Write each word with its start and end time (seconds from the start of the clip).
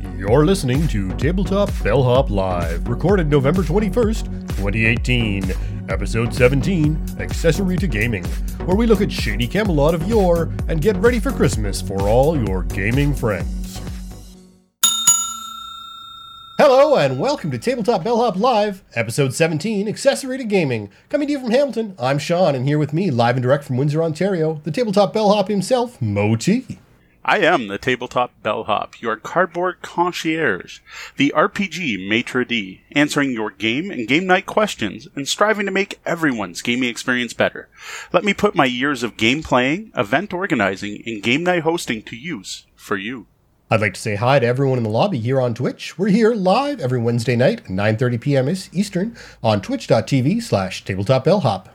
You're 0.00 0.46
listening 0.46 0.88
to 0.88 1.14
Tabletop 1.16 1.68
Bellhop 1.82 2.30
Live, 2.30 2.88
recorded 2.88 3.28
November 3.28 3.62
21st, 3.62 4.24
2018, 4.56 5.52
episode 5.90 6.32
17, 6.32 7.16
Accessory 7.18 7.76
to 7.76 7.86
Gaming, 7.86 8.24
where 8.64 8.76
we 8.76 8.86
look 8.86 9.02
at 9.02 9.12
shady 9.12 9.46
Camelot 9.46 9.94
of 9.94 10.08
yore 10.08 10.54
and 10.68 10.80
get 10.80 10.96
ready 10.96 11.20
for 11.20 11.30
Christmas 11.30 11.82
for 11.82 12.08
all 12.08 12.34
your 12.34 12.62
gaming 12.62 13.12
friends. 13.14 13.78
Hello 16.56 16.96
and 16.96 17.20
welcome 17.20 17.50
to 17.50 17.58
Tabletop 17.58 18.02
Bellhop 18.02 18.36
Live, 18.36 18.82
episode 18.94 19.34
17, 19.34 19.86
Accessory 19.86 20.38
to 20.38 20.44
Gaming. 20.44 20.88
Coming 21.10 21.28
to 21.28 21.32
you 21.32 21.40
from 21.40 21.50
Hamilton, 21.50 21.94
I'm 21.98 22.18
Sean, 22.18 22.54
and 22.54 22.66
here 22.66 22.78
with 22.78 22.94
me, 22.94 23.10
live 23.10 23.36
and 23.36 23.42
direct 23.42 23.64
from 23.64 23.76
Windsor, 23.76 24.02
Ontario, 24.02 24.62
the 24.64 24.70
Tabletop 24.70 25.12
Bellhop 25.12 25.48
himself, 25.48 26.00
Mo 26.00 26.36
T. 26.36 26.78
I 27.24 27.38
am 27.40 27.68
the 27.68 27.76
tabletop 27.76 28.32
bellhop, 28.42 29.00
your 29.00 29.16
cardboard 29.16 29.82
concierge, 29.82 30.80
the 31.16 31.32
RPG 31.36 32.08
maitre 32.08 32.46
d', 32.46 32.80
answering 32.92 33.32
your 33.32 33.50
game 33.50 33.90
and 33.90 34.08
game 34.08 34.26
night 34.26 34.46
questions 34.46 35.06
and 35.14 35.28
striving 35.28 35.66
to 35.66 35.72
make 35.72 36.00
everyone's 36.06 36.62
gaming 36.62 36.88
experience 36.88 37.34
better. 37.34 37.68
Let 38.12 38.24
me 38.24 38.32
put 38.32 38.54
my 38.54 38.64
years 38.64 39.02
of 39.02 39.18
game 39.18 39.42
playing, 39.42 39.92
event 39.94 40.32
organizing, 40.32 41.02
and 41.04 41.22
game 41.22 41.44
night 41.44 41.62
hosting 41.62 42.02
to 42.04 42.16
use 42.16 42.66
for 42.74 42.96
you. 42.96 43.26
I'd 43.70 43.82
like 43.82 43.94
to 43.94 44.00
say 44.00 44.16
hi 44.16 44.38
to 44.38 44.46
everyone 44.46 44.78
in 44.78 44.84
the 44.84 44.90
lobby 44.90 45.20
here 45.20 45.40
on 45.40 45.54
Twitch. 45.54 45.98
We're 45.98 46.08
here 46.08 46.34
live 46.34 46.80
every 46.80 46.98
Wednesday 46.98 47.36
night 47.36 47.60
at 47.60 47.66
9.30 47.66 48.20
p.m. 48.20 48.48
Eastern 48.48 49.16
on 49.44 49.60
twitch.tv 49.60 50.42
slash 50.42 50.84
tabletopbellhop. 50.84 51.66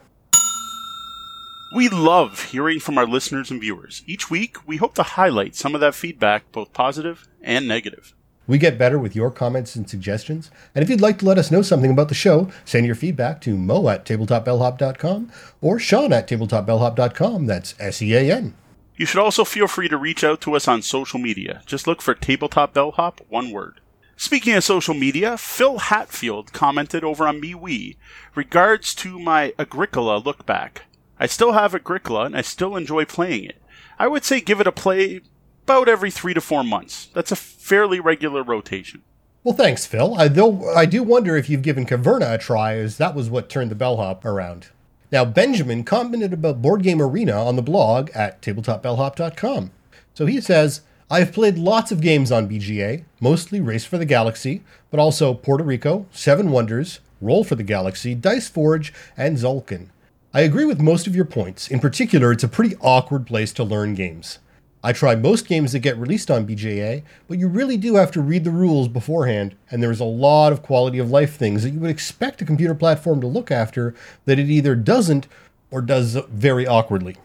We 1.75 1.89
love 1.89 2.41
hearing 2.51 2.79
from 2.79 2.97
our 2.97 3.05
listeners 3.05 3.51
and 3.51 3.59
viewers. 3.59 4.01
Each 4.07 4.29
week, 4.29 4.65
we 4.65 4.77
hope 4.77 4.95
to 4.95 5.03
highlight 5.03 5.55
some 5.55 5.75
of 5.75 5.81
that 5.81 5.93
feedback, 5.93 6.49
both 6.53 6.71
positive 6.71 7.27
and 7.41 7.67
negative. 7.67 8.13
We 8.47 8.59
get 8.59 8.77
better 8.77 8.97
with 8.97 9.13
your 9.13 9.29
comments 9.29 9.75
and 9.75 9.89
suggestions. 9.89 10.49
And 10.73 10.83
if 10.83 10.89
you'd 10.89 11.01
like 11.01 11.19
to 11.19 11.25
let 11.25 11.37
us 11.37 11.51
know 11.51 11.61
something 11.61 11.91
about 11.91 12.07
the 12.07 12.15
show, 12.15 12.49
send 12.63 12.85
your 12.85 12.95
feedback 12.95 13.41
to 13.41 13.57
mo 13.57 13.89
at 13.89 14.05
tabletopbellhop.com 14.05 15.33
or 15.59 15.77
sean 15.77 16.13
at 16.13 16.29
tabletopbellhop.com. 16.29 17.45
That's 17.45 17.75
S 17.77 18.01
E 18.01 18.15
A 18.15 18.33
N. 18.33 18.53
You 18.95 19.05
should 19.05 19.19
also 19.19 19.43
feel 19.43 19.67
free 19.67 19.89
to 19.89 19.97
reach 19.97 20.23
out 20.23 20.39
to 20.41 20.55
us 20.55 20.69
on 20.69 20.81
social 20.81 21.19
media. 21.19 21.61
Just 21.65 21.87
look 21.87 22.01
for 22.01 22.13
Tabletop 22.13 22.73
Bellhop, 22.73 23.19
one 23.27 23.51
word. 23.51 23.81
Speaking 24.15 24.53
of 24.53 24.63
social 24.63 24.93
media, 24.93 25.37
Phil 25.37 25.79
Hatfield 25.79 26.53
commented 26.53 27.03
over 27.03 27.27
on 27.27 27.41
MeWe 27.41 27.97
regards 28.33 28.95
to 28.95 29.19
my 29.19 29.53
Agricola 29.59 30.19
look 30.19 30.45
back. 30.45 30.83
I 31.19 31.25
still 31.27 31.53
have 31.53 31.73
Agricola 31.73 32.25
and 32.25 32.35
I 32.35 32.41
still 32.41 32.75
enjoy 32.75 33.05
playing 33.05 33.45
it. 33.45 33.61
I 33.97 34.07
would 34.07 34.23
say 34.23 34.41
give 34.41 34.59
it 34.59 34.67
a 34.67 34.71
play 34.71 35.21
about 35.63 35.87
every 35.87 36.11
three 36.11 36.33
to 36.33 36.41
four 36.41 36.63
months. 36.63 37.09
That's 37.13 37.31
a 37.31 37.35
fairly 37.35 37.99
regular 37.99 38.43
rotation. 38.43 39.01
Well, 39.43 39.55
thanks, 39.55 39.85
Phil. 39.85 40.15
I, 40.15 40.27
though 40.27 40.73
I 40.75 40.85
do 40.85 41.03
wonder 41.03 41.37
if 41.37 41.49
you've 41.49 41.61
given 41.61 41.85
Caverna 41.85 42.33
a 42.33 42.37
try, 42.37 42.75
as 42.75 42.97
that 42.97 43.15
was 43.15 43.29
what 43.29 43.47
turned 43.47 43.71
the 43.71 43.75
bellhop 43.75 44.25
around. 44.25 44.69
Now, 45.11 45.23
Benjamin 45.23 45.83
commented 45.83 46.33
about 46.33 46.61
Board 46.61 46.81
Game 46.81 47.01
Arena 47.01 47.33
on 47.45 47.55
the 47.55 47.61
blog 47.61 48.09
at 48.11 48.41
tabletopbellhop.com. 48.41 49.71
So 50.13 50.25
he 50.25 50.41
says, 50.41 50.81
I've 51.09 51.31
played 51.31 51.57
lots 51.57 51.91
of 51.91 52.01
games 52.01 52.31
on 52.31 52.49
BGA, 52.49 53.03
mostly 53.19 53.61
Race 53.61 53.85
for 53.85 53.99
the 53.99 54.05
Galaxy, 54.05 54.63
but 54.89 54.99
also 54.99 55.35
Puerto 55.35 55.63
Rico, 55.63 56.07
Seven 56.11 56.49
Wonders, 56.49 56.99
Roll 57.21 57.43
for 57.43 57.55
the 57.55 57.63
Galaxy, 57.63 58.15
Dice 58.15 58.49
Forge, 58.49 58.91
and 59.15 59.37
Tzolk'in. 59.37 59.89
I 60.35 60.41
agree 60.41 60.65
with 60.65 60.81
most 60.81 61.07
of 61.07 61.15
your 61.15 61.23
points. 61.23 61.69
In 61.69 61.79
particular, 61.79 62.29
it's 62.29 62.43
a 62.43 62.49
pretty 62.49 62.75
awkward 62.81 63.25
place 63.25 63.53
to 63.53 63.63
learn 63.63 63.95
games. 63.95 64.39
I 64.83 64.91
try 64.91 65.15
most 65.15 65.47
games 65.47 65.71
that 65.71 65.79
get 65.79 65.97
released 65.97 66.29
on 66.29 66.45
BGA, 66.45 67.03
but 67.29 67.39
you 67.39 67.47
really 67.47 67.77
do 67.77 67.95
have 67.95 68.11
to 68.11 68.21
read 68.21 68.43
the 68.43 68.51
rules 68.51 68.89
beforehand, 68.89 69.55
and 69.71 69.81
there's 69.81 70.01
a 70.01 70.03
lot 70.03 70.51
of 70.51 70.61
quality 70.61 70.99
of 70.99 71.09
life 71.09 71.37
things 71.37 71.63
that 71.63 71.69
you 71.69 71.79
would 71.79 71.89
expect 71.89 72.41
a 72.41 72.45
computer 72.45 72.75
platform 72.75 73.21
to 73.21 73.27
look 73.27 73.49
after 73.49 73.95
that 74.25 74.37
it 74.37 74.49
either 74.49 74.75
doesn't 74.75 75.29
or 75.71 75.81
does 75.81 76.15
very 76.29 76.67
awkwardly. 76.67 77.15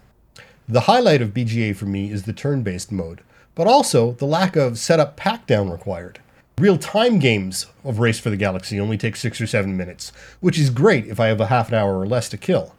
The 0.69 0.83
highlight 0.83 1.21
of 1.21 1.35
BGA 1.35 1.75
for 1.75 1.87
me 1.87 2.13
is 2.13 2.23
the 2.23 2.33
turn 2.33 2.63
based 2.63 2.93
mode, 2.93 3.23
but 3.57 3.67
also 3.67 4.13
the 4.13 4.25
lack 4.25 4.55
of 4.55 4.79
setup 4.79 5.17
pack 5.17 5.49
down 5.49 5.69
required. 5.69 6.21
Real 6.59 6.79
time 6.79 7.19
games 7.19 7.67
of 7.83 7.99
Race 7.99 8.21
for 8.21 8.31
the 8.31 8.37
Galaxy 8.37 8.79
only 8.79 8.97
take 8.97 9.17
six 9.17 9.41
or 9.41 9.49
seven 9.49 9.77
minutes, 9.77 10.13
which 10.39 10.61
is 10.61 10.71
great 10.71 11.09
if 11.09 11.19
I 11.19 11.27
have 11.27 11.41
a 11.41 11.47
half 11.47 11.71
an 11.71 11.75
hour 11.75 11.99
or 11.99 12.07
less 12.07 12.29
to 12.29 12.39
kill. 12.39 12.77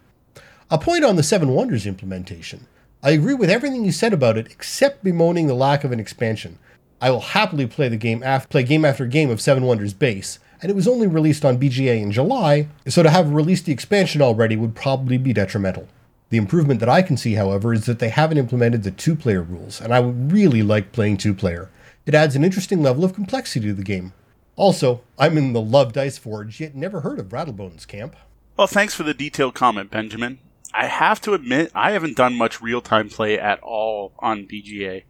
A 0.74 0.78
point 0.78 1.04
on 1.04 1.18
the 1.18 1.24
Seven 1.24 1.50
Wonders 1.50 1.86
implementation. 1.86 2.66
I 3.04 3.10
agree 3.10 3.34
with 3.34 3.50
everything 3.50 3.84
you 3.84 3.92
said 3.92 4.14
about 4.14 4.38
it, 4.38 4.48
except 4.50 5.04
bemoaning 5.04 5.48
the 5.48 5.54
lack 5.54 5.84
of 5.84 5.92
an 5.92 6.00
expansion. 6.00 6.60
I 7.02 7.12
will 7.12 7.20
happily 7.20 7.68
play 7.68 7.90
the 7.90 7.98
game 7.98 8.24
after, 8.24 8.48
play 8.48 8.64
game 8.64 8.86
after 8.86 9.06
game 9.06 9.30
of 9.30 9.42
Seven 9.42 9.66
Wonders 9.66 9.94
base, 9.94 10.40
and 10.62 10.70
it 10.72 10.76
was 10.76 10.88
only 10.88 11.08
released 11.08 11.44
on 11.44 11.60
BGA 11.60 12.02
in 12.02 12.14
July, 12.14 12.70
so 12.88 13.04
to 13.04 13.10
have 13.10 13.34
released 13.34 13.66
the 13.66 13.74
expansion 13.74 14.22
already 14.22 14.56
would 14.56 14.74
probably 14.74 15.18
be 15.18 15.34
detrimental. 15.34 15.90
The 16.30 16.38
improvement 16.38 16.80
that 16.80 16.88
I 16.88 17.02
can 17.02 17.18
see, 17.18 17.34
however, 17.34 17.74
is 17.74 17.86
that 17.86 18.00
they 18.00 18.08
haven't 18.08 18.38
implemented 18.38 18.84
the 18.84 18.92
two 18.92 19.18
player 19.18 19.42
rules, 19.42 19.82
and 19.82 19.94
I 19.94 20.00
would 20.00 20.32
really 20.32 20.64
like 20.64 20.94
playing 20.94 21.18
two 21.18 21.34
player. 21.34 21.70
It 22.06 22.16
adds 22.16 22.38
an 22.38 22.46
interesting 22.46 22.82
level 22.82 23.04
of 23.04 23.14
complexity 23.14 23.68
to 23.68 23.74
the 23.74 23.84
game. 23.84 24.14
Also, 24.56 25.02
I'm 25.20 25.38
in 25.38 25.52
the 25.52 25.60
Love 25.60 25.92
Dice 25.92 26.18
Forge, 26.18 26.62
yet 26.62 26.76
never 26.76 27.02
heard 27.02 27.20
of 27.20 27.28
Rattlebones 27.28 27.86
camp. 27.86 28.16
Well, 28.56 28.68
thanks 28.68 28.94
for 28.94 29.04
the 29.04 29.14
detailed 29.14 29.54
comment, 29.54 29.92
Benjamin. 29.92 30.40
I 30.74 30.86
have 30.88 31.20
to 31.22 31.34
admit, 31.34 31.72
I 31.76 31.92
haven't 31.92 32.18
done 32.18 32.38
much 32.38 32.62
real 32.62 32.82
time 32.82 33.10
play 33.10 33.38
at 33.38 33.60
all 33.62 34.14
on 34.20 34.48
BGA. 34.48 35.04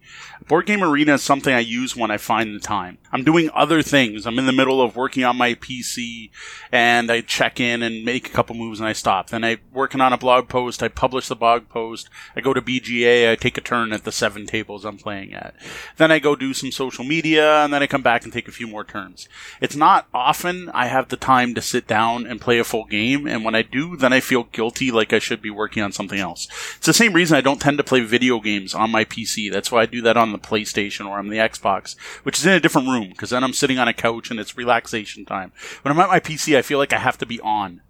Board 0.47 0.66
Game 0.66 0.83
Arena 0.83 1.13
is 1.16 1.23
something 1.23 1.53
I 1.53 1.59
use 1.59 1.95
when 1.95 2.11
I 2.11 2.17
find 2.17 2.55
the 2.55 2.59
time. 2.59 2.97
I'm 3.11 3.23
doing 3.23 3.49
other 3.53 3.81
things. 3.81 4.25
I'm 4.25 4.39
in 4.39 4.45
the 4.45 4.51
middle 4.51 4.81
of 4.81 4.95
working 4.95 5.23
on 5.23 5.38
my 5.38 5.55
PC 5.55 6.29
and 6.72 7.11
I 7.11 7.22
check 7.22 7.59
in 7.59 7.83
and 7.83 8.05
make 8.05 8.27
a 8.27 8.31
couple 8.31 8.55
moves 8.55 8.79
and 8.79 8.88
I 8.88 8.94
stop. 8.94 9.29
Then 9.29 9.44
I'm 9.44 9.59
working 9.73 10.01
on 10.01 10.13
a 10.13 10.17
blog 10.17 10.47
post. 10.47 10.81
I 10.81 10.88
publish 10.88 11.27
the 11.27 11.35
blog 11.35 11.67
post. 11.67 12.09
I 12.35 12.41
go 12.41 12.53
to 12.53 12.61
BGA. 12.61 13.31
I 13.31 13.35
take 13.35 13.57
a 13.57 13.61
turn 13.61 13.91
at 13.91 14.03
the 14.03 14.11
seven 14.11 14.45
tables 14.45 14.85
I'm 14.85 14.97
playing 14.97 15.33
at. 15.33 15.53
Then 15.97 16.11
I 16.11 16.19
go 16.19 16.35
do 16.35 16.53
some 16.53 16.72
social 16.72 17.03
media 17.03 17.63
and 17.63 17.73
then 17.73 17.83
I 17.83 17.88
come 17.88 18.01
back 18.01 18.23
and 18.23 18.31
take 18.31 18.47
a 18.47 18.53
few 18.53 18.67
more 18.67 18.83
turns. 18.83 19.28
It's 19.59 19.75
not 19.75 20.07
often 20.13 20.69
I 20.69 20.88
have 20.88 21.09
the 21.09 21.17
time 21.17 21.53
to 21.55 21.61
sit 21.61 21.88
down 21.88 22.25
and 22.25 22.39
play 22.39 22.59
a 22.59 22.63
full 22.63 22.85
game. 22.85 23.28
And 23.28 23.43
when 23.43 23.55
I 23.55 23.61
do, 23.61 23.97
then 23.97 24.13
I 24.13 24.19
feel 24.19 24.43
guilty 24.43 24.91
like 24.91 25.11
I 25.11 25.19
should 25.19 25.41
be 25.41 25.49
working 25.49 25.83
on 25.83 25.91
something 25.91 26.19
else. 26.19 26.47
It's 26.78 26.88
the 26.88 26.93
same 26.93 27.13
reason 27.13 27.38
I 27.38 27.41
don't 27.41 27.59
tend 27.59 27.78
to 27.78 27.83
play 27.83 28.01
video 28.01 28.39
games 28.39 28.73
on 28.73 28.91
my 28.91 29.03
PC. 29.03 29.51
That's 29.51 29.72
why 29.72 29.81
I 29.81 29.85
do 29.85 30.01
that 30.03 30.17
on 30.17 30.31
the 30.31 30.39
PlayStation 30.39 31.07
or 31.07 31.19
on 31.19 31.28
the 31.28 31.38
Xbox, 31.38 31.95
which 32.23 32.38
is 32.38 32.45
in 32.45 32.53
a 32.53 32.59
different 32.59 32.88
room 32.88 33.00
because 33.09 33.31
then 33.31 33.44
I'm 33.44 33.53
sitting 33.53 33.79
on 33.79 33.88
a 33.88 33.94
couch 33.94 34.31
and 34.31 34.39
it's 34.39 34.57
relaxation 34.57 35.25
time. 35.25 35.51
When 35.81 35.91
I'm 35.91 36.00
at 36.00 36.09
my 36.09 36.19
PC, 36.19 36.57
I 36.57 36.62
feel 36.62 36.78
like 36.78 36.94
I 36.94 37.00
have 37.00 37.17
to 37.19 37.25
be 37.25 37.39
on. 37.41 37.81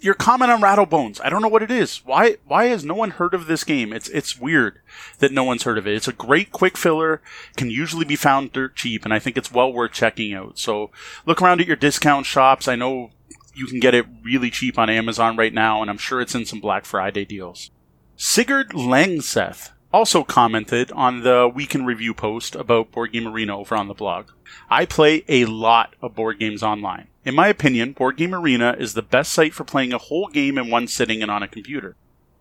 Your 0.00 0.14
comment 0.14 0.50
on 0.50 0.60
Rattlebones, 0.60 1.20
I 1.22 1.30
don't 1.30 1.42
know 1.42 1.48
what 1.48 1.62
it 1.62 1.70
is. 1.70 2.04
Why 2.04 2.36
why 2.44 2.66
has 2.66 2.84
no 2.84 2.94
one 2.94 3.12
heard 3.12 3.34
of 3.34 3.46
this 3.46 3.62
game? 3.62 3.92
It's 3.92 4.08
it's 4.08 4.36
weird 4.36 4.80
that 5.20 5.30
no 5.30 5.44
one's 5.44 5.62
heard 5.62 5.78
of 5.78 5.86
it. 5.86 5.94
It's 5.94 6.08
a 6.08 6.12
great 6.12 6.50
quick 6.50 6.76
filler, 6.76 7.22
can 7.56 7.70
usually 7.70 8.04
be 8.04 8.16
found 8.16 8.52
dirt 8.52 8.74
cheap, 8.74 9.04
and 9.04 9.14
I 9.14 9.20
think 9.20 9.36
it's 9.36 9.52
well 9.52 9.72
worth 9.72 9.92
checking 9.92 10.34
out. 10.34 10.58
So 10.58 10.90
look 11.24 11.40
around 11.40 11.60
at 11.60 11.68
your 11.68 11.76
discount 11.76 12.26
shops. 12.26 12.66
I 12.66 12.74
know 12.74 13.10
you 13.54 13.66
can 13.66 13.78
get 13.78 13.94
it 13.94 14.06
really 14.24 14.50
cheap 14.50 14.76
on 14.76 14.90
Amazon 14.90 15.36
right 15.36 15.54
now, 15.54 15.82
and 15.82 15.90
I'm 15.90 15.98
sure 15.98 16.20
it's 16.20 16.34
in 16.34 16.46
some 16.46 16.60
Black 16.60 16.84
Friday 16.84 17.24
deals. 17.24 17.70
Sigurd 18.16 18.70
Langseth 18.70 19.70
also 19.92 20.24
commented 20.24 20.90
on 20.92 21.22
the 21.22 21.50
week 21.52 21.74
in 21.74 21.84
review 21.84 22.14
post 22.14 22.54
about 22.54 22.90
Board 22.90 23.12
Game 23.12 23.28
Arena 23.28 23.58
over 23.58 23.76
on 23.76 23.88
the 23.88 23.94
blog. 23.94 24.30
I 24.70 24.86
play 24.86 25.24
a 25.28 25.44
lot 25.44 25.94
of 26.00 26.14
board 26.14 26.38
games 26.38 26.62
online. 26.62 27.08
In 27.24 27.34
my 27.34 27.48
opinion, 27.48 27.92
Board 27.92 28.16
Game 28.16 28.34
Arena 28.34 28.74
is 28.78 28.94
the 28.94 29.02
best 29.02 29.32
site 29.32 29.54
for 29.54 29.64
playing 29.64 29.92
a 29.92 29.98
whole 29.98 30.28
game 30.28 30.58
in 30.58 30.70
one 30.70 30.88
sitting 30.88 31.22
and 31.22 31.30
on 31.30 31.42
a 31.42 31.48
computer. 31.48 31.94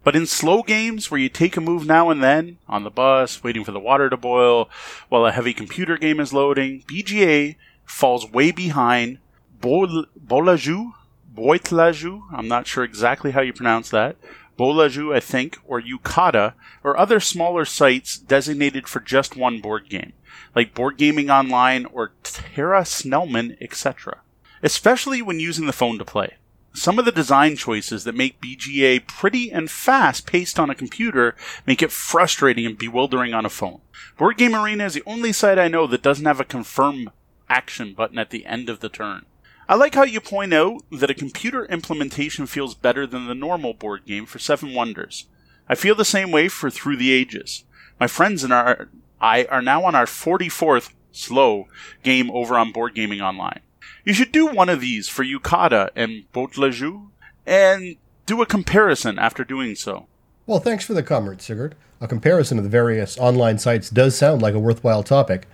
But 0.03 0.15
in 0.15 0.25
slow 0.25 0.63
games 0.63 1.11
where 1.11 1.19
you 1.19 1.29
take 1.29 1.55
a 1.57 1.61
move 1.61 1.85
now 1.85 2.09
and 2.09 2.23
then, 2.23 2.57
on 2.67 2.83
the 2.83 2.89
bus, 2.89 3.43
waiting 3.43 3.63
for 3.63 3.71
the 3.71 3.79
water 3.79 4.09
to 4.09 4.17
boil, 4.17 4.69
while 5.09 5.25
a 5.25 5.31
heavy 5.31 5.53
computer 5.53 5.97
game 5.97 6.19
is 6.19 6.33
loading, 6.33 6.83
BGA 6.87 7.55
falls 7.85 8.31
way 8.31 8.51
behind 8.51 9.19
Bol- 9.59 10.05
Bolaju, 10.19 10.93
Boitlaju, 11.35 12.23
I'm 12.33 12.47
not 12.47 12.65
sure 12.65 12.83
exactly 12.83 13.31
how 13.31 13.41
you 13.41 13.53
pronounce 13.53 13.89
that, 13.91 14.17
Bolaju, 14.57 15.15
I 15.15 15.19
think, 15.19 15.57
or 15.65 15.81
Yucata, 15.81 16.53
or 16.83 16.97
other 16.97 17.19
smaller 17.19 17.65
sites 17.65 18.17
designated 18.17 18.87
for 18.87 18.99
just 18.99 19.35
one 19.35 19.59
board 19.61 19.89
game, 19.89 20.13
like 20.55 20.73
Board 20.73 20.97
Gaming 20.97 21.29
Online 21.29 21.85
or 21.85 22.13
Terra 22.23 22.81
Snellman, 22.81 23.57
etc. 23.61 24.21
Especially 24.61 25.21
when 25.21 25.39
using 25.39 25.65
the 25.65 25.73
phone 25.73 25.97
to 25.97 26.05
play. 26.05 26.35
Some 26.73 26.97
of 26.97 27.05
the 27.05 27.11
design 27.11 27.57
choices 27.57 28.05
that 28.05 28.15
make 28.15 28.39
BGA 28.39 29.05
pretty 29.05 29.51
and 29.51 29.69
fast 29.69 30.25
paced 30.25 30.57
on 30.57 30.69
a 30.69 30.75
computer 30.75 31.35
make 31.67 31.81
it 31.81 31.91
frustrating 31.91 32.65
and 32.65 32.77
bewildering 32.77 33.33
on 33.33 33.45
a 33.45 33.49
phone. 33.49 33.81
Board 34.17 34.37
Game 34.37 34.55
Arena 34.55 34.85
is 34.85 34.93
the 34.93 35.03
only 35.05 35.33
site 35.33 35.59
I 35.59 35.67
know 35.67 35.85
that 35.87 36.01
doesn't 36.01 36.25
have 36.25 36.39
a 36.39 36.45
confirm 36.45 37.11
action 37.49 37.93
button 37.93 38.17
at 38.17 38.29
the 38.29 38.45
end 38.45 38.69
of 38.69 38.79
the 38.79 38.87
turn. 38.87 39.25
I 39.71 39.75
like 39.75 39.95
how 39.95 40.03
you 40.03 40.19
point 40.19 40.53
out 40.53 40.81
that 40.91 41.09
a 41.09 41.13
computer 41.13 41.63
implementation 41.63 42.45
feels 42.45 42.75
better 42.75 43.07
than 43.07 43.27
the 43.27 43.33
normal 43.33 43.73
board 43.73 44.03
game 44.05 44.25
for 44.25 44.37
Seven 44.37 44.73
Wonders. 44.73 45.27
I 45.69 45.75
feel 45.75 45.95
the 45.95 46.03
same 46.03 46.29
way 46.29 46.49
for 46.49 46.69
Through 46.69 46.97
the 46.97 47.13
Ages. 47.13 47.63
My 47.97 48.07
friends 48.07 48.43
and 48.43 48.51
our, 48.51 48.89
I 49.21 49.45
are 49.45 49.61
now 49.61 49.85
on 49.85 49.95
our 49.95 50.07
44th 50.07 50.91
slow 51.13 51.69
game 52.03 52.29
over 52.31 52.57
on 52.57 52.73
Board 52.73 52.95
Gaming 52.95 53.21
Online. 53.21 53.61
You 54.03 54.13
should 54.13 54.33
do 54.33 54.45
one 54.47 54.67
of 54.67 54.81
these 54.81 55.07
for 55.07 55.23
Yucata 55.23 55.91
and 55.95 56.29
Bout-le-Jeu 56.33 57.03
and 57.45 57.95
do 58.25 58.41
a 58.41 58.45
comparison 58.45 59.17
after 59.17 59.45
doing 59.45 59.75
so. 59.75 60.07
Well, 60.45 60.59
thanks 60.59 60.83
for 60.83 60.93
the 60.93 61.01
comment, 61.01 61.41
Sigurd. 61.41 61.75
A 62.01 62.09
comparison 62.09 62.57
of 62.57 62.65
the 62.65 62.69
various 62.69 63.17
online 63.17 63.57
sites 63.57 63.89
does 63.89 64.17
sound 64.17 64.41
like 64.41 64.53
a 64.53 64.59
worthwhile 64.59 65.03
topic. 65.03 65.47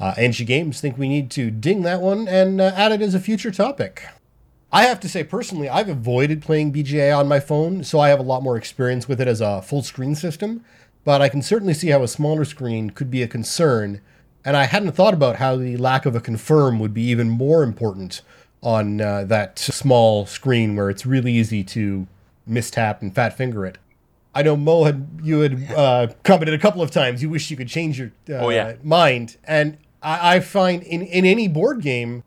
Uh, 0.00 0.14
Angie 0.16 0.44
Games 0.44 0.80
think 0.80 0.98
we 0.98 1.08
need 1.08 1.30
to 1.32 1.50
ding 1.50 1.82
that 1.82 2.00
one 2.00 2.26
and 2.28 2.60
uh, 2.60 2.72
add 2.74 2.92
it 2.92 3.00
as 3.02 3.14
a 3.14 3.20
future 3.20 3.50
topic. 3.50 4.02
I 4.72 4.84
have 4.84 4.98
to 5.00 5.08
say, 5.08 5.22
personally, 5.22 5.68
I've 5.68 5.88
avoided 5.88 6.42
playing 6.42 6.72
BGA 6.72 7.16
on 7.16 7.28
my 7.28 7.38
phone, 7.38 7.84
so 7.84 8.00
I 8.00 8.08
have 8.08 8.18
a 8.18 8.22
lot 8.24 8.42
more 8.42 8.56
experience 8.56 9.06
with 9.08 9.20
it 9.20 9.28
as 9.28 9.40
a 9.40 9.62
full 9.62 9.82
screen 9.82 10.16
system. 10.16 10.64
But 11.04 11.22
I 11.22 11.28
can 11.28 11.42
certainly 11.42 11.74
see 11.74 11.88
how 11.90 12.02
a 12.02 12.08
smaller 12.08 12.44
screen 12.44 12.90
could 12.90 13.10
be 13.10 13.22
a 13.22 13.28
concern, 13.28 14.00
and 14.44 14.56
I 14.56 14.64
hadn't 14.64 14.92
thought 14.92 15.14
about 15.14 15.36
how 15.36 15.54
the 15.56 15.76
lack 15.76 16.06
of 16.06 16.16
a 16.16 16.20
confirm 16.20 16.80
would 16.80 16.92
be 16.92 17.02
even 17.02 17.30
more 17.30 17.62
important 17.62 18.22
on 18.62 19.00
uh, 19.00 19.22
that 19.24 19.58
small 19.58 20.26
screen 20.26 20.74
where 20.74 20.90
it's 20.90 21.06
really 21.06 21.32
easy 21.34 21.62
to 21.64 22.06
mistap 22.48 23.00
and 23.00 23.14
fat 23.14 23.36
finger 23.36 23.64
it. 23.66 23.78
I 24.34 24.42
know 24.42 24.56
Mo 24.56 24.84
had 24.84 25.20
you 25.22 25.40
had 25.40 25.70
uh, 25.72 26.08
commented 26.24 26.54
a 26.54 26.58
couple 26.58 26.82
of 26.82 26.90
times. 26.90 27.22
You 27.22 27.28
wish 27.30 27.50
you 27.50 27.56
could 27.56 27.68
change 27.68 27.98
your 28.00 28.10
uh, 28.28 28.44
Oh, 28.46 28.48
yeah. 28.48 28.74
mind, 28.82 29.36
and 29.44 29.76
I, 30.04 30.36
I 30.36 30.40
find 30.40 30.82
in 30.82 31.02
in 31.02 31.24
any 31.24 31.48
board 31.48 31.80
game, 31.80 32.22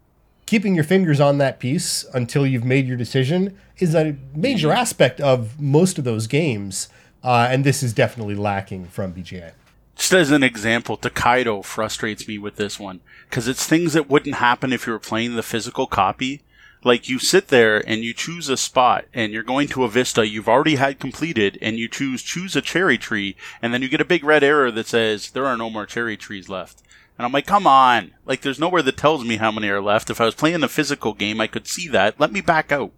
keeping 0.45 0.75
your 0.75 0.83
fingers 0.83 1.19
on 1.19 1.37
that 1.37 1.59
piece 1.59 2.03
until 2.13 2.45
you've 2.45 2.65
made 2.65 2.87
your 2.87 2.97
decision 2.97 3.57
is 3.77 3.93
a 3.93 4.17
major 4.35 4.71
aspect 4.71 5.21
of 5.21 5.61
most 5.61 5.99
of 5.99 6.03
those 6.03 6.25
games, 6.25 6.89
uh, 7.23 7.47
and 7.49 7.63
this 7.63 7.83
is 7.83 7.93
definitely 7.93 8.35
lacking 8.35 8.87
from 8.87 9.13
BGA. 9.13 9.51
Just 9.95 10.13
as 10.13 10.31
an 10.31 10.43
example, 10.43 10.97
Tokaido 10.97 11.61
frustrates 11.61 12.27
me 12.27 12.37
with 12.37 12.55
this 12.55 12.79
one 12.79 12.99
because 13.29 13.47
it's 13.47 13.65
things 13.65 13.93
that 13.93 14.09
wouldn't 14.09 14.35
happen 14.35 14.71
if 14.71 14.85
you 14.85 14.93
were 14.93 14.99
playing 14.99 15.35
the 15.35 15.43
physical 15.43 15.87
copy. 15.87 16.41
Like 16.83 17.09
you 17.09 17.17
sit 17.17 17.47
there 17.47 17.79
and 17.89 18.03
you 18.03 18.13
choose 18.13 18.47
a 18.47 18.55
spot 18.55 19.05
and 19.11 19.33
you're 19.33 19.41
going 19.41 19.67
to 19.69 19.83
a 19.83 19.89
vista 19.89 20.27
you've 20.27 20.47
already 20.47 20.75
had 20.75 20.99
completed 20.99 21.57
and 21.59 21.77
you 21.77 21.87
choose 21.87 22.21
choose 22.21 22.55
a 22.55 22.61
cherry 22.61 22.99
tree 22.99 23.35
and 23.61 23.73
then 23.73 23.81
you 23.81 23.89
get 23.89 23.99
a 23.99 24.05
big 24.05 24.23
red 24.23 24.43
arrow 24.43 24.69
that 24.69 24.85
says 24.85 25.31
there 25.31 25.47
are 25.47 25.57
no 25.57 25.71
more 25.71 25.87
cherry 25.87 26.15
trees 26.15 26.47
left. 26.47 26.83
And 27.17 27.25
I'm 27.25 27.31
like, 27.31 27.47
come 27.47 27.65
on. 27.65 28.11
Like 28.25 28.41
there's 28.41 28.59
nowhere 28.59 28.83
that 28.83 28.97
tells 28.97 29.25
me 29.25 29.37
how 29.37 29.51
many 29.51 29.69
are 29.69 29.81
left. 29.81 30.09
If 30.09 30.21
I 30.21 30.25
was 30.25 30.35
playing 30.35 30.59
the 30.59 30.67
physical 30.67 31.13
game, 31.13 31.41
I 31.41 31.47
could 31.47 31.67
see 31.67 31.87
that. 31.89 32.19
Let 32.19 32.31
me 32.31 32.41
back 32.41 32.71
out. 32.71 32.91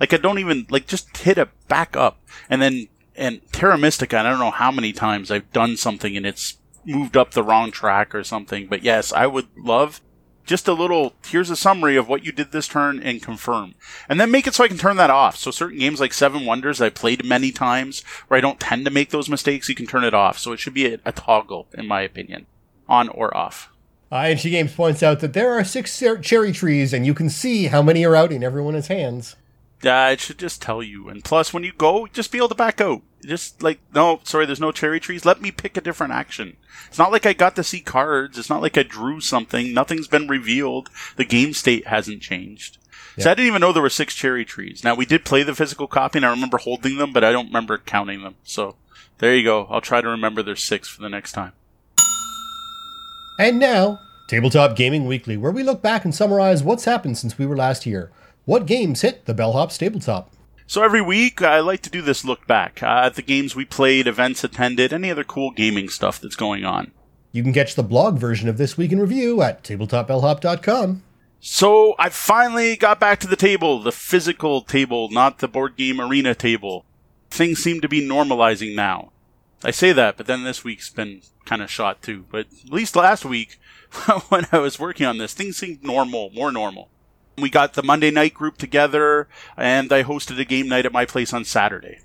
Like 0.00 0.12
I 0.12 0.16
don't 0.16 0.38
even 0.38 0.66
like 0.68 0.86
just 0.86 1.16
hit 1.16 1.38
a 1.38 1.48
back 1.68 1.96
up 1.96 2.18
and 2.50 2.60
then 2.60 2.88
and 3.14 3.40
Terra 3.52 3.76
Mystica, 3.76 4.18
I 4.18 4.22
don't 4.22 4.38
know 4.38 4.50
how 4.50 4.70
many 4.70 4.92
times 4.92 5.30
I've 5.30 5.52
done 5.52 5.76
something 5.76 6.16
and 6.16 6.26
it's 6.26 6.56
moved 6.84 7.16
up 7.16 7.32
the 7.32 7.42
wrong 7.42 7.70
track 7.70 8.14
or 8.14 8.24
something. 8.24 8.66
But 8.66 8.82
yes, 8.82 9.12
I 9.12 9.26
would 9.26 9.48
love 9.56 10.00
just 10.44 10.66
a 10.66 10.72
little 10.72 11.12
here's 11.26 11.50
a 11.50 11.56
summary 11.56 11.96
of 11.96 12.08
what 12.08 12.24
you 12.24 12.32
did 12.32 12.50
this 12.50 12.66
turn 12.66 13.00
and 13.00 13.22
confirm. 13.22 13.74
And 14.08 14.18
then 14.18 14.30
make 14.30 14.46
it 14.46 14.54
so 14.54 14.64
I 14.64 14.68
can 14.68 14.78
turn 14.78 14.96
that 14.96 15.10
off. 15.10 15.36
So 15.36 15.50
certain 15.50 15.78
games 15.78 16.00
like 16.00 16.12
Seven 16.12 16.46
Wonders 16.46 16.80
I 16.80 16.90
played 16.90 17.24
many 17.24 17.52
times 17.52 18.02
where 18.26 18.38
I 18.38 18.40
don't 18.40 18.58
tend 18.58 18.84
to 18.86 18.90
make 18.90 19.10
those 19.10 19.28
mistakes, 19.28 19.68
you 19.68 19.74
can 19.74 19.86
turn 19.86 20.04
it 20.04 20.14
off. 20.14 20.38
So 20.38 20.52
it 20.52 20.58
should 20.58 20.74
be 20.74 20.94
a, 20.94 20.98
a 21.04 21.12
toggle, 21.12 21.68
in 21.74 21.86
my 21.86 22.00
opinion. 22.00 22.46
On 22.88 23.08
or 23.08 23.34
off. 23.36 23.70
Uh, 24.10 24.16
and 24.26 24.40
she 24.40 24.50
Games 24.50 24.74
points 24.74 25.02
out 25.02 25.20
that 25.20 25.32
there 25.32 25.52
are 25.52 25.64
six 25.64 25.92
cer- 25.94 26.18
cherry 26.18 26.52
trees, 26.52 26.92
and 26.92 27.06
you 27.06 27.14
can 27.14 27.30
see 27.30 27.68
how 27.68 27.80
many 27.80 28.04
are 28.04 28.14
out 28.14 28.30
in 28.30 28.44
everyone's 28.44 28.88
hands. 28.88 29.36
Yeah, 29.82 30.10
it 30.10 30.20
should 30.20 30.38
just 30.38 30.60
tell 30.60 30.82
you. 30.82 31.08
And 31.08 31.24
plus, 31.24 31.52
when 31.52 31.64
you 31.64 31.72
go, 31.72 32.06
just 32.06 32.30
be 32.30 32.38
able 32.38 32.50
to 32.50 32.54
back 32.54 32.80
out. 32.80 33.02
Just 33.24 33.62
like, 33.62 33.80
no, 33.94 34.20
sorry, 34.24 34.46
there's 34.46 34.60
no 34.60 34.70
cherry 34.70 35.00
trees. 35.00 35.24
Let 35.24 35.40
me 35.40 35.50
pick 35.50 35.76
a 35.76 35.80
different 35.80 36.12
action. 36.12 36.56
It's 36.88 36.98
not 36.98 37.10
like 37.10 37.24
I 37.24 37.32
got 37.32 37.56
to 37.56 37.64
see 37.64 37.80
cards. 37.80 38.38
It's 38.38 38.50
not 38.50 38.62
like 38.62 38.76
I 38.76 38.82
drew 38.82 39.20
something. 39.20 39.72
Nothing's 39.72 40.08
been 40.08 40.28
revealed. 40.28 40.90
The 41.16 41.24
game 41.24 41.52
state 41.52 41.86
hasn't 41.86 42.20
changed. 42.20 42.78
So 43.18 43.30
I 43.30 43.34
didn't 43.34 43.48
even 43.48 43.60
know 43.60 43.72
there 43.72 43.82
were 43.82 43.90
six 43.90 44.14
cherry 44.14 44.44
trees. 44.44 44.82
Now, 44.84 44.94
we 44.94 45.04
did 45.04 45.24
play 45.24 45.42
the 45.42 45.54
physical 45.54 45.86
copy, 45.86 46.18
and 46.18 46.26
I 46.26 46.30
remember 46.30 46.58
holding 46.58 46.96
them, 46.96 47.12
but 47.12 47.24
I 47.24 47.32
don't 47.32 47.46
remember 47.46 47.78
counting 47.78 48.22
them. 48.22 48.36
So 48.42 48.76
there 49.18 49.34
you 49.36 49.44
go. 49.44 49.66
I'll 49.70 49.80
try 49.80 50.00
to 50.00 50.08
remember 50.08 50.42
there's 50.42 50.62
six 50.62 50.88
for 50.88 51.02
the 51.02 51.10
next 51.10 51.32
time. 51.32 51.52
And 53.38 53.58
now, 53.58 54.00
Tabletop 54.28 54.76
Gaming 54.76 55.06
Weekly, 55.06 55.36
where 55.36 55.52
we 55.52 55.62
look 55.62 55.82
back 55.82 56.04
and 56.04 56.14
summarize 56.14 56.62
what's 56.62 56.84
happened 56.84 57.18
since 57.18 57.38
we 57.38 57.46
were 57.46 57.56
last 57.56 57.84
here. 57.84 58.10
What 58.44 58.66
games 58.66 59.02
hit 59.02 59.26
the 59.26 59.34
Bellhop's 59.34 59.78
tabletop? 59.78 60.32
So 60.66 60.82
every 60.82 61.02
week, 61.02 61.42
I 61.42 61.60
like 61.60 61.82
to 61.82 61.90
do 61.90 62.02
this 62.02 62.24
look 62.24 62.46
back 62.46 62.82
uh, 62.82 63.02
at 63.04 63.14
the 63.14 63.22
games 63.22 63.54
we 63.54 63.64
played, 63.64 64.06
events 64.06 64.42
attended, 64.42 64.92
any 64.92 65.10
other 65.10 65.24
cool 65.24 65.50
gaming 65.50 65.88
stuff 65.88 66.20
that's 66.20 66.36
going 66.36 66.64
on. 66.64 66.92
You 67.30 67.42
can 67.42 67.52
catch 67.52 67.74
the 67.74 67.82
blog 67.82 68.18
version 68.18 68.48
of 68.48 68.58
this 68.58 68.76
week 68.76 68.92
in 68.92 69.00
review 69.00 69.42
at 69.42 69.62
tabletopbellhop.com. 69.64 71.02
So 71.40 71.94
I 71.98 72.08
finally 72.08 72.76
got 72.76 73.00
back 73.00 73.18
to 73.20 73.26
the 73.26 73.36
table, 73.36 73.82
the 73.82 73.92
physical 73.92 74.60
table, 74.60 75.08
not 75.10 75.38
the 75.38 75.48
board 75.48 75.76
game 75.76 76.00
arena 76.00 76.34
table. 76.34 76.84
Things 77.30 77.62
seem 77.62 77.80
to 77.80 77.88
be 77.88 78.06
normalizing 78.06 78.74
now. 78.74 79.12
I 79.64 79.70
say 79.70 79.92
that, 79.92 80.16
but 80.16 80.26
then 80.26 80.44
this 80.44 80.64
week's 80.64 80.90
been 80.90 81.22
kind 81.44 81.62
of 81.62 81.70
shot 81.70 82.02
too. 82.02 82.24
But 82.30 82.46
at 82.64 82.72
least 82.72 82.96
last 82.96 83.24
week, 83.24 83.58
when 84.28 84.46
I 84.52 84.58
was 84.58 84.78
working 84.78 85.06
on 85.06 85.18
this, 85.18 85.34
things 85.34 85.56
seemed 85.56 85.82
normal, 85.82 86.30
more 86.30 86.52
normal. 86.52 86.88
We 87.38 87.48
got 87.48 87.74
the 87.74 87.82
Monday 87.82 88.10
night 88.10 88.34
group 88.34 88.58
together, 88.58 89.28
and 89.56 89.92
I 89.92 90.02
hosted 90.02 90.38
a 90.38 90.44
game 90.44 90.68
night 90.68 90.86
at 90.86 90.92
my 90.92 91.06
place 91.06 91.32
on 91.32 91.44
Saturday. 91.44 92.00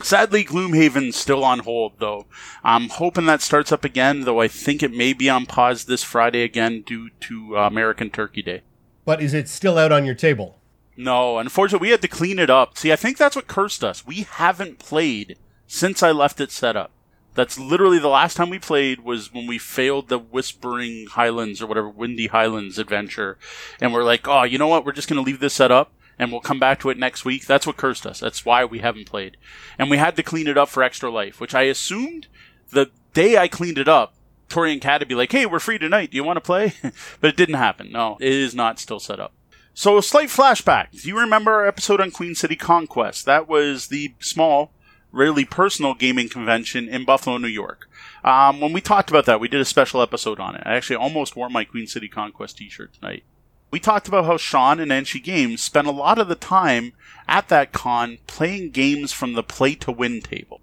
Sadly, 0.00 0.42
Gloomhaven's 0.42 1.16
still 1.16 1.44
on 1.44 1.60
hold, 1.60 1.92
though. 1.98 2.26
I'm 2.64 2.88
hoping 2.88 3.26
that 3.26 3.42
starts 3.42 3.70
up 3.70 3.84
again, 3.84 4.22
though 4.22 4.40
I 4.40 4.48
think 4.48 4.82
it 4.82 4.92
may 4.92 5.12
be 5.12 5.28
on 5.28 5.46
pause 5.46 5.84
this 5.84 6.02
Friday 6.02 6.42
again 6.42 6.82
due 6.82 7.10
to 7.20 7.58
uh, 7.58 7.66
American 7.66 8.10
Turkey 8.10 8.42
Day. 8.42 8.62
But 9.04 9.22
is 9.22 9.34
it 9.34 9.48
still 9.48 9.78
out 9.78 9.92
on 9.92 10.04
your 10.04 10.14
table? 10.14 10.58
No, 10.96 11.38
unfortunately, 11.38 11.86
we 11.86 11.90
had 11.90 12.02
to 12.02 12.08
clean 12.08 12.38
it 12.38 12.50
up. 12.50 12.76
See, 12.76 12.92
I 12.92 12.96
think 12.96 13.16
that's 13.16 13.36
what 13.36 13.46
cursed 13.46 13.84
us. 13.84 14.06
We 14.06 14.22
haven't 14.22 14.78
played 14.78 15.38
since 15.66 16.02
I 16.02 16.10
left 16.10 16.40
it 16.40 16.50
set 16.50 16.76
up. 16.76 16.90
That's 17.34 17.58
literally 17.58 17.98
the 17.98 18.08
last 18.08 18.36
time 18.36 18.50
we 18.50 18.58
played 18.58 19.00
was 19.00 19.32
when 19.32 19.46
we 19.46 19.58
failed 19.58 20.08
the 20.08 20.18
Whispering 20.18 21.06
Highlands 21.06 21.62
or 21.62 21.66
whatever, 21.66 21.88
Windy 21.88 22.26
Highlands 22.26 22.78
adventure. 22.78 23.38
And 23.80 23.92
we're 23.92 24.04
like, 24.04 24.28
oh, 24.28 24.42
you 24.42 24.58
know 24.58 24.68
what? 24.68 24.84
We're 24.84 24.92
just 24.92 25.08
going 25.08 25.22
to 25.22 25.26
leave 25.26 25.40
this 25.40 25.54
set 25.54 25.72
up 25.72 25.92
and 26.18 26.30
we'll 26.30 26.40
come 26.40 26.58
back 26.58 26.80
to 26.80 26.90
it 26.90 26.98
next 26.98 27.24
week. 27.24 27.46
That's 27.46 27.66
what 27.66 27.76
cursed 27.76 28.06
us. 28.06 28.20
That's 28.20 28.44
why 28.44 28.64
we 28.64 28.80
haven't 28.80 29.06
played. 29.06 29.36
And 29.78 29.90
we 29.90 29.96
had 29.96 30.16
to 30.16 30.22
clean 30.22 30.46
it 30.46 30.58
up 30.58 30.68
for 30.68 30.82
Extra 30.82 31.10
Life, 31.10 31.40
which 31.40 31.54
I 31.54 31.62
assumed 31.62 32.26
the 32.70 32.90
day 33.14 33.36
I 33.36 33.48
cleaned 33.48 33.78
it 33.78 33.88
up, 33.88 34.14
Tori 34.48 34.72
and 34.72 34.80
Kat 34.80 35.00
would 35.00 35.08
be 35.08 35.14
like, 35.14 35.32
hey, 35.32 35.46
we're 35.46 35.58
free 35.58 35.78
tonight. 35.78 36.10
Do 36.10 36.16
you 36.16 36.24
want 36.24 36.36
to 36.36 36.42
play? 36.42 36.74
but 37.20 37.28
it 37.28 37.36
didn't 37.36 37.54
happen. 37.54 37.90
No, 37.90 38.18
it 38.20 38.32
is 38.32 38.54
not 38.54 38.78
still 38.78 39.00
set 39.00 39.18
up. 39.18 39.32
So, 39.74 39.96
a 39.96 40.02
slight 40.02 40.28
flashback. 40.28 40.90
Do 41.02 41.08
you 41.08 41.18
remember 41.18 41.52
our 41.52 41.66
episode 41.66 42.00
on 42.00 42.10
Queen 42.10 42.34
City 42.34 42.56
Conquest? 42.56 43.24
That 43.24 43.48
was 43.48 43.88
the 43.88 44.14
small, 44.20 44.70
really 45.12 45.44
personal 45.44 45.94
gaming 45.94 46.28
convention 46.28 46.88
in 46.88 47.04
Buffalo, 47.04 47.36
New 47.36 47.48
York. 47.48 47.88
Um, 48.24 48.60
when 48.60 48.72
we 48.72 48.80
talked 48.80 49.10
about 49.10 49.26
that, 49.26 49.40
we 49.40 49.48
did 49.48 49.60
a 49.60 49.66
special 49.66 50.02
episode 50.02 50.40
on 50.40 50.56
it. 50.56 50.62
I 50.64 50.74
actually 50.74 50.96
almost 50.96 51.36
wore 51.36 51.50
my 51.50 51.64
Queen 51.64 51.86
City 51.86 52.08
Conquest 52.08 52.58
t 52.58 52.68
shirt 52.68 52.94
tonight. 52.94 53.24
We 53.70 53.80
talked 53.80 54.08
about 54.08 54.26
how 54.26 54.36
Sean 54.36 54.80
and 54.80 54.90
Enchi 54.90 55.22
Games 55.22 55.62
spent 55.62 55.86
a 55.86 55.92
lot 55.92 56.18
of 56.18 56.28
the 56.28 56.34
time 56.34 56.92
at 57.28 57.48
that 57.48 57.72
con 57.72 58.18
playing 58.26 58.70
games 58.70 59.12
from 59.12 59.32
the 59.32 59.42
play 59.42 59.74
to 59.76 59.92
win 59.92 60.20
table. 60.20 60.60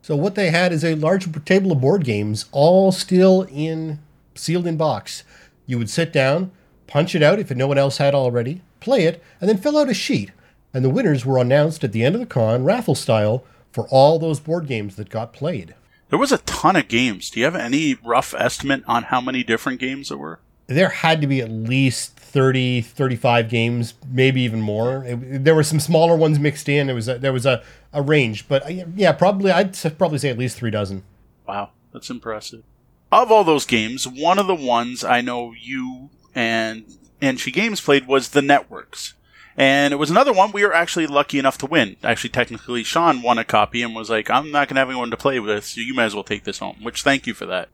So 0.00 0.16
what 0.16 0.34
they 0.34 0.50
had 0.50 0.72
is 0.72 0.84
a 0.84 0.96
large 0.96 1.28
table 1.44 1.70
of 1.70 1.80
board 1.80 2.04
games, 2.04 2.46
all 2.50 2.90
still 2.90 3.42
in 3.42 4.00
sealed 4.34 4.66
in 4.66 4.76
box. 4.76 5.22
You 5.66 5.78
would 5.78 5.90
sit 5.90 6.12
down, 6.12 6.50
punch 6.88 7.14
it 7.14 7.22
out 7.22 7.38
if 7.38 7.50
no 7.52 7.68
one 7.68 7.78
else 7.78 7.98
had 7.98 8.14
already, 8.14 8.62
play 8.80 9.04
it, 9.04 9.22
and 9.40 9.48
then 9.48 9.58
fill 9.58 9.78
out 9.78 9.88
a 9.88 9.94
sheet. 9.94 10.32
And 10.74 10.84
the 10.84 10.90
winners 10.90 11.24
were 11.24 11.38
announced 11.38 11.84
at 11.84 11.92
the 11.92 12.04
end 12.04 12.16
of 12.16 12.20
the 12.20 12.26
con, 12.26 12.64
raffle 12.64 12.96
style, 12.96 13.44
for 13.72 13.86
all 13.90 14.18
those 14.18 14.40
board 14.40 14.66
games 14.66 14.96
that 14.96 15.08
got 15.10 15.32
played. 15.32 15.74
There 16.10 16.18
was 16.18 16.32
a 16.32 16.38
ton 16.38 16.76
of 16.76 16.88
games. 16.88 17.30
Do 17.30 17.40
you 17.40 17.46
have 17.46 17.56
any 17.56 17.94
rough 18.04 18.34
estimate 18.36 18.82
on 18.86 19.04
how 19.04 19.20
many 19.20 19.42
different 19.42 19.80
games 19.80 20.10
there 20.10 20.18
were? 20.18 20.40
There 20.66 20.90
had 20.90 21.20
to 21.22 21.26
be 21.26 21.40
at 21.40 21.50
least 21.50 22.16
30, 22.16 22.82
35 22.82 23.48
games, 23.48 23.94
maybe 24.10 24.42
even 24.42 24.60
more. 24.60 25.04
It- 25.04 25.44
there 25.44 25.54
were 25.54 25.62
some 25.62 25.80
smaller 25.80 26.14
ones 26.16 26.38
mixed 26.38 26.68
in. 26.68 26.86
There 26.86 26.94
was 26.94 27.08
a, 27.08 27.18
there 27.18 27.32
was 27.32 27.46
a, 27.46 27.62
a 27.92 28.02
range, 28.02 28.46
but 28.46 28.64
uh, 28.66 28.84
yeah, 28.94 29.12
probably 29.12 29.50
I'd 29.50 29.74
probably 29.98 30.18
say 30.18 30.28
at 30.28 30.38
least 30.38 30.56
three 30.58 30.70
dozen. 30.70 31.02
Wow, 31.48 31.70
that's 31.92 32.10
impressive. 32.10 32.62
Of 33.10 33.30
all 33.32 33.44
those 33.44 33.66
games, 33.66 34.06
one 34.08 34.38
of 34.38 34.46
the 34.46 34.54
ones 34.54 35.02
I 35.04 35.20
know 35.20 35.52
you 35.58 36.10
and 36.34 36.84
and 37.20 37.38
She 37.38 37.50
Games 37.50 37.80
played 37.80 38.06
was 38.06 38.30
the 38.30 38.42
Networks. 38.42 39.14
And 39.56 39.92
it 39.92 39.96
was 39.96 40.10
another 40.10 40.32
one 40.32 40.52
we 40.52 40.64
were 40.64 40.74
actually 40.74 41.06
lucky 41.06 41.38
enough 41.38 41.58
to 41.58 41.66
win. 41.66 41.96
Actually, 42.02 42.30
technically, 42.30 42.82
Sean 42.82 43.22
won 43.22 43.38
a 43.38 43.44
copy 43.44 43.82
and 43.82 43.94
was 43.94 44.10
like, 44.10 44.30
I'm 44.30 44.50
not 44.50 44.68
going 44.68 44.76
to 44.76 44.80
have 44.80 44.88
anyone 44.88 45.10
to 45.10 45.16
play 45.16 45.38
with, 45.40 45.64
so 45.64 45.80
you 45.80 45.94
might 45.94 46.04
as 46.04 46.14
well 46.14 46.24
take 46.24 46.44
this 46.44 46.58
home, 46.58 46.78
which 46.82 47.02
thank 47.02 47.26
you 47.26 47.34
for 47.34 47.46
that. 47.46 47.68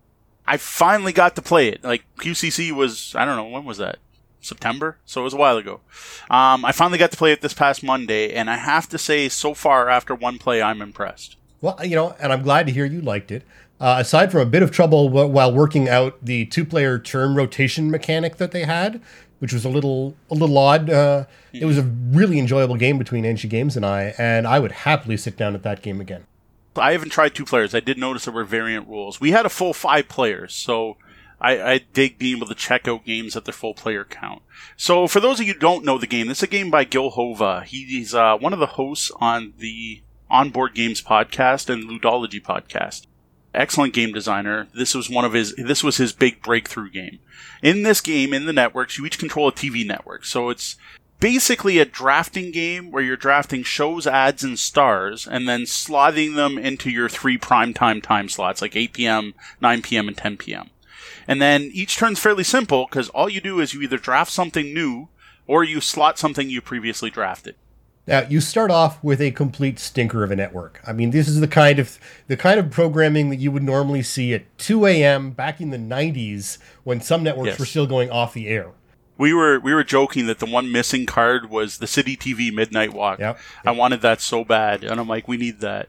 I 0.47 0.57
finally 0.57 1.13
got 1.13 1.37
to 1.37 1.43
play 1.43 1.69
it. 1.69 1.85
Like, 1.85 2.05
QCC 2.17 2.73
was, 2.73 3.15
I 3.15 3.25
don't 3.25 3.37
know, 3.37 3.49
when 3.49 3.65
was 3.65 3.79
that? 3.79 3.99
September? 4.41 4.97
So 5.05 5.21
it 5.21 5.25
was 5.25 5.35
a 5.35 5.39
while 5.39 5.57
ago. 5.57 5.81
Um, 6.31 6.65
I 6.65 6.73
finally 6.73 6.99
got 6.99 7.11
to 7.11 7.17
play 7.17 7.33
it 7.33 7.43
this 7.43 7.55
past 7.55 7.83
Monday, 7.83 8.33
and 8.33 8.49
I 8.49 8.57
have 8.57 8.89
to 8.89 8.99
say, 8.99 9.29
so 9.29 9.55
far, 9.55 9.89
after 9.89 10.15
one 10.15 10.39
play, 10.39 10.63
I'm 10.63 10.83
impressed. 10.83 11.37
Well, 11.61 11.79
you 11.85 11.97
know, 11.97 12.17
and 12.21 12.33
I'm 12.33 12.43
glad 12.43 12.67
to 12.67 12.73
hear 12.73 12.85
you 12.87 13.01
liked 13.01 13.31
it. 13.31 13.45
Uh, 13.81 13.97
aside 14.01 14.33
from 14.33 14.41
a 14.41 14.47
bit 14.47 14.63
of 14.63 14.73
trouble 14.73 15.09
wh- 15.11 15.31
while 15.31 15.53
working 15.53 15.89
out 15.89 16.19
the 16.25 16.47
two-player 16.47 16.99
turn 16.99 17.35
rotation 17.37 17.91
mechanic 17.91 18.37
that 18.39 18.51
they 18.51 18.65
had, 18.65 19.01
which 19.39 19.53
was 19.53 19.65
a 19.65 19.69
little 19.69 20.15
a 20.31 20.35
little 20.35 20.57
odd. 20.59 20.91
Uh, 20.91 21.25
it 21.53 21.65
was 21.65 21.79
a 21.79 21.83
really 21.83 22.39
enjoyable 22.39 22.77
game 22.77 22.99
between 22.99 23.25
NG 23.25 23.49
Games 23.49 23.77
and 23.77 23.85
I, 23.85 24.15
and 24.19 24.47
I 24.47 24.59
would 24.59 24.73
happily 24.73 25.17
sit 25.17 25.37
down 25.37 25.55
at 25.55 25.63
that 25.63 25.83
game 25.83 26.01
again. 26.01 26.27
I 26.77 26.93
haven't 26.93 27.11
tried 27.11 27.35
two 27.35 27.45
players. 27.45 27.75
I 27.75 27.81
did 27.81 27.99
notice 27.99 28.25
there 28.25 28.35
were 28.35 28.45
variant 28.45 28.89
rules. 28.89 29.21
We 29.21 29.33
had 29.33 29.47
a 29.47 29.51
full 29.51 29.73
five 29.73 30.09
players, 30.09 30.55
so 30.55 30.97
I, 31.41 31.61
I 31.61 31.79
dig 31.93 32.19
being 32.19 32.37
able 32.37 32.47
to 32.49 32.55
check 32.55 32.87
out 32.89 33.05
games 33.05 33.37
at 33.37 33.45
their 33.45 33.53
full 33.53 33.75
player 33.75 34.05
count. 34.05 34.43
So 34.77 35.07
for 35.07 35.21
those 35.21 35.41
of 35.41 35.47
you 35.47 35.55
who 35.55 35.59
don't 35.59 35.85
know 35.85 35.99
the 35.99 36.07
game, 36.07 36.29
this 36.29 36.39
is 36.39 36.45
a 36.45 36.49
game 36.49 36.71
by 36.71 36.85
Gil 36.85 37.11
Hova. 37.11 37.65
He's 37.67 38.15
uh, 38.15 38.37
one 38.39 38.53
of 38.53 38.59
the 38.59 38.67
hosts 38.67 39.11
on 39.21 39.55
the 39.59 40.03
Onboard 40.31 40.75
Games 40.75 41.03
podcast 41.03 41.69
and 41.71 41.85
Ludology 41.85 42.43
podcast. 42.43 43.07
Excellent 43.55 43.95
game 43.95 44.13
designer. 44.13 44.69
This 44.75 44.95
was 44.95 45.09
one 45.09 45.25
of 45.25 45.33
his. 45.33 45.55
This 45.57 45.83
was 45.83 45.97
his 45.97 46.13
big 46.13 46.43
breakthrough 46.43 46.91
game. 46.91 47.19
In 47.63 47.83
this 47.83 48.01
game, 48.01 48.35
in 48.35 48.47
the 48.47 48.53
networks, 48.53 48.99
you 48.99 49.07
each 49.07 49.19
control 49.19 49.49
a 49.49 49.53
TV 49.53 49.87
network. 49.87 50.25
So 50.25 50.51
it's 50.51 50.77
basically 51.21 51.79
a 51.79 51.85
drafting 51.85 52.53
game 52.53 52.91
where 52.91 53.03
you're 53.03 53.17
drafting 53.17 53.63
shows, 53.63 54.07
ads, 54.07 54.45
and 54.45 54.59
stars, 54.59 55.27
and 55.27 55.49
then 55.49 55.63
slotting 55.63 56.37
them 56.37 56.59
into 56.59 56.91
your 56.91 57.09
three 57.09 57.39
primetime 57.39 58.03
time 58.03 58.29
slots, 58.29 58.63
like 58.63 58.77
8 58.77 58.93
p.m., 58.93 59.35
9 59.61 59.83
p.m., 59.83 60.09
and 60.09 60.17
10 60.17 60.37
p.m. 60.37 60.71
And 61.27 61.43
then 61.43 61.71
each 61.73 61.97
turn's 61.97 62.21
fairly 62.21 62.45
simple 62.45 62.87
because 62.87 63.09
all 63.11 63.29
you 63.29 63.41
do 63.41 63.61
is 63.61 63.75
you 63.75 63.83
either 63.83 63.99
draft 63.99 64.31
something 64.31 64.73
new 64.73 65.09
or 65.47 65.65
you 65.65 65.81
slot 65.81 66.19
something 66.19 66.51
you 66.51 66.61
previously 66.61 67.11
drafted. 67.11 67.57
Now 68.09 68.21
you 68.29 68.41
start 68.41 68.71
off 68.71 69.03
with 69.05 69.21
a 69.21 69.31
complete 69.31 69.79
stinker 69.79 70.25
of 70.25 70.31
a 70.31 70.37
network. 70.37 70.81
I 70.87 70.93
mean, 70.93 71.11
this 71.11 71.29
is 71.29 71.41
the 71.41 71.47
kind 71.47 71.79
of 71.79 71.99
the 72.27 72.37
kind 72.37 72.59
of 72.59 72.71
programming 72.71 73.29
that 73.31 73.37
you 73.37 73.53
would 73.53 73.63
normally 73.63 74.03
see 74.03 74.33
at 74.35 74.43
2 74.59 74.87
a.m. 74.87 75.31
back 75.31 75.61
in 75.61 75.71
the 75.71 75.77
90s 75.77 76.59
when 76.85 77.01
some 77.01 77.23
networks 77.23 77.51
Yes. 77.51 77.59
were 77.59 77.67
still 77.67 77.87
going 77.87 78.11
off 78.11 78.33
the 78.35 78.49
air. 78.49 78.71
We 79.19 79.35
were 79.35 79.61
we 79.61 79.75
were 79.75 79.85
joking 79.85 80.27
that 80.27 80.39
the 80.39 80.47
one 80.47 80.73
missing 80.73 81.05
card 81.05 81.51
was 81.51 81.79
the 81.79 81.87
City 81.87 82.17
TV 82.17 82.53
Midnight 82.53 82.93
Walk. 82.95 83.19
Yep. 83.19 83.39
I 83.67 83.73
wanted 83.73 84.01
that 84.01 84.21
so 84.21 84.45
bad, 84.45 84.83
and 84.85 84.99
I'm 84.99 85.09
like, 85.09 85.29
we 85.29 85.37
need 85.37 85.61
that. 85.61 85.89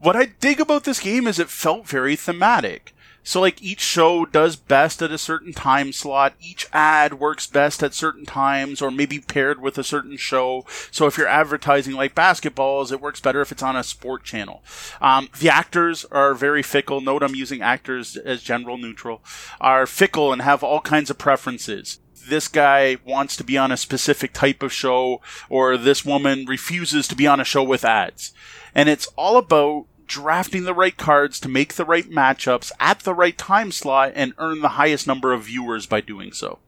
What 0.00 0.16
I 0.16 0.26
dig 0.40 0.60
about 0.60 0.84
this 0.84 1.00
game 1.00 1.26
is 1.26 1.38
it 1.38 1.50
felt 1.50 1.86
very 1.88 2.14
thematic. 2.16 2.94
So 3.28 3.42
like 3.42 3.60
each 3.60 3.82
show 3.82 4.24
does 4.24 4.56
best 4.56 5.02
at 5.02 5.12
a 5.12 5.18
certain 5.18 5.52
time 5.52 5.92
slot. 5.92 6.32
Each 6.40 6.66
ad 6.72 7.20
works 7.20 7.46
best 7.46 7.82
at 7.82 7.92
certain 7.92 8.24
times, 8.24 8.80
or 8.80 8.90
maybe 8.90 9.18
paired 9.18 9.60
with 9.60 9.76
a 9.76 9.84
certain 9.84 10.16
show. 10.16 10.64
So 10.90 11.06
if 11.06 11.18
you're 11.18 11.26
advertising 11.26 11.92
like 11.92 12.14
basketballs, 12.14 12.90
it 12.90 13.02
works 13.02 13.20
better 13.20 13.42
if 13.42 13.52
it's 13.52 13.62
on 13.62 13.76
a 13.76 13.84
sport 13.84 14.24
channel. 14.24 14.62
Um, 15.02 15.28
the 15.40 15.50
actors 15.50 16.06
are 16.06 16.32
very 16.32 16.62
fickle. 16.62 17.02
Note 17.02 17.22
I'm 17.22 17.34
using 17.34 17.60
actors 17.60 18.16
as 18.16 18.42
general 18.42 18.78
neutral. 18.78 19.22
Are 19.60 19.84
fickle 19.84 20.32
and 20.32 20.40
have 20.40 20.64
all 20.64 20.80
kinds 20.80 21.10
of 21.10 21.18
preferences 21.18 21.98
this 22.28 22.48
guy 22.48 22.96
wants 23.06 23.36
to 23.36 23.44
be 23.44 23.56
on 23.56 23.72
a 23.72 23.76
specific 23.76 24.34
type 24.34 24.62
of 24.62 24.70
show 24.72 25.20
or 25.48 25.78
this 25.78 26.04
woman 26.04 26.44
refuses 26.46 27.08
to 27.08 27.14
be 27.14 27.26
on 27.26 27.40
a 27.40 27.44
show 27.44 27.62
with 27.62 27.86
ads. 27.86 28.34
And 28.74 28.88
it's 28.88 29.06
all 29.16 29.38
about 29.38 29.86
drafting 30.08 30.64
the 30.64 30.74
right 30.74 30.96
cards 30.96 31.38
to 31.40 31.48
make 31.48 31.74
the 31.74 31.84
right 31.84 32.10
matchups 32.10 32.72
at 32.80 33.00
the 33.00 33.14
right 33.14 33.38
time 33.38 33.70
slot 33.70 34.12
and 34.14 34.32
earn 34.38 34.60
the 34.60 34.70
highest 34.70 35.06
number 35.06 35.32
of 35.32 35.44
viewers 35.44 35.86
by 35.86 36.00
doing 36.00 36.32
so. 36.32 36.58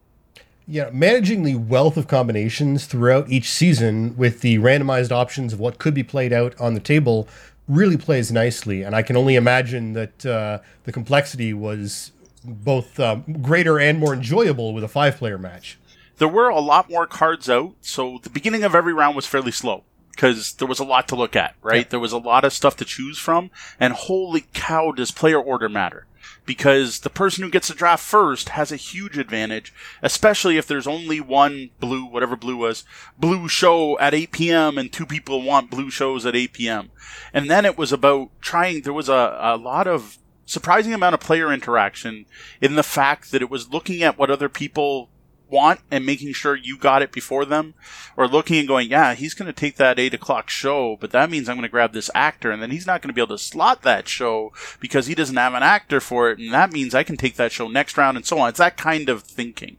Yeah, 0.67 0.91
managing 0.93 1.43
the 1.43 1.57
wealth 1.57 1.97
of 1.97 2.07
combinations 2.07 2.87
throughout 2.87 3.29
each 3.29 3.51
season 3.51 4.17
with 4.17 4.41
the 4.41 4.59
randomized 4.59 5.11
options 5.11 5.53
of 5.53 5.59
what 5.59 5.79
could 5.79 5.95
be 5.95 6.05
played 6.05 6.33
out 6.33 6.59
on 6.61 6.75
the 6.75 6.81
table 6.81 7.27
really 7.67 7.97
plays 7.97 8.31
nicely. 8.31 8.83
And 8.83 8.95
I 8.95 9.03
can 9.03 9.17
only 9.17 9.35
imagine 9.35 9.95
that 9.95 10.25
uh, 10.25 10.61
the 10.85 10.93
complexity 10.93 11.53
was 11.53 12.13
both 12.45 13.01
um, 13.01 13.25
greater 13.43 13.81
and 13.81 13.99
more 13.99 14.15
enjoyable 14.15 14.73
with 14.73 14.85
a 14.85 14.89
five 14.89 15.17
player 15.17 15.39
match. 15.39 15.77
There 16.19 16.29
were 16.29 16.49
a 16.49 16.61
lot 16.61 16.89
more 16.91 17.07
cards 17.07 17.49
out, 17.49 17.75
so 17.81 18.21
the 18.23 18.31
beginning 18.31 18.63
of 18.63 18.75
every 18.75 18.93
round 18.93 19.17
was 19.17 19.27
fairly 19.27 19.53
slow 19.53 19.85
because 20.21 20.53
there 20.53 20.69
was 20.69 20.79
a 20.79 20.85
lot 20.85 21.09
to 21.09 21.17
look 21.17 21.35
at, 21.35 21.55
right? 21.63 21.87
Yeah. 21.87 21.89
There 21.89 22.01
was 22.01 22.13
a 22.13 22.19
lot 22.19 22.45
of 22.45 22.53
stuff 22.53 22.77
to 22.77 22.85
choose 22.85 23.19
from, 23.19 23.51
and 23.81 23.95
holy 23.95 24.45
cow, 24.53 24.93
does 24.93 25.11
player 25.11 25.41
order 25.41 25.67
matter? 25.67 26.05
Because 26.45 27.01
the 27.01 27.09
person 27.09 27.43
who 27.43 27.49
gets 27.49 27.69
to 27.69 27.75
draft 27.75 28.05
first 28.05 28.51
has 28.51 28.71
a 28.71 28.77
huge 28.77 29.17
advantage, 29.17 29.73
especially 30.03 30.59
if 30.59 30.67
there's 30.67 30.87
only 30.87 31.23
one 31.23 31.71
blue, 31.81 32.05
whatever 32.05 32.37
blue 32.37 32.59
was, 32.59 32.85
blue 33.19 33.49
show 33.49 33.99
at 33.99 34.13
8 34.13 34.31
p.m. 34.33 34.77
and 34.77 34.93
two 34.93 35.07
people 35.07 35.41
want 35.41 35.71
blue 35.71 35.91
shows 35.91 36.27
at 36.27 36.37
8 36.37 36.53
p.m. 36.53 36.91
And 37.33 37.49
then 37.49 37.65
it 37.65 37.79
was 37.79 37.91
about 37.91 38.29
trying, 38.43 38.83
there 38.83 38.93
was 38.93 39.09
a, 39.09 39.39
a 39.41 39.57
lot 39.57 39.87
of 39.87 40.19
surprising 40.45 40.93
amount 40.93 41.15
of 41.15 41.21
player 41.21 41.51
interaction 41.51 42.27
in 42.61 42.75
the 42.75 42.83
fact 42.83 43.31
that 43.31 43.41
it 43.41 43.49
was 43.49 43.73
looking 43.73 44.03
at 44.03 44.19
what 44.19 44.31
other 44.31 44.51
people 44.51 45.09
want 45.51 45.81
and 45.91 46.07
making 46.07 46.33
sure 46.33 46.55
you 46.55 46.79
got 46.79 47.03
it 47.03 47.13
before 47.13 47.45
them, 47.45 47.75
or 48.17 48.29
looking 48.29 48.59
and 48.59 48.69
going, 48.69 48.91
yeah, 48.91 49.15
he's 49.15 49.35
going 49.35 49.47
to 49.47 49.53
take 49.53 49.77
that 49.77 49.99
eight 49.99 50.15
o'clock 50.15 50.49
show, 50.49 50.97
but 51.01 51.11
that 51.11 51.31
means 51.31 51.49
I'm 51.49 51.57
going 51.57 51.63
to 51.63 51.69
grab 51.69 51.93
this 51.93 52.11
actor, 52.15 52.51
and 52.51 52.63
then 52.63 52.71
he's 52.71 52.87
not 52.87 53.03
going 53.03 53.09
to 53.09 53.15
be 53.15 53.21
able 53.21 53.37
to 53.37 53.43
slot 53.43 53.83
that 53.83 54.09
show 54.09 54.53
because 54.81 55.07
he 55.07 55.15
doesn't 55.15 55.37
have 55.37 55.55
an 55.55 55.63
actor 55.63 56.01
for 56.01 56.31
it, 56.31 56.39
and 56.39 56.53
that 56.53 56.73
means 56.73 56.95
I 56.95 57.03
can 57.03 57.17
take 57.17 57.37
that 57.37 57.53
show 57.53 57.69
next 57.69 57.97
round, 57.97 58.17
and 58.17 58.27
so 58.27 58.39
on. 58.39 58.51
It's 58.51 58.59
that 58.59 58.77
kind 58.77 59.09
of 59.09 59.23
thinking. 59.23 59.77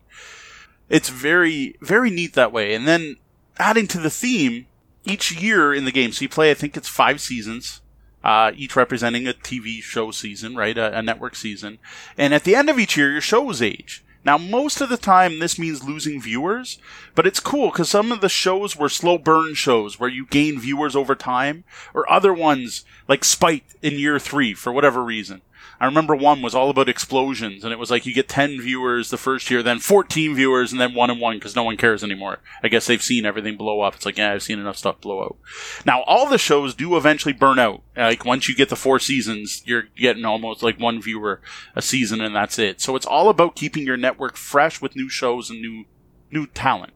It's 0.89 1.09
very, 1.09 1.77
very 1.81 2.09
neat 2.09 2.33
that 2.33 2.51
way. 2.51 2.73
And 2.73 2.85
then 2.87 3.15
adding 3.57 3.87
to 3.87 3.97
the 3.97 4.09
theme, 4.09 4.67
each 5.05 5.31
year 5.31 5.73
in 5.73 5.85
the 5.85 5.91
game, 5.91 6.11
so 6.11 6.23
you 6.23 6.29
play, 6.29 6.51
I 6.51 6.55
think 6.55 6.75
it's 6.75 6.87
five 6.87 7.21
seasons. 7.21 7.81
Uh, 8.23 8.51
each 8.55 8.75
representing 8.75 9.27
a 9.27 9.33
TV 9.33 9.81
show 9.81 10.11
season, 10.11 10.55
right? 10.55 10.77
A, 10.77 10.99
a 10.99 11.01
network 11.01 11.35
season. 11.35 11.79
And 12.17 12.35
at 12.35 12.43
the 12.43 12.55
end 12.55 12.69
of 12.69 12.77
each 12.77 12.95
year, 12.95 13.11
your 13.11 13.21
shows 13.21 13.63
age. 13.63 14.03
Now, 14.23 14.37
most 14.37 14.81
of 14.81 14.89
the 14.89 14.97
time, 14.97 15.39
this 15.39 15.57
means 15.57 15.83
losing 15.83 16.21
viewers, 16.21 16.77
but 17.15 17.25
it's 17.25 17.39
cool 17.39 17.71
because 17.71 17.89
some 17.89 18.11
of 18.11 18.21
the 18.21 18.29
shows 18.29 18.75
were 18.75 18.89
slow 18.89 19.17
burn 19.17 19.55
shows 19.55 19.99
where 19.99 20.09
you 20.09 20.27
gain 20.27 20.59
viewers 20.59 20.95
over 20.95 21.15
time, 21.15 21.63
or 21.93 22.09
other 22.11 22.33
ones 22.33 22.85
like 23.07 23.23
Spite 23.23 23.63
in 23.81 23.93
year 23.93 24.19
three 24.19 24.53
for 24.53 24.71
whatever 24.71 25.03
reason. 25.03 25.41
I 25.81 25.85
remember 25.85 26.15
one 26.15 26.43
was 26.43 26.53
all 26.53 26.69
about 26.69 26.89
explosions, 26.89 27.63
and 27.63 27.73
it 27.73 27.79
was 27.79 27.89
like 27.89 28.05
you 28.05 28.13
get 28.13 28.29
10 28.29 28.61
viewers 28.61 29.09
the 29.09 29.17
first 29.17 29.49
year, 29.49 29.63
then 29.63 29.79
14 29.79 30.35
viewers, 30.35 30.71
and 30.71 30.79
then 30.79 30.93
one 30.93 31.09
and 31.09 31.19
one 31.19 31.37
because 31.37 31.55
no 31.55 31.63
one 31.63 31.75
cares 31.75 32.03
anymore. 32.03 32.37
I 32.61 32.67
guess 32.67 32.85
they've 32.85 33.01
seen 33.01 33.25
everything 33.25 33.57
blow 33.57 33.81
up. 33.81 33.95
It's 33.95 34.05
like, 34.05 34.19
yeah, 34.19 34.31
I've 34.31 34.43
seen 34.43 34.59
enough 34.59 34.77
stuff 34.77 35.01
blow 35.01 35.23
out. 35.23 35.37
Now, 35.83 36.03
all 36.03 36.29
the 36.29 36.37
shows 36.37 36.75
do 36.75 36.95
eventually 36.97 37.33
burn 37.33 37.57
out. 37.57 37.81
Like, 37.97 38.25
once 38.25 38.47
you 38.47 38.55
get 38.55 38.69
the 38.69 38.75
four 38.75 38.99
seasons, 38.99 39.63
you're 39.65 39.85
getting 39.97 40.23
almost 40.23 40.61
like 40.61 40.79
one 40.79 41.01
viewer 41.01 41.41
a 41.75 41.81
season, 41.81 42.21
and 42.21 42.35
that's 42.35 42.59
it. 42.59 42.79
So 42.79 42.95
it's 42.95 43.07
all 43.07 43.29
about 43.29 43.55
keeping 43.55 43.83
your 43.83 43.97
network 43.97 44.37
fresh 44.37 44.83
with 44.83 44.95
new 44.95 45.09
shows 45.09 45.49
and 45.49 45.63
new, 45.63 45.85
new 46.29 46.45
talent. 46.45 46.93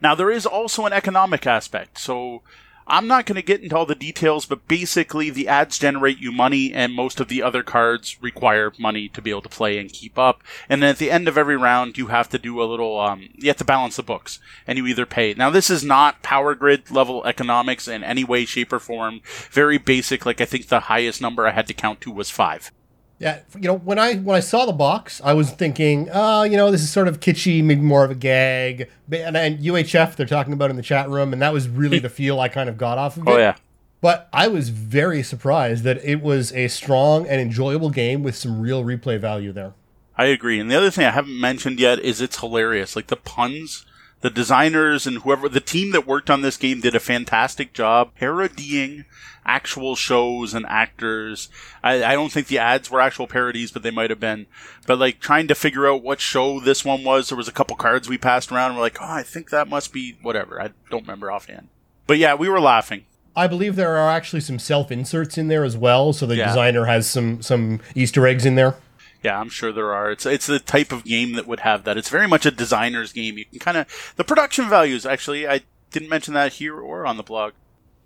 Now, 0.00 0.14
there 0.14 0.30
is 0.30 0.46
also 0.46 0.86
an 0.86 0.92
economic 0.92 1.44
aspect. 1.44 1.98
So, 1.98 2.42
I'm 2.90 3.06
not 3.06 3.26
going 3.26 3.36
to 3.36 3.42
get 3.42 3.62
into 3.62 3.76
all 3.76 3.84
the 3.84 3.94
details, 3.94 4.46
but 4.46 4.66
basically, 4.66 5.28
the 5.28 5.46
ads 5.46 5.78
generate 5.78 6.18
you 6.18 6.32
money, 6.32 6.72
and 6.72 6.94
most 6.94 7.20
of 7.20 7.28
the 7.28 7.42
other 7.42 7.62
cards 7.62 8.16
require 8.22 8.72
money 8.78 9.08
to 9.10 9.20
be 9.20 9.28
able 9.28 9.42
to 9.42 9.48
play 9.50 9.78
and 9.78 9.92
keep 9.92 10.18
up. 10.18 10.42
And 10.70 10.82
then 10.82 10.90
at 10.90 10.98
the 10.98 11.10
end 11.10 11.28
of 11.28 11.36
every 11.36 11.56
round, 11.56 11.98
you 11.98 12.06
have 12.06 12.30
to 12.30 12.38
do 12.38 12.62
a 12.62 12.64
little, 12.64 12.98
um, 12.98 13.28
you 13.34 13.48
have 13.48 13.58
to 13.58 13.64
balance 13.64 13.96
the 13.96 14.02
books, 14.02 14.40
and 14.66 14.78
you 14.78 14.86
either 14.86 15.04
pay. 15.04 15.34
Now, 15.34 15.50
this 15.50 15.68
is 15.68 15.84
not 15.84 16.22
power 16.22 16.54
grid 16.54 16.90
level 16.90 17.24
economics 17.26 17.86
in 17.86 18.02
any 18.02 18.24
way, 18.24 18.46
shape, 18.46 18.72
or 18.72 18.78
form. 18.78 19.20
Very 19.50 19.76
basic, 19.76 20.24
like 20.24 20.40
I 20.40 20.46
think 20.46 20.68
the 20.68 20.80
highest 20.80 21.20
number 21.20 21.46
I 21.46 21.52
had 21.52 21.66
to 21.66 21.74
count 21.74 22.00
to 22.02 22.10
was 22.10 22.30
five. 22.30 22.72
Yeah, 23.18 23.40
you 23.54 23.62
know, 23.62 23.76
when 23.76 23.98
I 23.98 24.14
when 24.14 24.36
I 24.36 24.40
saw 24.40 24.64
the 24.64 24.72
box, 24.72 25.20
I 25.24 25.32
was 25.32 25.50
thinking, 25.50 26.08
oh, 26.12 26.44
you 26.44 26.56
know, 26.56 26.70
this 26.70 26.82
is 26.82 26.90
sort 26.90 27.08
of 27.08 27.18
kitschy, 27.18 27.64
maybe 27.64 27.80
more 27.80 28.04
of 28.04 28.12
a 28.12 28.14
gag. 28.14 28.88
And, 29.10 29.36
and 29.36 29.58
UHF, 29.58 30.14
they're 30.14 30.24
talking 30.24 30.52
about 30.52 30.70
in 30.70 30.76
the 30.76 30.82
chat 30.82 31.08
room, 31.08 31.32
and 31.32 31.42
that 31.42 31.52
was 31.52 31.68
really 31.68 31.98
the 31.98 32.08
feel 32.08 32.38
I 32.38 32.48
kind 32.48 32.68
of 32.68 32.78
got 32.78 32.96
off 32.96 33.16
of 33.16 33.26
oh, 33.26 33.32
it. 33.32 33.34
Oh, 33.34 33.38
yeah. 33.38 33.56
But 34.00 34.28
I 34.32 34.46
was 34.46 34.68
very 34.68 35.24
surprised 35.24 35.82
that 35.82 36.02
it 36.04 36.22
was 36.22 36.52
a 36.52 36.68
strong 36.68 37.26
and 37.26 37.40
enjoyable 37.40 37.90
game 37.90 38.22
with 38.22 38.36
some 38.36 38.60
real 38.60 38.84
replay 38.84 39.18
value 39.18 39.52
there. 39.52 39.74
I 40.16 40.26
agree. 40.26 40.60
And 40.60 40.70
the 40.70 40.76
other 40.76 40.90
thing 40.90 41.04
I 41.04 41.10
haven't 41.10 41.40
mentioned 41.40 41.80
yet 41.80 41.98
is 41.98 42.20
it's 42.20 42.38
hilarious. 42.38 42.94
Like 42.94 43.08
the 43.08 43.16
puns, 43.16 43.84
the 44.20 44.30
designers 44.30 45.06
and 45.06 45.18
whoever, 45.18 45.48
the 45.48 45.60
team 45.60 45.90
that 45.92 46.06
worked 46.06 46.30
on 46.30 46.42
this 46.42 46.56
game 46.56 46.80
did 46.80 46.94
a 46.94 47.00
fantastic 47.00 47.72
job 47.72 48.12
parodying 48.16 49.04
actual 49.48 49.96
shows 49.96 50.54
and 50.54 50.64
actors. 50.66 51.48
I, 51.82 52.04
I 52.04 52.12
don't 52.12 52.30
think 52.30 52.46
the 52.46 52.58
ads 52.58 52.90
were 52.90 53.00
actual 53.00 53.26
parodies, 53.26 53.72
but 53.72 53.82
they 53.82 53.90
might 53.90 54.10
have 54.10 54.20
been. 54.20 54.46
But 54.86 54.98
like 54.98 55.18
trying 55.20 55.48
to 55.48 55.54
figure 55.54 55.88
out 55.88 56.02
what 56.02 56.20
show 56.20 56.60
this 56.60 56.84
one 56.84 57.02
was, 57.02 57.28
there 57.30 57.36
was 57.38 57.48
a 57.48 57.52
couple 57.52 57.74
cards 57.76 58.08
we 58.08 58.18
passed 58.18 58.52
around. 58.52 58.70
And 58.70 58.76
we're 58.76 58.82
like, 58.84 58.98
oh, 59.00 59.06
I 59.08 59.22
think 59.22 59.50
that 59.50 59.68
must 59.68 59.92
be 59.92 60.18
whatever. 60.22 60.60
I 60.62 60.70
don't 60.90 61.02
remember 61.02 61.32
offhand. 61.32 61.68
But 62.06 62.18
yeah, 62.18 62.34
we 62.34 62.48
were 62.48 62.60
laughing. 62.60 63.04
I 63.34 63.46
believe 63.46 63.76
there 63.76 63.96
are 63.96 64.10
actually 64.10 64.40
some 64.40 64.58
self 64.58 64.90
inserts 64.90 65.38
in 65.38 65.48
there 65.48 65.64
as 65.64 65.76
well, 65.76 66.12
so 66.12 66.26
the 66.26 66.36
Yeah. 66.36 66.46
designer 66.48 66.86
has 66.86 67.08
some 67.08 67.40
some 67.42 67.80
Easter 67.94 68.26
eggs 68.26 68.44
in 68.44 68.54
there. 68.56 68.74
Yeah, 69.22 69.38
I'm 69.40 69.48
sure 69.48 69.72
there 69.72 69.92
are. 69.94 70.10
It's 70.10 70.26
it's 70.26 70.46
the 70.46 70.58
type 70.58 70.90
of 70.92 71.04
game 71.04 71.34
that 71.34 71.46
would 71.46 71.60
have 71.60 71.84
that. 71.84 71.96
It's 71.96 72.08
very 72.08 72.26
much 72.26 72.46
a 72.46 72.50
designer's 72.50 73.12
game. 73.12 73.38
You 73.38 73.44
can 73.44 73.58
kind 73.60 73.76
of 73.76 74.12
the 74.16 74.24
production 74.24 74.68
values. 74.68 75.06
Actually, 75.06 75.46
I 75.48 75.60
didn't 75.90 76.08
mention 76.08 76.34
that 76.34 76.54
here 76.54 76.78
or 76.80 77.06
on 77.06 77.16
the 77.16 77.22
blog. 77.22 77.52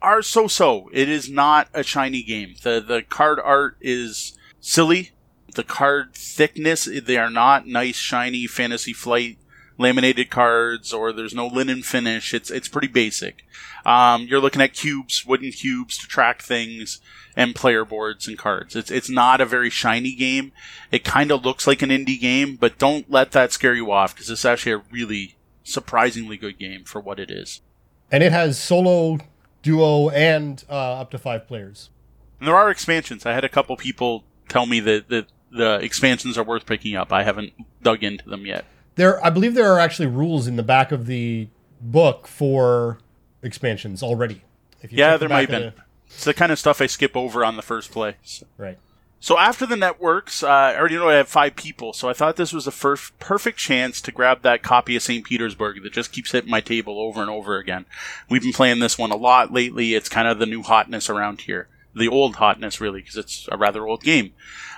Are 0.02 0.20
so 0.20 0.48
so. 0.48 0.90
It 0.92 1.08
is 1.08 1.30
not 1.30 1.68
a 1.72 1.82
shiny 1.82 2.22
game. 2.22 2.56
The 2.62 2.84
the 2.86 3.02
card 3.02 3.38
art 3.38 3.76
is 3.80 4.36
silly. 4.60 5.12
the 5.54 5.64
card 5.64 6.14
thickness, 6.14 6.86
they 6.86 7.16
are 7.16 7.30
not 7.30 7.66
nice, 7.66 7.96
shiny 7.96 8.46
Fantasy 8.46 8.92
Flight 8.92 9.38
laminated 9.78 10.30
cards 10.30 10.92
or 10.92 11.12
there's 11.12 11.34
no 11.34 11.46
linen 11.46 11.82
finish. 11.82 12.34
It's 12.34 12.50
it's 12.50 12.68
pretty 12.68 12.88
basic. 12.88 13.44
Um, 13.84 14.22
you're 14.22 14.40
looking 14.40 14.62
at 14.62 14.74
cubes, 14.74 15.26
wooden 15.26 15.50
cubes 15.50 15.98
to 15.98 16.06
track 16.06 16.42
things, 16.42 17.00
and 17.36 17.54
player 17.54 17.84
boards 17.84 18.28
and 18.28 18.38
cards. 18.38 18.76
It's 18.76 18.90
it's 18.90 19.10
not 19.10 19.40
a 19.40 19.46
very 19.46 19.70
shiny 19.70 20.14
game. 20.14 20.52
It 20.90 21.04
kind 21.04 21.30
of 21.30 21.44
looks 21.44 21.66
like 21.66 21.82
an 21.82 21.90
indie 21.90 22.20
game, 22.20 22.56
but 22.56 22.78
don't 22.78 23.10
let 23.10 23.32
that 23.32 23.52
scare 23.52 23.74
you 23.74 23.90
off 23.90 24.14
because 24.14 24.30
it's 24.30 24.44
actually 24.44 24.72
a 24.72 24.82
really 24.90 25.36
surprisingly 25.64 26.36
good 26.36 26.58
game 26.58 26.84
for 26.84 27.00
what 27.00 27.18
it 27.20 27.30
is. 27.30 27.60
And 28.10 28.22
it 28.22 28.32
has 28.32 28.58
solo, 28.58 29.18
duo, 29.62 30.10
and 30.10 30.62
uh, 30.68 31.00
up 31.00 31.10
to 31.12 31.18
five 31.18 31.46
players. 31.46 31.90
And 32.38 32.48
there 32.48 32.56
are 32.56 32.70
expansions. 32.70 33.24
I 33.24 33.32
had 33.32 33.44
a 33.44 33.48
couple 33.48 33.76
people 33.76 34.24
tell 34.48 34.66
me 34.66 34.80
that, 34.80 35.08
that 35.08 35.26
the 35.50 35.74
expansions 35.76 36.36
are 36.36 36.44
worth 36.44 36.66
picking 36.66 36.96
up. 36.96 37.12
I 37.12 37.22
haven't 37.22 37.52
dug 37.82 38.02
into 38.02 38.28
them 38.28 38.46
yet. 38.46 38.64
There, 38.96 39.24
I 39.24 39.30
believe 39.30 39.54
there 39.54 39.72
are 39.72 39.78
actually 39.78 40.08
rules 40.08 40.46
in 40.46 40.56
the 40.56 40.62
back 40.62 40.92
of 40.92 41.06
the 41.06 41.48
book 41.80 42.26
for 42.26 42.98
expansions 43.42 44.02
already. 44.02 44.42
yeah, 44.90 45.16
there 45.16 45.28
might 45.28 45.48
have 45.48 45.60
been. 45.60 45.72
The... 45.76 45.82
It's 46.06 46.24
the 46.24 46.34
kind 46.34 46.52
of 46.52 46.58
stuff 46.58 46.80
I 46.80 46.86
skip 46.86 47.16
over 47.16 47.44
on 47.44 47.56
the 47.56 47.62
first 47.62 47.90
play. 47.90 48.16
So. 48.22 48.46
Right. 48.58 48.78
So 49.22 49.38
after 49.38 49.66
the 49.66 49.76
networks, 49.76 50.42
uh, 50.42 50.48
I 50.48 50.76
already 50.76 50.96
know 50.96 51.08
I 51.08 51.14
have 51.14 51.28
five 51.28 51.54
people, 51.54 51.92
so 51.92 52.08
I 52.08 52.12
thought 52.12 52.34
this 52.34 52.52
was 52.52 52.64
the 52.64 52.72
first 52.72 53.16
perfect 53.20 53.56
chance 53.56 54.00
to 54.00 54.10
grab 54.10 54.42
that 54.42 54.64
copy 54.64 54.96
of 54.96 55.02
St. 55.04 55.24
Petersburg 55.24 55.80
that 55.84 55.92
just 55.92 56.10
keeps 56.10 56.32
hitting 56.32 56.50
my 56.50 56.60
table 56.60 56.98
over 56.98 57.20
and 57.20 57.30
over 57.30 57.56
again. 57.56 57.86
We've 58.28 58.42
been 58.42 58.52
playing 58.52 58.80
this 58.80 58.98
one 58.98 59.12
a 59.12 59.16
lot 59.16 59.52
lately. 59.52 59.94
It's 59.94 60.08
kind 60.08 60.26
of 60.26 60.40
the 60.40 60.46
new 60.46 60.60
hotness 60.60 61.08
around 61.08 61.42
here. 61.42 61.68
The 61.94 62.08
old 62.08 62.34
hotness, 62.34 62.80
really, 62.80 63.00
because 63.00 63.16
it's 63.16 63.48
a 63.52 63.56
rather 63.56 63.86
old 63.86 64.02
game. 64.02 64.32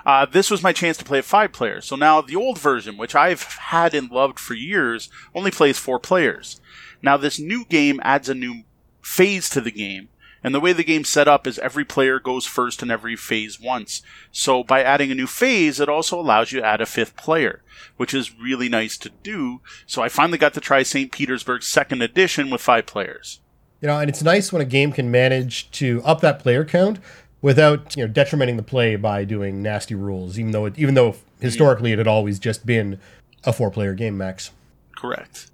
Uh, 0.04 0.26
this 0.26 0.50
was 0.50 0.62
my 0.62 0.74
chance 0.74 0.98
to 0.98 1.06
play 1.06 1.22
five 1.22 1.50
players. 1.50 1.86
So 1.86 1.96
now 1.96 2.20
the 2.20 2.36
old 2.36 2.58
version, 2.58 2.98
which 2.98 3.14
I've 3.14 3.44
had 3.44 3.94
and 3.94 4.10
loved 4.10 4.38
for 4.38 4.52
years, 4.52 5.08
only 5.34 5.52
plays 5.52 5.78
four 5.78 5.98
players. 5.98 6.60
Now 7.00 7.16
this 7.16 7.38
new 7.38 7.64
game 7.64 7.98
adds 8.02 8.28
a 8.28 8.34
new 8.34 8.64
phase 9.00 9.48
to 9.50 9.62
the 9.62 9.72
game 9.72 10.10
and 10.44 10.54
the 10.54 10.60
way 10.60 10.74
the 10.74 10.84
game's 10.84 11.08
set 11.08 11.26
up 11.26 11.46
is 11.46 11.58
every 11.58 11.86
player 11.86 12.20
goes 12.20 12.44
first 12.44 12.82
in 12.82 12.90
every 12.90 13.16
phase 13.16 13.58
once. 13.58 14.02
So 14.30 14.62
by 14.62 14.82
adding 14.82 15.10
a 15.10 15.14
new 15.14 15.26
phase, 15.26 15.80
it 15.80 15.88
also 15.88 16.20
allows 16.20 16.52
you 16.52 16.60
to 16.60 16.66
add 16.66 16.82
a 16.82 16.86
fifth 16.86 17.16
player, 17.16 17.62
which 17.96 18.12
is 18.12 18.38
really 18.38 18.68
nice 18.68 18.98
to 18.98 19.08
do. 19.22 19.62
So 19.86 20.02
I 20.02 20.10
finally 20.10 20.36
got 20.36 20.52
to 20.54 20.60
try 20.60 20.82
St. 20.82 21.10
Petersburg's 21.10 21.66
second 21.66 22.02
edition 22.02 22.50
with 22.50 22.60
five 22.60 22.84
players. 22.84 23.40
You 23.80 23.88
know, 23.88 23.98
and 23.98 24.10
it's 24.10 24.22
nice 24.22 24.52
when 24.52 24.62
a 24.62 24.66
game 24.66 24.92
can 24.92 25.10
manage 25.10 25.70
to 25.72 26.02
up 26.04 26.20
that 26.20 26.38
player 26.38 26.64
count 26.64 26.98
without, 27.40 27.96
you 27.96 28.06
know, 28.06 28.12
detrimenting 28.12 28.56
the 28.56 28.62
play 28.62 28.96
by 28.96 29.24
doing 29.24 29.62
nasty 29.62 29.94
rules, 29.94 30.38
even 30.38 30.52
though 30.52 30.66
it, 30.66 30.78
even 30.78 30.94
though 30.94 31.16
historically 31.40 31.92
it 31.92 31.98
had 31.98 32.06
always 32.06 32.38
just 32.38 32.66
been 32.66 32.98
a 33.44 33.52
four-player 33.52 33.94
game 33.94 34.16
max. 34.16 34.50
Correct. 34.96 35.50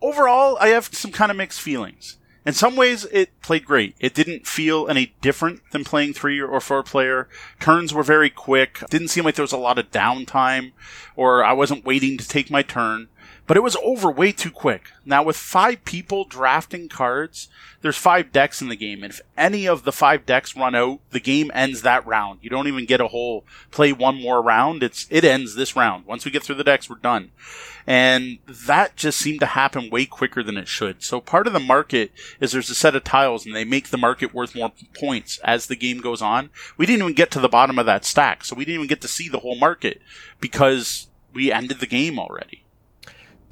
Overall, 0.00 0.58
I 0.60 0.68
have 0.68 0.86
some 0.92 1.12
kind 1.12 1.30
of 1.30 1.36
mixed 1.36 1.60
feelings. 1.60 2.18
In 2.46 2.52
some 2.52 2.76
ways, 2.76 3.06
it 3.06 3.40
played 3.40 3.64
great. 3.64 3.96
It 3.98 4.14
didn't 4.14 4.46
feel 4.46 4.86
any 4.88 5.14
different 5.22 5.62
than 5.70 5.82
playing 5.82 6.12
three 6.12 6.40
or 6.40 6.60
four 6.60 6.82
player. 6.82 7.26
Turns 7.58 7.94
were 7.94 8.02
very 8.02 8.28
quick. 8.28 8.82
Didn't 8.90 9.08
seem 9.08 9.24
like 9.24 9.34
there 9.34 9.42
was 9.42 9.52
a 9.52 9.56
lot 9.56 9.78
of 9.78 9.90
downtime, 9.90 10.72
or 11.16 11.42
I 11.42 11.54
wasn't 11.54 11.86
waiting 11.86 12.18
to 12.18 12.28
take 12.28 12.50
my 12.50 12.60
turn. 12.60 13.08
But 13.46 13.58
it 13.58 13.62
was 13.62 13.76
over 13.84 14.10
way 14.10 14.32
too 14.32 14.50
quick. 14.50 14.90
Now, 15.04 15.22
with 15.22 15.36
five 15.36 15.84
people 15.84 16.24
drafting 16.24 16.88
cards, 16.88 17.48
there's 17.82 17.96
five 17.98 18.32
decks 18.32 18.62
in 18.62 18.70
the 18.70 18.76
game, 18.76 19.02
and 19.02 19.12
if 19.12 19.20
any 19.36 19.68
of 19.68 19.84
the 19.84 19.92
five 19.92 20.24
decks 20.24 20.56
run 20.56 20.74
out, 20.74 21.00
the 21.10 21.20
game 21.20 21.50
ends 21.52 21.82
that 21.82 22.06
round. 22.06 22.38
You 22.40 22.48
don't 22.48 22.68
even 22.68 22.86
get 22.86 23.02
a 23.02 23.08
whole 23.08 23.44
play 23.70 23.92
one 23.92 24.20
more 24.20 24.40
round. 24.40 24.82
It's 24.82 25.06
it 25.10 25.24
ends 25.24 25.54
this 25.54 25.76
round. 25.76 26.06
Once 26.06 26.24
we 26.24 26.30
get 26.30 26.42
through 26.42 26.54
the 26.54 26.64
decks, 26.64 26.88
we're 26.88 26.96
done. 26.96 27.32
And 27.86 28.38
that 28.46 28.96
just 28.96 29.18
seemed 29.18 29.40
to 29.40 29.46
happen 29.46 29.90
way 29.90 30.06
quicker 30.06 30.42
than 30.42 30.56
it 30.56 30.68
should. 30.68 31.02
So 31.02 31.20
part 31.20 31.46
of 31.46 31.52
the 31.52 31.60
market 31.60 32.12
is 32.40 32.52
there's 32.52 32.70
a 32.70 32.74
set 32.74 32.96
of 32.96 33.04
tiles 33.04 33.44
and 33.44 33.54
they 33.54 33.64
make 33.64 33.88
the 33.88 33.98
market 33.98 34.32
worth 34.32 34.54
more 34.54 34.72
points 34.98 35.38
as 35.44 35.66
the 35.66 35.76
game 35.76 36.00
goes 36.00 36.22
on. 36.22 36.48
We 36.78 36.86
didn't 36.86 37.02
even 37.02 37.14
get 37.14 37.30
to 37.32 37.40
the 37.40 37.48
bottom 37.50 37.78
of 37.78 37.84
that 37.84 38.06
stack, 38.06 38.42
so 38.42 38.56
we 38.56 38.64
didn't 38.64 38.76
even 38.76 38.88
get 38.88 39.02
to 39.02 39.08
see 39.08 39.28
the 39.28 39.40
whole 39.40 39.56
market 39.58 40.00
because 40.40 41.08
we 41.34 41.52
ended 41.52 41.80
the 41.80 41.86
game 41.86 42.18
already. 42.18 42.63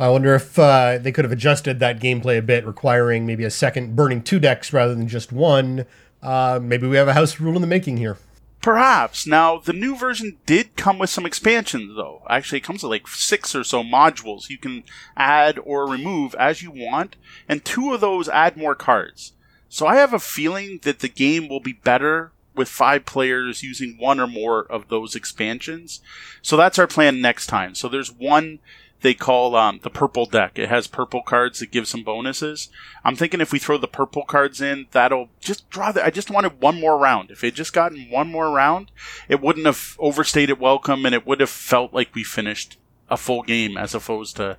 I 0.02 0.08
wonder 0.08 0.34
if 0.34 0.58
uh, 0.58 0.98
they 0.98 1.12
could 1.12 1.24
have 1.24 1.30
adjusted 1.30 1.78
that 1.78 2.00
gameplay 2.00 2.36
a 2.36 2.42
bit, 2.42 2.66
requiring 2.66 3.24
maybe 3.24 3.44
a 3.44 3.50
second 3.52 3.94
burning 3.94 4.20
two 4.20 4.40
decks 4.40 4.72
rather 4.72 4.96
than 4.96 5.06
just 5.06 5.30
one. 5.30 5.86
Uh, 6.20 6.58
maybe 6.60 6.88
we 6.88 6.96
have 6.96 7.06
a 7.06 7.12
house 7.12 7.38
rule 7.38 7.54
in 7.54 7.60
the 7.60 7.68
making 7.68 7.98
here. 7.98 8.18
Perhaps. 8.60 9.28
Now, 9.28 9.58
the 9.58 9.72
new 9.72 9.94
version 9.94 10.38
did 10.44 10.74
come 10.74 10.98
with 10.98 11.08
some 11.08 11.24
expansions, 11.24 11.94
though. 11.94 12.22
Actually, 12.28 12.58
it 12.58 12.64
comes 12.64 12.82
with 12.82 12.90
like 12.90 13.06
six 13.06 13.54
or 13.54 13.62
so 13.62 13.84
modules 13.84 14.50
you 14.50 14.58
can 14.58 14.82
add 15.16 15.60
or 15.64 15.88
remove 15.88 16.34
as 16.34 16.62
you 16.62 16.72
want, 16.72 17.14
and 17.48 17.64
two 17.64 17.94
of 17.94 18.00
those 18.00 18.28
add 18.28 18.56
more 18.56 18.74
cards. 18.74 19.34
So 19.68 19.86
I 19.86 19.94
have 19.98 20.12
a 20.12 20.18
feeling 20.18 20.80
that 20.82 20.98
the 20.98 21.08
game 21.08 21.48
will 21.48 21.60
be 21.60 21.74
better 21.74 22.32
with 22.56 22.68
five 22.68 23.06
players 23.06 23.62
using 23.62 23.96
one 23.98 24.18
or 24.18 24.26
more 24.26 24.64
of 24.64 24.88
those 24.88 25.14
expansions. 25.14 26.00
So 26.42 26.56
that's 26.56 26.78
our 26.78 26.88
plan 26.88 27.20
next 27.20 27.46
time. 27.46 27.76
So 27.76 27.88
there's 27.88 28.12
one 28.12 28.58
they 29.02 29.14
call 29.14 29.54
um, 29.56 29.80
the 29.82 29.90
purple 29.90 30.26
deck. 30.26 30.58
It 30.58 30.68
has 30.68 30.86
purple 30.86 31.22
cards 31.22 31.58
that 31.58 31.70
give 31.70 31.86
some 31.86 32.02
bonuses. 32.02 32.68
I'm 33.04 33.16
thinking 33.16 33.40
if 33.40 33.52
we 33.52 33.58
throw 33.58 33.78
the 33.78 33.88
purple 33.88 34.24
cards 34.24 34.60
in, 34.60 34.86
that'll 34.92 35.28
just 35.40 35.68
draw 35.70 35.92
the. 35.92 36.04
I 36.04 36.10
just 36.10 36.30
wanted 36.30 36.60
one 36.60 36.80
more 36.80 36.98
round. 36.98 37.30
If 37.30 37.44
it 37.44 37.54
just 37.54 37.72
gotten 37.72 38.10
one 38.10 38.28
more 38.28 38.50
round, 38.50 38.90
it 39.28 39.40
wouldn't 39.40 39.66
have 39.66 39.96
overstayed 39.98 40.50
welcome, 40.58 41.04
and 41.04 41.14
it 41.14 41.26
would 41.26 41.40
have 41.40 41.50
felt 41.50 41.92
like 41.92 42.14
we 42.14 42.24
finished 42.24 42.78
a 43.10 43.16
full 43.16 43.42
game 43.42 43.76
as 43.76 43.94
opposed 43.94 44.36
to 44.36 44.56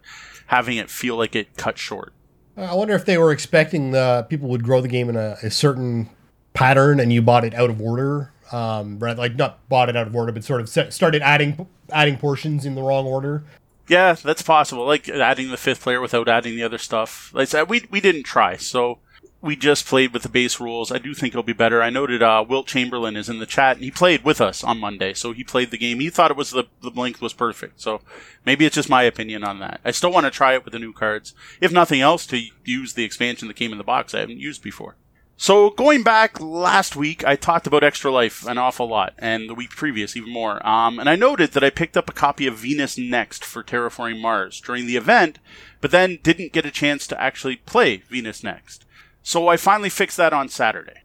having 0.47 0.77
it 0.77 0.89
feel 0.89 1.17
like 1.17 1.35
it 1.35 1.57
cut 1.57 1.77
short. 1.77 2.13
I 2.55 2.75
wonder 2.75 2.93
if 2.93 3.05
they 3.05 3.17
were 3.17 3.31
expecting 3.31 3.91
the 3.91 4.27
people 4.29 4.49
would 4.49 4.63
grow 4.63 4.81
the 4.81 4.87
game 4.87 5.09
in 5.09 5.15
a, 5.15 5.37
a 5.41 5.49
certain 5.49 6.09
pattern, 6.53 6.99
and 6.99 7.11
you 7.11 7.21
bought 7.21 7.45
it 7.45 7.53
out 7.53 7.69
of 7.69 7.81
order. 7.81 8.31
Um, 8.51 8.99
right, 8.99 9.17
like 9.17 9.35
not 9.35 9.67
bought 9.67 9.89
it 9.89 9.95
out 9.95 10.05
of 10.05 10.15
order, 10.15 10.31
but 10.31 10.43
sort 10.43 10.61
of 10.61 10.69
started 10.69 11.21
adding 11.23 11.67
adding 11.91 12.17
portions 12.17 12.65
in 12.65 12.75
the 12.75 12.83
wrong 12.83 13.07
order. 13.07 13.43
Yeah, 13.87 14.13
that's 14.13 14.41
possible. 14.41 14.85
Like 14.85 15.09
adding 15.09 15.51
the 15.51 15.57
fifth 15.57 15.81
player 15.81 15.99
without 15.99 16.29
adding 16.29 16.55
the 16.55 16.63
other 16.63 16.77
stuff. 16.77 17.31
Like 17.33 17.51
we 17.69 17.85
we 17.91 17.99
didn't 17.99 18.23
try, 18.23 18.55
so 18.55 18.99
we 19.41 19.57
just 19.57 19.85
played 19.85 20.13
with 20.13 20.23
the 20.23 20.29
base 20.29 20.61
rules. 20.61 20.89
I 20.89 20.99
do 20.99 21.13
think 21.13 21.33
it'll 21.33 21.43
be 21.43 21.51
better. 21.51 21.81
I 21.81 21.89
noted 21.89 22.23
uh, 22.23 22.45
Wilt 22.47 22.65
Chamberlain 22.65 23.17
is 23.17 23.27
in 23.27 23.39
the 23.39 23.45
chat, 23.45 23.75
and 23.75 23.83
he 23.83 23.91
played 23.91 24.23
with 24.23 24.39
us 24.39 24.63
on 24.63 24.79
Monday, 24.79 25.13
so 25.13 25.33
he 25.33 25.43
played 25.43 25.69
the 25.69 25.77
game. 25.77 25.99
He 25.99 26.09
thought 26.09 26.31
it 26.31 26.37
was 26.37 26.51
the 26.51 26.63
the 26.81 26.91
length 26.91 27.21
was 27.21 27.33
perfect. 27.33 27.81
So 27.81 27.99
maybe 28.45 28.65
it's 28.65 28.75
just 28.75 28.89
my 28.89 29.03
opinion 29.03 29.43
on 29.43 29.59
that. 29.59 29.81
I 29.83 29.91
still 29.91 30.13
want 30.13 30.25
to 30.25 30.31
try 30.31 30.53
it 30.53 30.63
with 30.63 30.71
the 30.71 30.79
new 30.79 30.93
cards, 30.93 31.33
if 31.59 31.73
nothing 31.73 31.99
else, 31.99 32.25
to 32.27 32.41
use 32.63 32.93
the 32.93 33.03
expansion 33.03 33.49
that 33.49 33.55
came 33.57 33.73
in 33.73 33.77
the 33.77 33.83
box 33.83 34.13
I 34.13 34.21
haven't 34.21 34.39
used 34.39 34.63
before. 34.63 34.95
So 35.35 35.71
going 35.71 36.03
back 36.03 36.39
last 36.39 36.95
week, 36.95 37.25
I 37.25 37.35
talked 37.35 37.67
about 37.67 37.83
Extra 37.83 38.11
Life 38.11 38.45
an 38.47 38.57
awful 38.57 38.87
lot, 38.87 39.13
and 39.17 39.49
the 39.49 39.55
week 39.55 39.71
previous 39.71 40.15
even 40.15 40.31
more. 40.31 40.65
Um, 40.65 40.99
and 40.99 41.09
I 41.09 41.15
noted 41.15 41.51
that 41.51 41.63
I 41.63 41.69
picked 41.69 41.97
up 41.97 42.09
a 42.09 42.13
copy 42.13 42.47
of 42.47 42.59
Venus 42.59 42.97
Next 42.97 43.43
for 43.43 43.63
Terraforming 43.63 44.21
Mars 44.21 44.61
during 44.61 44.85
the 44.85 44.95
event, 44.95 45.39
but 45.81 45.91
then 45.91 46.19
didn't 46.23 46.53
get 46.53 46.65
a 46.65 46.71
chance 46.71 47.07
to 47.07 47.21
actually 47.21 47.57
play 47.57 47.97
Venus 48.09 48.43
Next. 48.43 48.85
So 49.21 49.47
I 49.47 49.57
finally 49.57 49.89
fixed 49.89 50.17
that 50.17 50.33
on 50.33 50.49
Saturday. 50.49 51.01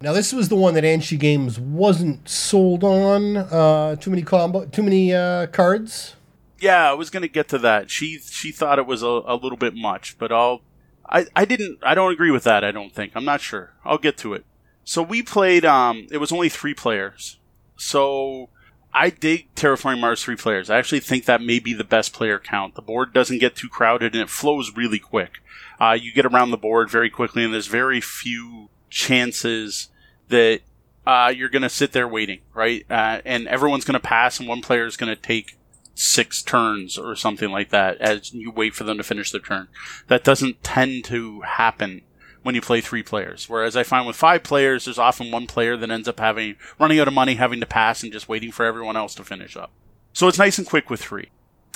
Now 0.00 0.12
this 0.12 0.32
was 0.32 0.48
the 0.48 0.56
one 0.56 0.74
that 0.74 0.84
Anshi 0.84 1.18
Games 1.18 1.60
wasn't 1.60 2.28
sold 2.28 2.82
on. 2.82 3.36
Uh, 3.36 3.96
too 3.96 4.10
many 4.10 4.22
combo, 4.22 4.64
too 4.66 4.82
many 4.82 5.14
uh, 5.14 5.46
cards. 5.48 6.16
Yeah, 6.58 6.90
I 6.90 6.94
was 6.94 7.10
going 7.10 7.22
to 7.22 7.28
get 7.28 7.48
to 7.48 7.58
that. 7.58 7.90
She 7.90 8.18
she 8.18 8.52
thought 8.52 8.78
it 8.78 8.86
was 8.86 9.02
a, 9.02 9.06
a 9.06 9.34
little 9.34 9.58
bit 9.58 9.74
much, 9.74 10.16
but 10.18 10.32
I'll 10.32 10.62
I, 11.12 11.26
I 11.36 11.44
didn't 11.44 11.78
I 11.82 11.94
don't 11.94 12.12
agree 12.12 12.30
with 12.30 12.44
that, 12.44 12.64
I 12.64 12.72
don't 12.72 12.92
think. 12.92 13.12
I'm 13.14 13.24
not 13.24 13.40
sure. 13.40 13.74
I'll 13.84 13.98
get 13.98 14.16
to 14.18 14.34
it. 14.34 14.44
So 14.82 15.02
we 15.02 15.22
played 15.22 15.64
um 15.64 16.08
it 16.10 16.18
was 16.18 16.32
only 16.32 16.48
three 16.48 16.74
players. 16.74 17.38
So 17.76 18.48
I 18.94 19.10
dig 19.10 19.54
Terraforming 19.54 20.00
Mars 20.00 20.22
three 20.22 20.36
players. 20.36 20.70
I 20.70 20.78
actually 20.78 21.00
think 21.00 21.26
that 21.26 21.42
may 21.42 21.58
be 21.58 21.74
the 21.74 21.84
best 21.84 22.12
player 22.12 22.38
count. 22.38 22.74
The 22.74 22.82
board 22.82 23.12
doesn't 23.12 23.38
get 23.38 23.54
too 23.54 23.68
crowded 23.68 24.14
and 24.14 24.22
it 24.22 24.30
flows 24.30 24.74
really 24.74 24.98
quick. 24.98 25.42
Uh, 25.80 25.92
you 25.92 26.12
get 26.12 26.24
around 26.24 26.50
the 26.50 26.56
board 26.56 26.88
very 26.88 27.10
quickly, 27.10 27.42
and 27.42 27.52
there's 27.52 27.66
very 27.66 28.00
few 28.00 28.68
chances 28.88 29.88
that 30.28 30.60
uh, 31.06 31.32
you're 31.34 31.48
going 31.48 31.62
to 31.62 31.68
sit 31.68 31.90
there 31.90 32.06
waiting, 32.06 32.40
right? 32.54 32.86
Uh, 32.88 33.20
and 33.24 33.48
everyone's 33.48 33.84
going 33.84 34.00
to 34.00 34.06
pass, 34.06 34.38
and 34.38 34.48
one 34.48 34.62
player 34.62 34.86
is 34.86 34.96
going 34.96 35.12
to 35.12 35.20
take 35.20 35.56
six 35.94 36.42
turns 36.42 36.98
or 36.98 37.14
something 37.14 37.50
like 37.50 37.70
that 37.70 37.98
as 37.98 38.32
you 38.32 38.50
wait 38.50 38.74
for 38.74 38.84
them 38.84 38.96
to 38.96 39.04
finish 39.04 39.30
their 39.30 39.40
turn. 39.40 39.68
That 40.08 40.24
doesn't 40.24 40.62
tend 40.62 41.04
to 41.06 41.42
happen 41.42 42.02
when 42.42 42.54
you 42.54 42.60
play 42.60 42.80
three 42.80 43.02
players. 43.02 43.48
Whereas 43.48 43.76
I 43.76 43.82
find 43.82 44.06
with 44.06 44.16
five 44.16 44.42
players, 44.42 44.84
there's 44.84 44.98
often 44.98 45.30
one 45.30 45.46
player 45.46 45.76
that 45.76 45.90
ends 45.90 46.08
up 46.08 46.20
having 46.20 46.56
running 46.78 46.98
out 46.98 47.08
of 47.08 47.14
money, 47.14 47.34
having 47.34 47.60
to 47.60 47.66
pass, 47.66 48.02
and 48.02 48.12
just 48.12 48.28
waiting 48.28 48.52
for 48.52 48.66
everyone 48.66 48.96
else 48.96 49.14
to 49.16 49.24
finish 49.24 49.56
up. 49.56 49.70
So 50.12 50.28
it's 50.28 50.38
nice 50.38 50.58
and 50.58 50.66
quick 50.66 50.90
with 50.90 51.00
three. 51.00 51.30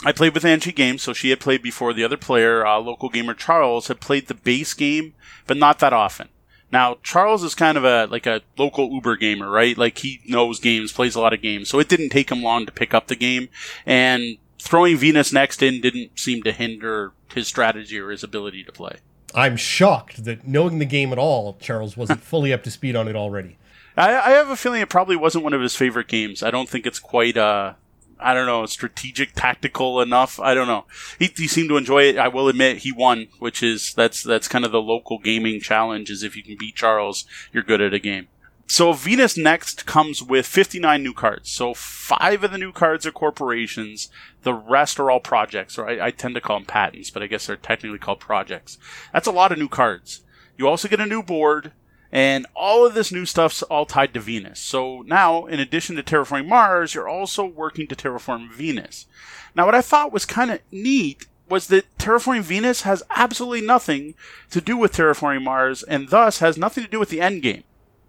I 0.05 0.13
played 0.13 0.35
with 0.35 0.45
Angie 0.45 0.73
Games, 0.73 1.03
so 1.03 1.15
she 1.15 1.31
had 1.31 1.41
played 1.41 1.63
before. 1.63 1.95
The 1.95 2.05
other 2.05 2.19
player, 2.19 2.67
uh, 2.67 2.79
local 2.79 3.09
gamer 3.09 3.33
Charles, 3.33 3.89
had 3.89 4.01
played 4.01 4.27
the 4.27 4.35
base 4.35 4.75
game, 4.75 5.15
but 5.47 5.57
not 5.57 5.79
that 5.79 5.95
often. 5.95 6.29
Now, 6.73 6.99
Charles 7.03 7.43
is 7.43 7.55
kind 7.55 7.79
of 7.79 7.85
a 7.85 8.07
like 8.07 8.27
a 8.27 8.43
local 8.59 8.91
Uber 8.93 9.17
gamer, 9.17 9.49
right? 9.51 9.77
Like 9.79 9.99
he 9.99 10.21
knows 10.27 10.59
games, 10.59 10.93
plays 10.93 11.15
a 11.15 11.21
lot 11.21 11.33
of 11.33 11.43
games, 11.43 11.69
so 11.69 11.79
it 11.79 11.89
didn't 11.89 12.11
take 12.11 12.31
him 12.31 12.43
long 12.43 12.67
to 12.67 12.73
pick 12.73 12.93
up 12.93 13.07
the 13.07 13.17
game. 13.17 13.49
And 13.85 14.39
throwing 14.59 14.97
Venus 14.97 15.33
next 15.33 15.63
in 15.63 15.81
didn't 15.81 16.19
seem 16.19 16.43
to 16.43 16.53
hinder 16.53 17.13
his 17.35 17.47
strategy 17.47 17.99
or 17.99 18.11
his 18.11 18.25
ability 18.25 18.65
to 18.65 18.73
play. 18.73 18.97
I'm 19.35 19.57
shocked 19.57 20.25
that 20.25 20.47
knowing 20.47 20.79
the 20.79 20.85
game 20.85 21.13
at 21.13 21.19
all, 21.19 21.57
Charles 21.61 21.97
wasn't 21.97 22.23
fully 22.23 22.53
up 22.53 22.63
to 22.65 22.71
speed 22.71 22.97
on 22.97 23.07
it 23.07 23.17
already. 23.17 23.59
I, 23.97 24.15
I, 24.15 24.31
have 24.31 24.51
a 24.51 24.57
feeling 24.57 24.83
it 24.83 24.91
probably 24.91 25.17
wasn't 25.17 25.45
one 25.45 25.55
of 25.55 25.63
his 25.63 25.75
favorite 25.75 26.09
games. 26.09 26.43
I 26.43 26.51
don't 26.51 26.69
think 26.69 26.85
it's 26.85 26.99
quite 26.99 27.37
uh 27.37 27.75
I 28.19 28.35
don't 28.35 28.47
know, 28.47 28.65
strategic, 28.67 29.35
tactical 29.35 30.01
enough. 30.01 30.41
I 30.41 30.55
don't 30.55 30.67
know. 30.67 30.87
He, 31.19 31.31
he 31.37 31.47
seemed 31.47 31.69
to 31.69 31.77
enjoy 31.77 32.05
it. 32.05 32.19
I 32.19 32.29
will 32.29 32.49
admit 32.49 32.79
he 32.79 32.93
won, 32.93 33.29
which 33.39 33.63
is 33.63 33.93
that's 33.95 34.23
that's 34.23 34.49
kind 34.49 34.65
of 34.65 34.73
the 34.73 34.81
local 34.81 35.19
gaming 35.19 35.61
challenge. 35.61 36.11
Is 36.11 36.23
if 36.23 36.37
you 36.37 36.43
can 36.43 36.57
beat 36.59 36.77
Charles, 36.77 37.27
you're 37.53 37.63
good 37.63 37.81
at 37.81 37.95
a 37.95 37.99
game. 37.99 38.29
So 38.69 38.93
Venus 38.93 39.37
Next 39.37 39.87
comes 39.87 40.23
with 40.23 40.45
59 40.45 41.03
new 41.03 41.13
cards. 41.13 41.51
So 41.51 41.73
five 41.73 42.43
of 42.43 42.51
the 42.51 42.59
new 42.59 42.73
cards 42.73 43.07
are 43.07 43.13
corporations. 43.13 44.11
The 44.43 44.55
rest 44.55 44.99
are 44.99 45.11
all 45.11 45.21
projects, 45.21 45.79
or 45.79 45.89
I, 45.89 46.07
I, 46.07 46.11
tend 46.11 46.35
to 46.35 46.41
call 46.41 46.59
them 46.59 46.67
patents, 46.67 47.11
but 47.11 47.23
I 47.23 47.29
guess 47.29 47.47
they're 47.47 47.57
technically 47.57 47.99
called 47.99 48.19
projects. 48.19 48.77
That's 49.13 49.29
a 49.29 49.33
lot 49.33 49.53
of 49.53 49.59
new 49.59 49.69
cards. 49.69 50.23
You 50.59 50.67
also 50.67 50.89
get 50.89 51.01
a 51.01 51.07
new 51.07 51.23
board, 51.23 51.73
and 52.13 52.47
all 52.55 52.87
of 52.87 52.95
this 52.95 53.13
new 53.13 53.25
stuff's 53.25 53.63
all 53.63 53.87
tied 53.87 54.15
to 54.15 54.21
Venus. 54.21 54.61
So 54.61 55.03
now, 55.03 55.47
in 55.47 55.61
addition 55.61 55.97
to 55.97 56.03
terraforming 56.03 56.49
Mars, 56.49 56.95
you're 56.95 57.09
also 57.09 57.45
working 57.45 57.87
to 57.89 57.97
terraform 57.97 58.53
Venus. 58.53 59.07
Now, 59.55 59.67
what 59.67 59.75
I 59.75 59.83
thought 59.83 60.13
was 60.13 60.25
kind 60.25 60.51
of 60.51 60.61
neat 60.71 61.27
was 61.49 61.69
that 61.69 61.87
terraforming 61.99 62.43
Venus 62.43 62.83
has 62.83 63.03
absolutely 63.11 63.67
nothing 63.67 64.15
to 64.51 64.61
do 64.61 64.77
with 64.77 64.93
terraforming 64.95 65.45
Mars, 65.45 65.83
and 65.83 66.09
thus 66.09 66.41
has 66.41 66.59
nothing 66.59 66.85
to 66.85 66.91
do 66.91 66.99
with 66.99 67.09
the 67.09 67.21
end 67.21 67.43
game 67.43 67.65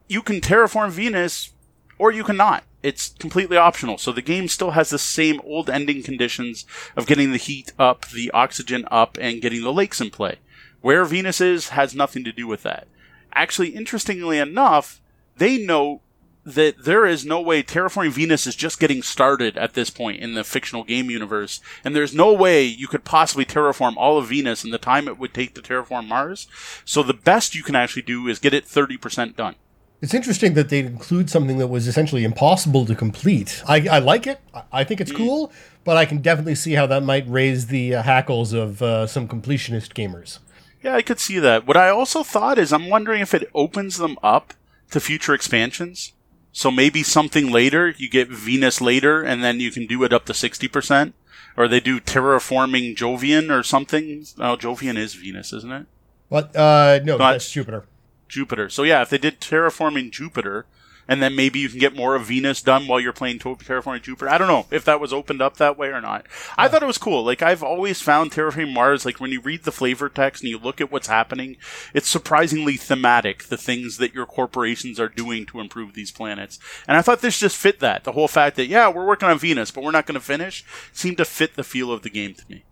you 0.08 0.22
can 0.22 0.42
terraform 0.42 0.90
Venus 0.90 1.54
or 1.98 2.12
you 2.12 2.24
cannot. 2.24 2.64
It's 2.84 3.10
completely 3.10 3.58
optional. 3.58 3.98
So 3.98 4.12
the 4.12 4.22
game 4.22 4.48
still 4.48 4.72
has 4.72 4.90
the 4.90 5.00
same 5.00 5.42
old 5.44 5.70
ending 5.70 6.04
conditions 6.04 6.66
of 6.96 7.08
getting 7.08 7.32
the 7.32 7.38
heat 7.38 7.74
up, 7.78 8.08
the 8.10 8.32
oxygen 8.32 8.88
up, 8.90 9.18
and 9.20 9.42
getting 9.42 9.64
the 9.64 9.74
lakes 9.74 10.00
in 10.00 10.10
play. 10.10 10.38
Where 10.82 11.04
Venus 11.06 11.42
is 11.42 11.70
has 11.70 11.96
nothing 11.96 12.24
to 12.24 12.32
do 12.32 12.48
with 12.48 12.64
that. 12.64 12.88
Actually, 13.34 13.70
interestingly 13.70 14.40
enough, 14.40 15.02
they 15.38 15.58
note 15.64 16.02
that 16.48 16.86
there 16.86 17.06
is 17.06 17.26
no 17.26 17.42
way 17.42 17.62
terraforming 17.62 18.10
Venus 18.10 18.48
is 18.48 18.56
just 18.56 18.80
getting 18.80 19.04
started 19.04 19.58
at 19.58 19.74
this 19.74 19.90
point 19.90 20.22
in 20.22 20.34
the 20.34 20.46
fictional 20.46 20.86
game 20.86 21.12
universe, 21.12 21.60
and 21.84 21.94
there's 21.94 22.16
no 22.16 22.32
way 22.32 22.64
you 22.64 22.88
could 22.88 23.04
possibly 23.04 23.44
terraform 23.44 23.96
all 23.98 24.18
of 24.18 24.30
Venus 24.30 24.64
in 24.64 24.72
the 24.72 24.78
time 24.78 25.10
it 25.10 25.20
would 25.20 25.34
take 25.34 25.54
to 25.56 25.62
terraform 25.62 26.08
Mars. 26.08 26.48
So 26.86 27.04
the 27.04 27.14
best 27.14 27.54
you 27.54 27.64
can 27.64 27.76
actually 27.76 28.04
do 28.04 28.28
is 28.30 28.40
get 28.40 28.54
it 28.54 28.66
30% 28.66 29.36
done. 29.36 29.56
It's 30.00 30.14
interesting 30.14 30.54
that 30.54 30.70
they 30.70 30.80
include 30.80 31.30
something 31.30 31.58
that 31.58 31.68
was 31.68 31.86
essentially 31.88 32.24
impossible 32.24 32.86
to 32.86 32.96
complete. 32.96 33.62
I, 33.68 33.88
I 33.88 34.00
like 34.00 34.26
it. 34.26 34.40
I 34.72 34.86
think 34.86 35.02
it's 35.02 35.12
mm. 35.12 35.18
cool, 35.18 35.52
but 35.84 35.98
I 35.98 36.06
can 36.06 36.22
definitely 36.22 36.56
see 36.56 36.74
how 36.74 36.86
that 36.88 37.04
might 37.04 37.28
raise 37.28 37.68
the 37.68 37.96
uh, 37.96 38.04
hackles 38.04 38.54
of 38.54 38.82
uh, 38.82 39.08
some 39.08 39.28
completionist 39.28 39.94
gamers. 39.96 40.40
Yeah, 40.84 40.96
I 40.96 41.02
could 41.02 41.20
see 41.20 41.40
that. 41.40 41.66
What 41.66 41.78
I 41.78 41.90
also 41.90 42.24
thought 42.24 42.58
is 42.58 42.72
I'm 42.72 42.90
wondering 42.90 43.22
if 43.22 43.34
it 43.34 43.50
opens 43.54 43.98
them 43.98 44.18
up 44.22 44.54
to 44.92 45.00
future 45.00 45.34
expansions. 45.34 46.14
So 46.52 46.72
maybe 46.72 47.04
something 47.04 47.52
later, 47.52 47.94
you 47.98 48.10
get 48.10 48.30
Venus 48.30 48.82
later, 48.82 49.22
and 49.22 49.44
then 49.44 49.60
you 49.60 49.70
can 49.70 49.86
do 49.86 50.04
it 50.04 50.14
up 50.14 50.26
to 50.26 50.34
60%. 50.34 51.14
Or 51.56 51.68
they 51.68 51.80
do 51.80 52.00
terraforming 52.00 52.96
Jovian 52.96 53.50
or 53.52 53.64
something. 53.64 54.26
Oh, 54.40 54.56
Jovian 54.56 54.98
is 54.98 55.16
Venus, 55.16 55.52
isn't 55.54 55.72
it? 55.72 55.86
What? 56.30 56.56
Uh, 56.56 57.00
no, 57.04 57.18
Not, 57.18 57.34
that's 57.34 57.52
Jupiter. 57.52 57.86
Jupiter. 58.28 58.70
So 58.70 58.84
yeah, 58.84 59.02
if 59.02 59.10
they 59.10 59.18
did 59.18 59.40
terraforming 59.40 60.12
Jupiter, 60.12 60.66
and 61.08 61.22
then 61.22 61.36
maybe 61.36 61.60
you 61.60 61.70
can 61.70 61.80
get 61.80 61.96
more 61.96 62.16
of 62.16 62.26
Venus 62.26 62.62
done 62.62 62.88
while 62.88 63.00
you're 63.00 63.14
playing 63.14 63.40
terraforming 63.40 64.02
Jupiter. 64.02 64.30
I 64.30 64.38
don't 64.38 64.48
know 64.48 64.66
if 64.72 64.84
that 64.86 65.00
was 65.00 65.14
opened 65.14 65.42
up 65.42 65.58
that 65.58 65.78
way 65.78 65.90
or 65.90 66.02
not. 66.02 66.26
Yeah. 66.26 66.54
I 66.58 66.68
thought 66.68 66.84
it 66.84 66.88
was 66.88 66.98
cool. 66.98 67.24
Like 67.24 67.42
I've 67.42 67.64
always 67.64 68.02
found 68.02 68.32
terraforming 68.32 68.74
Mars. 68.74 69.06
Like 69.06 69.20
when 69.20 69.32
you 69.32 69.42
read 69.42 69.64
the 69.64 69.72
flavor 69.72 70.10
text 70.10 70.44
and 70.44 70.50
you 70.50 70.58
look 70.58 70.82
at 70.82 70.92
what's 70.92 71.08
happening, 71.08 71.58
it's 71.94 72.10
surprisingly 72.10 72.78
thematic. 72.78 73.46
The 73.46 73.58
things 73.58 73.98
that 73.98 74.14
your 74.14 74.26
corporations 74.26 75.00
are 75.00 75.10
doing 75.10 75.46
to 75.48 75.60
improve 75.60 75.94
these 75.94 76.12
planets, 76.12 76.60
and 76.88 76.98
I 76.98 77.02
thought 77.02 77.22
this 77.22 77.40
just 77.40 77.56
fit 77.56 77.80
that. 77.80 78.04
The 78.04 78.12
whole 78.12 78.28
fact 78.28 78.56
that 78.58 78.68
yeah, 78.68 78.90
we're 78.90 79.08
working 79.08 79.30
on 79.30 79.40
Venus, 79.40 79.72
but 79.72 79.84
we're 79.84 79.92
not 79.92 80.06
going 80.06 80.20
to 80.20 80.26
finish, 80.26 80.66
seemed 80.92 81.18
to 81.18 81.26
fit 81.26 81.56
the 81.56 81.64
feel 81.64 81.92
of 81.92 82.02
the 82.02 82.10
game 82.10 82.34
to 82.34 82.44
me. 82.50 82.64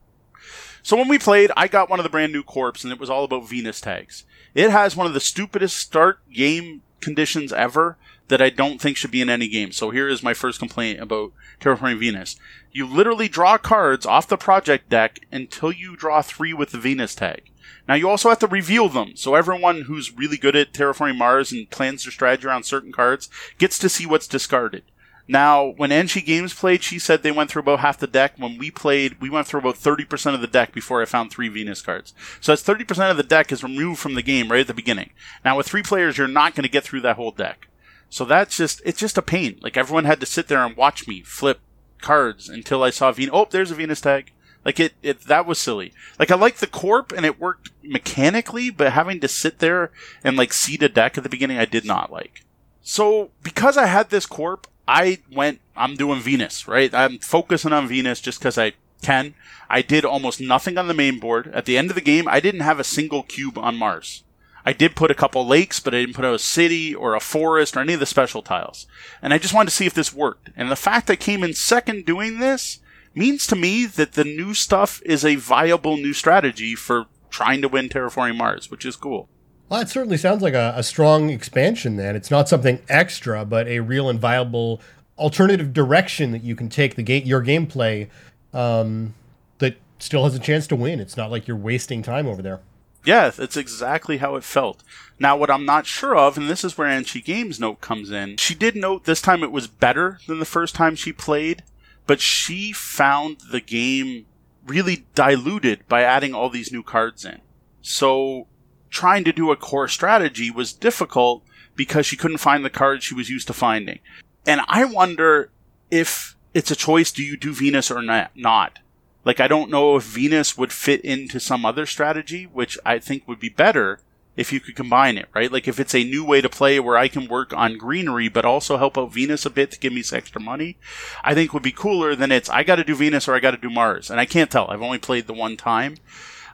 So 0.83 0.95
when 0.95 1.07
we 1.07 1.17
played, 1.17 1.51
I 1.57 1.67
got 1.67 1.89
one 1.89 1.99
of 1.99 2.03
the 2.03 2.09
brand 2.09 2.31
new 2.31 2.43
corps, 2.43 2.83
and 2.83 2.91
it 2.91 2.99
was 2.99 3.09
all 3.09 3.23
about 3.23 3.49
Venus 3.49 3.81
tags. 3.81 4.23
It 4.53 4.69
has 4.69 4.95
one 4.95 5.07
of 5.07 5.13
the 5.13 5.19
stupidest 5.19 5.77
start 5.77 6.19
game 6.31 6.83
conditions 7.01 7.51
ever 7.51 7.97
that 8.27 8.41
I 8.41 8.49
don't 8.49 8.81
think 8.81 8.97
should 8.97 9.11
be 9.11 9.21
in 9.21 9.29
any 9.29 9.47
game. 9.47 9.71
So 9.71 9.91
here 9.91 10.07
is 10.07 10.23
my 10.23 10.33
first 10.33 10.59
complaint 10.59 10.99
about 10.99 11.31
Terraforming 11.59 11.99
Venus. 11.99 12.37
You 12.71 12.87
literally 12.87 13.27
draw 13.27 13.57
cards 13.57 14.05
off 14.05 14.27
the 14.27 14.37
project 14.37 14.89
deck 14.89 15.19
until 15.31 15.71
you 15.71 15.95
draw 15.95 16.21
three 16.21 16.53
with 16.53 16.71
the 16.71 16.79
Venus 16.79 17.15
tag. 17.15 17.43
Now 17.87 17.93
you 17.93 18.09
also 18.09 18.29
have 18.29 18.39
to 18.39 18.47
reveal 18.47 18.89
them, 18.89 19.15
so 19.15 19.35
everyone 19.35 19.83
who's 19.83 20.15
really 20.15 20.37
good 20.37 20.55
at 20.55 20.73
Terraforming 20.73 21.17
Mars 21.17 21.51
and 21.51 21.69
plans 21.69 22.03
their 22.03 22.11
strategy 22.11 22.47
around 22.47 22.63
certain 22.63 22.91
cards 22.91 23.29
gets 23.57 23.77
to 23.79 23.89
see 23.89 24.05
what's 24.05 24.27
discarded. 24.27 24.83
Now, 25.27 25.65
when 25.65 25.91
NG 25.91 26.21
Games 26.23 26.53
played, 26.53 26.83
she 26.83 26.99
said 26.99 27.23
they 27.23 27.31
went 27.31 27.49
through 27.49 27.63
about 27.63 27.79
half 27.79 27.97
the 27.97 28.05
deck. 28.05 28.33
When 28.37 28.59
we 28.59 28.69
played, 28.69 29.19
we 29.19 29.29
went 29.29 29.47
through 29.47 29.61
about 29.61 29.75
30% 29.75 30.35
of 30.35 30.41
the 30.41 30.47
deck 30.47 30.71
before 30.71 31.01
I 31.01 31.05
found 31.05 31.31
three 31.31 31.49
Venus 31.49 31.81
cards. 31.81 32.13
So 32.41 32.51
that's 32.51 32.63
30% 32.63 33.09
of 33.09 33.17
the 33.17 33.23
deck 33.23 33.51
is 33.51 33.63
removed 33.63 33.99
from 33.99 34.13
the 34.13 34.21
game 34.21 34.51
right 34.51 34.61
at 34.61 34.67
the 34.67 34.73
beginning. 34.73 35.09
Now, 35.43 35.57
with 35.57 35.65
three 35.65 35.81
players, 35.81 36.17
you're 36.17 36.27
not 36.27 36.53
going 36.53 36.63
to 36.63 36.69
get 36.69 36.83
through 36.83 37.01
that 37.01 37.15
whole 37.15 37.31
deck. 37.31 37.67
So 38.09 38.25
that's 38.25 38.57
just, 38.57 38.81
it's 38.85 38.99
just 38.99 39.17
a 39.17 39.21
pain. 39.21 39.59
Like, 39.61 39.77
everyone 39.77 40.05
had 40.05 40.19
to 40.19 40.25
sit 40.25 40.47
there 40.47 40.65
and 40.65 40.77
watch 40.77 41.07
me 41.07 41.21
flip 41.21 41.59
cards 42.01 42.49
until 42.49 42.83
I 42.83 42.89
saw 42.89 43.11
Venus. 43.11 43.31
Oh, 43.33 43.47
there's 43.49 43.71
a 43.71 43.75
Venus 43.75 44.01
tag. 44.01 44.31
Like, 44.63 44.79
it, 44.79 44.93
it, 45.03 45.21
that 45.21 45.45
was 45.45 45.59
silly. 45.59 45.93
Like, 46.17 46.31
I 46.31 46.35
like 46.35 46.57
the 46.57 46.67
Corp 46.67 47.11
and 47.11 47.25
it 47.25 47.39
worked 47.39 47.71
mechanically, 47.83 48.69
but 48.69 48.93
having 48.93 49.19
to 49.19 49.27
sit 49.27 49.59
there 49.59 49.91
and, 50.23 50.35
like, 50.35 50.53
see 50.53 50.77
the 50.77 50.89
deck 50.89 51.17
at 51.17 51.23
the 51.23 51.29
beginning, 51.29 51.57
I 51.57 51.65
did 51.65 51.85
not 51.85 52.11
like. 52.11 52.43
So, 52.81 53.31
because 53.43 53.77
I 53.77 53.85
had 53.85 54.09
this 54.09 54.25
Corp, 54.25 54.67
I 54.87 55.19
went, 55.31 55.61
I'm 55.75 55.95
doing 55.95 56.19
Venus, 56.19 56.67
right? 56.67 56.93
I'm 56.93 57.19
focusing 57.19 57.73
on 57.73 57.87
Venus 57.87 58.21
just 58.21 58.39
because 58.39 58.57
I 58.57 58.73
can. 59.01 59.35
I 59.69 59.81
did 59.81 60.05
almost 60.05 60.41
nothing 60.41 60.77
on 60.77 60.87
the 60.87 60.93
main 60.93 61.19
board. 61.19 61.47
At 61.53 61.65
the 61.65 61.77
end 61.77 61.89
of 61.89 61.95
the 61.95 62.01
game, 62.01 62.27
I 62.27 62.39
didn't 62.39 62.61
have 62.61 62.79
a 62.79 62.83
single 62.83 63.23
cube 63.23 63.57
on 63.57 63.75
Mars. 63.75 64.23
I 64.65 64.73
did 64.73 64.95
put 64.95 65.11
a 65.11 65.15
couple 65.15 65.45
lakes, 65.45 65.79
but 65.79 65.93
I 65.93 65.99
didn't 65.99 66.15
put 66.15 66.25
a 66.25 66.39
city 66.39 66.93
or 66.93 67.13
a 67.13 67.19
forest 67.19 67.77
or 67.77 67.81
any 67.81 67.93
of 67.93 67.99
the 67.99 68.05
special 68.07 68.41
tiles. 68.41 68.87
And 69.21 69.33
I 69.33 69.37
just 69.37 69.53
wanted 69.53 69.69
to 69.69 69.75
see 69.75 69.85
if 69.85 69.93
this 69.93 70.11
worked. 70.11 70.49
And 70.55 70.71
the 70.71 70.75
fact 70.75 71.09
I 71.09 71.15
came 71.15 71.43
in 71.43 71.53
second 71.53 72.05
doing 72.05 72.39
this 72.39 72.79
means 73.13 73.45
to 73.47 73.55
me 73.55 73.85
that 73.85 74.13
the 74.13 74.23
new 74.23 74.55
stuff 74.55 75.01
is 75.05 75.23
a 75.23 75.35
viable 75.35 75.97
new 75.97 76.13
strategy 76.13 76.73
for 76.73 77.05
trying 77.29 77.61
to 77.61 77.69
win 77.69 77.89
Terraforming 77.89 78.37
Mars, 78.37 78.71
which 78.71 78.85
is 78.85 78.95
cool. 78.95 79.29
Well, 79.69 79.81
it 79.81 79.89
certainly 79.89 80.17
sounds 80.17 80.41
like 80.41 80.53
a, 80.53 80.73
a, 80.75 80.83
strong 80.83 81.29
expansion 81.29 81.95
then. 81.95 82.15
It's 82.15 82.29
not 82.29 82.47
something 82.47 82.79
extra, 82.87 83.45
but 83.45 83.67
a 83.67 83.79
real 83.79 84.09
and 84.09 84.19
viable 84.19 84.79
alternative 85.17 85.73
direction 85.73 86.31
that 86.31 86.43
you 86.43 86.55
can 86.55 86.69
take 86.69 86.95
the 86.95 87.03
game, 87.03 87.25
your 87.25 87.41
gameplay 87.41 88.09
um, 88.53 89.15
that 89.57 89.77
still 89.97 90.23
has 90.23 90.35
a 90.35 90.39
chance 90.39 90.67
to 90.67 90.75
win. 90.75 90.99
It's 90.99 91.17
not 91.17 91.31
like 91.31 91.47
you're 91.47 91.57
wasting 91.57 92.03
time 92.03 92.27
over 92.27 92.41
there. 92.41 92.61
Yeah, 93.05 93.29
that's 93.29 93.57
exactly 93.57 94.17
how 94.17 94.35
it 94.35 94.43
felt. 94.43 94.83
Now, 95.19 95.37
what 95.37 95.51
I'm 95.51 95.65
not 95.65 95.85
sure 95.85 96.17
of, 96.17 96.37
and 96.37 96.49
this 96.49 96.63
is 96.63 96.77
where 96.77 96.87
NG 96.87 97.21
Games 97.23 97.59
note 97.59 97.79
comes 97.81 98.11
in, 98.11 98.37
she 98.37 98.55
did 98.55 98.75
note 98.75 99.05
this 99.05 99.21
time 99.21 99.43
it 99.43 99.51
was 99.51 99.67
better 99.67 100.19
than 100.27 100.39
the 100.39 100.45
first 100.45 100.75
time 100.75 100.95
she 100.95 101.13
played, 101.13 101.63
but 102.05 102.19
she 102.19 102.71
found 102.71 103.37
the 103.51 103.61
game 103.61 104.25
really 104.65 105.05
diluted 105.13 105.87
by 105.87 106.01
adding 106.01 106.33
all 106.33 106.49
these 106.49 106.71
new 106.71 106.83
cards 106.83 107.23
in. 107.23 107.39
So 107.81 108.47
trying 108.89 109.23
to 109.25 109.31
do 109.31 109.51
a 109.51 109.55
core 109.55 109.87
strategy 109.87 110.49
was 110.49 110.73
difficult 110.73 111.43
because 111.75 112.05
she 112.05 112.17
couldn't 112.17 112.37
find 112.37 112.65
the 112.65 112.69
cards 112.69 113.03
she 113.03 113.13
was 113.13 113.29
used 113.29 113.47
to 113.47 113.53
finding. 113.53 113.99
And 114.47 114.61
I 114.67 114.85
wonder 114.85 115.51
if 115.91 116.35
it's 116.53 116.71
a 116.71 116.75
choice 116.75 117.11
do 117.11 117.23
you 117.23 117.37
do 117.37 117.53
Venus 117.53 117.91
or 117.91 118.01
not? 118.01 118.79
Like, 119.25 119.39
I 119.39 119.47
don't 119.47 119.71
know 119.71 119.97
if 119.97 120.03
Venus 120.03 120.57
would 120.57 120.71
fit 120.71 121.01
into 121.01 121.39
some 121.39 121.65
other 121.65 121.85
strategy, 121.85 122.43
which 122.45 122.77
I 122.85 122.99
think 122.99 123.27
would 123.27 123.39
be 123.39 123.49
better 123.49 123.99
if 124.37 124.53
you 124.53 124.59
could 124.59 124.75
combine 124.75 125.17
it, 125.17 125.27
right? 125.33 125.51
Like, 125.51 125.67
if 125.67 125.79
it's 125.79 125.95
a 125.95 126.03
new 126.03 126.23
way 126.23 126.41
to 126.41 126.49
play 126.49 126.79
where 126.79 126.97
I 126.97 127.07
can 127.07 127.27
work 127.27 127.51
on 127.53 127.77
greenery, 127.77 128.29
but 128.29 128.45
also 128.45 128.77
help 128.77 128.97
out 128.97 129.13
Venus 129.13 129.45
a 129.45 129.49
bit 129.49 129.71
to 129.71 129.79
give 129.79 129.93
me 129.93 130.03
some 130.03 130.17
extra 130.17 130.39
money, 130.39 130.77
I 131.23 131.33
think 131.33 131.53
would 131.53 131.63
be 131.63 131.71
cooler 131.71 132.15
than 132.15 132.31
it's, 132.31 132.49
I 132.49 132.63
gotta 132.63 132.83
do 132.83 132.95
Venus 132.95 133.27
or 133.27 133.33
I 133.33 133.39
gotta 133.39 133.57
do 133.57 133.69
Mars. 133.69 134.11
And 134.11 134.19
I 134.19 134.25
can't 134.25 134.51
tell. 134.51 134.69
I've 134.69 134.81
only 134.81 134.99
played 134.99 135.25
the 135.25 135.33
one 135.33 135.57
time. 135.57 135.95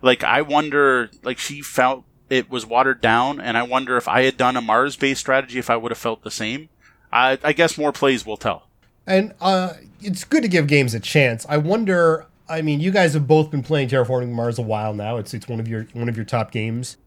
Like, 0.02 0.24
I 0.24 0.42
wonder, 0.42 1.12
like, 1.24 1.40
she 1.40 1.62
felt 1.62 2.06
it 2.30 2.50
was 2.50 2.66
watered 2.66 3.02
down, 3.02 3.42
and 3.42 3.58
I 3.58 3.64
wonder 3.64 3.98
if 3.98 4.08
I 4.08 4.22
had 4.22 4.38
done 4.38 4.56
a 4.56 4.62
Mars 4.62 4.96
based 4.96 5.20
strategy, 5.20 5.60
if 5.60 5.70
I 5.70 5.76
would 5.76 5.92
have 5.92 5.98
felt 5.98 6.24
the 6.24 6.32
same. 6.32 6.70
I, 7.12 7.38
I 7.44 7.52
guess 7.52 7.78
more 7.78 7.92
plays 7.92 8.26
will 8.26 8.38
tell. 8.38 8.68
And 9.06 9.34
uh, 9.42 9.74
it's 10.00 10.24
good 10.24 10.44
to 10.44 10.48
give 10.48 10.68
games 10.68 10.94
a 10.94 11.00
chance. 11.00 11.46
I 11.50 11.58
wonder. 11.58 12.28
I 12.52 12.62
mean, 12.62 12.82
you 12.82 12.92
guys 12.92 13.14
have 13.14 13.28
both 13.28 13.50
been 13.50 13.64
playing 13.64 13.88
Terraforming 13.88 14.32
Mars 14.32 14.60
a 14.60 14.62
while 14.62 14.94
now. 14.94 15.16
It's 15.16 15.34
it's 15.34 15.48
one 15.48 15.62
of 15.62 15.70
your 15.70 15.88
one 15.94 16.10
of 16.10 16.18
your 16.18 16.26
top 16.26 16.52
games. 16.52 16.98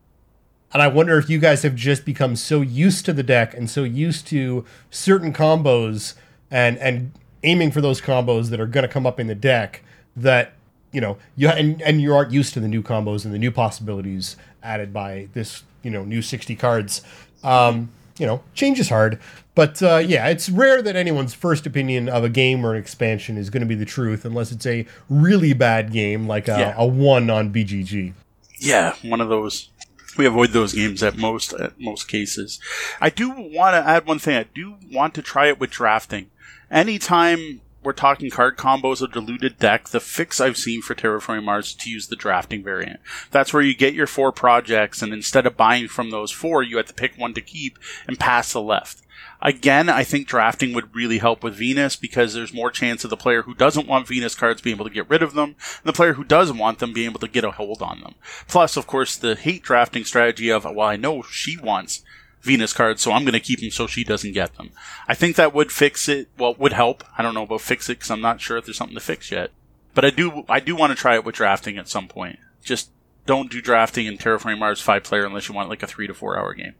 And 0.72 0.82
I 0.82 0.88
wonder 0.88 1.18
if 1.18 1.28
you 1.28 1.38
guys 1.38 1.62
have 1.62 1.74
just 1.74 2.06
become 2.06 2.34
so 2.34 2.62
used 2.62 3.04
to 3.04 3.12
the 3.12 3.22
deck 3.22 3.52
and 3.54 3.68
so 3.68 3.84
used 3.84 4.26
to 4.28 4.64
certain 4.90 5.34
combos 5.34 6.14
and 6.50 6.78
and 6.78 7.12
aiming 7.42 7.72
for 7.72 7.82
those 7.82 8.00
combos 8.00 8.48
that 8.48 8.58
are 8.58 8.66
going 8.66 8.82
to 8.82 8.88
come 8.88 9.06
up 9.06 9.20
in 9.20 9.26
the 9.26 9.34
deck 9.34 9.82
that 10.16 10.54
you 10.92 11.00
know 11.00 11.18
you 11.36 11.48
and 11.48 11.82
and 11.82 12.00
you 12.00 12.14
aren't 12.14 12.32
used 12.32 12.54
to 12.54 12.60
the 12.60 12.68
new 12.68 12.82
combos 12.82 13.26
and 13.26 13.34
the 13.34 13.38
new 13.38 13.52
possibilities 13.52 14.36
added 14.62 14.94
by 14.94 15.28
this 15.34 15.62
you 15.82 15.90
know 15.90 16.04
new 16.04 16.22
60 16.22 16.56
cards. 16.56 17.02
Um, 17.42 17.90
you 18.18 18.26
know, 18.26 18.42
change 18.54 18.80
is 18.80 18.88
hard, 18.88 19.18
but 19.54 19.82
uh, 19.82 19.96
yeah, 19.98 20.28
it's 20.28 20.48
rare 20.50 20.82
that 20.82 20.96
anyone's 20.96 21.34
first 21.34 21.66
opinion 21.66 22.08
of 22.08 22.24
a 22.24 22.28
game 22.28 22.64
or 22.64 22.74
an 22.74 22.80
expansion 22.80 23.36
is 23.36 23.50
going 23.50 23.60
to 23.62 23.66
be 23.66 23.74
the 23.74 23.84
truth, 23.84 24.24
unless 24.24 24.50
it's 24.52 24.66
a 24.66 24.86
really 25.08 25.52
bad 25.52 25.92
game 25.92 26.26
like 26.26 26.48
a, 26.48 26.58
Yeah. 26.58 26.74
a 26.76 26.86
one 26.86 27.30
on 27.30 27.52
BGG. 27.52 28.12
Yeah, 28.58 28.94
one 29.02 29.20
of 29.20 29.28
those. 29.28 29.70
We 30.16 30.26
avoid 30.26 30.50
those 30.50 30.72
games 30.72 31.02
at 31.02 31.16
most 31.16 31.52
at 31.54 31.72
most 31.80 32.06
cases. 32.08 32.60
I 33.00 33.10
do 33.10 33.30
want 33.30 33.74
to 33.74 33.82
add 33.88 34.06
one 34.06 34.20
thing. 34.20 34.36
I 34.36 34.44
do 34.54 34.76
want 34.92 35.12
to 35.14 35.22
try 35.22 35.48
it 35.48 35.58
with 35.58 35.70
drafting. 35.70 36.30
Anytime 36.70 37.60
we're 37.84 37.92
talking 37.92 38.30
card 38.30 38.56
combos 38.56 39.02
or 39.02 39.06
diluted 39.06 39.58
deck, 39.58 39.88
the 39.88 40.00
fix 40.00 40.40
I've 40.40 40.56
seen 40.56 40.82
for 40.82 40.94
Terraforming 40.94 41.44
Mars 41.44 41.74
to 41.74 41.90
use 41.90 42.08
the 42.08 42.16
drafting 42.16 42.62
variant. 42.62 43.00
That's 43.30 43.52
where 43.52 43.62
you 43.62 43.74
get 43.74 43.94
your 43.94 44.06
four 44.06 44.32
projects, 44.32 45.02
and 45.02 45.12
instead 45.12 45.46
of 45.46 45.56
buying 45.56 45.88
from 45.88 46.10
those 46.10 46.30
four, 46.30 46.62
you 46.62 46.78
have 46.78 46.86
to 46.86 46.94
pick 46.94 47.16
one 47.16 47.34
to 47.34 47.40
keep 47.40 47.78
and 48.06 48.18
pass 48.18 48.52
the 48.52 48.62
left. 48.62 49.02
Again, 49.42 49.90
I 49.90 50.04
think 50.04 50.26
drafting 50.26 50.72
would 50.72 50.94
really 50.94 51.18
help 51.18 51.42
with 51.44 51.54
Venus 51.54 51.96
because 51.96 52.32
there's 52.32 52.54
more 52.54 52.70
chance 52.70 53.04
of 53.04 53.10
the 53.10 53.16
player 53.16 53.42
who 53.42 53.54
doesn't 53.54 53.86
want 53.86 54.08
Venus 54.08 54.34
cards 54.34 54.62
being 54.62 54.76
able 54.76 54.86
to 54.86 54.94
get 54.94 55.08
rid 55.10 55.22
of 55.22 55.34
them, 55.34 55.50
and 55.50 55.84
the 55.84 55.92
player 55.92 56.14
who 56.14 56.24
does 56.24 56.50
want 56.52 56.78
them 56.78 56.94
being 56.94 57.10
able 57.10 57.20
to 57.20 57.28
get 57.28 57.44
a 57.44 57.50
hold 57.50 57.82
on 57.82 58.00
them. 58.00 58.14
Plus, 58.48 58.76
of 58.76 58.86
course, 58.86 59.16
the 59.16 59.34
hate 59.34 59.62
drafting 59.62 60.04
strategy 60.04 60.50
of, 60.50 60.64
well, 60.64 60.88
I 60.88 60.96
know 60.96 61.22
she 61.22 61.58
wants 61.58 62.02
Venus 62.44 62.74
cards, 62.74 63.02
so 63.02 63.12
I'm 63.12 63.24
going 63.24 63.32
to 63.32 63.40
keep 63.40 63.60
them 63.60 63.70
so 63.70 63.86
she 63.86 64.04
doesn't 64.04 64.32
get 64.32 64.54
them. 64.56 64.70
I 65.08 65.14
think 65.14 65.36
that 65.36 65.54
would 65.54 65.72
fix 65.72 66.08
it. 66.08 66.28
Well, 66.38 66.54
would 66.54 66.74
help. 66.74 67.02
I 67.16 67.22
don't 67.22 67.34
know 67.34 67.44
about 67.44 67.62
fix 67.62 67.88
it 67.88 67.94
because 67.94 68.10
I'm 68.10 68.20
not 68.20 68.40
sure 68.40 68.58
if 68.58 68.66
there's 68.66 68.76
something 68.76 68.96
to 68.96 69.02
fix 69.02 69.32
yet. 69.32 69.50
But 69.94 70.04
I 70.04 70.10
do, 70.10 70.44
I 70.48 70.60
do 70.60 70.76
want 70.76 70.90
to 70.90 70.96
try 70.96 71.14
it 71.14 71.24
with 71.24 71.36
drafting 71.36 71.78
at 71.78 71.88
some 71.88 72.06
point. 72.06 72.38
Just 72.62 72.90
don't 73.26 73.50
do 73.50 73.62
drafting 73.62 74.06
in 74.06 74.18
Terraforming 74.18 74.58
Mars 74.58 74.80
five 74.80 75.04
player 75.04 75.24
unless 75.24 75.48
you 75.48 75.54
want 75.54 75.70
like 75.70 75.82
a 75.82 75.86
three 75.86 76.06
to 76.06 76.14
four 76.14 76.38
hour 76.38 76.52
game. 76.52 76.74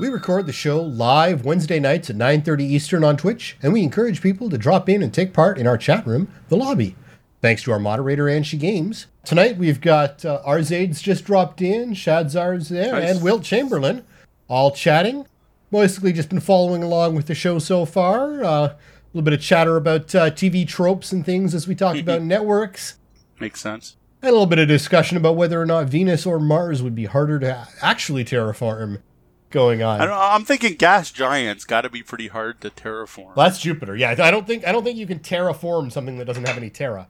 We 0.00 0.08
record 0.08 0.46
the 0.46 0.52
show 0.52 0.82
live 0.82 1.44
Wednesday 1.44 1.78
nights 1.78 2.10
at 2.10 2.16
9:30 2.16 2.62
Eastern 2.62 3.04
on 3.04 3.16
Twitch, 3.16 3.56
and 3.62 3.72
we 3.72 3.82
encourage 3.82 4.22
people 4.22 4.50
to 4.50 4.58
drop 4.58 4.88
in 4.88 5.02
and 5.02 5.12
take 5.12 5.32
part 5.32 5.58
in 5.58 5.66
our 5.66 5.76
chat 5.76 6.06
room, 6.06 6.28
the 6.48 6.56
lobby. 6.56 6.96
Thanks 7.42 7.62
to 7.62 7.72
our 7.72 7.78
moderator 7.78 8.24
Anshi 8.24 8.58
Games. 8.58 9.06
Tonight 9.24 9.56
we've 9.56 9.80
got 9.80 10.24
uh, 10.24 10.42
Arzades 10.46 11.02
just 11.02 11.24
dropped 11.24 11.62
in, 11.62 11.92
Shadzar's 11.92 12.68
there, 12.68 12.92
Nice. 12.92 13.10
and 13.10 13.22
Wilt 13.22 13.42
Chamberlain, 13.42 14.04
all 14.48 14.70
chatting. 14.72 15.26
Basically, 15.70 16.12
just 16.12 16.28
been 16.28 16.40
following 16.40 16.82
along 16.82 17.14
with 17.14 17.26
the 17.26 17.34
show 17.34 17.58
so 17.58 17.84
far. 17.86 18.44
Uh, 18.44 18.48
a 18.48 18.76
little 19.14 19.24
bit 19.24 19.32
of 19.32 19.40
chatter 19.40 19.76
about 19.76 20.14
uh, 20.14 20.30
TV 20.30 20.66
tropes 20.66 21.12
and 21.12 21.24
things 21.24 21.54
as 21.54 21.66
we 21.66 21.74
talk 21.74 21.96
about 22.00 22.22
networks. 22.22 22.96
Makes 23.38 23.60
sense. 23.60 23.96
And 24.20 24.28
a 24.30 24.32
little 24.32 24.46
bit 24.46 24.58
of 24.58 24.68
discussion 24.68 25.16
about 25.16 25.36
whether 25.36 25.60
or 25.62 25.66
not 25.66 25.88
Venus 25.88 26.26
or 26.26 26.38
Mars 26.38 26.82
would 26.82 26.94
be 26.94 27.06
harder 27.06 27.38
to 27.38 27.66
actually 27.80 28.24
terraform 28.24 29.00
going 29.48 29.82
on. 29.82 30.00
I 30.00 30.04
don't, 30.06 30.18
I'm 30.18 30.44
thinking 30.44 30.74
gas 30.74 31.10
giants 31.10 31.64
got 31.64 31.82
to 31.82 31.88
be 31.88 32.02
pretty 32.02 32.28
hard 32.28 32.60
to 32.60 32.70
terraform. 32.70 33.34
Well, 33.34 33.46
that's 33.48 33.60
Jupiter. 33.60 33.96
Yeah, 33.96 34.14
I 34.18 34.30
don't 34.30 34.46
think 34.46 34.66
I 34.66 34.72
don't 34.72 34.84
think 34.84 34.98
you 34.98 35.06
can 35.06 35.20
terraform 35.20 35.90
something 35.90 36.18
that 36.18 36.26
doesn't 36.26 36.46
have 36.46 36.58
any 36.58 36.68
terra. 36.68 37.08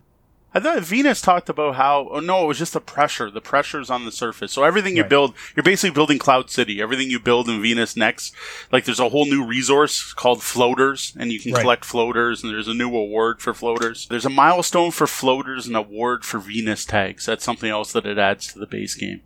I 0.52 0.58
thought 0.58 0.82
Venus 0.82 1.20
talked 1.20 1.48
about 1.48 1.76
how. 1.76 2.08
Oh 2.10 2.18
no, 2.20 2.42
it 2.44 2.48
was 2.48 2.58
just 2.58 2.72
the 2.72 2.80
pressure. 2.80 3.30
The 3.30 3.40
pressure's 3.40 3.88
on 3.88 4.04
the 4.04 4.10
surface. 4.10 4.52
So 4.52 4.64
everything 4.64 4.96
you 4.96 5.02
Right. 5.02 5.10
build, 5.10 5.34
you're 5.54 5.62
basically 5.62 5.94
building 5.94 6.18
Cloud 6.18 6.50
City. 6.50 6.82
Everything 6.82 7.08
you 7.08 7.20
build 7.20 7.48
in 7.48 7.62
Venus 7.62 7.96
next, 7.96 8.34
like 8.72 8.84
there's 8.84 8.98
a 8.98 9.10
whole 9.10 9.26
new 9.26 9.44
resource 9.46 10.12
called 10.12 10.42
floaters, 10.42 11.14
and 11.18 11.30
you 11.32 11.38
can 11.38 11.52
Right. 11.52 11.60
collect 11.62 11.84
floaters. 11.84 12.42
And 12.42 12.52
there's 12.52 12.66
a 12.68 12.74
new 12.74 12.88
award 12.88 13.40
for 13.40 13.54
floaters. 13.54 14.06
There's 14.10 14.26
a 14.26 14.30
milestone 14.30 14.90
for 14.90 15.06
floaters 15.06 15.66
and 15.68 15.76
award 15.76 16.24
for 16.24 16.38
Venus 16.38 16.84
tags. 16.84 17.26
That's 17.26 17.44
something 17.44 17.70
else 17.70 17.92
that 17.92 18.04
it 18.06 18.18
adds 18.18 18.52
to 18.52 18.58
the 18.58 18.66
base 18.66 18.94
game. 18.94 19.20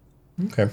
Okay. 0.46 0.68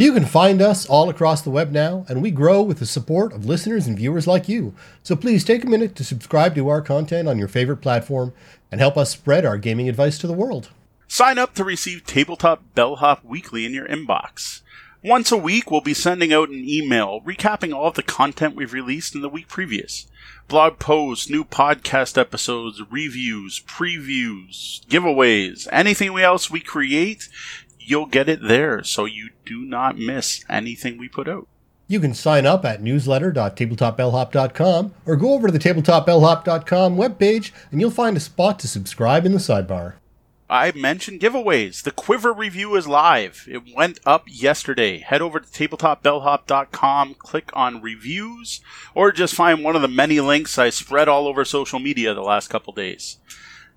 You 0.00 0.12
can 0.12 0.26
find 0.26 0.62
us 0.62 0.86
all 0.86 1.08
across 1.08 1.42
the 1.42 1.50
web 1.50 1.72
now, 1.72 2.06
and 2.08 2.22
we 2.22 2.30
grow 2.30 2.62
with 2.62 2.78
the 2.78 2.86
support 2.86 3.32
of 3.32 3.46
listeners 3.46 3.88
and 3.88 3.96
viewers 3.98 4.28
like 4.28 4.48
you. 4.48 4.72
So 5.02 5.16
please 5.16 5.42
take 5.42 5.64
a 5.64 5.68
minute 5.68 5.96
to 5.96 6.04
subscribe 6.04 6.54
to 6.54 6.68
our 6.68 6.80
content 6.80 7.26
on 7.26 7.36
your 7.36 7.48
favorite 7.48 7.78
platform 7.78 8.32
and 8.70 8.80
help 8.80 8.96
us 8.96 9.10
spread 9.10 9.44
our 9.44 9.58
gaming 9.58 9.88
advice 9.88 10.16
to 10.18 10.28
the 10.28 10.32
world. 10.32 10.70
Sign 11.08 11.36
up 11.36 11.52
to 11.56 11.64
receive 11.64 12.06
Tabletop 12.06 12.62
Bellhop 12.76 13.24
Weekly 13.24 13.66
in 13.66 13.74
your 13.74 13.88
inbox. 13.88 14.60
Once 15.02 15.32
a 15.32 15.36
week, 15.36 15.68
we'll 15.68 15.80
be 15.80 15.94
sending 15.94 16.32
out 16.32 16.48
an 16.48 16.64
email 16.64 17.20
recapping 17.22 17.74
all 17.74 17.88
of 17.88 17.94
the 17.94 18.02
content 18.04 18.54
we've 18.54 18.72
released 18.72 19.16
in 19.16 19.20
the 19.20 19.28
week 19.28 19.48
previous. 19.48 20.06
Blog 20.46 20.78
posts, 20.78 21.28
new 21.28 21.44
podcast 21.44 22.16
episodes, 22.16 22.80
reviews, 22.88 23.60
previews, 23.66 24.86
giveaways, 24.86 25.66
anything 25.72 26.16
else 26.20 26.50
we 26.50 26.60
create, 26.60 27.28
you'll 27.88 28.06
get 28.06 28.28
it 28.28 28.40
there 28.42 28.84
so 28.84 29.04
you 29.04 29.30
do 29.44 29.64
not 29.64 29.98
miss 29.98 30.44
anything 30.48 30.98
we 30.98 31.08
put 31.08 31.28
out. 31.28 31.46
You 31.86 32.00
can 32.00 32.12
sign 32.12 32.44
up 32.44 32.64
at 32.66 32.82
newsletter.tabletopbellhop.com 32.82 34.94
or 35.06 35.16
go 35.16 35.32
over 35.32 35.48
to 35.48 35.52
the 35.52 35.58
tabletopbellhop.com 35.58 36.96
webpage 36.96 37.52
and 37.70 37.80
you'll 37.80 37.90
find 37.90 38.14
a 38.16 38.20
spot 38.20 38.58
to 38.58 38.68
subscribe 38.68 39.24
in 39.24 39.32
the 39.32 39.38
sidebar. 39.38 39.94
I 40.50 40.72
mentioned 40.72 41.20
giveaways. 41.20 41.82
The 41.82 41.90
Quiver 41.90 42.32
review 42.32 42.74
is 42.74 42.88
live. 42.88 43.46
It 43.50 43.74
went 43.74 44.00
up 44.06 44.24
yesterday. 44.26 44.98
Head 44.98 45.20
over 45.20 45.40
to 45.40 45.46
tabletopbellhop.com, 45.46 47.14
click 47.14 47.50
on 47.52 47.82
reviews, 47.82 48.62
or 48.94 49.12
just 49.12 49.34
find 49.34 49.62
one 49.62 49.76
of 49.76 49.82
the 49.82 49.88
many 49.88 50.20
links 50.20 50.58
I 50.58 50.70
spread 50.70 51.06
all 51.06 51.26
over 51.26 51.44
social 51.44 51.78
media 51.78 52.14
the 52.14 52.22
last 52.22 52.48
couple 52.48 52.72
days. 52.72 53.18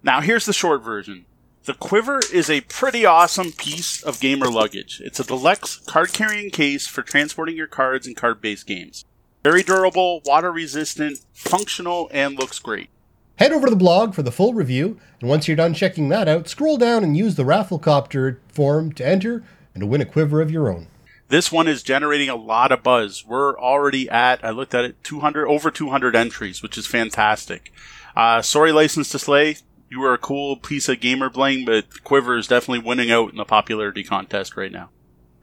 Now, 0.02 0.22
here's 0.22 0.46
the 0.46 0.54
short 0.54 0.82
version. 0.82 1.26
The 1.66 1.76
Quiver 1.76 2.22
is 2.34 2.50
a 2.50 2.62
pretty 2.62 3.06
awesome 3.06 3.52
piece 3.52 4.02
of 4.02 4.20
gamer 4.20 4.48
luggage. 4.48 5.00
It's 5.06 5.20
a 5.20 5.24
deluxe 5.24 5.76
card 5.86 6.12
carrying 6.12 6.50
case 6.50 6.88
for 6.88 7.04
transporting 7.04 7.56
your 7.56 7.68
cards 7.68 8.08
in 8.08 8.16
card 8.16 8.42
based 8.42 8.66
games. 8.66 9.06
Very 9.44 9.62
durable, 9.62 10.22
water 10.26 10.52
resistant, 10.52 11.20
functional, 11.34 12.10
and 12.12 12.36
looks 12.36 12.58
great. 12.58 12.90
Head 13.36 13.52
over 13.52 13.68
to 13.68 13.70
the 13.70 13.76
blog 13.76 14.16
for 14.16 14.24
the 14.24 14.32
full 14.32 14.56
review, 14.56 15.00
and 15.20 15.30
once 15.30 15.48
you're 15.48 15.56
done 15.56 15.76
checking 15.76 16.10
that 16.10 16.28
out, 16.28 16.48
scroll 16.48 16.78
down 16.78 17.04
and 17.04 17.16
use 17.16 17.36
the 17.36 17.44
Rafflecopter 17.44 18.38
form 18.48 18.92
to 18.94 19.06
enter 19.06 19.44
and 19.76 19.82
to 19.82 19.88
win 19.88 20.02
a 20.02 20.06
quiver 20.06 20.42
of 20.42 20.50
your 20.50 20.68
own. 20.68 20.88
This 21.28 21.52
one 21.52 21.68
is 21.68 21.84
generating 21.84 22.28
a 22.28 22.36
lot 22.36 22.72
of 22.72 22.82
buzz. 22.82 23.24
We're 23.24 23.56
already 23.60 24.10
at, 24.10 24.44
I 24.44 24.50
looked 24.50 24.74
at 24.74 24.84
it, 24.84 25.04
200, 25.04 25.48
over 25.48 25.70
200 25.70 26.16
entries, 26.16 26.64
which 26.64 26.76
is 26.76 26.88
fantastic. 26.88 27.72
Uh, 28.16 28.42
sorry, 28.42 28.72
License 28.72 29.10
to 29.10 29.20
Slay. 29.20 29.58
You 29.92 30.00
were 30.00 30.14
a 30.14 30.18
cool 30.18 30.56
piece 30.56 30.88
of 30.88 31.02
gamer 31.02 31.30
bling, 31.30 31.66
but 31.66 32.02
Quiver 32.06 32.38
is 32.38 32.48
definitely 32.48 32.88
winning 32.88 33.12
out 33.12 33.32
in 33.32 33.36
the 33.36 33.44
popularity 33.44 34.06
contest 34.06 34.56
right 34.56 34.72
now. 34.72 34.90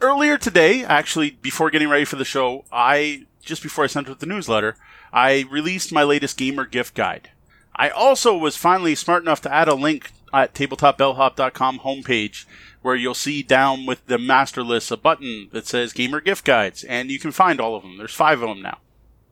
Earlier 0.00 0.38
today, 0.38 0.82
actually, 0.87 1.32
before 1.32 1.68
getting 1.68 1.90
ready 1.90 2.06
for 2.06 2.16
the 2.16 2.24
show, 2.24 2.64
I, 2.72 3.26
just 3.42 3.62
before 3.62 3.84
I 3.84 3.88
sent 3.88 4.08
out 4.08 4.20
the 4.20 4.26
newsletter, 4.26 4.76
I 5.12 5.44
released 5.50 5.92
my 5.92 6.02
latest 6.02 6.38
gamer 6.38 6.64
gift 6.64 6.94
guide. 6.94 7.30
I 7.76 7.90
also 7.90 8.38
was 8.38 8.56
finally 8.56 8.94
smart 8.94 9.22
enough 9.22 9.42
to 9.42 9.52
add 9.52 9.68
a 9.68 9.74
link 9.74 10.12
at 10.32 10.54
tabletopbellhop.com 10.54 11.80
homepage 11.80 12.46
where 12.80 12.96
you'll 12.96 13.12
see 13.12 13.42
down 13.42 13.84
with 13.84 14.06
the 14.06 14.16
master 14.16 14.62
list 14.62 14.90
a 14.90 14.96
button 14.96 15.50
that 15.52 15.66
says 15.66 15.92
gamer 15.92 16.22
gift 16.22 16.46
guides 16.46 16.84
and 16.84 17.11
you 17.11 17.18
can 17.18 17.32
find 17.32 17.61
all 17.61 17.76
of 17.76 17.82
them. 17.82 17.98
There's 17.98 18.14
five 18.14 18.40
of 18.40 18.48
them 18.48 18.62
now. 18.62 18.78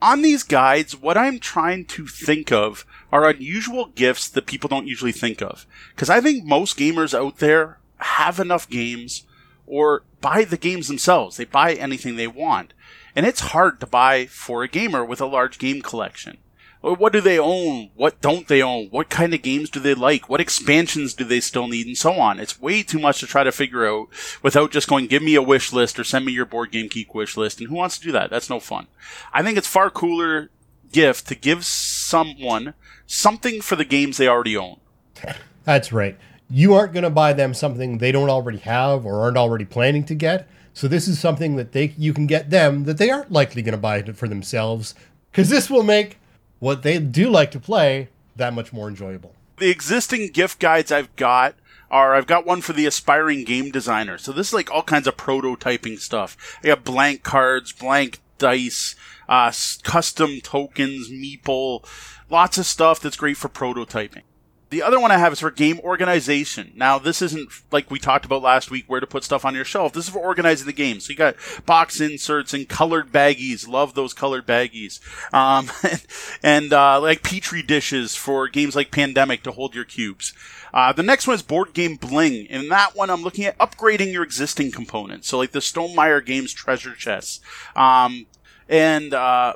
On 0.03 0.21
these 0.21 0.43
guides, 0.43 0.95
what 0.95 1.17
I'm 1.17 1.39
trying 1.39 1.87
to 1.87 2.07
think 2.07 2.53
of 2.53 2.85
are 3.11 3.29
unusual 3.29 3.87
gifts 3.87 4.29
that 4.29 4.47
people 4.47 4.69
don't 4.69 4.87
usually 4.87 5.13
think 5.13 5.41
of. 5.41 5.67
Because 5.95 6.11
I 6.11 6.21
think 6.21 6.45
most 6.45 6.79
gamers 6.79 7.19
out 7.19 7.39
there 7.39 7.79
have 7.99 8.39
enough 8.39 8.69
games 8.69 9.25
or 9.67 10.03
buy 10.21 10.45
the 10.45 10.59
games 10.59 10.89
themselves. 10.89 11.37
They 11.37 11.45
buy 11.45 11.73
anything 11.73 12.17
they 12.17 12.27
want. 12.27 12.75
And 13.15 13.25
it's 13.25 13.41
hard 13.41 13.81
to 13.81 13.87
buy 13.87 14.27
for 14.27 14.63
a 14.63 14.69
gamer 14.69 15.05
with 15.05 15.21
a 15.21 15.27
large 15.27 15.59
game 15.59 15.81
collection. 15.81 16.39
What 16.81 17.13
do 17.13 17.21
they 17.21 17.39
own? 17.39 17.91
What 17.97 18.21
don't 18.21 18.47
they 18.47 18.63
own? 18.63 18.87
What 18.91 19.09
kind 19.09 19.35
of 19.35 19.43
games 19.43 19.71
do 19.71 19.81
they 19.81 19.95
like? 19.95 20.29
What 20.29 20.41
expansions 20.41 21.15
do 21.15 21.25
they 21.25 21.41
still 21.41 21.67
need? 21.67 21.87
And 21.87 21.99
so 21.99 22.13
on. 22.13 22.39
It's 22.39 22.61
way 22.61 22.83
too 22.83 22.99
much 22.99 23.21
to 23.21 23.27
try 23.27 23.43
to 23.43 23.51
figure 23.51 23.87
out 23.87 24.09
without 24.43 24.71
just 24.71 24.89
going, 24.89 25.07
give 25.07 25.23
me 25.23 25.35
a 25.35 25.43
wish 25.43 25.73
list 25.73 25.99
or 25.99 26.05
send 26.05 26.25
me 26.25 26.33
your 26.33 26.47
board 26.47 26.71
game 26.71 26.89
geek 26.89 27.15
wish 27.15 27.37
list. 27.37 27.61
And 27.61 27.69
who 27.69 27.75
wants 27.75 27.99
to 27.99 28.05
do 28.05 28.13
that? 28.13 28.31
That's 28.31 28.51
no 28.51 28.61
fun. 28.61 28.87
I 29.33 29.43
think 29.43 29.59
it's 29.59 29.67
far 29.67 29.91
cooler 29.91 30.51
gift 30.93 31.27
to 31.29 31.35
give 31.35 31.65
someone 31.65 32.75
something 33.07 33.61
for 33.61 33.77
the 33.77 33.85
games 33.85 34.17
they 34.17 34.29
already 34.29 34.57
own. 34.57 34.79
That's 35.65 35.93
right. 35.93 36.17
You 36.49 36.75
aren't 36.75 36.93
going 36.93 37.03
to 37.03 37.11
buy 37.11 37.33
them 37.33 37.55
something 37.55 37.99
they 37.99 38.13
don't 38.13 38.31
already 38.31 38.59
have 38.59 39.05
or 39.05 39.23
aren't 39.23 39.37
already 39.37 39.65
planning 39.65 40.05
to 40.05 40.15
get. 40.15 40.49
So 40.75 40.87
this 40.89 41.09
is 41.09 41.19
something 41.19 41.57
that 41.57 41.73
they 41.73 41.95
you 41.97 42.13
can 42.13 42.27
get 42.27 42.51
them 42.51 42.85
that 42.85 42.99
they 42.99 43.11
aren't 43.11 43.33
likely 43.33 43.63
going 43.63 43.73
to 43.73 43.79
buy 43.79 44.03
for 44.03 44.29
themselves 44.29 44.95
because 45.33 45.49
this 45.49 45.71
will 45.71 45.83
make 45.83 46.19
what 46.59 46.83
they 46.83 46.99
do 46.99 47.29
like 47.31 47.51
to 47.53 47.61
play 47.61 48.09
that 48.37 48.55
much 48.55 48.73
more 48.73 48.89
enjoyable. 48.89 49.35
the 49.59 49.71
existing 49.71 50.29
gift 50.29 50.59
guides 50.59 50.93
I've 50.93 51.15
got, 51.17 51.55
are 51.91 52.15
I've 52.15 52.27
got 52.27 52.45
one 52.47 52.61
for 52.61 52.73
the 52.73 52.87
aspiring 52.87 53.45
game 53.45 53.71
designer. 53.71 54.19
So 54.19 54.33
this 54.33 54.49
is 54.49 54.55
like 54.55 54.71
all 54.71 54.83
kinds 54.83 55.07
of 55.07 55.17
prototyping 55.17 55.99
stuff. 55.99 56.37
I 56.63 56.69
got 56.69 56.85
blank 56.85 57.23
cards, 57.23 57.73
blank 57.73 58.21
dice, 58.39 58.97
uh, 59.29 59.53
custom 59.83 60.41
tokens, 60.43 61.11
meeple, 61.11 61.87
lots 62.29 62.59
of 62.59 62.67
stuff 62.67 63.01
that's 63.01 63.17
great 63.17 63.37
for 63.37 63.49
prototyping. 63.49 64.23
The 64.69 64.83
other 64.83 64.99
one 64.99 65.13
I 65.13 65.19
have 65.19 65.33
is 65.33 65.41
for 65.41 65.53
game 65.53 65.79
organization. 65.81 66.73
Now, 66.75 66.99
this 66.99 67.23
isn't 67.23 67.51
like 67.71 67.89
we 67.89 68.01
talked 68.01 68.25
about 68.25 68.43
last 68.43 68.69
week 68.69 68.85
where 68.89 68.99
to 68.99 69.07
put 69.07 69.23
stuff 69.23 69.45
on 69.45 69.55
your 69.55 69.65
shelf. 69.65 69.93
This 69.93 70.07
is 70.07 70.11
for 70.11 70.19
organizing 70.19 70.67
the 70.67 70.73
game. 70.73 70.99
So 70.99 71.11
you 71.11 71.17
got 71.17 71.37
box 71.65 72.01
inserts 72.01 72.53
and 72.53 72.69
colored 72.69 73.13
baggies. 73.13 73.69
Love 73.69 73.95
those 73.95 74.13
colored 74.13 74.45
baggies. 74.45 75.01
Um, 75.33 75.71
and, 75.85 76.07
and 76.43 76.73
uh, 76.73 77.01
like 77.01 77.23
petri 77.23 77.63
dishes 77.63 78.17
for 78.17 78.49
games 78.49 78.75
like 78.75 78.91
Pandemic 78.91 79.45
to 79.45 79.53
hold 79.53 79.75
your 79.75 79.85
cubes. 79.85 80.33
Uh, 80.75 80.93
the 80.93 81.03
next 81.05 81.29
one 81.29 81.35
is 81.35 81.43
Board 81.43 81.73
Game 81.73 81.95
Bling. 81.95 82.47
In 82.47 82.69
that 82.69 82.97
one, 82.97 83.09
I'm 83.09 83.23
looking 83.23 83.45
at 83.45 83.57
upgrading 83.59 84.13
your 84.13 84.25
existing 84.25 84.73
components. 84.73 85.29
So 85.29 85.39
like 85.39 85.53
the 85.53 85.61
Stonemaier 85.61 86.25
Games 86.25 86.53
treasure 86.53 86.95
chests. 86.95 87.41
Um, 87.77 88.27
and 88.69 89.15
uh, 89.15 89.55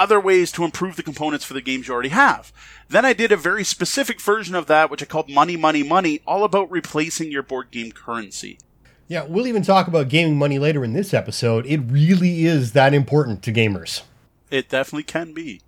other 0.00 0.18
ways 0.18 0.50
to 0.50 0.64
improve 0.64 0.96
the 0.96 1.02
components 1.02 1.44
for 1.44 1.52
the 1.52 1.60
games 1.60 1.86
you 1.86 1.94
already 1.94 2.08
have. 2.08 2.52
Then 2.88 3.04
I 3.04 3.12
did 3.12 3.30
a 3.30 3.36
very 3.36 3.62
specific 3.62 4.18
version 4.18 4.54
of 4.54 4.66
that, 4.66 4.90
which 4.90 5.02
I 5.02 5.06
called 5.06 5.28
Money, 5.28 5.58
Money, 5.58 5.82
Money, 5.82 6.22
all 6.26 6.42
about 6.42 6.70
replacing 6.70 7.30
your 7.30 7.42
board 7.42 7.70
game 7.70 7.92
currency. 7.92 8.58
Yeah, 9.08 9.26
we'll 9.28 9.46
even 9.46 9.62
talk 9.62 9.88
about 9.88 10.08
gaming 10.08 10.38
money 10.38 10.58
later 10.58 10.84
in 10.84 10.94
this 10.94 11.12
episode. 11.12 11.66
It 11.66 11.78
really 11.78 12.46
is 12.46 12.72
that 12.72 12.94
important 12.94 13.42
to 13.42 13.52
gamers. 13.52 14.02
It 14.50 14.70
definitely 14.70 15.02
can 15.02 15.34
be. 15.34 15.60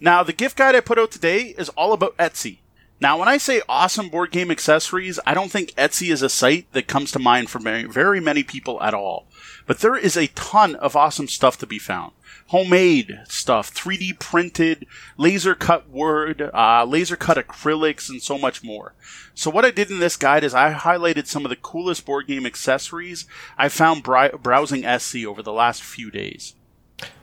Now, 0.00 0.24
the 0.24 0.32
gift 0.32 0.56
guide 0.56 0.74
I 0.74 0.80
put 0.80 0.98
out 0.98 1.12
today 1.12 1.54
is 1.56 1.68
all 1.70 1.92
about 1.92 2.16
Etsy. 2.16 2.58
Now, 3.00 3.18
when 3.18 3.28
I 3.28 3.36
say 3.36 3.62
awesome 3.68 4.08
board 4.08 4.32
game 4.32 4.50
accessories, 4.50 5.20
I 5.26 5.34
don't 5.34 5.50
think 5.50 5.72
Etsy 5.72 6.10
is 6.10 6.22
a 6.22 6.28
site 6.28 6.72
that 6.72 6.88
comes 6.88 7.12
to 7.12 7.18
mind 7.18 7.50
for 7.50 7.60
very, 7.60 8.20
many 8.20 8.42
people 8.42 8.82
at 8.82 8.94
all. 8.94 9.26
But 9.66 9.78
there 9.78 9.96
is 9.96 10.16
a 10.16 10.28
ton 10.28 10.74
of 10.76 10.96
awesome 10.96 11.28
stuff 11.28 11.58
to 11.58 11.66
be 11.66 11.78
found 11.78 12.12
homemade 12.48 13.20
stuff, 13.28 13.74
3D 13.74 14.18
printed, 14.18 14.86
laser 15.16 15.54
cut 15.54 15.88
wood, 15.88 16.50
uh, 16.54 16.84
laser 16.84 17.16
cut 17.16 17.36
acrylics, 17.36 18.08
and 18.08 18.22
so 18.22 18.38
much 18.38 18.62
more. 18.62 18.94
So 19.34 19.50
what 19.50 19.64
I 19.64 19.70
did 19.70 19.90
in 19.90 19.98
this 19.98 20.16
guide 20.16 20.44
is 20.44 20.54
I 20.54 20.72
highlighted 20.72 21.26
some 21.26 21.44
of 21.44 21.50
the 21.50 21.56
coolest 21.56 22.06
board 22.06 22.26
game 22.26 22.46
accessories 22.46 23.26
I 23.58 23.68
found 23.68 24.02
browsing 24.02 24.82
Etsy 24.82 25.24
over 25.24 25.42
the 25.42 25.52
last 25.52 25.82
few 25.82 26.10
days. 26.10 26.54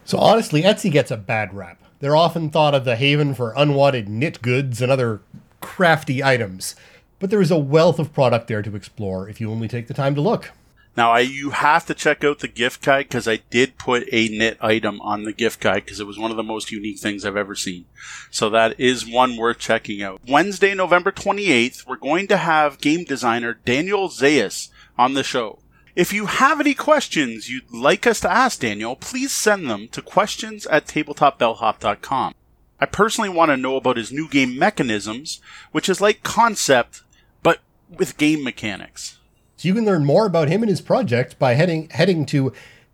So 0.05 0.17
honestly, 0.17 0.63
Etsy 0.63 0.91
gets 0.91 1.11
a 1.11 1.17
bad 1.17 1.53
rap. 1.53 1.81
They're 1.99 2.15
often 2.15 2.49
thought 2.49 2.75
of 2.75 2.83
the 2.83 2.97
haven 2.97 3.33
for 3.33 3.53
unwanted 3.55 4.09
knit 4.09 4.41
goods 4.41 4.81
and 4.81 4.91
other 4.91 5.21
crafty 5.61 6.21
items. 6.21 6.75
But 7.19 7.29
there 7.29 7.41
is 7.41 7.51
a 7.51 7.57
wealth 7.57 7.99
of 7.99 8.11
product 8.11 8.47
there 8.47 8.61
to 8.61 8.75
explore 8.75 9.29
if 9.29 9.39
you 9.39 9.49
only 9.49 9.69
take 9.69 9.87
the 9.87 9.93
time 9.93 10.13
to 10.15 10.21
look. 10.21 10.51
Now, 10.95 11.11
I, 11.11 11.21
you 11.21 11.49
have 11.49 11.87
to 11.87 11.95
check 11.95 12.23
out 12.23 12.39
the 12.39 12.47
gift 12.47 12.83
guide 12.83 13.07
because 13.07 13.27
I 13.27 13.37
did 13.49 13.79
put 13.79 14.07
a 14.11 14.27
knit 14.27 14.57
item 14.61 15.01
on 15.01 15.23
the 15.23 15.33
gift 15.33 15.59
guide 15.59 15.85
because 15.85 15.99
it 15.99 16.05
was 16.05 16.19
one 16.19 16.29
of 16.29 16.37
the 16.37 16.43
most 16.43 16.71
unique 16.71 16.99
things 16.99 17.25
I've 17.25 17.35
ever 17.35 17.55
seen. 17.55 17.85
So 18.29 18.49
that 18.51 18.79
is 18.79 19.09
one 19.09 19.35
worth 19.35 19.57
checking 19.57 20.03
out. 20.03 20.21
Wednesday, 20.27 20.75
November 20.75 21.11
28th, 21.11 21.87
we're 21.87 21.95
going 21.95 22.27
to 22.27 22.37
have 22.37 22.79
game 22.79 23.05
designer 23.05 23.55
Daniel 23.65 24.07
Zayas 24.07 24.69
on 24.97 25.15
the 25.15 25.23
show. 25.23 25.59
If 25.95 26.13
you 26.13 26.27
have 26.27 26.59
any 26.59 26.73
questions 26.73 27.49
you'd 27.49 27.71
like 27.71 28.05
us 28.05 28.19
to 28.21 28.31
ask 28.31 28.59
Daniel, 28.59 28.95
please 28.95 29.31
send 29.31 29.69
them 29.69 29.87
to 29.89 30.01
questions 30.01 30.65
at 30.67 30.87
tabletopbellhop.com. 30.87 32.33
I 32.79 32.85
personally 32.85 33.29
want 33.29 33.49
to 33.49 33.57
know 33.57 33.77
about 33.77 33.97
his 33.97 34.11
new 34.11 34.27
game 34.27 34.57
mechanisms, 34.57 35.39
which 35.71 35.87
is 35.87 36.01
like 36.01 36.23
concept, 36.23 37.03
but 37.41 37.59
with 37.89 38.17
game 38.17 38.43
mechanics. 38.43 39.19
So 39.63 39.69
you 39.69 39.75
can 39.75 39.85
learn 39.85 40.03
more 40.03 40.25
about 40.25 40.49
him 40.49 40.61
and 40.61 40.69
his 40.69 40.81
project 40.81 41.39
by 41.39 41.53
heading 41.53 41.87
heading 41.91 42.25
to 42.25 42.51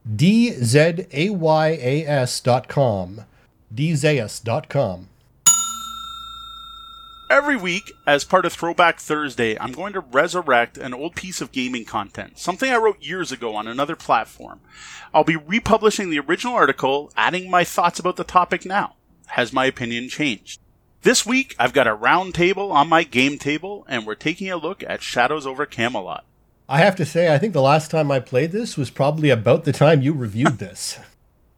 dzayas.com. 0.08 1.06
dzayas.com. 3.74 5.10
Every 7.32 7.56
week, 7.56 7.92
as 8.06 8.24
part 8.24 8.46
of 8.46 8.54
Throwback 8.54 9.00
Thursday, 9.00 9.58
I'm 9.58 9.72
going 9.72 9.94
to 9.94 10.00
resurrect 10.00 10.78
an 10.78 10.94
old 10.94 11.16
piece 11.16 11.42
of 11.42 11.52
gaming 11.52 11.86
content, 11.86 12.38
something 12.38 12.72
I 12.72 12.78
wrote 12.78 13.02
years 13.02 13.32
ago 13.32 13.56
on 13.56 13.68
another 13.68 13.96
platform. 13.96 14.60
I'll 15.12 15.24
be 15.24 15.38
republishing 15.38 16.12
the 16.12 16.20
original 16.20 16.54
article, 16.54 17.12
adding 17.18 17.50
my 17.50 17.64
thoughts 17.64 18.00
about 18.00 18.16
the 18.16 18.24
topic 18.24 18.64
now. 18.64 18.94
Has 19.26 19.52
my 19.52 19.66
opinion 19.66 20.08
changed? 20.08 20.60
This 21.02 21.26
week, 21.26 21.56
I've 21.58 21.74
got 21.74 21.88
a 21.88 21.96
round 21.96 22.36
table 22.36 22.72
on 22.72 22.88
my 22.88 23.02
game 23.02 23.40
table, 23.40 23.88
and 23.90 24.06
we're 24.06 24.14
taking 24.14 24.52
a 24.52 24.58
look 24.58 24.84
at 24.84 25.02
Shadows 25.02 25.48
over 25.48 25.66
Camelot. 25.66 26.26
I 26.72 26.78
have 26.82 26.96
to 26.98 27.06
say, 27.06 27.34
I 27.34 27.40
think 27.40 27.54
the 27.54 27.64
last 27.64 27.90
time 27.90 28.12
I 28.12 28.20
played 28.20 28.52
this 28.52 28.78
was 28.78 28.92
probably 28.92 29.32
about 29.32 29.64
the 29.64 29.74
time 29.74 30.04
you 30.04 30.14
reviewed 30.14 30.60
this. 30.60 31.00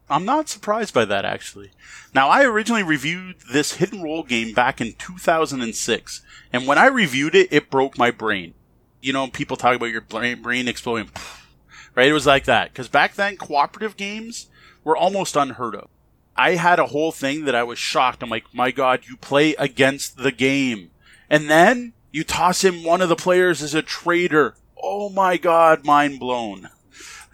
I'm 0.08 0.24
not 0.24 0.48
surprised 0.48 0.94
by 0.94 1.04
that, 1.04 1.26
actually. 1.26 1.70
Now, 2.14 2.30
I 2.30 2.44
originally 2.44 2.82
reviewed 2.82 3.36
this 3.52 3.74
hidden 3.74 4.02
role 4.02 4.22
game 4.22 4.54
back 4.54 4.80
in 4.80 4.94
2006, 4.94 6.22
and 6.50 6.66
when 6.66 6.78
I 6.78 6.86
reviewed 6.86 7.34
it, 7.34 7.52
it 7.52 7.68
broke 7.68 7.98
my 7.98 8.10
brain. 8.10 8.54
You 9.02 9.12
know, 9.12 9.28
people 9.28 9.58
talk 9.58 9.76
about 9.76 9.86
your 9.90 10.00
brain, 10.00 10.40
brain 10.40 10.66
exploding, 10.66 11.10
right? 11.94 12.08
It 12.08 12.14
was 12.14 12.26
like 12.26 12.44
that. 12.44 12.72
Because 12.72 12.88
back 12.88 13.14
then, 13.14 13.36
cooperative 13.36 13.98
games 13.98 14.46
were 14.82 14.96
almost 14.96 15.36
unheard 15.36 15.74
of. 15.74 15.88
I 16.36 16.52
had 16.52 16.78
a 16.78 16.86
whole 16.86 17.12
thing 17.12 17.44
that 17.44 17.54
I 17.54 17.64
was 17.64 17.78
shocked. 17.78 18.22
I'm 18.22 18.30
like, 18.30 18.54
my 18.54 18.70
God, 18.70 19.02
you 19.06 19.18
play 19.18 19.54
against 19.56 20.16
the 20.16 20.32
game. 20.32 20.90
And 21.28 21.50
then 21.50 21.92
you 22.10 22.24
toss 22.24 22.64
in 22.64 22.82
one 22.82 23.02
of 23.02 23.10
the 23.10 23.16
players 23.16 23.62
as 23.62 23.74
a 23.74 23.82
traitor 23.82 24.54
oh 24.82 25.08
my 25.08 25.36
god, 25.36 25.84
mind 25.84 26.18
blown. 26.18 26.68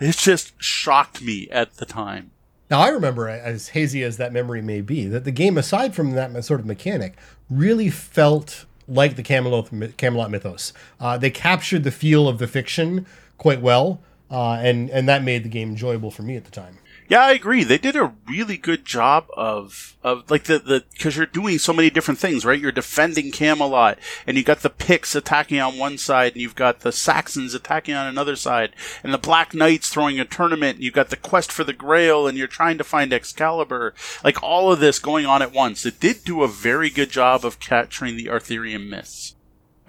It 0.01 0.17
just 0.17 0.53
shocked 0.63 1.23
me 1.23 1.49
at 1.51 1.75
the 1.77 1.87
time. 1.87 2.31
Now, 2.71 2.81
I 2.81 2.89
remember, 2.89 3.29
as 3.29 3.69
hazy 3.69 4.03
as 4.03 4.19
that 4.19 4.33
memory 4.33 4.61
may 4.61 4.83
be, 4.83 5.07
that 5.07 5.25
the 5.25 5.33
game, 5.33 5.57
aside 5.57 5.95
from 5.95 6.11
that 6.13 6.45
sort 6.45 6.61
of 6.61 6.67
mechanic, 6.67 7.17
really 7.49 7.89
felt 7.89 8.67
like 8.87 9.17
the 9.17 9.23
Camelot, 9.23 9.71
Camelot 9.97 10.31
mythos. 10.31 10.73
Uh, 11.01 11.17
they 11.17 11.31
captured 11.31 11.85
the 11.85 11.91
feel 11.91 12.29
of 12.29 12.39
the 12.39 12.47
fiction 12.47 13.07
quite 13.39 13.61
well, 13.61 14.01
uh, 14.31 14.55
and, 14.55 14.91
and 14.91 15.09
that 15.09 15.25
made 15.25 15.45
the 15.45 15.49
game 15.49 15.71
enjoyable 15.71 16.11
for 16.11 16.23
me 16.23 16.37
at 16.37 16.45
the 16.45 16.51
time. 16.51 16.79
Yeah, 17.09 17.25
I 17.25 17.33
agree. 17.33 17.65
They 17.65 17.79
did 17.79 17.97
a 17.97 18.13
really 18.29 18.59
good 18.59 18.85
job 18.85 19.29
of 19.35 19.97
of 20.05 20.31
like 20.31 20.45
the 20.45 20.59
the 20.59 20.85
because 20.93 21.17
you're 21.17 21.25
doing 21.25 21.59
so 21.59 21.73
many 21.73 21.89
different 21.89 22.21
things, 22.21 22.45
right? 22.45 22.61
You're 22.61 22.71
defending 22.71 23.33
Camelot, 23.33 23.99
and 24.27 24.37
you 24.37 24.45
got 24.45 24.61
the 24.61 24.69
Picts 24.69 25.15
attacking 25.15 25.59
on 25.59 25.79
one 25.79 25.97
side, 25.97 26.33
and 26.33 26.43
you've 26.43 26.55
got 26.55 26.81
the 26.81 26.93
Saxons 26.93 27.55
attacking 27.55 27.95
on 27.95 28.07
another 28.07 28.37
side, 28.37 28.75
and 29.03 29.15
the 29.15 29.19
Black 29.19 29.55
Knights 29.55 29.89
throwing 29.89 30.21
a 30.21 30.27
tournament. 30.27 30.77
And 30.77 30.85
you've 30.85 30.93
got 30.93 31.09
the 31.09 31.17
quest 31.17 31.51
for 31.51 31.65
the 31.65 31.73
Grail, 31.73 32.27
and 32.27 32.37
you're 32.37 32.47
trying 32.47 32.77
to 32.77 32.85
find 32.85 33.11
Excalibur. 33.11 33.95
Like 34.23 34.43
all 34.43 34.71
of 34.71 34.79
this 34.79 34.99
going 34.99 35.25
on 35.25 35.41
at 35.41 35.55
once. 35.55 35.87
It 35.87 36.01
did 36.01 36.25
do 36.25 36.43
a 36.43 36.49
very 36.49 36.91
good 36.91 37.11
job 37.11 37.43
of 37.43 37.59
capturing 37.59 38.19
the 38.19 38.29
Arthurian 38.29 38.91
myths. 38.91 39.35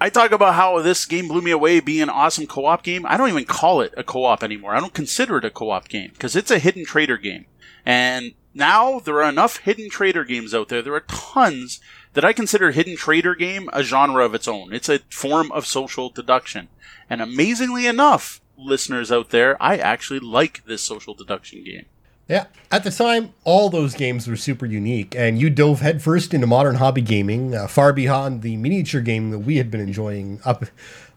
I 0.02 0.08
talk 0.08 0.32
about 0.32 0.54
how 0.54 0.80
this 0.80 1.04
game 1.04 1.28
blew 1.28 1.42
me 1.42 1.50
away 1.50 1.78
being 1.80 2.00
an 2.00 2.08
awesome 2.08 2.46
co-op 2.46 2.82
game. 2.82 3.04
I 3.06 3.18
don't 3.18 3.28
even 3.28 3.44
call 3.44 3.82
it 3.82 3.92
a 3.98 4.02
co-op 4.02 4.42
anymore. 4.42 4.74
I 4.74 4.80
don't 4.80 4.94
consider 4.94 5.36
it 5.36 5.44
a 5.44 5.50
co-op 5.50 5.88
game 5.88 6.10
because 6.12 6.34
it's 6.34 6.50
a 6.50 6.58
hidden 6.58 6.86
traitor 6.86 7.18
game. 7.18 7.44
And 7.84 8.32
now 8.54 8.98
there 8.98 9.22
are 9.22 9.28
enough 9.28 9.58
hidden 9.58 9.90
traitor 9.90 10.24
games 10.24 10.54
out 10.54 10.68
there. 10.68 10.80
There 10.80 10.94
are 10.94 11.00
tons 11.00 11.80
that 12.14 12.24
I 12.24 12.32
consider 12.32 12.70
hidden 12.70 12.96
traitor 12.96 13.34
game 13.34 13.68
a 13.74 13.82
genre 13.82 14.24
of 14.24 14.34
its 14.34 14.48
own. 14.48 14.72
It's 14.72 14.88
a 14.88 15.00
form 15.10 15.52
of 15.52 15.66
social 15.66 16.08
deduction. 16.08 16.68
And 17.10 17.20
amazingly 17.20 17.86
enough, 17.86 18.40
listeners 18.56 19.12
out 19.12 19.28
there, 19.30 19.62
I 19.62 19.76
actually 19.76 20.20
like 20.20 20.64
this 20.64 20.80
social 20.80 21.12
deduction 21.12 21.62
game. 21.62 21.84
Yeah, 22.30 22.46
at 22.70 22.84
the 22.84 22.92
time, 22.92 23.34
all 23.42 23.70
those 23.70 23.92
games 23.92 24.28
were 24.28 24.36
super 24.36 24.64
unique, 24.64 25.16
and 25.16 25.40
you 25.40 25.50
dove 25.50 25.80
headfirst 25.80 26.32
into 26.32 26.46
modern 26.46 26.76
hobby 26.76 27.00
gaming, 27.00 27.56
uh, 27.56 27.66
far 27.66 27.92
beyond 27.92 28.42
the 28.42 28.56
miniature 28.56 29.00
game 29.00 29.32
that 29.32 29.40
we 29.40 29.56
had 29.56 29.68
been 29.68 29.80
enjoying 29.80 30.40
up. 30.44 30.64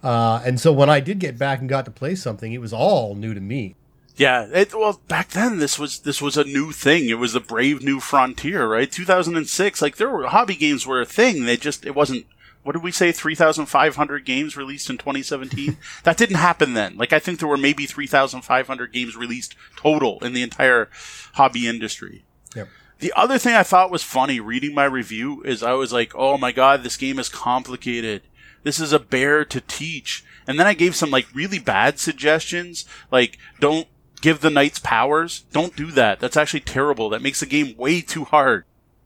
Uh, 0.03 0.41
and 0.43 0.59
so 0.59 0.73
when 0.73 0.89
I 0.89 0.99
did 0.99 1.19
get 1.19 1.37
back 1.37 1.59
and 1.59 1.69
got 1.69 1.85
to 1.85 1.91
play 1.91 2.15
something, 2.15 2.51
it 2.51 2.59
was 2.59 2.73
all 2.73 3.13
new 3.13 3.35
to 3.35 3.39
me. 3.39 3.75
Yeah, 4.15 4.47
it, 4.51 4.73
well, 4.73 5.01
back 5.07 5.29
then 5.29 5.59
this 5.59 5.77
was 5.77 5.99
this 5.99 6.19
was 6.19 6.35
a 6.35 6.43
new 6.43 6.71
thing. 6.71 7.07
It 7.07 7.19
was 7.19 7.33
the 7.33 7.39
brave 7.39 7.83
new 7.83 7.99
frontier, 7.99 8.67
right? 8.67 8.91
2006, 8.91 9.81
like 9.83 9.97
there 9.97 10.09
were 10.09 10.27
hobby 10.27 10.55
games 10.55 10.87
were 10.87 10.99
a 10.99 11.05
thing. 11.05 11.45
They 11.45 11.57
just 11.57 11.85
it 11.85 11.93
wasn't 11.93 12.25
what 12.63 12.73
did 12.73 12.83
we 12.83 12.91
say 12.91 13.11
3500 13.11 14.25
games 14.25 14.57
released 14.57 14.89
in 14.89 14.97
2017 14.97 15.77
that 16.03 16.17
didn't 16.17 16.37
happen 16.37 16.73
then. 16.73 16.97
Like 16.97 17.13
i 17.13 17.19
think 17.19 17.39
there 17.39 17.47
were 17.47 17.57
maybe 17.57 17.85
3500 17.85 18.91
games 18.91 19.15
released 19.15 19.55
total 19.75 20.19
in 20.23 20.33
the 20.33 20.43
entire 20.43 20.89
hobby 21.33 21.67
industry. 21.67 22.25
Yep. 22.55 22.69
the 22.99 23.13
other 23.15 23.37
thing 23.37 23.55
i 23.55 23.63
thought 23.63 23.91
was 23.91 24.03
funny 24.03 24.39
reading 24.39 24.73
my 24.75 24.85
review 24.85 25.41
is 25.43 25.63
i 25.63 25.73
was 25.73 25.91
like 25.91 26.13
oh 26.15 26.37
my 26.37 26.51
god 26.51 26.83
this 26.83 26.97
game 26.97 27.19
is 27.19 27.29
complicated. 27.29 28.23
This 28.63 28.79
is 28.79 28.93
a 28.93 28.99
bear 28.99 29.43
to 29.45 29.61
teach. 29.61 30.25
And 30.47 30.59
then 30.59 30.67
i 30.67 30.73
gave 30.73 30.95
some 30.95 31.11
like 31.11 31.27
really 31.33 31.59
bad 31.59 31.99
suggestions 31.99 32.85
like 33.11 33.37
don't 33.59 33.87
give 34.21 34.39
the 34.39 34.49
knights 34.49 34.79
powers. 34.79 35.43
Don't 35.51 35.75
do 35.75 35.91
that. 35.91 36.21
That's 36.21 36.37
actually 36.37 36.61
terrible. 36.61 37.09
That 37.09 37.21
makes 37.21 37.41
the 37.41 37.45
game 37.45 37.75
way 37.75 37.99
too 37.99 38.23
hard. 38.23 38.63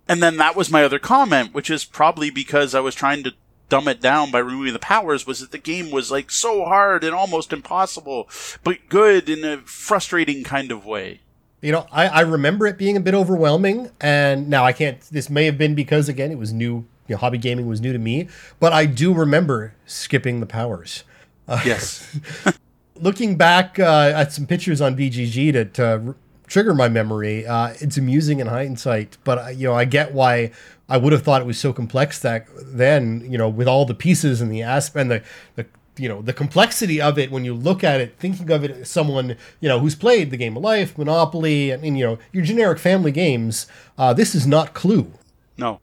And 0.08 0.22
then 0.22 0.38
that 0.38 0.56
was 0.56 0.70
my 0.70 0.84
other 0.84 1.00
comment 1.00 1.54
which 1.54 1.70
is 1.72 1.86
probably 1.86 2.30
because 2.30 2.76
i 2.76 2.80
was 2.80 2.96
trying 2.96 3.24
to 3.24 3.34
dumb 3.70 3.88
it 3.88 4.02
down 4.02 4.32
by 4.32 4.40
removing 4.40 4.74
the 4.74 4.80
powers 4.80 5.26
was 5.26 5.40
that 5.40 5.52
the 5.52 5.58
game 5.58 5.92
was 5.92 6.12
like 6.12 6.32
so 6.32 6.66
hard 6.66 7.04
and 7.04 7.14
almost 7.14 7.54
impossible, 7.54 8.30
but 8.64 8.78
good 8.90 9.30
in 9.30 9.44
a 9.44 9.58
frustrating 9.58 10.44
kind 10.44 10.72
of 10.72 10.86
way. 10.86 11.22
You 11.62 11.72
know, 11.72 11.88
I, 11.92 12.08
I 12.08 12.22
remember 12.22 12.68
it 12.68 12.78
being 12.78 12.98
a 12.98 13.00
bit 13.00 13.14
overwhelming, 13.14 13.90
and 14.00 14.48
now 14.50 14.64
I 14.64 14.74
can't. 14.74 15.02
This 15.02 15.30
may 15.30 15.46
have 15.46 15.58
been 15.58 15.76
because 15.76 16.08
again 16.08 16.32
it 16.32 16.38
was 16.38 16.54
new. 16.54 16.86
You 17.08 17.16
know, 17.16 17.18
hobby 17.18 17.38
gaming 17.38 17.68
was 17.68 17.82
new 17.82 17.94
to 17.94 18.00
me, 18.00 18.28
but 18.60 18.74
I 18.74 18.86
do 18.86 19.14
remember 19.14 19.74
skipping 19.86 20.40
the 20.40 20.46
powers. 20.46 21.04
Uh, 21.48 21.62
yes. 21.66 22.20
looking 23.02 23.36
back 23.36 23.80
uh, 23.80 24.12
at 24.16 24.34
some 24.34 24.46
pictures 24.46 24.82
on 24.82 24.96
BGG 24.96 25.54
to, 25.54 25.66
to 25.66 26.16
trigger 26.48 26.74
my 26.74 26.90
memory, 26.90 27.46
uh, 27.46 27.74
it's 27.80 27.98
amusing 27.98 28.40
in 28.40 28.48
hindsight. 28.48 29.18
But 29.24 29.38
uh, 29.38 29.48
you 29.50 29.68
know, 29.68 29.74
I 29.74 29.86
get 29.86 30.14
why 30.14 30.52
I 30.90 30.98
would 30.98 31.14
have 31.14 31.24
thought 31.24 31.42
it 31.42 31.48
was 31.48 31.60
so 31.60 31.74
complex 31.74 32.20
that 32.20 32.48
then. 32.56 33.28
You 33.30 33.38
know, 33.38 33.50
with 33.50 33.68
all 33.68 33.86
the 33.86 33.94
pieces 33.94 34.42
and 34.42 34.52
the 34.52 34.64
aspect 34.64 35.02
and 35.02 35.12
the, 35.12 35.24
the 35.56 35.66
you 36.00 36.10
know 36.10 36.22
the 36.22 36.34
complexity 36.34 37.02
of 37.02 37.18
it 37.18 37.32
when 37.32 37.46
you 37.46 37.54
look 37.54 37.84
at 37.84 38.02
it 38.02 38.16
thinking 38.18 38.50
of 38.52 38.64
it 38.64 38.72
as 38.72 38.90
someone 38.90 39.36
you 39.60 39.70
know 39.70 39.80
who's 39.80 39.96
played 39.96 40.32
the 40.32 40.38
game 40.38 40.56
of 40.58 40.64
life 40.64 40.98
monopoly 40.98 41.72
and, 41.72 41.84
and 41.84 41.98
you 41.98 42.06
know 42.06 42.20
your 42.32 42.44
generic 42.44 42.80
family 42.80 43.12
games 43.12 43.68
uh, 43.98 44.14
this 44.14 44.36
is 44.36 44.46
not 44.46 44.74
clue. 44.74 45.12
No. 45.58 45.80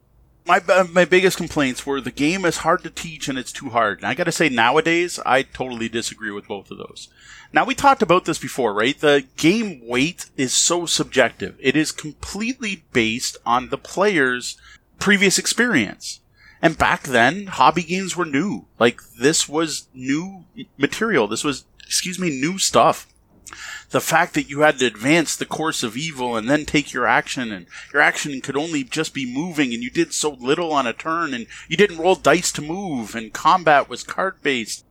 My 0.47 0.61
uh, 0.69 0.85
my 0.93 1.05
biggest 1.05 1.37
complaints 1.37 1.87
were 1.87 2.01
the 2.01 2.11
game 2.11 2.45
is 2.45 2.59
hard 2.59 2.83
to 2.85 2.91
teach 2.91 3.29
and 3.29 3.39
it's 3.39 3.53
too 3.53 3.71
hard. 3.71 3.99
And 3.99 4.07
i 4.07 4.15
gotta 4.15 4.33
say 4.33 4.49
nowadays 4.49 5.19
i 5.25 5.43
totally 5.43 5.89
disagree 5.89 6.31
with 6.31 6.49
both 6.49 6.71
of 6.71 6.79
those. 6.79 7.09
Now 7.53 7.65
we 7.65 7.75
talked 7.75 8.03
about 8.03 8.25
this 8.25 8.39
before 8.39 8.75
right? 8.75 8.99
The 8.99 9.25
game 9.37 9.81
weight 9.87 10.31
is 10.37 10.53
so 10.53 10.87
subjective. 10.87 11.57
It 11.61 11.77
is 11.77 11.93
completely 11.93 12.85
based 12.93 13.37
on 13.47 13.71
the 13.71 13.79
player's 13.79 14.59
previous 15.05 15.39
experience 15.39 16.21
and 16.65 16.79
back 16.79 17.03
then, 17.03 17.47
hobby 17.47 17.83
games 17.83 18.17
were 18.17 18.25
new. 18.25 18.65
Like, 18.79 19.03
this 19.21 19.47
was 19.47 19.87
new 19.93 20.47
material. 20.79 21.27
This 21.27 21.45
was, 21.45 21.67
excuse 21.85 22.19
me, 22.19 22.31
new 22.31 22.57
stuff. 22.57 23.07
The 23.91 24.01
fact 24.01 24.33
that 24.33 24.49
you 24.49 24.61
had 24.61 24.79
to 24.79 24.87
advance 24.87 25.37
the 25.37 25.45
course 25.45 25.83
of 25.83 25.95
evil 25.95 26.39
and 26.39 26.49
then 26.49 26.65
take 26.65 26.95
your 26.95 27.07
action, 27.07 27.53
and 27.53 27.67
your 27.93 28.01
action 28.01 28.41
could 28.41 28.57
only 28.57 28.83
just 28.83 29.13
be 29.13 29.31
moving, 29.31 29.75
and 29.75 29.83
you 29.83 29.91
did 29.91 30.15
so 30.15 30.31
little 30.31 30.73
on 30.73 30.87
a 30.87 30.95
turn, 30.95 31.35
and 31.35 31.49
you 31.69 31.77
didn't 31.77 31.99
roll 31.99 32.15
dice 32.15 32.51
to 32.53 32.63
move, 32.63 33.15
and 33.15 33.35
combat 33.35 33.91
was 33.91 34.05
card 34.05 34.41
based. 34.41 34.87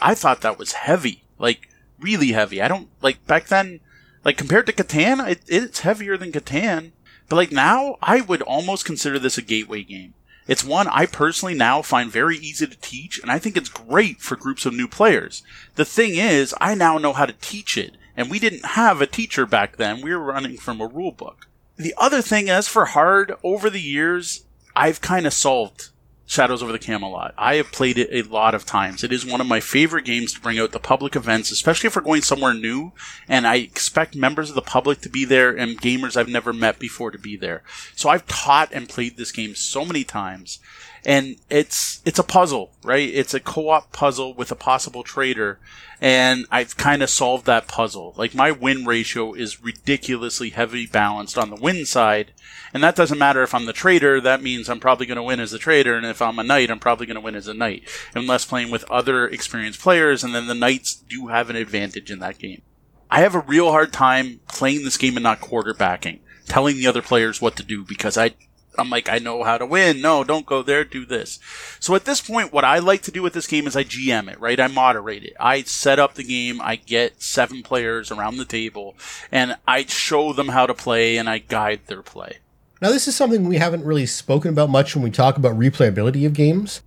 I 0.00 0.14
thought 0.14 0.40
that 0.40 0.58
was 0.58 0.72
heavy. 0.72 1.24
Like, 1.38 1.68
really 2.00 2.32
heavy. 2.32 2.62
I 2.62 2.68
don't, 2.68 2.88
like, 3.02 3.26
back 3.26 3.48
then, 3.48 3.80
like, 4.24 4.38
compared 4.38 4.64
to 4.64 4.72
Catan, 4.72 5.28
it, 5.28 5.42
it's 5.46 5.80
heavier 5.80 6.16
than 6.16 6.32
Catan. 6.32 6.92
But, 7.32 7.36
like, 7.36 7.50
now, 7.50 7.96
I 8.02 8.20
would 8.20 8.42
almost 8.42 8.84
consider 8.84 9.18
this 9.18 9.38
a 9.38 9.42
gateway 9.42 9.84
game. 9.84 10.12
It's 10.46 10.62
one 10.62 10.86
I 10.88 11.06
personally 11.06 11.54
now 11.54 11.80
find 11.80 12.12
very 12.12 12.36
easy 12.36 12.66
to 12.66 12.76
teach, 12.76 13.18
and 13.18 13.32
I 13.32 13.38
think 13.38 13.56
it's 13.56 13.70
great 13.70 14.20
for 14.20 14.36
groups 14.36 14.66
of 14.66 14.74
new 14.74 14.86
players. 14.86 15.42
The 15.76 15.86
thing 15.86 16.16
is, 16.16 16.54
I 16.60 16.74
now 16.74 16.98
know 16.98 17.14
how 17.14 17.24
to 17.24 17.32
teach 17.32 17.78
it, 17.78 17.96
and 18.18 18.30
we 18.30 18.38
didn't 18.38 18.66
have 18.72 19.00
a 19.00 19.06
teacher 19.06 19.46
back 19.46 19.78
then. 19.78 20.02
We 20.02 20.14
were 20.14 20.20
running 20.22 20.58
from 20.58 20.82
a 20.82 20.86
rule 20.86 21.10
book. 21.10 21.46
The 21.78 21.94
other 21.96 22.20
thing, 22.20 22.50
as 22.50 22.68
for 22.68 22.84
hard, 22.84 23.32
over 23.42 23.70
the 23.70 23.80
years, 23.80 24.44
I've 24.76 25.00
kind 25.00 25.26
of 25.26 25.32
solved 25.32 25.88
Shadows 26.32 26.62
over 26.62 26.72
the 26.72 26.78
Camelot. 26.78 27.34
I 27.36 27.56
have 27.56 27.72
played 27.72 27.98
it 27.98 28.08
a 28.10 28.26
lot 28.26 28.54
of 28.54 28.64
times. 28.64 29.04
It 29.04 29.12
is 29.12 29.26
one 29.26 29.42
of 29.42 29.46
my 29.46 29.60
favorite 29.60 30.06
games 30.06 30.32
to 30.32 30.40
bring 30.40 30.58
out 30.58 30.72
the 30.72 30.78
public 30.78 31.14
events, 31.14 31.50
especially 31.50 31.88
if 31.88 31.94
we're 31.94 32.00
going 32.00 32.22
somewhere 32.22 32.54
new. 32.54 32.92
And 33.28 33.46
I 33.46 33.56
expect 33.56 34.16
members 34.16 34.48
of 34.48 34.54
the 34.54 34.62
public 34.62 35.02
to 35.02 35.10
be 35.10 35.26
there 35.26 35.54
and 35.54 35.78
gamers 35.78 36.16
I've 36.16 36.28
never 36.28 36.54
met 36.54 36.78
before 36.78 37.10
to 37.10 37.18
be 37.18 37.36
there. 37.36 37.62
So 37.94 38.08
I've 38.08 38.26
taught 38.26 38.72
and 38.72 38.88
played 38.88 39.18
this 39.18 39.30
game 39.30 39.54
so 39.54 39.84
many 39.84 40.04
times 40.04 40.58
and 41.04 41.36
it's 41.50 42.00
it's 42.04 42.18
a 42.18 42.24
puzzle, 42.24 42.72
right? 42.84 43.08
It's 43.08 43.34
a 43.34 43.40
co-op 43.40 43.92
puzzle 43.92 44.34
with 44.34 44.52
a 44.52 44.56
possible 44.56 45.02
traitor, 45.02 45.58
and 46.00 46.46
I've 46.50 46.76
kind 46.76 47.02
of 47.02 47.10
solved 47.10 47.46
that 47.46 47.66
puzzle. 47.66 48.14
Like 48.16 48.34
my 48.34 48.52
win 48.52 48.84
ratio 48.84 49.34
is 49.34 49.62
ridiculously 49.62 50.50
heavy 50.50 50.86
balanced 50.86 51.36
on 51.36 51.50
the 51.50 51.56
win 51.56 51.84
side, 51.86 52.32
and 52.72 52.82
that 52.82 52.96
doesn't 52.96 53.18
matter 53.18 53.42
if 53.42 53.54
I'm 53.54 53.66
the 53.66 53.72
traitor. 53.72 54.20
That 54.20 54.42
means 54.42 54.68
I'm 54.68 54.80
probably 54.80 55.06
going 55.06 55.16
to 55.16 55.22
win 55.22 55.40
as 55.40 55.52
a 55.52 55.58
traitor, 55.58 55.96
and 55.96 56.06
if 56.06 56.22
I'm 56.22 56.38
a 56.38 56.44
knight, 56.44 56.70
I'm 56.70 56.78
probably 56.78 57.06
going 57.06 57.16
to 57.16 57.20
win 57.20 57.34
as 57.34 57.48
a 57.48 57.54
knight, 57.54 57.82
unless 58.14 58.44
playing 58.44 58.70
with 58.70 58.90
other 58.90 59.26
experienced 59.26 59.80
players, 59.80 60.22
and 60.22 60.34
then 60.34 60.46
the 60.46 60.54
knights 60.54 60.94
do 60.94 61.28
have 61.28 61.50
an 61.50 61.56
advantage 61.56 62.10
in 62.10 62.20
that 62.20 62.38
game. 62.38 62.62
I 63.10 63.20
have 63.20 63.34
a 63.34 63.40
real 63.40 63.70
hard 63.70 63.92
time 63.92 64.40
playing 64.48 64.84
this 64.84 64.96
game 64.96 65.16
and 65.16 65.24
not 65.24 65.40
quarterbacking, 65.40 66.20
telling 66.46 66.76
the 66.76 66.86
other 66.86 67.02
players 67.02 67.42
what 67.42 67.56
to 67.56 67.62
do 67.62 67.84
because 67.84 68.16
I 68.16 68.34
I'm 68.78 68.90
like, 68.90 69.08
I 69.08 69.18
know 69.18 69.42
how 69.42 69.58
to 69.58 69.66
win. 69.66 70.00
No, 70.00 70.24
don't 70.24 70.46
go 70.46 70.62
there. 70.62 70.84
Do 70.84 71.04
this. 71.04 71.38
So 71.78 71.94
at 71.94 72.04
this 72.04 72.20
point, 72.20 72.52
what 72.52 72.64
I 72.64 72.78
like 72.78 73.02
to 73.02 73.10
do 73.10 73.22
with 73.22 73.34
this 73.34 73.46
game 73.46 73.66
is 73.66 73.76
I 73.76 73.84
GM 73.84 74.30
it, 74.30 74.40
right? 74.40 74.58
I 74.58 74.66
moderate 74.68 75.24
it. 75.24 75.34
I 75.38 75.62
set 75.62 75.98
up 75.98 76.14
the 76.14 76.24
game. 76.24 76.60
I 76.60 76.76
get 76.76 77.22
seven 77.22 77.62
players 77.62 78.10
around 78.10 78.36
the 78.36 78.44
table 78.44 78.94
and 79.30 79.56
I 79.66 79.84
show 79.84 80.32
them 80.32 80.48
how 80.48 80.66
to 80.66 80.74
play 80.74 81.16
and 81.16 81.28
I 81.28 81.38
guide 81.38 81.80
their 81.86 82.02
play. 82.02 82.38
Now, 82.80 82.88
this 82.88 83.06
is 83.06 83.14
something 83.14 83.46
we 83.46 83.58
haven't 83.58 83.84
really 83.84 84.06
spoken 84.06 84.50
about 84.50 84.70
much 84.70 84.96
when 84.96 85.04
we 85.04 85.10
talk 85.10 85.36
about 85.36 85.56
replayability 85.56 86.26
of 86.26 86.32
games, 86.32 86.82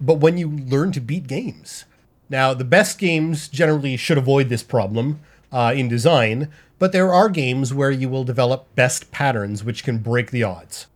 but 0.00 0.18
when 0.18 0.38
you 0.38 0.48
learn 0.48 0.92
to 0.92 1.00
beat 1.00 1.26
games. 1.26 1.86
Now, 2.28 2.54
the 2.54 2.64
best 2.64 2.98
games 2.98 3.48
generally 3.48 3.96
should 3.96 4.16
avoid 4.16 4.48
this 4.48 4.62
problem 4.62 5.18
uh, 5.50 5.72
in 5.74 5.88
design, 5.88 6.52
but 6.78 6.92
there 6.92 7.12
are 7.12 7.28
games 7.28 7.74
where 7.74 7.90
you 7.90 8.08
will 8.08 8.22
develop 8.22 8.72
best 8.76 9.10
patterns 9.10 9.64
which 9.64 9.82
can 9.82 9.98
break 9.98 10.30
the 10.30 10.44
odds. 10.44 10.86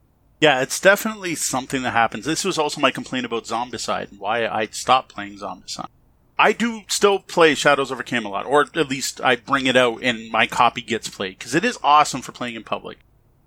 Yeah, 0.45 0.61
it's 0.61 0.79
definitely 0.79 1.37
something 1.37 1.81
that 1.85 1.93
happens. 1.93 2.27
This 2.27 2.45
was 2.45 2.59
also 2.59 2.79
my 2.79 2.91
complaint 2.91 3.25
about 3.25 3.45
Zombicide 3.45 4.11
and 4.11 4.21
why 4.21 4.47
I 4.47 4.67
stopped 4.67 5.15
playing 5.15 5.39
Zombicide. 5.39 5.89
I 6.39 6.53
do 6.53 6.83
still 6.87 7.19
play 7.19 7.55
Shadows 7.55 7.91
over 7.91 8.03
Camelot, 8.03 8.45
or 8.45 8.61
at 8.61 8.91
least 8.91 9.23
I 9.23 9.37
bring 9.37 9.65
it 9.65 9.75
out 9.75 10.03
and 10.03 10.31
my 10.31 10.47
copy 10.47 10.83
gets 10.83 11.09
played, 11.09 11.39
because 11.39 11.55
it 11.55 11.65
is 11.65 11.79
awesome 11.83 12.21
for 12.21 12.33
playing 12.33 12.57
in 12.57 12.63
public. 12.63 12.99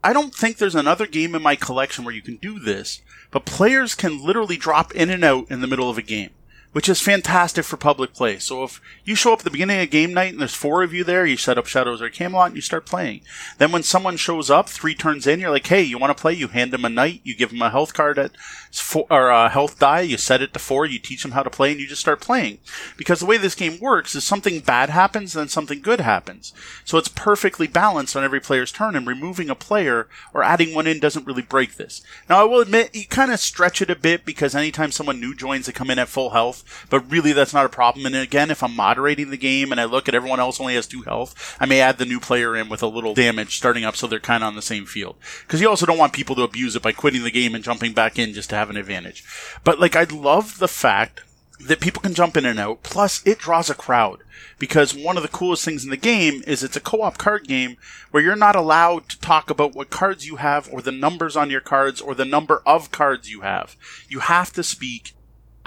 I 0.03 0.11
don't 0.11 0.33
think 0.33 0.57
there's 0.57 0.73
another 0.73 1.05
game 1.05 1.35
in 1.35 1.43
my 1.43 1.55
collection 1.55 2.03
where 2.03 2.15
you 2.15 2.23
can 2.23 2.37
do 2.37 2.57
this, 2.57 3.03
but 3.29 3.45
players 3.45 3.93
can 3.93 4.25
literally 4.25 4.57
drop 4.57 4.91
in 4.95 5.11
and 5.11 5.23
out 5.23 5.51
in 5.51 5.61
the 5.61 5.67
middle 5.67 5.91
of 5.91 5.99
a 5.99 6.01
game 6.01 6.31
which 6.77 6.87
is 6.87 7.01
fantastic 7.01 7.65
for 7.65 7.75
public 7.75 8.13
play. 8.13 8.37
So 8.37 8.63
if 8.63 8.79
you 9.03 9.15
show 9.15 9.33
up 9.33 9.39
at 9.39 9.45
the 9.45 9.49
beginning 9.49 9.81
of 9.81 9.89
game 9.89 10.13
night 10.13 10.33
and 10.33 10.39
there's 10.39 10.53
four 10.53 10.83
of 10.83 10.93
you 10.93 11.03
there, 11.03 11.25
you 11.25 11.35
set 11.35 11.57
up 11.57 11.65
Shadows 11.65 12.03
or 12.03 12.09
Camelot 12.11 12.49
and 12.49 12.55
you 12.55 12.61
start 12.61 12.85
playing. 12.85 13.21
Then 13.57 13.71
when 13.71 13.81
someone 13.81 14.15
shows 14.15 14.51
up 14.51 14.69
three 14.69 14.93
turns 14.93 15.25
in, 15.25 15.39
you're 15.39 15.49
like, 15.49 15.65
hey, 15.65 15.81
you 15.81 15.97
want 15.97 16.15
to 16.15 16.21
play? 16.21 16.33
You 16.33 16.49
hand 16.49 16.71
them 16.71 16.85
a 16.85 16.89
knight, 16.89 17.21
you 17.23 17.35
give 17.35 17.49
them 17.49 17.63
a 17.63 17.71
health 17.71 17.95
card 17.95 18.19
at 18.19 18.37
four, 18.71 19.07
or 19.09 19.29
a 19.29 19.49
health 19.49 19.79
die, 19.79 20.01
you 20.01 20.17
set 20.17 20.43
it 20.43 20.53
to 20.53 20.59
four, 20.59 20.85
you 20.85 20.99
teach 20.99 21.23
them 21.23 21.31
how 21.31 21.41
to 21.41 21.49
play, 21.49 21.71
and 21.71 21.79
you 21.79 21.87
just 21.87 22.01
start 22.01 22.21
playing. 22.21 22.59
Because 22.95 23.21
the 23.21 23.25
way 23.25 23.37
this 23.37 23.55
game 23.55 23.79
works 23.79 24.13
is 24.13 24.23
something 24.23 24.59
bad 24.59 24.91
happens, 24.91 25.33
then 25.33 25.47
something 25.47 25.81
good 25.81 26.01
happens. 26.01 26.53
So 26.85 26.99
it's 26.99 27.07
perfectly 27.07 27.65
balanced 27.65 28.15
on 28.15 28.23
every 28.23 28.39
player's 28.39 28.71
turn, 28.71 28.95
and 28.95 29.07
removing 29.07 29.49
a 29.49 29.55
player 29.55 30.09
or 30.31 30.43
adding 30.43 30.75
one 30.75 30.85
in 30.85 30.99
doesn't 30.99 31.25
really 31.25 31.41
break 31.41 31.77
this. 31.77 32.03
Now 32.29 32.39
I 32.39 32.43
will 32.43 32.61
admit, 32.61 32.93
you 32.93 33.07
kind 33.07 33.31
of 33.31 33.39
stretch 33.39 33.81
it 33.81 33.89
a 33.89 33.95
bit 33.95 34.25
because 34.25 34.53
anytime 34.53 34.91
someone 34.91 35.19
new 35.19 35.33
joins, 35.33 35.65
they 35.65 35.71
come 35.71 35.89
in 35.89 35.97
at 35.97 36.07
full 36.07 36.29
health 36.29 36.65
but 36.89 37.09
really 37.11 37.33
that's 37.33 37.53
not 37.53 37.65
a 37.65 37.69
problem. 37.69 38.05
And 38.05 38.15
again, 38.15 38.51
if 38.51 38.63
I'm 38.63 38.75
moderating 38.75 39.29
the 39.29 39.37
game 39.37 39.71
and 39.71 39.79
I 39.79 39.85
look 39.85 40.07
at 40.07 40.15
everyone 40.15 40.39
else 40.39 40.59
only 40.59 40.75
has 40.75 40.87
two 40.87 41.01
health, 41.01 41.57
I 41.59 41.65
may 41.65 41.81
add 41.81 41.97
the 41.97 42.05
new 42.05 42.19
player 42.19 42.55
in 42.55 42.69
with 42.69 42.83
a 42.83 42.87
little 42.87 43.13
damage 43.13 43.57
starting 43.57 43.83
up 43.83 43.95
so 43.95 44.07
they're 44.07 44.19
kind 44.19 44.43
of 44.43 44.47
on 44.47 44.55
the 44.55 44.61
same 44.61 44.85
field. 44.85 45.15
Because 45.41 45.61
you 45.61 45.69
also 45.69 45.85
don't 45.85 45.97
want 45.97 46.13
people 46.13 46.35
to 46.35 46.43
abuse 46.43 46.75
it 46.75 46.81
by 46.81 46.91
quitting 46.91 47.23
the 47.23 47.31
game 47.31 47.55
and 47.55 47.63
jumping 47.63 47.93
back 47.93 48.17
in 48.19 48.33
just 48.33 48.49
to 48.49 48.55
have 48.55 48.69
an 48.69 48.77
advantage. 48.77 49.23
But 49.63 49.79
like, 49.79 49.95
I 49.95 50.03
love 50.03 50.59
the 50.59 50.67
fact 50.67 51.21
that 51.59 51.79
people 51.79 52.01
can 52.01 52.13
jump 52.13 52.37
in 52.37 52.45
and 52.45 52.59
out. 52.59 52.83
Plus, 52.83 53.25
it 53.25 53.39
draws 53.39 53.69
a 53.69 53.75
crowd 53.75 54.19
because 54.59 54.93
one 54.93 55.17
of 55.17 55.23
the 55.23 55.29
coolest 55.29 55.65
things 55.65 55.83
in 55.83 55.89
the 55.89 55.97
game 55.97 56.43
is 56.45 56.63
it's 56.63 56.75
a 56.75 56.81
co-op 56.81 57.17
card 57.17 57.47
game 57.47 57.77
where 58.11 58.21
you're 58.21 58.35
not 58.35 58.55
allowed 58.55 59.09
to 59.09 59.19
talk 59.19 59.49
about 59.49 59.73
what 59.73 59.89
cards 59.89 60.25
you 60.27 60.37
have 60.37 60.71
or 60.71 60.81
the 60.81 60.91
numbers 60.91 61.35
on 61.35 61.49
your 61.49 61.61
cards 61.61 61.99
or 61.99 62.13
the 62.13 62.25
number 62.25 62.61
of 62.65 62.91
cards 62.91 63.29
you 63.29 63.41
have. 63.41 63.75
You 64.07 64.19
have 64.19 64.53
to 64.53 64.63
speak 64.63 65.13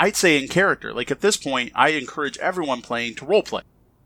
I'd 0.01 0.16
say 0.16 0.42
in 0.42 0.48
character. 0.48 0.94
Like 0.94 1.11
at 1.11 1.20
this 1.20 1.36
point, 1.36 1.72
I 1.74 1.90
encourage 1.90 2.38
everyone 2.38 2.80
playing 2.80 3.16
to 3.16 3.26
roleplay. 3.26 3.62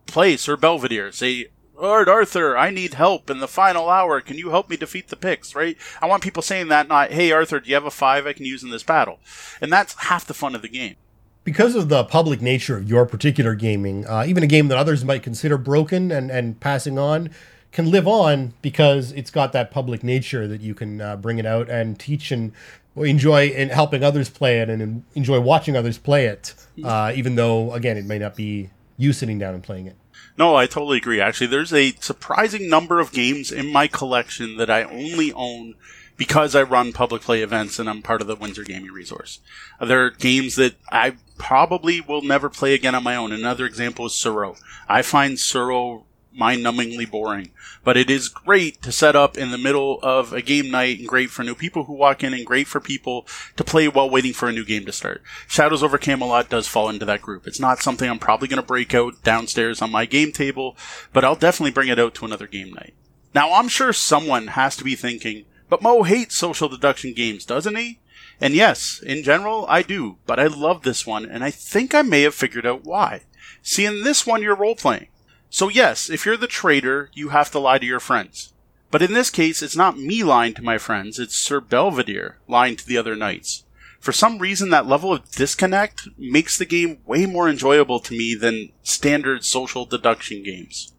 Play 0.06 0.36
Sir 0.36 0.56
Belvedere. 0.56 1.12
Say, 1.12 1.46
Lord 1.80 2.08
Arthur, 2.08 2.58
I 2.58 2.70
need 2.70 2.94
help 2.94 3.30
in 3.30 3.38
the 3.38 3.46
final 3.46 3.88
hour. 3.88 4.20
Can 4.20 4.36
you 4.36 4.50
help 4.50 4.68
me 4.68 4.76
defeat 4.76 5.06
the 5.06 5.16
Picts, 5.16 5.54
right? 5.54 5.76
I 6.02 6.06
want 6.06 6.24
people 6.24 6.42
saying 6.42 6.66
that, 6.68 6.88
not, 6.88 7.12
hey, 7.12 7.30
Arthur, 7.30 7.60
do 7.60 7.68
you 7.68 7.76
have 7.76 7.84
a 7.84 7.92
five 7.92 8.26
I 8.26 8.32
can 8.32 8.44
use 8.44 8.64
in 8.64 8.70
this 8.70 8.82
battle? 8.82 9.20
And 9.60 9.72
that's 9.72 9.94
half 9.94 10.26
the 10.26 10.34
fun 10.34 10.56
of 10.56 10.62
the 10.62 10.68
game. 10.68 10.96
Because 11.44 11.76
of 11.76 11.88
the 11.88 12.02
public 12.02 12.42
nature 12.42 12.76
of 12.76 12.88
your 12.88 13.06
particular 13.06 13.54
gaming, 13.54 14.04
uh, 14.04 14.24
even 14.26 14.42
a 14.42 14.48
game 14.48 14.66
that 14.68 14.78
others 14.78 15.04
might 15.04 15.22
consider 15.22 15.56
broken 15.56 16.10
and, 16.10 16.28
and 16.28 16.58
passing 16.58 16.98
on 16.98 17.30
can 17.70 17.90
live 17.90 18.08
on 18.08 18.54
because 18.62 19.12
it's 19.12 19.30
got 19.30 19.52
that 19.52 19.70
public 19.70 20.02
nature 20.02 20.48
that 20.48 20.60
you 20.60 20.74
can 20.74 21.00
uh, 21.00 21.16
bring 21.16 21.38
it 21.38 21.46
out 21.46 21.68
and 21.68 21.98
teach 21.98 22.32
and 22.32 22.52
enjoy 22.96 23.48
in 23.48 23.70
helping 23.70 24.04
others 24.04 24.28
play 24.30 24.60
it 24.60 24.68
and 24.70 25.04
enjoy 25.14 25.40
watching 25.40 25.76
others 25.76 25.98
play 25.98 26.26
it, 26.26 26.54
uh, 26.84 27.12
even 27.14 27.34
though 27.34 27.72
again 27.72 27.96
it 27.96 28.04
may 28.04 28.18
not 28.18 28.36
be 28.36 28.70
you 28.96 29.12
sitting 29.12 29.38
down 29.38 29.54
and 29.54 29.62
playing 29.62 29.86
it. 29.86 29.96
No, 30.36 30.56
I 30.56 30.66
totally 30.66 30.98
agree. 30.98 31.20
Actually, 31.20 31.46
there's 31.48 31.72
a 31.72 31.92
surprising 32.00 32.68
number 32.68 32.98
of 33.00 33.12
games 33.12 33.52
in 33.52 33.72
my 33.72 33.86
collection 33.86 34.56
that 34.56 34.70
I 34.70 34.82
only 34.82 35.32
own 35.32 35.74
because 36.16 36.54
I 36.54 36.62
run 36.62 36.92
public 36.92 37.22
play 37.22 37.42
events 37.42 37.78
and 37.78 37.88
I'm 37.88 38.02
part 38.02 38.20
of 38.20 38.26
the 38.26 38.36
Windsor 38.36 38.64
Gaming 38.64 38.92
Resource. 38.92 39.40
There 39.80 40.04
are 40.04 40.10
games 40.10 40.56
that 40.56 40.74
I 40.90 41.16
probably 41.38 42.00
will 42.00 42.22
never 42.22 42.48
play 42.48 42.74
again 42.74 42.94
on 42.94 43.02
my 43.02 43.16
own. 43.16 43.32
Another 43.32 43.66
example 43.66 44.06
is 44.06 44.12
Tsuro. 44.12 44.56
I 44.88 45.02
find 45.02 45.36
Tsuro 45.36 46.04
mind-numbingly 46.34 47.10
boring, 47.10 47.50
but 47.84 47.96
it 47.96 48.10
is 48.10 48.28
great 48.28 48.82
to 48.82 48.92
set 48.92 49.14
up 49.16 49.38
in 49.38 49.50
the 49.50 49.58
middle 49.58 50.00
of 50.02 50.32
a 50.32 50.42
game 50.42 50.70
night 50.70 50.98
and 50.98 51.08
great 51.08 51.30
for 51.30 51.42
new 51.42 51.54
people 51.54 51.84
who 51.84 51.92
walk 51.92 52.22
in 52.24 52.34
and 52.34 52.44
great 52.44 52.66
for 52.66 52.80
people 52.80 53.26
to 53.56 53.64
play 53.64 53.88
while 53.88 54.10
waiting 54.10 54.32
for 54.32 54.48
a 54.48 54.52
new 54.52 54.64
game 54.64 54.84
to 54.84 54.92
start. 54.92 55.22
Shadows 55.46 55.82
over 55.82 55.98
Camelot 55.98 56.48
does 56.48 56.66
fall 56.66 56.88
into 56.88 57.04
that 57.04 57.22
group. 57.22 57.46
It's 57.46 57.60
not 57.60 57.78
something 57.80 58.08
I'm 58.08 58.18
probably 58.18 58.48
going 58.48 58.60
to 58.60 58.66
break 58.66 58.94
out 58.94 59.22
downstairs 59.22 59.80
on 59.80 59.92
my 59.92 60.06
game 60.06 60.32
table, 60.32 60.76
but 61.12 61.24
I'll 61.24 61.36
definitely 61.36 61.72
bring 61.72 61.88
it 61.88 61.98
out 61.98 62.14
to 62.16 62.24
another 62.24 62.46
game 62.46 62.72
night. 62.72 62.94
Now, 63.34 63.52
I'm 63.54 63.68
sure 63.68 63.92
someone 63.92 64.48
has 64.48 64.76
to 64.76 64.84
be 64.84 64.94
thinking, 64.94 65.44
but 65.68 65.82
Mo 65.82 66.02
hates 66.02 66.36
social 66.36 66.68
deduction 66.68 67.14
games, 67.14 67.44
doesn't 67.44 67.76
he? 67.76 68.00
And 68.40 68.54
yes, 68.54 69.00
in 69.04 69.22
general, 69.22 69.66
I 69.68 69.82
do, 69.82 70.18
but 70.26 70.40
I 70.40 70.46
love 70.46 70.82
this 70.82 71.06
one, 71.06 71.24
and 71.24 71.44
I 71.44 71.50
think 71.50 71.94
I 71.94 72.02
may 72.02 72.22
have 72.22 72.34
figured 72.34 72.66
out 72.66 72.84
why. 72.84 73.22
See, 73.62 73.86
in 73.86 74.02
this 74.02 74.26
one, 74.26 74.42
you're 74.42 74.56
role 74.56 74.74
playing. 74.74 75.08
So, 75.54 75.68
yes, 75.68 76.10
if 76.10 76.26
you're 76.26 76.36
the 76.36 76.48
traitor, 76.48 77.10
you 77.12 77.28
have 77.28 77.48
to 77.52 77.60
lie 77.60 77.78
to 77.78 77.86
your 77.86 78.00
friends. 78.00 78.52
But 78.90 79.02
in 79.02 79.12
this 79.12 79.30
case, 79.30 79.62
it's 79.62 79.76
not 79.76 79.96
me 79.96 80.24
lying 80.24 80.52
to 80.54 80.64
my 80.64 80.78
friends, 80.78 81.20
it's 81.20 81.36
Sir 81.36 81.60
Belvedere 81.60 82.38
lying 82.48 82.74
to 82.74 82.84
the 82.84 82.98
other 82.98 83.14
knights. 83.14 83.62
For 84.00 84.10
some 84.10 84.40
reason, 84.40 84.70
that 84.70 84.88
level 84.88 85.12
of 85.12 85.30
disconnect 85.30 86.08
makes 86.18 86.58
the 86.58 86.64
game 86.64 86.98
way 87.06 87.26
more 87.26 87.48
enjoyable 87.48 88.00
to 88.00 88.18
me 88.18 88.34
than 88.34 88.72
standard 88.82 89.44
social 89.44 89.86
deduction 89.86 90.42
games. 90.42 90.92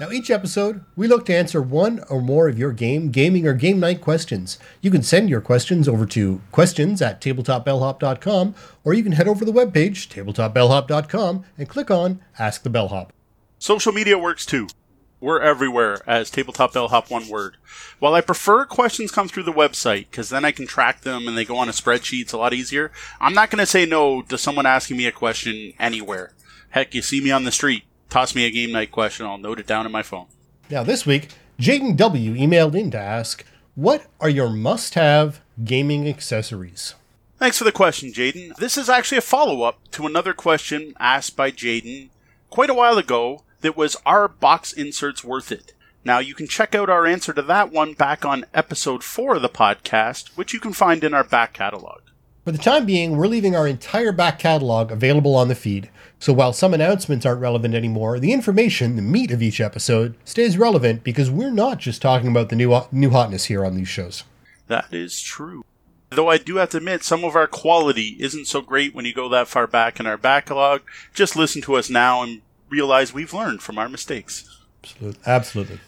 Now, 0.00 0.10
each 0.10 0.30
episode, 0.30 0.82
we 0.96 1.06
look 1.06 1.26
to 1.26 1.36
answer 1.36 1.60
one 1.60 2.02
or 2.08 2.22
more 2.22 2.48
of 2.48 2.58
your 2.58 2.72
game, 2.72 3.10
gaming, 3.10 3.46
or 3.46 3.52
game 3.52 3.78
night 3.78 4.00
questions. 4.00 4.58
You 4.80 4.90
can 4.90 5.02
send 5.02 5.28
your 5.28 5.42
questions 5.42 5.86
over 5.86 6.06
to 6.06 6.40
questions 6.52 7.02
at 7.02 7.20
tabletopbellhop.com, 7.20 8.54
or 8.82 8.94
you 8.94 9.02
can 9.02 9.12
head 9.12 9.28
over 9.28 9.44
to 9.44 9.52
the 9.52 9.52
webpage, 9.52 10.08
tabletopbellhop.com, 10.08 11.44
and 11.58 11.68
click 11.68 11.90
on 11.90 12.22
Ask 12.38 12.62
the 12.62 12.70
Bellhop. 12.70 13.12
Social 13.58 13.92
media 13.92 14.16
works 14.16 14.46
too. 14.46 14.68
We're 15.20 15.42
everywhere 15.42 15.98
as 16.06 16.30
Tabletop 16.30 16.72
Bellhop 16.72 17.10
one 17.10 17.28
word. 17.28 17.58
While 17.98 18.14
I 18.14 18.22
prefer 18.22 18.64
questions 18.64 19.12
come 19.12 19.28
through 19.28 19.42
the 19.42 19.52
website, 19.52 20.06
because 20.10 20.30
then 20.30 20.46
I 20.46 20.50
can 20.50 20.66
track 20.66 21.02
them 21.02 21.28
and 21.28 21.36
they 21.36 21.44
go 21.44 21.58
on 21.58 21.68
a 21.68 21.72
spreadsheet, 21.72 22.22
it's 22.22 22.32
a 22.32 22.38
lot 22.38 22.54
easier, 22.54 22.90
I'm 23.20 23.34
not 23.34 23.50
going 23.50 23.58
to 23.58 23.66
say 23.66 23.84
no 23.84 24.22
to 24.22 24.38
someone 24.38 24.64
asking 24.64 24.96
me 24.96 25.04
a 25.04 25.12
question 25.12 25.74
anywhere. 25.78 26.32
Heck, 26.70 26.94
you 26.94 27.02
see 27.02 27.20
me 27.20 27.30
on 27.30 27.44
the 27.44 27.52
street, 27.52 27.82
toss 28.10 28.34
me 28.34 28.44
a 28.44 28.50
game 28.50 28.72
night 28.72 28.90
question, 28.90 29.24
I'll 29.24 29.38
note 29.38 29.60
it 29.60 29.66
down 29.66 29.86
in 29.86 29.92
my 29.92 30.02
phone. 30.02 30.26
Now, 30.70 30.82
this 30.82 31.06
week, 31.06 31.28
Jaden 31.58 31.96
W. 31.96 32.34
emailed 32.34 32.74
in 32.74 32.90
to 32.90 32.98
ask, 32.98 33.44
What 33.74 34.06
are 34.20 34.28
your 34.28 34.50
must 34.50 34.94
have 34.94 35.40
gaming 35.64 36.08
accessories? 36.08 36.94
Thanks 37.38 37.58
for 37.58 37.64
the 37.64 37.72
question, 37.72 38.12
Jaden. 38.12 38.54
This 38.56 38.76
is 38.76 38.90
actually 38.90 39.18
a 39.18 39.22
follow 39.22 39.62
up 39.62 39.78
to 39.92 40.06
another 40.06 40.34
question 40.34 40.94
asked 40.98 41.36
by 41.36 41.50
Jaden 41.50 42.10
quite 42.50 42.68
a 42.68 42.74
while 42.74 42.98
ago 42.98 43.44
that 43.62 43.76
was 43.76 43.96
Are 44.04 44.28
box 44.28 44.72
inserts 44.72 45.24
worth 45.24 45.50
it? 45.50 45.72
Now, 46.04 46.18
you 46.18 46.34
can 46.34 46.46
check 46.48 46.74
out 46.74 46.88
our 46.88 47.06
answer 47.06 47.32
to 47.32 47.42
that 47.42 47.70
one 47.70 47.92
back 47.92 48.24
on 48.24 48.46
episode 48.54 49.04
4 49.04 49.36
of 49.36 49.42
the 49.42 49.48
podcast, 49.48 50.28
which 50.36 50.54
you 50.54 50.60
can 50.60 50.72
find 50.72 51.04
in 51.04 51.12
our 51.12 51.24
back 51.24 51.52
catalog. 51.52 52.00
For 52.44 52.52
the 52.52 52.58
time 52.58 52.86
being, 52.86 53.16
we're 53.16 53.26
leaving 53.26 53.54
our 53.54 53.68
entire 53.68 54.12
back 54.12 54.38
catalog 54.38 54.90
available 54.90 55.36
on 55.36 55.48
the 55.48 55.54
feed. 55.54 55.90
So 56.20 56.34
while 56.34 56.52
some 56.52 56.74
announcements 56.74 57.24
aren't 57.24 57.40
relevant 57.40 57.74
anymore, 57.74 58.20
the 58.20 58.34
information, 58.34 58.94
the 58.96 59.02
meat 59.02 59.30
of 59.30 59.42
each 59.42 59.58
episode, 59.58 60.14
stays 60.24 60.58
relevant 60.58 61.02
because 61.02 61.30
we're 61.30 61.50
not 61.50 61.78
just 61.78 62.02
talking 62.02 62.28
about 62.28 62.50
the 62.50 62.56
new 62.56 62.78
new 62.92 63.08
hotness 63.08 63.46
here 63.46 63.64
on 63.64 63.74
these 63.74 63.88
shows. 63.88 64.24
That 64.66 64.92
is 64.92 65.20
true. 65.20 65.64
Though 66.10 66.28
I 66.28 66.36
do 66.36 66.56
have 66.56 66.70
to 66.70 66.76
admit, 66.76 67.04
some 67.04 67.24
of 67.24 67.34
our 67.34 67.46
quality 67.46 68.16
isn't 68.20 68.46
so 68.46 68.60
great 68.60 68.94
when 68.94 69.06
you 69.06 69.14
go 69.14 69.30
that 69.30 69.48
far 69.48 69.66
back 69.66 69.98
in 69.98 70.06
our 70.06 70.18
backlog. 70.18 70.82
Just 71.14 71.36
listen 71.36 71.62
to 71.62 71.74
us 71.76 71.88
now 71.88 72.22
and 72.22 72.42
realize 72.68 73.14
we've 73.14 73.32
learned 73.32 73.62
from 73.62 73.78
our 73.78 73.88
mistakes. 73.88 74.58
Absolutely. 74.82 75.20
Absolutely. 75.24 75.80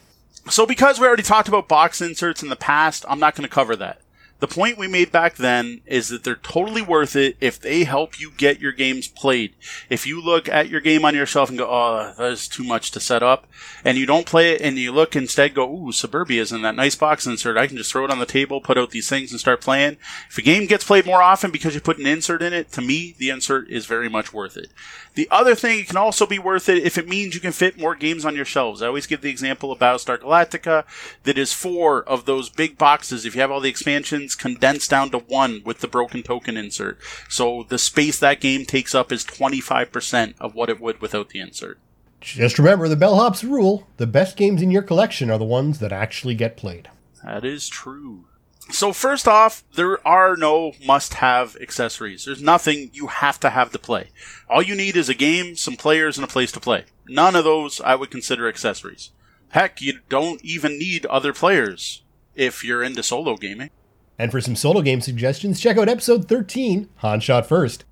So, 0.48 0.64
because 0.64 0.98
we 0.98 1.06
already 1.06 1.22
talked 1.22 1.48
about 1.48 1.68
box 1.68 2.00
inserts 2.00 2.42
in 2.42 2.48
the 2.48 2.56
past, 2.56 3.04
I'm 3.06 3.20
not 3.20 3.34
going 3.34 3.48
to 3.48 3.54
cover 3.54 3.76
that. 3.76 4.00
The 4.42 4.48
point 4.48 4.76
we 4.76 4.88
made 4.88 5.12
back 5.12 5.36
then 5.36 5.82
is 5.86 6.08
that 6.08 6.24
they're 6.24 6.34
totally 6.34 6.82
worth 6.82 7.14
it 7.14 7.36
if 7.40 7.60
they 7.60 7.84
help 7.84 8.18
you 8.18 8.32
get 8.36 8.58
your 8.58 8.72
games 8.72 9.06
played. 9.06 9.54
If 9.88 10.04
you 10.04 10.20
look 10.20 10.48
at 10.48 10.68
your 10.68 10.80
game 10.80 11.04
on 11.04 11.14
your 11.14 11.26
shelf 11.26 11.48
and 11.48 11.56
go, 11.56 11.68
oh, 11.70 12.12
that 12.18 12.32
is 12.32 12.48
too 12.48 12.64
much 12.64 12.90
to 12.90 12.98
set 12.98 13.22
up, 13.22 13.46
and 13.84 13.96
you 13.96 14.04
don't 14.04 14.26
play 14.26 14.50
it 14.50 14.60
and 14.60 14.76
you 14.76 14.90
look 14.90 15.14
instead 15.14 15.54
go, 15.54 15.72
ooh, 15.72 15.92
Suburbia's 15.92 16.50
in 16.50 16.62
that 16.62 16.74
nice 16.74 16.96
box 16.96 17.24
insert. 17.24 17.56
I 17.56 17.68
can 17.68 17.76
just 17.76 17.92
throw 17.92 18.04
it 18.04 18.10
on 18.10 18.18
the 18.18 18.26
table, 18.26 18.60
put 18.60 18.76
out 18.76 18.90
these 18.90 19.08
things 19.08 19.30
and 19.30 19.38
start 19.38 19.60
playing. 19.60 19.96
If 20.28 20.38
a 20.38 20.42
game 20.42 20.66
gets 20.66 20.82
played 20.82 21.06
more 21.06 21.22
often 21.22 21.52
because 21.52 21.76
you 21.76 21.80
put 21.80 21.98
an 21.98 22.08
insert 22.08 22.42
in 22.42 22.52
it, 22.52 22.72
to 22.72 22.82
me, 22.82 23.14
the 23.18 23.30
insert 23.30 23.68
is 23.68 23.86
very 23.86 24.08
much 24.08 24.32
worth 24.32 24.56
it. 24.56 24.72
The 25.14 25.28
other 25.30 25.54
thing, 25.54 25.78
it 25.78 25.86
can 25.86 25.98
also 25.98 26.26
be 26.26 26.40
worth 26.40 26.68
it 26.68 26.82
if 26.82 26.98
it 26.98 27.06
means 27.06 27.36
you 27.36 27.40
can 27.40 27.52
fit 27.52 27.78
more 27.78 27.94
games 27.94 28.24
on 28.24 28.34
your 28.34 28.44
shelves. 28.44 28.82
I 28.82 28.88
always 28.88 29.06
give 29.06 29.20
the 29.20 29.30
example 29.30 29.70
of 29.70 29.78
Battlestar 29.78 30.18
Galactica 30.18 30.84
that 31.22 31.38
is 31.38 31.52
four 31.52 32.02
of 32.02 32.24
those 32.24 32.48
big 32.48 32.76
boxes. 32.76 33.24
If 33.24 33.36
you 33.36 33.40
have 33.42 33.52
all 33.52 33.60
the 33.60 33.68
expansions 33.68 34.31
condensed 34.34 34.90
down 34.90 35.10
to 35.10 35.18
one 35.18 35.62
with 35.64 35.80
the 35.80 35.88
broken 35.88 36.22
token 36.22 36.56
insert. 36.56 36.98
So 37.28 37.64
the 37.68 37.78
space 37.78 38.18
that 38.18 38.40
game 38.40 38.64
takes 38.64 38.94
up 38.94 39.12
is 39.12 39.24
25% 39.24 40.34
of 40.40 40.54
what 40.54 40.70
it 40.70 40.80
would 40.80 41.00
without 41.00 41.30
the 41.30 41.40
insert. 41.40 41.78
Just 42.20 42.58
remember 42.58 42.88
the 42.88 42.96
bellhop's 42.96 43.42
rule 43.42 43.88
the 43.96 44.06
best 44.06 44.36
games 44.36 44.62
in 44.62 44.70
your 44.70 44.82
collection 44.82 45.30
are 45.30 45.38
the 45.38 45.44
ones 45.44 45.80
that 45.80 45.92
actually 45.92 46.34
get 46.36 46.56
played. 46.56 46.88
That 47.24 47.44
is 47.44 47.68
true. 47.68 48.26
So 48.70 48.92
first 48.92 49.26
off, 49.26 49.64
there 49.74 50.06
are 50.06 50.36
no 50.36 50.72
must-have 50.86 51.56
accessories. 51.60 52.24
There's 52.24 52.40
nothing 52.40 52.90
you 52.92 53.08
have 53.08 53.40
to 53.40 53.50
have 53.50 53.72
to 53.72 53.78
play. 53.78 54.10
All 54.48 54.62
you 54.62 54.76
need 54.76 54.96
is 54.96 55.08
a 55.08 55.14
game, 55.14 55.56
some 55.56 55.76
players, 55.76 56.16
and 56.16 56.24
a 56.24 56.28
place 56.28 56.52
to 56.52 56.60
play. 56.60 56.84
None 57.08 57.34
of 57.34 57.44
those 57.44 57.80
I 57.80 57.96
would 57.96 58.10
consider 58.10 58.48
accessories. 58.48 59.10
Heck, 59.50 59.82
you 59.82 60.00
don't 60.08 60.42
even 60.44 60.78
need 60.78 61.04
other 61.06 61.32
players 61.32 62.02
if 62.34 62.64
you're 62.64 62.82
into 62.82 63.02
solo 63.02 63.36
gaming. 63.36 63.70
And 64.18 64.30
for 64.30 64.40
some 64.40 64.56
solo 64.56 64.82
game 64.82 65.00
suggestions, 65.00 65.60
check 65.60 65.76
out 65.76 65.88
episode 65.88 66.28
13, 66.28 66.88
Han 66.96 67.20
Shot 67.20 67.46
First. 67.46 67.84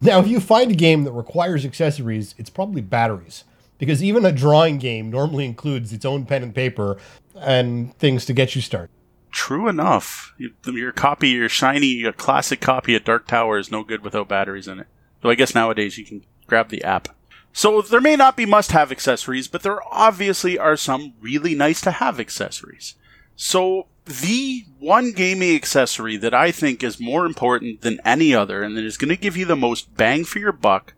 Now, 0.00 0.20
if 0.20 0.28
you 0.28 0.40
find 0.40 0.70
a 0.70 0.76
game 0.76 1.04
that 1.04 1.12
requires 1.12 1.64
accessories, 1.64 2.34
it's 2.38 2.50
probably 2.50 2.82
batteries. 2.82 3.44
Because 3.78 4.02
even 4.02 4.24
a 4.24 4.32
drawing 4.32 4.78
game 4.78 5.10
normally 5.10 5.44
includes 5.44 5.92
its 5.92 6.04
own 6.04 6.26
pen 6.26 6.42
and 6.42 6.54
paper 6.54 6.98
and 7.36 7.96
things 7.98 8.24
to 8.26 8.32
get 8.32 8.54
you 8.54 8.60
started. 8.60 8.90
True 9.30 9.68
enough. 9.68 10.34
Your 10.66 10.92
copy, 10.92 11.28
your 11.30 11.48
shiny, 11.48 11.86
your 11.86 12.12
classic 12.12 12.60
copy 12.60 12.96
of 12.96 13.04
Dark 13.04 13.26
Tower 13.26 13.58
is 13.58 13.70
no 13.70 13.84
good 13.84 14.02
without 14.02 14.28
batteries 14.28 14.66
in 14.66 14.80
it. 14.80 14.86
Though 15.20 15.30
I 15.30 15.34
guess 15.36 15.54
nowadays 15.54 15.98
you 15.98 16.04
can 16.04 16.24
grab 16.46 16.70
the 16.70 16.82
app. 16.82 17.08
So 17.52 17.82
there 17.82 18.00
may 18.00 18.16
not 18.16 18.36
be 18.36 18.46
must 18.46 18.72
have 18.72 18.90
accessories, 18.92 19.48
but 19.48 19.62
there 19.62 19.80
obviously 19.92 20.58
are 20.58 20.76
some 20.76 21.14
really 21.20 21.54
nice 21.54 21.80
to 21.82 21.90
have 21.92 22.20
accessories. 22.20 22.94
So 23.36 23.86
the 24.08 24.64
one 24.78 25.12
gaming 25.12 25.54
accessory 25.54 26.16
that 26.16 26.32
I 26.32 26.50
think 26.50 26.82
is 26.82 26.98
more 26.98 27.26
important 27.26 27.82
than 27.82 28.00
any 28.04 28.34
other 28.34 28.62
and 28.62 28.76
that 28.76 28.84
is 28.84 28.96
going 28.96 29.10
to 29.10 29.16
give 29.16 29.36
you 29.36 29.44
the 29.44 29.56
most 29.56 29.94
bang 29.96 30.24
for 30.24 30.38
your 30.38 30.52
buck 30.52 30.94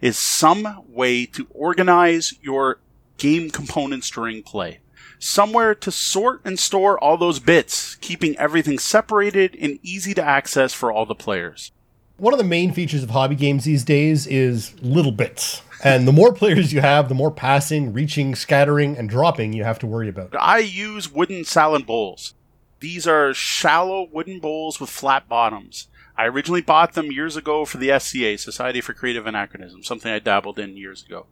is 0.00 0.16
some 0.16 0.84
way 0.88 1.26
to 1.26 1.48
organize 1.50 2.34
your 2.40 2.78
game 3.18 3.50
components 3.50 4.10
during 4.10 4.42
play. 4.42 4.78
Somewhere 5.18 5.74
to 5.76 5.90
sort 5.90 6.40
and 6.44 6.58
store 6.58 6.98
all 6.98 7.16
those 7.16 7.38
bits, 7.38 7.96
keeping 7.96 8.36
everything 8.38 8.78
separated 8.78 9.56
and 9.60 9.78
easy 9.82 10.14
to 10.14 10.22
access 10.22 10.72
for 10.72 10.92
all 10.92 11.06
the 11.06 11.14
players. 11.14 11.72
One 12.16 12.32
of 12.34 12.38
the 12.38 12.44
main 12.44 12.72
features 12.72 13.02
of 13.02 13.10
hobby 13.10 13.34
games 13.34 13.64
these 13.64 13.84
days 13.84 14.26
is 14.26 14.80
little 14.82 15.12
bits. 15.12 15.62
And 15.82 16.06
the 16.06 16.12
more 16.12 16.32
players 16.32 16.72
you 16.72 16.80
have, 16.80 17.08
the 17.08 17.14
more 17.14 17.32
passing, 17.32 17.92
reaching, 17.92 18.36
scattering, 18.36 18.96
and 18.96 19.08
dropping 19.08 19.52
you 19.52 19.64
have 19.64 19.80
to 19.80 19.86
worry 19.86 20.08
about. 20.08 20.34
I 20.38 20.58
use 20.58 21.10
wooden 21.10 21.44
salad 21.44 21.86
bowls. 21.86 22.34
These 22.82 23.06
are 23.06 23.32
shallow 23.32 24.08
wooden 24.10 24.40
bowls 24.40 24.80
with 24.80 24.90
flat 24.90 25.28
bottoms. 25.28 25.86
I 26.18 26.26
originally 26.26 26.62
bought 26.62 26.94
them 26.94 27.12
years 27.12 27.36
ago 27.36 27.64
for 27.64 27.78
the 27.78 27.96
SCA, 27.96 28.36
Society 28.36 28.80
for 28.80 28.92
Creative 28.92 29.24
Anachronism, 29.24 29.84
something 29.84 30.10
I 30.10 30.18
dabbled 30.18 30.58
in 30.58 30.76
years 30.76 31.04
ago. 31.04 31.26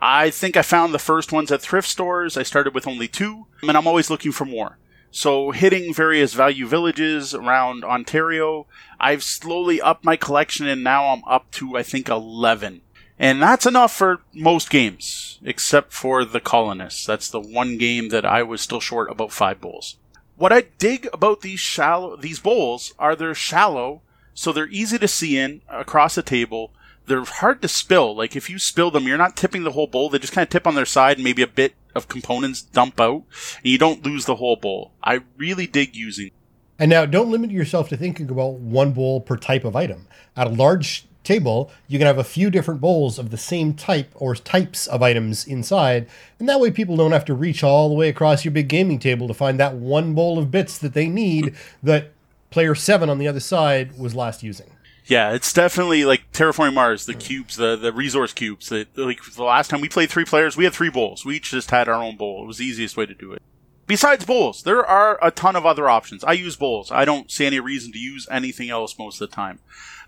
I 0.00 0.30
think 0.30 0.56
I 0.56 0.62
found 0.62 0.92
the 0.92 0.98
first 0.98 1.30
ones 1.30 1.52
at 1.52 1.62
thrift 1.62 1.86
stores. 1.86 2.36
I 2.36 2.42
started 2.42 2.74
with 2.74 2.88
only 2.88 3.06
two, 3.06 3.46
and 3.62 3.76
I'm 3.76 3.86
always 3.86 4.10
looking 4.10 4.32
for 4.32 4.46
more. 4.46 4.78
So, 5.12 5.52
hitting 5.52 5.94
various 5.94 6.34
value 6.34 6.66
villages 6.66 7.34
around 7.34 7.84
Ontario, 7.84 8.66
I've 8.98 9.22
slowly 9.22 9.80
upped 9.80 10.04
my 10.04 10.16
collection, 10.16 10.66
and 10.66 10.82
now 10.82 11.06
I'm 11.06 11.22
up 11.24 11.48
to, 11.52 11.76
I 11.76 11.84
think, 11.84 12.08
11. 12.08 12.80
And 13.16 13.40
that's 13.40 13.64
enough 13.64 13.94
for 13.94 14.22
most 14.34 14.70
games, 14.70 15.38
except 15.44 15.92
for 15.92 16.24
The 16.24 16.40
Colonists. 16.40 17.06
That's 17.06 17.30
the 17.30 17.38
one 17.38 17.78
game 17.78 18.08
that 18.08 18.26
I 18.26 18.42
was 18.42 18.60
still 18.60 18.80
short 18.80 19.08
about 19.08 19.30
five 19.30 19.60
bowls. 19.60 19.98
What 20.36 20.52
I 20.52 20.64
dig 20.78 21.08
about 21.14 21.40
these 21.40 21.60
shallow, 21.60 22.14
these 22.16 22.40
bowls 22.40 22.92
are 22.98 23.16
they're 23.16 23.34
shallow, 23.34 24.02
so 24.34 24.52
they're 24.52 24.68
easy 24.68 24.98
to 24.98 25.08
see 25.08 25.38
in 25.38 25.62
across 25.66 26.18
a 26.18 26.22
table. 26.22 26.72
They're 27.06 27.24
hard 27.24 27.62
to 27.62 27.68
spill. 27.68 28.14
Like 28.14 28.36
if 28.36 28.50
you 28.50 28.58
spill 28.58 28.90
them, 28.90 29.06
you're 29.06 29.16
not 29.16 29.36
tipping 29.36 29.64
the 29.64 29.72
whole 29.72 29.86
bowl. 29.86 30.10
They 30.10 30.18
just 30.18 30.34
kind 30.34 30.42
of 30.42 30.50
tip 30.50 30.66
on 30.66 30.74
their 30.74 30.84
side, 30.84 31.16
and 31.16 31.24
maybe 31.24 31.40
a 31.40 31.46
bit 31.46 31.74
of 31.94 32.08
components 32.08 32.60
dump 32.60 33.00
out, 33.00 33.24
and 33.62 33.72
you 33.72 33.78
don't 33.78 34.04
lose 34.04 34.26
the 34.26 34.36
whole 34.36 34.56
bowl. 34.56 34.92
I 35.02 35.20
really 35.38 35.66
dig 35.66 35.96
using. 35.96 36.32
And 36.78 36.90
now, 36.90 37.06
don't 37.06 37.30
limit 37.30 37.50
yourself 37.50 37.88
to 37.88 37.96
thinking 37.96 38.28
about 38.28 38.54
one 38.54 38.92
bowl 38.92 39.22
per 39.22 39.38
type 39.38 39.64
of 39.64 39.74
item. 39.74 40.06
At 40.36 40.48
a 40.48 40.50
large 40.50 41.06
table, 41.26 41.70
you 41.88 41.98
can 41.98 42.06
have 42.06 42.18
a 42.18 42.24
few 42.24 42.50
different 42.50 42.80
bowls 42.80 43.18
of 43.18 43.30
the 43.30 43.36
same 43.36 43.74
type 43.74 44.10
or 44.14 44.34
types 44.34 44.86
of 44.86 45.02
items 45.02 45.46
inside, 45.46 46.08
and 46.38 46.48
that 46.48 46.60
way 46.60 46.70
people 46.70 46.96
don't 46.96 47.12
have 47.12 47.24
to 47.26 47.34
reach 47.34 47.62
all 47.62 47.88
the 47.88 47.94
way 47.94 48.08
across 48.08 48.44
your 48.44 48.52
big 48.52 48.68
gaming 48.68 48.98
table 48.98 49.28
to 49.28 49.34
find 49.34 49.60
that 49.60 49.74
one 49.74 50.14
bowl 50.14 50.38
of 50.38 50.50
bits 50.50 50.78
that 50.78 50.94
they 50.94 51.08
need 51.08 51.54
that 51.82 52.12
player 52.50 52.74
7 52.74 53.10
on 53.10 53.18
the 53.18 53.28
other 53.28 53.40
side 53.40 53.98
was 53.98 54.14
last 54.14 54.42
using. 54.42 54.70
Yeah, 55.06 55.32
it's 55.32 55.52
definitely 55.52 56.04
like 56.04 56.32
terraforming 56.32 56.74
Mars, 56.74 57.06
the 57.06 57.14
cubes, 57.14 57.56
the, 57.56 57.76
the 57.76 57.92
resource 57.92 58.32
cubes. 58.32 58.68
The, 58.68 58.88
like 58.96 59.20
the 59.36 59.44
last 59.44 59.68
time 59.68 59.80
we 59.80 59.88
played 59.88 60.10
three 60.10 60.24
players, 60.24 60.56
we 60.56 60.64
had 60.64 60.72
three 60.72 60.90
bowls. 60.90 61.24
We 61.24 61.36
each 61.36 61.52
just 61.52 61.70
had 61.70 61.88
our 61.88 62.02
own 62.02 62.16
bowl. 62.16 62.42
It 62.42 62.46
was 62.46 62.58
the 62.58 62.64
easiest 62.64 62.96
way 62.96 63.06
to 63.06 63.14
do 63.14 63.32
it. 63.32 63.40
Besides 63.86 64.24
bowls, 64.24 64.64
there 64.64 64.84
are 64.84 65.16
a 65.22 65.30
ton 65.30 65.54
of 65.54 65.64
other 65.64 65.88
options. 65.88 66.24
I 66.24 66.32
use 66.32 66.56
bowls. 66.56 66.90
I 66.90 67.04
don't 67.04 67.30
see 67.30 67.46
any 67.46 67.60
reason 67.60 67.92
to 67.92 67.98
use 67.98 68.26
anything 68.32 68.68
else 68.68 68.98
most 68.98 69.20
of 69.20 69.30
the 69.30 69.36
time. 69.36 69.60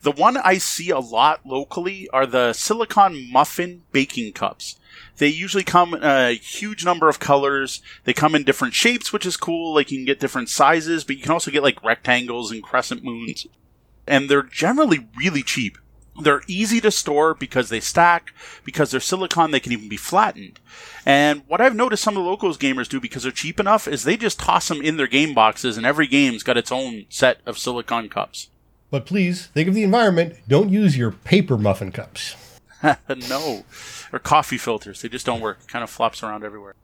The 0.03 0.13
one 0.13 0.37
I 0.37 0.59
see 0.59 0.91
a 0.91 0.99
lot 0.99 1.41
locally 1.45 2.09
are 2.13 2.27
the 2.27 2.53
silicon 2.53 3.31
muffin 3.33 3.83
baking 3.93 4.33
cups. 4.33 4.77
They 5.17 5.29
usually 5.29 5.65
come 5.65 5.95
in 5.95 6.05
a 6.05 6.35
huge 6.35 6.85
number 6.85 7.09
of 7.09 7.19
colors. 7.19 7.83
They 8.05 8.13
come 8.13 8.35
in 8.35 8.45
different 8.45 8.75
shapes, 8.75 9.13
which 9.13 9.27
is 9.27 9.37
cool. 9.37 9.75
Like 9.75 9.91
you 9.91 9.99
can 9.99 10.07
get 10.07 10.21
different 10.21 10.49
sizes, 10.49 11.05
but 11.05 11.17
you 11.17 11.23
can 11.23 11.33
also 11.33 11.51
get 11.51 11.63
like 11.63 11.83
rectangles 11.83 12.53
and 12.53 12.63
crescent 12.63 13.03
moons. 13.03 13.47
And 14.07 14.29
they're 14.29 14.43
generally 14.43 15.09
really 15.17 15.43
cheap. 15.43 15.79
They're 16.21 16.43
easy 16.49 16.81
to 16.81 16.91
store 16.91 17.35
because 17.35 17.69
they 17.69 17.79
stack, 17.79 18.33
because 18.65 18.91
they're 18.91 19.01
silicon, 19.01 19.51
they 19.53 19.61
can 19.61 19.73
even 19.73 19.89
be 19.89 19.97
flattened. 19.97 20.59
And 21.07 21.43
what 21.47 21.61
I've 21.61 21.77
noticed 21.77 22.03
some 22.03 22.17
of 22.17 22.25
the 22.25 22.29
locals 22.29 22.59
gamers 22.59 22.89
do 22.89 23.01
because 23.01 23.23
they're 23.23 23.31
cheap 23.31 23.61
enough 23.61 23.87
is 23.87 24.03
they 24.03 24.17
just 24.17 24.41
toss 24.41 24.67
them 24.67 24.83
in 24.83 24.97
their 24.97 25.07
game 25.07 25.33
boxes, 25.33 25.77
and 25.77 25.87
every 25.87 26.09
game's 26.09 26.43
got 26.43 26.57
its 26.57 26.73
own 26.73 27.07
set 27.09 27.41
of 27.47 27.57
silicon 27.57 28.09
cups. 28.09 28.49
But 28.91 29.07
please, 29.07 29.47
think 29.49 29.69
of 29.69 29.75
the 29.75 29.83
environment. 29.83 30.37
Don't 30.49 30.71
use 30.71 30.97
your 30.97 31.11
paper 31.11 31.59
muffin 31.59 31.93
cups. 31.93 32.37
no. 32.83 33.65
Or 34.13 34.19
coffee 34.19 34.59
filters. 34.59 35.03
They 35.03 35.09
just 35.09 35.27
don't 35.27 35.41
work. 35.41 35.59
It 35.63 35.69
kind 35.69 35.83
of 35.83 35.91
flops 35.91 36.23
around 36.23 36.45
everywhere. 36.45 36.75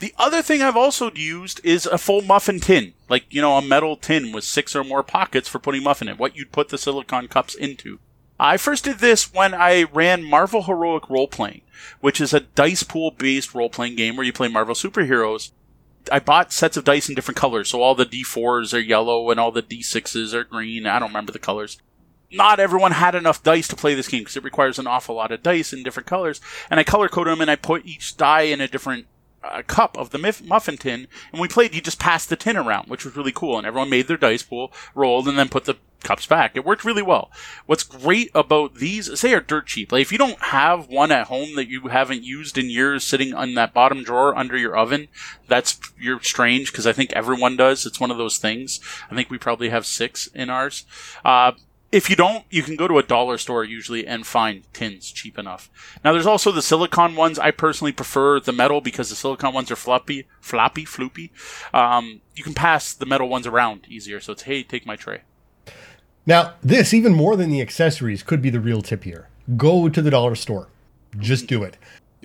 The 0.00 0.12
other 0.18 0.42
thing 0.42 0.60
I've 0.60 0.76
also 0.76 1.10
used 1.12 1.60
is 1.64 1.86
a 1.86 1.98
full 1.98 2.20
muffin 2.20 2.60
tin. 2.60 2.92
Like, 3.08 3.24
you 3.30 3.40
know, 3.40 3.56
a 3.56 3.62
metal 3.62 3.96
tin 3.96 4.32
with 4.32 4.44
six 4.44 4.74
or 4.74 4.84
more 4.84 5.02
pockets 5.02 5.48
for 5.48 5.58
putting 5.58 5.82
muffin 5.82 6.08
in. 6.08 6.16
What 6.16 6.36
you'd 6.36 6.52
put 6.52 6.68
the 6.68 6.78
silicon 6.78 7.28
cups 7.28 7.54
into. 7.54 8.00
I 8.38 8.56
first 8.56 8.84
did 8.84 8.98
this 8.98 9.32
when 9.32 9.54
I 9.54 9.84
ran 9.84 10.24
Marvel 10.24 10.64
Heroic 10.64 11.08
Role 11.08 11.28
Playing, 11.28 11.62
which 12.00 12.20
is 12.20 12.34
a 12.34 12.40
dice 12.40 12.82
pool 12.82 13.12
based 13.12 13.54
role 13.54 13.70
playing 13.70 13.94
game 13.94 14.16
where 14.16 14.26
you 14.26 14.32
play 14.32 14.48
Marvel 14.48 14.74
superheroes. 14.74 15.52
I 16.10 16.18
bought 16.18 16.52
sets 16.52 16.76
of 16.76 16.84
dice 16.84 17.08
in 17.08 17.14
different 17.14 17.38
colors, 17.38 17.70
so 17.70 17.82
all 17.82 17.94
the 17.94 18.06
D4s 18.06 18.74
are 18.74 18.80
yellow 18.80 19.30
and 19.30 19.40
all 19.40 19.52
the 19.52 19.62
D6s 19.62 20.32
are 20.32 20.44
green. 20.44 20.86
I 20.86 20.98
don't 20.98 21.08
remember 21.08 21.32
the 21.32 21.38
colors. 21.38 21.78
Not 22.30 22.58
everyone 22.58 22.92
had 22.92 23.14
enough 23.14 23.42
dice 23.42 23.68
to 23.68 23.76
play 23.76 23.94
this 23.94 24.08
game 24.08 24.22
because 24.22 24.36
it 24.36 24.44
requires 24.44 24.78
an 24.78 24.86
awful 24.86 25.14
lot 25.14 25.30
of 25.30 25.42
dice 25.42 25.72
in 25.72 25.82
different 25.82 26.08
colors. 26.08 26.40
And 26.68 26.80
I 26.80 26.84
color 26.84 27.08
coded 27.08 27.32
them 27.32 27.40
and 27.40 27.50
I 27.50 27.56
put 27.56 27.86
each 27.86 28.16
die 28.16 28.42
in 28.42 28.60
a 28.60 28.68
different 28.68 29.06
uh, 29.44 29.62
cup 29.66 29.96
of 29.96 30.10
the 30.10 30.18
muffin 30.44 30.76
tin. 30.76 31.06
And 31.30 31.40
we 31.40 31.48
played, 31.48 31.74
you 31.74 31.80
just 31.80 32.00
passed 32.00 32.28
the 32.28 32.36
tin 32.36 32.56
around, 32.56 32.88
which 32.88 33.04
was 33.04 33.16
really 33.16 33.32
cool. 33.32 33.56
And 33.56 33.66
everyone 33.66 33.90
made 33.90 34.08
their 34.08 34.16
dice 34.16 34.42
pool, 34.42 34.72
rolled, 34.94 35.28
and 35.28 35.38
then 35.38 35.48
put 35.48 35.64
the 35.64 35.76
cups 36.04 36.26
back. 36.26 36.54
It 36.54 36.64
worked 36.64 36.84
really 36.84 37.02
well. 37.02 37.30
What's 37.66 37.82
great 37.82 38.30
about 38.34 38.76
these 38.76 39.08
is 39.08 39.20
they 39.20 39.34
are 39.34 39.40
dirt 39.40 39.66
cheap. 39.66 39.90
Like 39.90 40.02
if 40.02 40.12
you 40.12 40.18
don't 40.18 40.40
have 40.40 40.88
one 40.88 41.10
at 41.10 41.26
home 41.26 41.56
that 41.56 41.68
you 41.68 41.88
haven't 41.88 42.22
used 42.22 42.56
in 42.56 42.70
years 42.70 43.04
sitting 43.04 43.34
on 43.34 43.54
that 43.54 43.74
bottom 43.74 44.04
drawer 44.04 44.36
under 44.36 44.56
your 44.56 44.76
oven, 44.76 45.08
that's 45.48 45.80
you're 45.98 46.20
strange 46.20 46.70
because 46.70 46.86
I 46.86 46.92
think 46.92 47.12
everyone 47.12 47.56
does. 47.56 47.86
It's 47.86 48.00
one 48.00 48.10
of 48.10 48.18
those 48.18 48.38
things. 48.38 48.80
I 49.10 49.14
think 49.14 49.30
we 49.30 49.38
probably 49.38 49.70
have 49.70 49.86
six 49.86 50.28
in 50.28 50.50
ours. 50.50 50.84
Uh, 51.24 51.52
if 51.94 52.10
you 52.10 52.16
don't, 52.16 52.44
you 52.50 52.64
can 52.64 52.74
go 52.74 52.88
to 52.88 52.98
a 52.98 53.04
dollar 53.04 53.38
store 53.38 53.62
usually 53.62 54.04
and 54.04 54.26
find 54.26 54.64
tins 54.72 55.12
cheap 55.12 55.38
enough. 55.38 55.70
Now 56.04 56.12
there's 56.12 56.26
also 56.26 56.50
the 56.50 56.60
silicon 56.60 57.14
ones. 57.14 57.38
I 57.38 57.52
personally 57.52 57.92
prefer 57.92 58.40
the 58.40 58.50
metal 58.50 58.80
because 58.80 59.10
the 59.10 59.14
silicon 59.14 59.54
ones 59.54 59.70
are 59.70 59.76
floppy, 59.76 60.26
floppy, 60.40 60.84
floopy. 60.84 61.30
Um, 61.72 62.20
you 62.34 62.42
can 62.42 62.52
pass 62.52 62.92
the 62.92 63.06
metal 63.06 63.28
ones 63.28 63.46
around 63.46 63.86
easier. 63.88 64.18
So 64.18 64.32
it's 64.32 64.42
hey, 64.42 64.64
take 64.64 64.84
my 64.84 64.96
tray. 64.96 65.20
Now, 66.26 66.54
this, 66.62 66.94
even 66.94 67.12
more 67.12 67.36
than 67.36 67.50
the 67.50 67.60
accessories, 67.60 68.22
could 68.22 68.40
be 68.40 68.50
the 68.50 68.60
real 68.60 68.80
tip 68.80 69.04
here. 69.04 69.28
Go 69.56 69.90
to 69.90 70.00
the 70.00 70.10
dollar 70.10 70.34
store. 70.34 70.68
Just 71.18 71.46
do 71.46 71.62
it. 71.62 71.76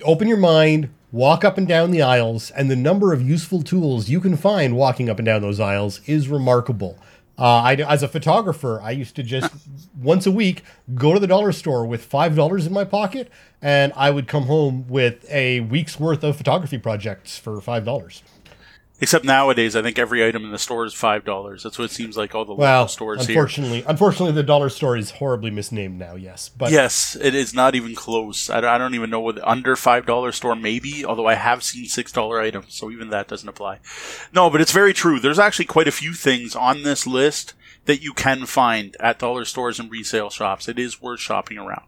Open 0.04 0.26
your 0.26 0.38
mind, 0.38 0.88
walk 1.12 1.44
up 1.44 1.58
and 1.58 1.68
down 1.68 1.90
the 1.90 2.00
aisles, 2.00 2.50
and 2.52 2.70
the 2.70 2.76
number 2.76 3.12
of 3.12 3.20
useful 3.20 3.62
tools 3.62 4.08
you 4.08 4.20
can 4.20 4.36
find 4.36 4.74
walking 4.74 5.10
up 5.10 5.18
and 5.18 5.26
down 5.26 5.42
those 5.42 5.60
aisles 5.60 6.00
is 6.06 6.28
remarkable. 6.28 6.98
Uh, 7.38 7.62
I, 7.62 7.74
as 7.74 8.02
a 8.02 8.08
photographer, 8.08 8.80
I 8.82 8.90
used 8.90 9.16
to 9.16 9.22
just 9.22 9.52
once 10.00 10.26
a 10.26 10.30
week 10.30 10.62
go 10.94 11.12
to 11.12 11.20
the 11.20 11.26
dollar 11.26 11.52
store 11.52 11.86
with 11.86 12.04
five 12.04 12.34
dollars 12.34 12.66
in 12.66 12.72
my 12.72 12.84
pocket, 12.84 13.30
and 13.60 13.92
I 13.96 14.10
would 14.10 14.26
come 14.28 14.44
home 14.44 14.86
with 14.88 15.30
a 15.30 15.60
week's 15.60 16.00
worth 16.00 16.24
of 16.24 16.36
photography 16.36 16.78
projects 16.78 17.38
for 17.38 17.60
five 17.60 17.84
dollars. 17.84 18.22
Except 19.02 19.24
nowadays, 19.24 19.74
I 19.74 19.80
think 19.82 19.98
every 19.98 20.26
item 20.26 20.44
in 20.44 20.50
the 20.50 20.58
store 20.58 20.84
is 20.84 20.92
five 20.92 21.24
dollars. 21.24 21.62
That's 21.62 21.78
what 21.78 21.86
it 21.86 21.90
seems 21.90 22.16
like 22.18 22.34
all 22.34 22.44
the 22.44 22.54
Well, 22.54 22.80
local 22.80 22.88
stores 22.88 23.26
unfortunately, 23.26 23.78
here. 23.78 23.86
unfortunately, 23.88 24.32
the 24.32 24.42
dollar 24.42 24.68
store 24.68 24.96
is 24.96 25.12
horribly 25.12 25.50
misnamed 25.50 25.98
now. 25.98 26.16
Yes, 26.16 26.50
but 26.50 26.70
Yes, 26.70 27.16
it 27.20 27.34
is 27.34 27.54
not 27.54 27.74
even 27.74 27.94
close. 27.94 28.50
I, 28.50 28.60
don't- 28.60 28.70
I 28.70 28.76
don't 28.78 28.94
even 28.94 29.08
know 29.08 29.20
what 29.20 29.36
the 29.36 29.48
under 29.48 29.74
five 29.74 30.04
dollar 30.04 30.32
store 30.32 30.54
maybe. 30.54 31.02
Although 31.04 31.26
I 31.26 31.34
have 31.34 31.62
seen 31.62 31.86
six 31.86 32.12
dollar 32.12 32.40
items, 32.40 32.74
so 32.74 32.90
even 32.90 33.08
that 33.08 33.26
doesn't 33.28 33.48
apply. 33.48 33.78
No, 34.34 34.50
but 34.50 34.60
it's 34.60 34.72
very 34.72 34.92
true. 34.92 35.18
There's 35.18 35.38
actually 35.38 35.64
quite 35.64 35.88
a 35.88 35.92
few 35.92 36.12
things 36.12 36.54
on 36.54 36.82
this 36.82 37.06
list 37.06 37.54
that 37.86 38.02
you 38.02 38.12
can 38.12 38.44
find 38.44 38.94
at 39.00 39.18
dollar 39.18 39.46
stores 39.46 39.80
and 39.80 39.90
resale 39.90 40.28
shops. 40.28 40.68
It 40.68 40.78
is 40.78 41.00
worth 41.00 41.20
shopping 41.20 41.56
around. 41.56 41.84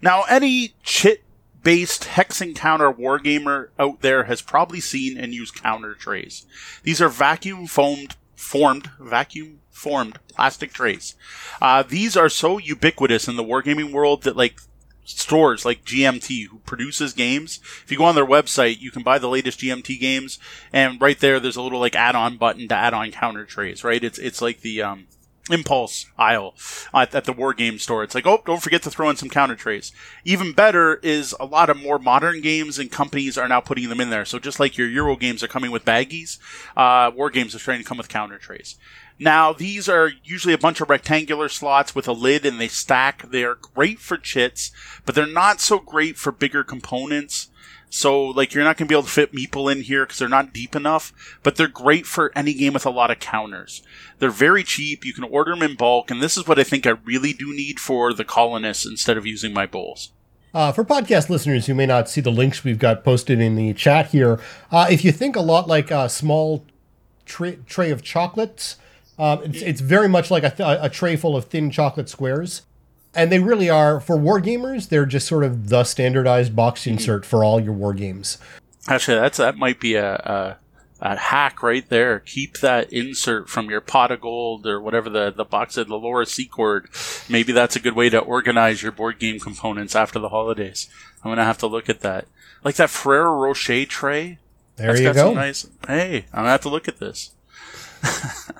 Now, 0.00 0.22
any 0.30 0.74
chit 0.82 1.22
based 1.66 2.04
hex 2.04 2.40
encounter 2.40 2.92
wargamer 2.92 3.70
out 3.76 4.00
there 4.00 4.26
has 4.26 4.40
probably 4.40 4.78
seen 4.78 5.18
and 5.18 5.34
used 5.34 5.60
counter 5.60 5.94
trays. 5.94 6.46
These 6.84 7.02
are 7.02 7.08
vacuum 7.08 7.66
foamed, 7.66 8.14
formed, 8.36 8.88
vacuum 9.00 9.58
formed 9.68 10.20
plastic 10.28 10.72
trays. 10.72 11.16
Uh, 11.60 11.82
these 11.82 12.16
are 12.16 12.28
so 12.28 12.58
ubiquitous 12.58 13.26
in 13.26 13.34
the 13.34 13.42
wargaming 13.42 13.90
world 13.90 14.22
that 14.22 14.36
like 14.36 14.60
stores 15.04 15.64
like 15.64 15.84
GMT 15.84 16.46
who 16.46 16.58
produces 16.60 17.12
games. 17.12 17.58
If 17.82 17.90
you 17.90 17.98
go 17.98 18.04
on 18.04 18.14
their 18.14 18.24
website, 18.24 18.80
you 18.80 18.92
can 18.92 19.02
buy 19.02 19.18
the 19.18 19.28
latest 19.28 19.58
GMT 19.58 19.98
games, 19.98 20.38
and 20.72 21.00
right 21.00 21.18
there, 21.18 21.40
there's 21.40 21.56
a 21.56 21.62
little 21.62 21.80
like 21.80 21.96
add-on 21.96 22.36
button 22.36 22.68
to 22.68 22.76
add 22.76 22.94
on 22.94 23.10
counter 23.10 23.44
trays. 23.44 23.82
Right? 23.82 24.04
It's 24.04 24.20
it's 24.20 24.40
like 24.40 24.60
the 24.60 24.82
um, 24.82 25.08
impulse 25.50 26.06
aisle 26.18 26.54
at, 26.92 27.24
the 27.24 27.32
war 27.32 27.54
game 27.54 27.78
store. 27.78 28.02
It's 28.02 28.14
like, 28.14 28.26
oh, 28.26 28.42
don't 28.44 28.62
forget 28.62 28.82
to 28.82 28.90
throw 28.90 29.10
in 29.10 29.16
some 29.16 29.30
counter 29.30 29.56
trays. 29.56 29.92
Even 30.24 30.52
better 30.52 30.96
is 30.96 31.34
a 31.38 31.46
lot 31.46 31.70
of 31.70 31.80
more 31.80 31.98
modern 31.98 32.40
games 32.40 32.78
and 32.78 32.90
companies 32.90 33.38
are 33.38 33.48
now 33.48 33.60
putting 33.60 33.88
them 33.88 34.00
in 34.00 34.10
there. 34.10 34.24
So 34.24 34.38
just 34.38 34.60
like 34.60 34.76
your 34.76 34.88
Euro 34.88 35.16
games 35.16 35.42
are 35.42 35.48
coming 35.48 35.70
with 35.70 35.84
baggies, 35.84 36.38
uh, 36.76 37.10
war 37.14 37.30
games 37.30 37.54
are 37.54 37.58
starting 37.58 37.82
to 37.82 37.88
come 37.88 37.98
with 37.98 38.08
counter 38.08 38.38
trays. 38.38 38.76
Now, 39.18 39.52
these 39.52 39.88
are 39.88 40.12
usually 40.24 40.52
a 40.52 40.58
bunch 40.58 40.80
of 40.80 40.90
rectangular 40.90 41.48
slots 41.48 41.94
with 41.94 42.06
a 42.06 42.12
lid 42.12 42.44
and 42.44 42.60
they 42.60 42.68
stack. 42.68 43.30
They 43.30 43.44
are 43.44 43.54
great 43.54 43.98
for 43.98 44.18
chits, 44.18 44.72
but 45.06 45.14
they're 45.14 45.26
not 45.26 45.60
so 45.60 45.78
great 45.78 46.18
for 46.18 46.32
bigger 46.32 46.62
components. 46.62 47.48
So, 47.88 48.24
like, 48.26 48.52
you're 48.52 48.64
not 48.64 48.76
going 48.76 48.88
to 48.88 48.92
be 48.92 48.94
able 48.94 49.04
to 49.04 49.08
fit 49.08 49.32
Meeple 49.32 49.70
in 49.72 49.82
here 49.82 50.04
because 50.04 50.18
they're 50.18 50.28
not 50.28 50.52
deep 50.52 50.74
enough, 50.74 51.12
but 51.42 51.56
they're 51.56 51.68
great 51.68 52.04
for 52.04 52.32
any 52.36 52.52
game 52.52 52.72
with 52.72 52.84
a 52.84 52.90
lot 52.90 53.10
of 53.10 53.20
counters. 53.20 53.82
They're 54.18 54.30
very 54.30 54.64
cheap. 54.64 55.04
You 55.04 55.14
can 55.14 55.24
order 55.24 55.52
them 55.52 55.62
in 55.62 55.76
bulk, 55.76 56.10
and 56.10 56.20
this 56.20 56.36
is 56.36 56.46
what 56.46 56.58
I 56.58 56.64
think 56.64 56.86
I 56.86 56.94
really 57.04 57.32
do 57.32 57.54
need 57.54 57.78
for 57.78 58.12
the 58.12 58.24
colonists 58.24 58.84
instead 58.84 59.16
of 59.16 59.24
using 59.24 59.52
my 59.52 59.66
bowls. 59.66 60.12
Uh, 60.52 60.72
for 60.72 60.84
podcast 60.84 61.28
listeners 61.28 61.66
who 61.66 61.74
may 61.74 61.86
not 61.86 62.08
see 62.08 62.20
the 62.20 62.30
links 62.30 62.64
we've 62.64 62.78
got 62.78 63.04
posted 63.04 63.40
in 63.40 63.56
the 63.56 63.72
chat 63.74 64.06
here, 64.08 64.40
uh, 64.72 64.86
if 64.90 65.04
you 65.04 65.12
think 65.12 65.36
a 65.36 65.40
lot 65.40 65.68
like 65.68 65.90
a 65.90 66.08
small 66.08 66.64
tra- 67.24 67.56
tray 67.56 67.90
of 67.90 68.02
chocolates, 68.02 68.76
um, 69.18 69.42
it's, 69.42 69.62
it's 69.62 69.80
very 69.80 70.08
much 70.08 70.30
like 70.30 70.44
a, 70.44 70.50
th- 70.50 70.78
a 70.82 70.88
tray 70.88 71.16
full 71.16 71.36
of 71.36 71.46
thin 71.46 71.70
chocolate 71.70 72.08
squares. 72.08 72.62
And 73.16 73.32
they 73.32 73.38
really 73.38 73.70
are, 73.70 73.98
for 73.98 74.16
war 74.16 74.40
gamers, 74.40 74.90
they're 74.90 75.06
just 75.06 75.26
sort 75.26 75.42
of 75.42 75.70
the 75.70 75.84
standardized 75.84 76.54
box 76.54 76.86
insert 76.86 77.22
mm-hmm. 77.22 77.30
for 77.30 77.42
all 77.42 77.58
your 77.58 77.72
war 77.72 77.94
games. 77.94 78.36
Actually, 78.88 79.18
that's 79.18 79.38
that 79.38 79.56
might 79.56 79.80
be 79.80 79.94
a, 79.94 80.14
a, 80.14 80.58
a 81.00 81.16
hack 81.16 81.62
right 81.62 81.88
there. 81.88 82.20
Keep 82.20 82.58
that 82.58 82.92
insert 82.92 83.48
from 83.48 83.70
your 83.70 83.80
pot 83.80 84.12
of 84.12 84.20
gold 84.20 84.66
or 84.66 84.80
whatever 84.80 85.08
the, 85.08 85.32
the 85.32 85.46
box 85.46 85.78
of 85.78 85.88
the 85.88 85.96
Laura 85.96 86.26
Secord. 86.26 86.90
Maybe 87.28 87.52
that's 87.52 87.74
a 87.74 87.80
good 87.80 87.96
way 87.96 88.10
to 88.10 88.18
organize 88.18 88.82
your 88.82 88.92
board 88.92 89.18
game 89.18 89.40
components 89.40 89.96
after 89.96 90.18
the 90.18 90.28
holidays. 90.28 90.88
I'm 91.24 91.30
gonna 91.30 91.44
have 91.44 91.58
to 91.58 91.66
look 91.66 91.88
at 91.88 92.00
that. 92.00 92.26
Like 92.62 92.76
that 92.76 92.90
Ferrero 92.90 93.34
Rocher 93.34 93.86
tray. 93.86 94.38
There 94.76 94.88
That's 94.88 95.00
you 95.00 95.06
got 95.06 95.14
go. 95.14 95.28
some 95.28 95.34
nice. 95.34 95.66
Hey, 95.86 96.26
I'm 96.32 96.40
gonna 96.40 96.50
have 96.50 96.60
to 96.62 96.68
look 96.68 96.86
at 96.86 96.98
this. 96.98 97.34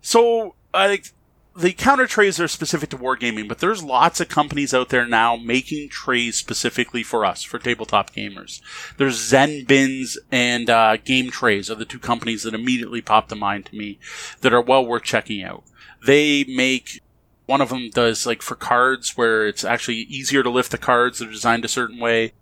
so, 0.00 0.54
I 0.72 0.88
think 0.88 1.10
the 1.56 1.72
counter 1.72 2.06
trays 2.06 2.40
are 2.40 2.48
specific 2.48 2.90
to 2.90 2.98
wargaming, 2.98 3.48
but 3.48 3.60
there's 3.60 3.82
lots 3.82 4.20
of 4.20 4.28
companies 4.28 4.74
out 4.74 4.88
there 4.88 5.06
now 5.06 5.36
making 5.36 5.88
trays 5.88 6.36
specifically 6.36 7.02
for 7.02 7.24
us, 7.24 7.42
for 7.42 7.58
tabletop 7.58 8.12
gamers. 8.12 8.60
There's 8.96 9.16
Zen 9.16 9.64
Bins 9.64 10.18
and 10.32 10.68
uh, 10.68 10.96
Game 10.96 11.30
Trayz 11.30 11.70
are 11.70 11.76
the 11.76 11.84
two 11.84 12.00
companies 12.00 12.42
that 12.42 12.54
immediately 12.54 13.00
pop 13.00 13.28
to 13.28 13.36
mind 13.36 13.66
to 13.66 13.76
me 13.76 13.98
that 14.40 14.52
are 14.52 14.60
well 14.60 14.84
worth 14.84 15.04
checking 15.04 15.42
out. 15.42 15.62
They 16.04 16.44
make 16.44 17.00
one 17.46 17.60
of 17.60 17.68
them 17.68 17.90
does 17.90 18.26
like 18.26 18.42
for 18.42 18.56
cards 18.56 19.16
where 19.16 19.46
it's 19.46 19.64
actually 19.64 19.98
easier 19.98 20.42
to 20.42 20.50
lift 20.50 20.72
the 20.72 20.78
cards. 20.78 21.18
They're 21.18 21.30
designed 21.30 21.64
a 21.64 21.68
certain 21.68 22.00
way 22.00 22.32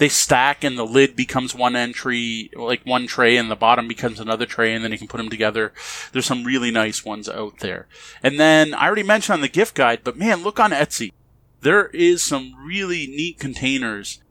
they 0.00 0.08
stack 0.08 0.64
and 0.64 0.78
the 0.78 0.86
lid 0.86 1.14
becomes 1.14 1.54
one 1.54 1.76
entry, 1.76 2.50
like 2.56 2.80
one 2.86 3.06
tray, 3.06 3.36
and 3.36 3.50
the 3.50 3.54
bottom 3.54 3.86
becomes 3.86 4.18
another 4.18 4.46
tray, 4.46 4.72
and 4.72 4.82
then 4.82 4.92
you 4.92 4.96
can 4.96 5.06
put 5.06 5.18
them 5.18 5.28
together. 5.28 5.74
There's 6.12 6.24
some 6.24 6.44
really 6.44 6.70
nice 6.70 7.04
ones 7.04 7.28
out 7.28 7.58
there. 7.58 7.86
And 8.22 8.40
then 8.40 8.72
I 8.72 8.86
already 8.86 9.02
mentioned 9.02 9.34
on 9.34 9.40
the 9.42 9.48
gift 9.48 9.74
guide, 9.74 10.00
but 10.02 10.16
man, 10.16 10.42
look 10.42 10.58
on 10.58 10.70
Etsy. 10.70 11.12
There 11.60 11.88
is 11.88 12.22
some 12.22 12.54
really 12.64 13.08
neat 13.08 13.38
containers. 13.38 14.22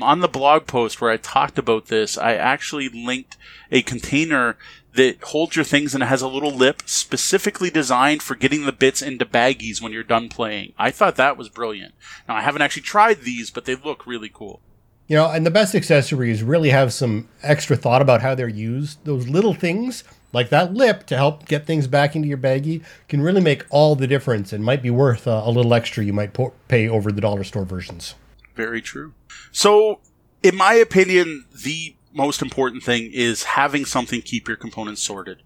On 0.00 0.20
the 0.20 0.28
blog 0.28 0.68
post 0.68 1.00
where 1.00 1.10
I 1.10 1.16
talked 1.16 1.58
about 1.58 1.86
this, 1.86 2.16
I 2.16 2.34
actually 2.34 2.88
linked 2.88 3.36
a 3.72 3.82
container 3.82 4.56
that 4.92 5.20
holds 5.24 5.56
your 5.56 5.64
things 5.64 5.92
and 5.92 6.04
has 6.04 6.22
a 6.22 6.28
little 6.28 6.54
lip 6.54 6.82
specifically 6.86 7.68
designed 7.68 8.22
for 8.22 8.36
getting 8.36 8.64
the 8.64 8.72
bits 8.72 9.02
into 9.02 9.26
baggies 9.26 9.82
when 9.82 9.90
you're 9.90 10.04
done 10.04 10.28
playing. 10.28 10.72
I 10.78 10.92
thought 10.92 11.16
that 11.16 11.36
was 11.36 11.48
brilliant. 11.48 11.94
Now 12.28 12.36
I 12.36 12.42
haven't 12.42 12.62
actually 12.62 12.82
tried 12.82 13.22
these, 13.22 13.50
but 13.50 13.64
they 13.64 13.74
look 13.74 14.06
really 14.06 14.30
cool. 14.32 14.60
You 15.08 15.16
know, 15.16 15.30
and 15.30 15.46
the 15.46 15.52
best 15.52 15.74
accessories 15.74 16.42
really 16.42 16.70
have 16.70 16.92
some 16.92 17.28
extra 17.42 17.76
thought 17.76 18.02
about 18.02 18.22
how 18.22 18.34
they're 18.34 18.48
used. 18.48 19.04
Those 19.04 19.28
little 19.28 19.54
things, 19.54 20.02
like 20.32 20.48
that 20.50 20.74
lip 20.74 21.06
to 21.06 21.16
help 21.16 21.46
get 21.46 21.64
things 21.64 21.86
back 21.86 22.16
into 22.16 22.26
your 22.26 22.38
baggie, 22.38 22.82
can 23.08 23.20
really 23.20 23.40
make 23.40 23.64
all 23.70 23.94
the 23.94 24.08
difference 24.08 24.52
and 24.52 24.64
might 24.64 24.82
be 24.82 24.90
worth 24.90 25.28
uh, 25.28 25.42
a 25.44 25.50
little 25.50 25.72
extra 25.74 26.02
you 26.02 26.12
might 26.12 26.32
po- 26.32 26.54
pay 26.66 26.88
over 26.88 27.12
the 27.12 27.20
dollar 27.20 27.44
store 27.44 27.64
versions. 27.64 28.16
Very 28.56 28.82
true. 28.82 29.12
So, 29.52 30.00
in 30.42 30.56
my 30.56 30.74
opinion, 30.74 31.44
the 31.64 31.94
most 32.12 32.42
important 32.42 32.82
thing 32.82 33.10
is 33.12 33.44
having 33.44 33.84
something 33.84 34.22
keep 34.22 34.48
your 34.48 34.56
components 34.56 35.02
sorted 35.02 35.42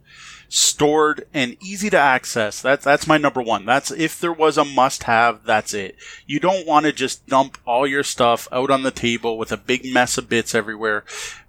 stored 0.50 1.24
and 1.32 1.56
easy 1.62 1.88
to 1.88 1.98
access. 1.98 2.60
That's 2.60 2.84
that's 2.84 3.06
my 3.06 3.16
number 3.16 3.40
one. 3.40 3.64
That's 3.64 3.90
if 3.90 4.20
there 4.20 4.32
was 4.32 4.58
a 4.58 4.64
must 4.64 5.04
have, 5.04 5.44
that's 5.44 5.72
it. 5.72 5.96
You 6.26 6.40
don't 6.40 6.66
want 6.66 6.84
to 6.86 6.92
just 6.92 7.26
dump 7.26 7.56
all 7.64 7.86
your 7.86 8.02
stuff 8.02 8.48
out 8.52 8.70
on 8.70 8.82
the 8.82 8.90
table 8.90 9.38
with 9.38 9.52
a 9.52 9.56
big 9.56 9.90
mess 9.90 10.18
of 10.18 10.28
bits 10.28 10.54
everywhere. 10.54 11.04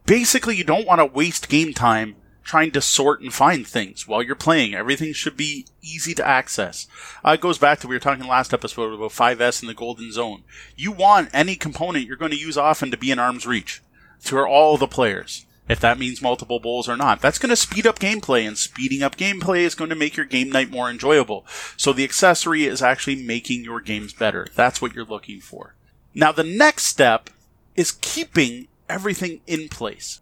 Basically, 0.06 0.56
you 0.56 0.64
don't 0.64 0.88
want 0.88 1.00
to 1.00 1.06
waste 1.06 1.50
game 1.50 1.74
time 1.74 2.16
trying 2.44 2.72
to 2.72 2.82
sort 2.82 3.22
and 3.22 3.34
find 3.34 3.68
things 3.68 4.08
while 4.08 4.22
you're 4.22 4.36
playing. 4.36 4.74
Everything 4.74 5.14
should 5.14 5.38
be 5.38 5.66
easy 5.82 6.14
to 6.14 6.28
access. 6.28 6.88
Uh, 7.26 7.32
it 7.32 7.42
goes 7.42 7.58
back 7.58 7.80
to 7.80 7.88
we 7.88 7.96
were 7.96 8.00
talking 8.00 8.28
last 8.28 8.54
episode 8.54 8.94
about 8.94 9.12
5S 9.12 9.62
and 9.62 9.70
the 9.70 9.74
golden 9.74 10.12
zone. 10.12 10.44
You 10.76 10.92
want 10.92 11.30
any 11.34 11.56
component 11.56 12.08
you're 12.08 12.18
going 12.18 12.32
to 12.32 12.38
use 12.38 12.58
often 12.58 12.92
to 12.92 12.98
be 12.98 13.12
in 13.12 13.20
arm's 13.20 13.48
reach 13.48 13.82
to 14.26 14.40
all 14.46 14.78
the 14.78 14.88
players 14.88 15.46
if 15.72 15.80
that 15.80 15.98
means 15.98 16.22
multiple 16.22 16.60
bowls 16.60 16.90
or 16.90 16.98
not. 16.98 17.22
That's 17.22 17.40
going 17.40 17.50
to 17.50 17.56
speed 17.56 17.88
up 17.88 17.98
gameplay, 17.98 18.46
and 18.46 18.58
speeding 18.58 19.02
up 19.02 19.16
gameplay 19.16 19.60
is 19.60 19.74
going 19.74 19.90
to 19.90 19.96
make 19.96 20.18
your 20.18 20.26
game 20.26 20.50
night 20.50 20.70
more 20.70 20.90
enjoyable. 20.90 21.46
So 21.78 21.94
the 21.94 22.04
accessory 22.04 22.66
is 22.66 22.82
actually 22.82 23.16
making 23.16 23.64
your 23.64 23.80
games 23.80 24.12
better. 24.12 24.48
That's 24.54 24.82
what 24.82 24.94
you're 24.94 25.06
looking 25.06 25.40
for. 25.40 25.76
Now, 26.14 26.34
the 26.34 26.44
next 26.44 26.86
step 26.86 27.30
is 27.76 27.94
keeping 28.02 28.68
everything 28.90 29.40
in 29.48 29.70
place. 29.70 30.20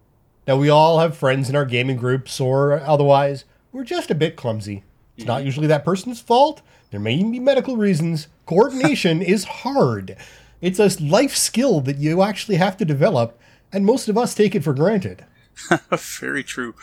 Now, 0.48 0.58
we 0.58 0.70
all 0.70 1.00
have 1.00 1.18
friends 1.18 1.50
in 1.50 1.56
our 1.56 1.66
gaming 1.66 1.98
groups 1.98 2.40
or 2.40 2.80
otherwise 2.80 3.46
We're 3.72 3.84
just 3.84 4.10
a 4.10 4.16
bit 4.16 4.36
clumsy. 4.36 4.84
It's 5.16 5.24
mm-hmm. 5.24 5.28
not 5.28 5.46
usually 5.46 5.68
that 5.68 5.86
person's 5.86 6.22
fault. 6.22 6.62
There 6.92 7.00
may 7.00 7.16
even 7.16 7.32
be 7.32 7.40
medical 7.40 7.78
reasons. 7.78 8.28
Coordination 8.46 9.22
is 9.36 9.44
hard. 9.44 10.16
It's 10.62 10.80
a 10.80 11.04
life 11.04 11.36
skill 11.36 11.82
that 11.82 11.98
you 11.98 12.22
actually 12.22 12.58
have 12.58 12.78
to 12.78 12.86
develop, 12.86 13.40
and 13.72 13.86
most 13.86 14.10
of 14.10 14.18
us 14.18 14.36
take 14.36 14.56
it 14.56 14.64
for 14.64 14.74
granted. 14.74 15.26
Very 16.20 16.44
true. 16.44 16.76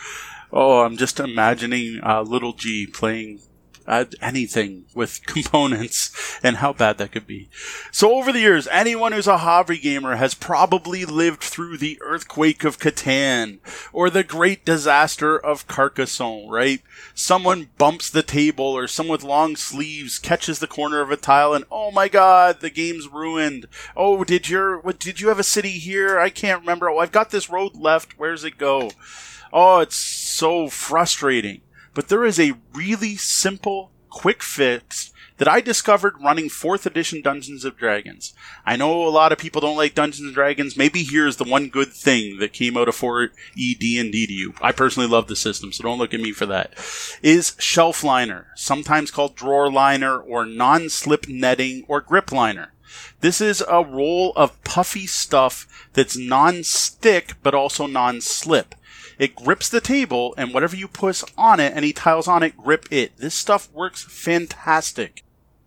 Oh, 0.51 0.81
I'm 0.81 0.97
just 0.97 1.19
imagining 1.19 1.99
uh, 2.03 2.21
little 2.21 2.53
G 2.53 2.87
playing 2.87 3.39
uh, 3.87 4.05
anything 4.21 4.85
with 4.93 5.21
components 5.25 6.39
and 6.43 6.57
how 6.57 6.73
bad 6.73 6.97
that 6.97 7.11
could 7.11 7.25
be. 7.25 7.49
So 7.91 8.13
over 8.15 8.31
the 8.31 8.39
years, 8.39 8.67
anyone 8.67 9.13
who's 9.13 9.27
a 9.27 9.39
hobby 9.39 9.77
gamer 9.77 10.17
has 10.17 10.33
probably 10.33 11.05
lived 11.05 11.41
through 11.41 11.77
the 11.77 11.97
earthquake 12.01 12.63
of 12.63 12.79
Catan 12.79 13.59
or 13.93 14.09
the 14.09 14.23
great 14.23 14.65
disaster 14.65 15.37
of 15.37 15.67
Carcassonne, 15.67 16.49
right? 16.49 16.81
Someone 17.15 17.69
bumps 17.77 18.09
the 18.09 18.23
table 18.23 18.65
or 18.65 18.87
someone 18.87 19.07
with 19.13 19.23
long 19.23 19.55
sleeves 19.55 20.19
catches 20.19 20.59
the 20.59 20.67
corner 20.67 20.99
of 20.99 21.11
a 21.11 21.17
tile 21.17 21.53
and 21.53 21.65
oh 21.71 21.91
my 21.91 22.09
god, 22.09 22.59
the 22.59 22.69
game's 22.69 23.07
ruined. 23.07 23.67
Oh, 23.95 24.23
did 24.23 24.49
your 24.49 24.79
what 24.79 24.99
did 24.99 25.21
you 25.21 25.29
have 25.29 25.39
a 25.39 25.43
city 25.43 25.71
here? 25.71 26.19
I 26.19 26.29
can't 26.29 26.59
remember. 26.59 26.89
Oh, 26.89 26.99
I've 26.99 27.11
got 27.11 27.29
this 27.29 27.49
road 27.49 27.75
left. 27.75 28.17
Where's 28.17 28.43
it 28.43 28.57
go? 28.57 28.91
Oh, 29.53 29.79
it's 29.79 29.95
so 29.95 30.67
frustrating. 30.67 31.61
But 31.97 32.09
there 32.09 32.25
is 32.25 32.39
a 32.39 32.53
really 32.75 33.15
simple, 33.15 33.89
quick 34.11 34.43
fix 34.43 35.11
that 35.37 35.47
I 35.47 35.61
discovered 35.61 36.21
running 36.21 36.45
4th 36.45 36.85
edition 36.85 37.23
Dungeons 37.23 37.65
of 37.65 37.75
Dragons. 37.75 38.35
I 38.67 38.75
know 38.75 39.07
a 39.07 39.09
lot 39.09 39.31
of 39.31 39.39
people 39.39 39.61
don't 39.61 39.77
like 39.77 39.95
Dungeons 39.95 40.27
and 40.27 40.35
Dragons. 40.35 40.77
Maybe 40.77 41.01
here's 41.01 41.37
the 41.37 41.43
one 41.43 41.69
good 41.69 41.91
thing 41.91 42.37
that 42.37 42.53
came 42.53 42.77
out 42.77 42.87
of 42.87 42.93
4 42.93 43.23
ED 43.23 43.81
and 43.97 44.13
DDU. 44.13 44.55
I 44.61 44.73
personally 44.73 45.09
love 45.09 45.25
the 45.25 45.35
system, 45.35 45.71
so 45.71 45.81
don't 45.81 45.97
look 45.97 46.13
at 46.13 46.19
me 46.19 46.33
for 46.33 46.45
that. 46.45 46.75
Is 47.23 47.55
shelf 47.57 48.03
liner, 48.03 48.49
sometimes 48.53 49.09
called 49.09 49.35
drawer 49.35 49.71
liner 49.71 50.19
or 50.19 50.45
non-slip 50.45 51.27
netting 51.27 51.83
or 51.87 51.99
grip 51.99 52.31
liner. 52.31 52.73
This 53.21 53.41
is 53.41 53.63
a 53.67 53.83
roll 53.83 54.33
of 54.35 54.61
puffy 54.63 55.07
stuff 55.07 55.67
that's 55.93 56.17
non-stick 56.17 57.33
but 57.43 57.53
also 57.53 57.87
non-slip. 57.87 58.75
It 59.19 59.35
grips 59.35 59.67
the 59.69 59.81
table, 59.81 60.35
and 60.37 60.53
whatever 60.53 60.75
you 60.75 60.87
push 60.87 61.23
on 61.37 61.59
it, 61.59 61.75
any 61.75 61.91
tiles 61.91 62.27
on 62.27 62.43
it, 62.43 62.55
grip 62.55 62.85
it. 62.91 63.17
This 63.17 63.33
stuff 63.33 63.71
works 63.73 64.03
fantastic. 64.03 65.23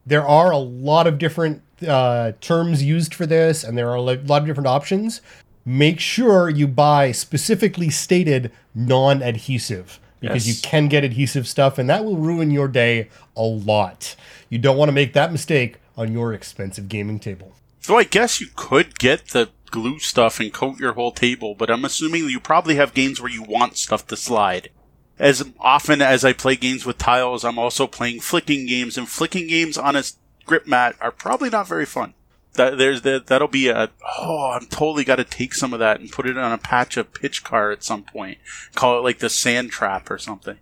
There 0.07 0.27
are 0.27 0.53
a 0.53 0.59
lot 0.59 1.07
of 1.07 1.19
different 1.19 1.63
uh, 1.87 2.33
terms 2.41 2.83
used 2.83 3.13
for 3.15 3.27
this, 3.27 3.65
and 3.65 3.77
there 3.77 3.91
are 3.91 3.97
a 3.97 4.01
lot 4.01 4.43
of 4.43 4.47
different 4.47 4.69
options. 4.69 5.21
Make 5.65 5.99
sure 5.99 6.49
you 6.49 6.69
buy 6.69 7.13
specifically 7.13 7.91
stated 7.91 8.53
non 8.75 9.21
adhesive 9.23 9.99
because 10.21 10.47
yes. 10.47 10.57
you 10.57 10.69
can 10.69 10.89
get 10.89 11.03
adhesive 11.03 11.49
stuff, 11.49 11.77
and 11.79 11.91
that 11.91 12.05
will 12.05 12.17
ruin 12.17 12.51
your 12.51 12.69
day 12.69 13.09
a 13.37 13.43
lot. 13.43 14.15
You 14.49 14.59
don't 14.59 14.77
want 14.77 14.89
to 14.89 14.95
make 14.95 15.13
that 15.15 15.33
mistake 15.33 15.80
on 15.97 16.13
your 16.13 16.33
expensive 16.33 16.89
gaming 16.89 17.19
table. 17.19 17.55
So 17.81 17.97
I 17.97 18.05
guess 18.05 18.41
you 18.41 18.49
could 18.55 18.99
get 18.99 19.29
the 19.29 19.51
glue 19.71 19.99
stuff 19.99 20.41
and 20.41 20.53
coat 20.53 20.79
your 20.79 20.93
whole 20.93 21.13
table, 21.13 21.55
but 21.55 21.71
I'm 21.71 21.85
assuming 21.85 22.29
you 22.29 22.41
probably 22.41 22.77
have 22.77 22.95
games 22.95 23.21
where 23.21 23.31
you 23.31 23.43
want 23.43 23.79
stuff 23.79 24.07
to 24.09 24.17
slide. 24.17 24.71
As 25.19 25.45
often 25.59 26.01
as 26.03 26.25
I 26.25 26.33
play 26.33 26.57
games 26.57 26.87
with 26.87 26.99
tiles, 26.99 27.45
I'm 27.45 27.59
also 27.59 27.87
playing 27.87 28.21
flicking 28.21 28.67
games, 28.67 28.97
and 28.97 29.09
flicking 29.09 29.47
games 29.47 29.77
on 29.77 29.97
a 29.97 30.03
grip 30.47 30.67
mat 30.67 30.97
are 31.01 31.13
probably 31.13 31.51
not 31.51 31.69
very 31.69 31.87
fun. 31.87 32.15
That 32.55 32.79
there's 32.79 33.03
that 33.03 33.29
that'll 33.29 33.49
be 33.49 33.69
a 33.69 33.91
oh 34.19 34.51
I'm 34.59 34.67
totally 34.67 35.05
got 35.05 35.17
to 35.17 35.25
take 35.25 35.55
some 35.55 35.73
of 35.73 35.79
that 35.79 36.01
and 36.01 36.11
put 36.11 36.27
it 36.27 36.37
on 36.37 36.53
a 36.53 36.59
patch 36.59 36.97
of 36.97 37.15
pitch 37.15 37.45
car 37.45 37.71
at 37.71 37.85
some 37.85 38.03
point. 38.03 38.39
Call 38.75 38.99
it 38.99 39.03
like 39.03 39.21
the 39.21 39.31
sand 39.31 39.71
trap 39.71 40.11
or 40.11 40.19
something. 40.19 40.59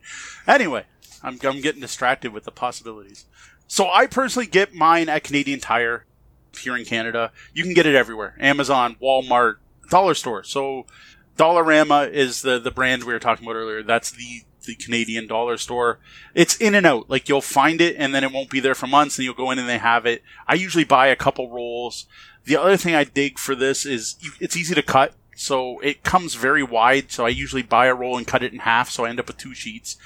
Anyway, 0.47 0.85
I'm 1.23 1.39
I'm 1.43 1.63
getting 1.63 1.81
distracted 1.81 2.33
with 2.33 2.45
the 2.45 2.51
possibilities. 2.51 3.25
So 3.69 3.91
I 3.91 4.07
personally 4.07 4.47
get 4.47 4.75
mine 4.75 5.09
at 5.09 5.23
Canadian 5.23 5.61
Tire 5.61 6.07
here 6.59 6.77
in 6.77 6.85
Canada. 6.85 7.31
You 7.53 7.63
can 7.63 7.75
get 7.75 7.87
it 7.87 7.95
everywhere. 7.95 8.35
Amazon, 8.41 8.97
Walmart, 9.01 9.57
dollar 9.91 10.15
store. 10.15 10.43
So 10.43 10.87
Dollarama 11.37 12.11
is 12.11 12.43
the, 12.43 12.59
the 12.59 12.71
brand 12.71 13.05
we 13.05 13.13
were 13.13 13.19
talking 13.19 13.47
about 13.47 13.57
earlier. 13.57 13.83
That's 13.83 14.11
the, 14.11 14.43
the 14.65 14.75
Canadian 14.75 15.27
dollar 15.27 15.59
store. 15.59 16.01
It's 16.35 16.57
in 16.57 16.75
and 16.75 16.87
out. 16.87 17.11
Like 17.11 17.29
you'll 17.29 17.43
find 17.43 17.81
it 17.83 17.95
and 17.99 18.15
then 18.15 18.25
it 18.25 18.33
won't 18.33 18.51
be 18.51 18.59
there 18.59 18.75
for 18.75 18.87
months 18.87 19.19
and 19.19 19.25
you'll 19.25 19.35
go 19.35 19.51
in 19.51 19.59
and 19.59 19.69
they 19.69 19.79
have 19.79 20.07
it. 20.07 20.23
I 20.47 20.55
usually 20.55 20.85
buy 20.85 21.09
a 21.09 21.17
couple 21.17 21.51
rolls. 21.51 22.07
The 22.45 22.57
other 22.57 22.79
thing 22.79 22.95
I 22.95 23.05
dig 23.05 23.39
for 23.39 23.55
this 23.55 23.85
is 23.85 24.17
it's 24.41 24.57
easy 24.57 24.75
to 24.75 24.83
cut. 24.83 25.13
So 25.39 25.79
it 25.79 26.03
comes 26.03 26.35
very 26.35 26.65
wide. 26.65 27.13
So 27.13 27.25
I 27.25 27.29
usually 27.29 27.63
buy 27.63 27.87
a 27.87 27.95
roll 27.95 28.19
and 28.19 28.27
cut 28.27 28.43
it 28.43 28.53
in 28.53 28.59
half. 28.59 28.91
So 28.91 29.05
I 29.05 29.09
end 29.09 29.21
up 29.21 29.29
with 29.29 29.37
two 29.37 29.55
sheets. 29.55 29.97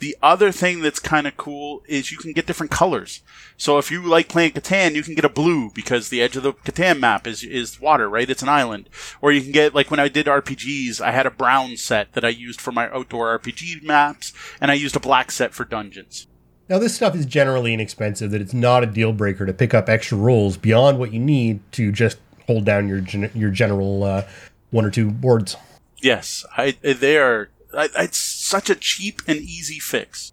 The 0.00 0.14
other 0.22 0.52
thing 0.52 0.82
that's 0.82 0.98
kind 0.98 1.26
of 1.26 1.38
cool 1.38 1.82
is 1.88 2.12
you 2.12 2.18
can 2.18 2.34
get 2.34 2.46
different 2.46 2.70
colors. 2.70 3.22
So 3.56 3.78
if 3.78 3.90
you 3.90 4.02
like 4.02 4.28
playing 4.28 4.52
Catan, 4.52 4.94
you 4.94 5.02
can 5.02 5.14
get 5.14 5.24
a 5.24 5.30
blue 5.30 5.70
because 5.70 6.10
the 6.10 6.20
edge 6.20 6.36
of 6.36 6.42
the 6.42 6.52
Catan 6.52 7.00
map 7.00 7.26
is, 7.26 7.42
is 7.42 7.80
water, 7.80 8.06
right? 8.06 8.28
It's 8.28 8.42
an 8.42 8.50
island. 8.50 8.90
Or 9.22 9.32
you 9.32 9.40
can 9.40 9.50
get, 9.50 9.74
like 9.74 9.90
when 9.90 9.98
I 9.98 10.08
did 10.08 10.26
RPGs, 10.26 11.00
I 11.00 11.12
had 11.12 11.24
a 11.24 11.30
brown 11.30 11.78
set 11.78 12.12
that 12.12 12.24
I 12.24 12.28
used 12.28 12.60
for 12.60 12.70
my 12.70 12.90
outdoor 12.90 13.38
RPG 13.38 13.82
maps 13.82 14.34
and 14.60 14.70
I 14.70 14.74
used 14.74 14.94
a 14.94 15.00
black 15.00 15.30
set 15.30 15.54
for 15.54 15.64
dungeons. 15.64 16.26
Now, 16.68 16.78
this 16.78 16.94
stuff 16.94 17.14
is 17.14 17.24
generally 17.24 17.72
inexpensive, 17.72 18.30
that 18.30 18.42
it's 18.42 18.54
not 18.54 18.82
a 18.82 18.86
deal 18.86 19.12
breaker 19.14 19.46
to 19.46 19.54
pick 19.54 19.72
up 19.72 19.88
extra 19.88 20.18
rolls 20.18 20.58
beyond 20.58 20.98
what 20.98 21.14
you 21.14 21.18
need 21.18 21.60
to 21.72 21.90
just 21.92 22.18
hold 22.46 22.64
down 22.64 22.88
your 22.88 23.00
gen- 23.00 23.30
your 23.34 23.50
general 23.50 24.04
uh, 24.04 24.22
one 24.72 24.84
or 24.84 24.90
two 24.90 25.12
boards. 25.12 25.56
Yes, 26.02 26.44
I, 26.56 26.72
they 26.82 27.16
are. 27.16 27.50
I, 27.72 27.88
it's 27.96 28.18
such 28.18 28.68
a 28.68 28.74
cheap 28.74 29.22
and 29.28 29.38
easy 29.38 29.78
fix. 29.78 30.32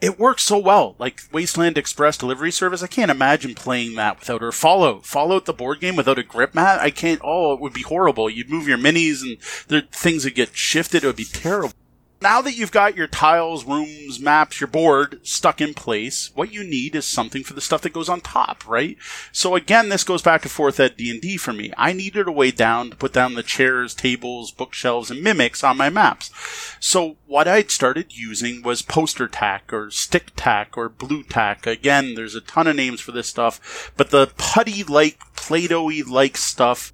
it 0.00 0.18
works 0.18 0.42
so 0.44 0.56
well. 0.58 0.96
Like 0.98 1.20
Wasteland 1.30 1.76
Express 1.76 2.16
delivery 2.16 2.50
service, 2.50 2.82
I 2.82 2.86
can't 2.86 3.10
imagine 3.10 3.54
playing 3.54 3.96
that 3.96 4.18
without 4.18 4.42
or 4.42 4.50
Fallout. 4.52 5.04
Fallout 5.04 5.44
the 5.44 5.52
board 5.52 5.80
game 5.80 5.94
without 5.96 6.18
a 6.18 6.22
grip 6.22 6.54
mat, 6.54 6.80
I 6.80 6.90
can't. 6.90 7.20
Oh, 7.22 7.52
it 7.52 7.60
would 7.60 7.74
be 7.74 7.82
horrible. 7.82 8.30
You'd 8.30 8.48
move 8.48 8.66
your 8.66 8.78
minis 8.78 9.20
and 9.22 9.36
there 9.68 9.82
things 9.92 10.24
would 10.24 10.34
get 10.34 10.56
shifted. 10.56 11.04
It 11.04 11.06
would 11.06 11.16
be 11.16 11.24
terrible. 11.24 11.74
Now 12.22 12.42
that 12.42 12.54
you've 12.54 12.70
got 12.70 12.96
your 12.96 13.06
tiles, 13.06 13.64
rooms, 13.64 14.20
maps, 14.20 14.60
your 14.60 14.68
board 14.68 15.20
stuck 15.22 15.58
in 15.58 15.72
place, 15.72 16.30
what 16.34 16.52
you 16.52 16.62
need 16.62 16.94
is 16.94 17.06
something 17.06 17.42
for 17.42 17.54
the 17.54 17.62
stuff 17.62 17.80
that 17.80 17.94
goes 17.94 18.10
on 18.10 18.20
top, 18.20 18.68
right? 18.68 18.98
So 19.32 19.54
again, 19.54 19.88
this 19.88 20.04
goes 20.04 20.20
back 20.20 20.42
and 20.42 20.50
forth 20.50 20.78
at 20.78 20.98
D&D 20.98 21.38
for 21.38 21.54
me. 21.54 21.72
I 21.78 21.94
needed 21.94 22.28
a 22.28 22.32
way 22.32 22.50
down 22.50 22.90
to 22.90 22.96
put 22.96 23.14
down 23.14 23.34
the 23.34 23.42
chairs, 23.42 23.94
tables, 23.94 24.50
bookshelves, 24.50 25.10
and 25.10 25.22
mimics 25.22 25.64
on 25.64 25.78
my 25.78 25.88
maps. 25.88 26.30
So 26.78 27.16
what 27.26 27.48
I'd 27.48 27.70
started 27.70 28.14
using 28.14 28.60
was 28.60 28.82
poster 28.82 29.26
tack 29.26 29.72
or 29.72 29.90
stick 29.90 30.32
tack 30.36 30.76
or 30.76 30.90
blue 30.90 31.22
tack. 31.22 31.66
Again, 31.66 32.16
there's 32.16 32.34
a 32.34 32.42
ton 32.42 32.66
of 32.66 32.76
names 32.76 33.00
for 33.00 33.12
this 33.12 33.28
stuff, 33.28 33.92
but 33.96 34.10
the 34.10 34.30
putty-like, 34.36 35.18
Play-Doh-y 35.36 36.02
like 36.06 36.36
stuff 36.36 36.92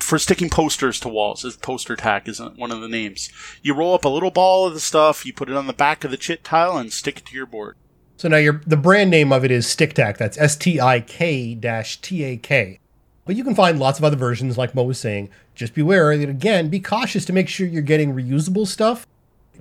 for 0.00 0.18
sticking 0.18 0.50
posters 0.50 1.00
to 1.00 1.08
walls. 1.08 1.44
Is 1.44 1.56
poster 1.56 1.96
tack 1.96 2.28
is 2.28 2.40
one 2.56 2.70
of 2.70 2.80
the 2.80 2.88
names. 2.88 3.30
You 3.62 3.74
roll 3.74 3.94
up 3.94 4.04
a 4.04 4.08
little 4.08 4.30
ball 4.30 4.66
of 4.66 4.74
the 4.74 4.80
stuff, 4.80 5.24
you 5.26 5.32
put 5.32 5.48
it 5.50 5.56
on 5.56 5.66
the 5.66 5.72
back 5.72 6.04
of 6.04 6.10
the 6.10 6.16
chit 6.16 6.44
tile, 6.44 6.76
and 6.76 6.92
stick 6.92 7.18
it 7.18 7.26
to 7.26 7.34
your 7.34 7.46
board. 7.46 7.76
So 8.16 8.28
now 8.28 8.36
your 8.38 8.60
the 8.66 8.76
brand 8.76 9.10
name 9.10 9.32
of 9.32 9.44
it 9.44 9.50
is 9.50 9.66
Stik 9.66 9.94
Tak. 9.94 10.18
That's 10.18 10.36
S 10.38 10.56
T 10.56 10.80
I 10.80 11.00
K 11.00 11.54
T 11.54 12.24
A 12.24 12.36
K. 12.36 12.80
But 13.24 13.36
you 13.36 13.44
can 13.44 13.54
find 13.54 13.78
lots 13.78 13.98
of 13.98 14.04
other 14.04 14.16
versions, 14.16 14.56
like 14.56 14.74
Mo 14.74 14.82
was 14.82 14.98
saying. 14.98 15.28
Just 15.54 15.74
beware 15.74 16.10
again, 16.12 16.68
be 16.68 16.80
cautious 16.80 17.24
to 17.26 17.32
make 17.32 17.46
sure 17.46 17.66
you're 17.66 17.82
getting 17.82 18.14
reusable 18.14 18.66
stuff. 18.66 19.06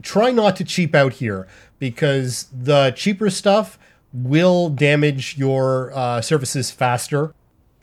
Try 0.01 0.31
not 0.31 0.55
to 0.55 0.63
cheap 0.63 0.95
out 0.95 1.13
here 1.13 1.47
because 1.77 2.47
the 2.53 2.91
cheaper 2.95 3.29
stuff 3.29 3.77
will 4.13 4.69
damage 4.69 5.38
your 5.38 5.91
uh, 5.93 6.21
surfaces 6.21 6.71
faster 6.71 7.33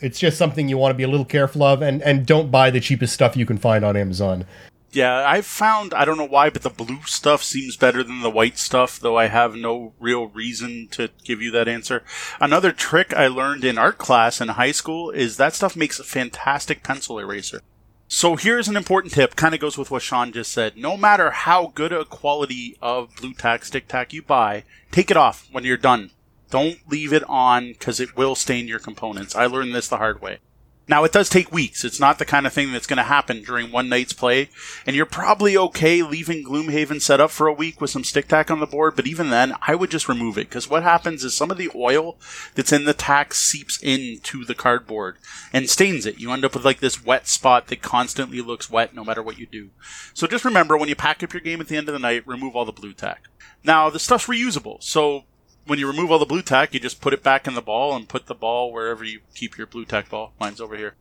it's 0.05 0.18
just 0.18 0.36
something 0.36 0.68
you 0.68 0.78
want 0.78 0.92
to 0.92 0.96
be 0.96 1.02
a 1.02 1.09
little 1.09 1.24
careful 1.24 1.62
of, 1.62 1.82
and 1.82 2.02
and 2.02 2.26
don't 2.26 2.50
buy 2.50 2.70
the 2.70 2.80
cheapest 2.80 3.14
stuff 3.14 3.36
you 3.36 3.46
can 3.46 3.59
find 3.59 3.84
on 3.84 3.96
Amazon. 3.96 4.44
Yeah, 4.92 5.28
I've 5.28 5.46
found 5.46 5.92
I 5.92 6.05
don't 6.05 6.18
know 6.18 6.24
why, 6.24 6.50
but 6.50 6.62
the 6.62 6.70
blue 6.70 7.02
stuff 7.05 7.42
seems 7.42 7.76
better 7.76 8.05
than 8.05 8.20
the 8.20 8.30
white 8.30 8.59
stuff, 8.59 9.00
though 9.00 9.18
I 9.18 9.26
have 9.26 9.57
no 9.57 9.92
real 9.98 10.26
reason 10.28 10.86
to 10.92 11.11
give 11.24 11.42
you 11.42 11.50
that 11.50 11.66
answer. 11.66 12.05
Another 12.40 12.70
trick 12.70 13.12
I 13.12 13.26
learned 13.26 13.64
in 13.64 13.76
art 13.76 13.98
class 13.98 14.40
in 14.40 14.48
high 14.48 14.72
school 14.72 15.11
is 15.11 15.36
that 15.36 15.55
stuff 15.55 15.74
makes 15.74 15.98
a 15.98 16.05
fantastic 16.05 16.84
pencil 16.84 17.18
eraser. 17.18 17.61
So 18.07 18.36
here's 18.36 18.68
an 18.68 18.76
important 18.76 19.14
tip, 19.14 19.34
kind 19.34 19.55
of 19.55 19.61
goes 19.61 19.76
with 19.76 19.90
what 19.90 20.02
Sean 20.02 20.30
just 20.30 20.52
said. 20.52 20.76
No 20.76 20.96
matter 20.96 21.32
how 21.32 21.72
good 21.74 21.92
a 21.92 22.05
quality 22.05 22.76
of 22.80 23.16
blue 23.16 23.34
tack, 23.34 23.64
stick 23.64 23.88
tack 23.88 24.12
you 24.12 24.22
buy, 24.22 24.62
take 24.92 25.11
it 25.11 25.16
off 25.16 25.48
when 25.50 25.64
you're 25.64 25.76
done. 25.76 26.11
Don't 26.55 26.88
leave 26.88 27.12
it 27.12 27.24
on 27.28 27.72
because 27.72 27.98
it 27.98 28.16
will 28.16 28.36
stain 28.36 28.68
your 28.68 28.78
components. 28.78 29.34
I 29.34 29.46
learned 29.46 29.74
this 29.74 29.88
the 29.88 29.96
hard 29.96 30.22
way. 30.22 30.38
Now, 30.86 31.02
it 31.02 31.11
does 31.11 31.28
take 31.28 31.50
weeks. 31.50 31.82
It's 31.84 31.98
not 31.98 32.20
the 32.20 32.24
kind 32.24 32.46
of 32.46 32.52
thing 32.52 32.70
that's 32.70 32.86
going 32.86 32.98
to 32.98 33.02
happen 33.02 33.42
during 33.42 33.72
one 33.72 33.88
night's 33.88 34.12
play. 34.12 34.50
And 34.86 34.94
you're 34.94 35.05
probably 35.05 35.57
okay 35.57 36.00
leaving 36.05 36.44
Gloomhaven 36.44 37.02
set 37.02 37.18
up 37.18 37.32
for 37.32 37.48
a 37.48 37.52
week 37.52 37.80
with 37.80 37.90
some 37.90 38.05
stick 38.05 38.28
tack 38.28 38.52
on 38.52 38.61
the 38.61 38.68
board. 38.68 38.94
But 38.94 39.09
even 39.09 39.30
then, 39.30 39.55
I 39.66 39.74
would 39.74 39.90
just 39.90 40.09
remove 40.09 40.38
it. 40.38 40.48
Because 40.48 40.70
what 40.70 40.84
happens 40.84 41.24
is 41.24 41.34
some 41.34 41.50
of 41.50 41.59
the 41.59 41.72
oil 41.74 42.18
that's 42.55 42.72
in 42.72 42.84
the 42.84 42.94
tack 42.94 43.34
seeps 43.34 43.82
into 43.82 44.44
the 44.44 44.55
cardboard 44.55 45.16
and 45.52 45.68
stains 45.68 46.07
it. 46.07 46.20
You 46.20 46.30
end 46.30 46.44
up 46.44 46.55
with 46.55 46.64
like 46.64 46.78
this 46.78 47.05
wet 47.05 47.26
spot 47.26 47.66
that 47.66 47.82
constantly 47.82 48.40
looks 48.40 48.70
wet 48.70 48.94
no 48.94 49.02
matter 49.02 49.24
what 49.24 49.40
you 49.40 49.46
do. 49.46 49.70
So 50.12 50.28
just 50.28 50.44
remember 50.44 50.76
when 50.76 50.88
you 50.88 50.94
pack 50.94 51.20
up 51.24 51.32
your 51.32 51.40
game 51.40 51.61
at 51.61 51.66
the 51.66 51.76
end 51.76 51.88
of 51.88 51.94
the 51.94 51.98
night, 51.98 52.24
remove 52.28 52.55
all 52.55 52.64
the 52.64 52.70
blue 52.70 52.92
tack. 52.92 53.24
Now, 53.64 53.90
the 53.90 53.98
stuff's 53.98 54.28
reusable. 54.28 54.80
So 54.80 55.24
when 55.67 55.79
you 55.79 55.87
remove 55.87 56.11
all 56.11 56.19
the 56.19 56.27
blue 56.27 56.43
tack, 56.43 56.75
you 56.75 56.81
just 56.81 57.01
put 57.01 57.12
it 57.12 57.23
back 57.23 57.47
in 57.47 57.55
the 57.55 57.62
ball 57.62 57.95
and 57.95 58.09
put 58.09 58.27
the 58.27 58.35
ball 58.35 58.73
wherever 58.73 59.05
you 59.05 59.21
keep 59.35 59.57
your 59.57 59.67
blue 59.67 59.85
tack 59.85 60.09
ball. 60.09 60.33
Mine's 60.39 60.61
over 60.61 60.77
here. 60.77 60.95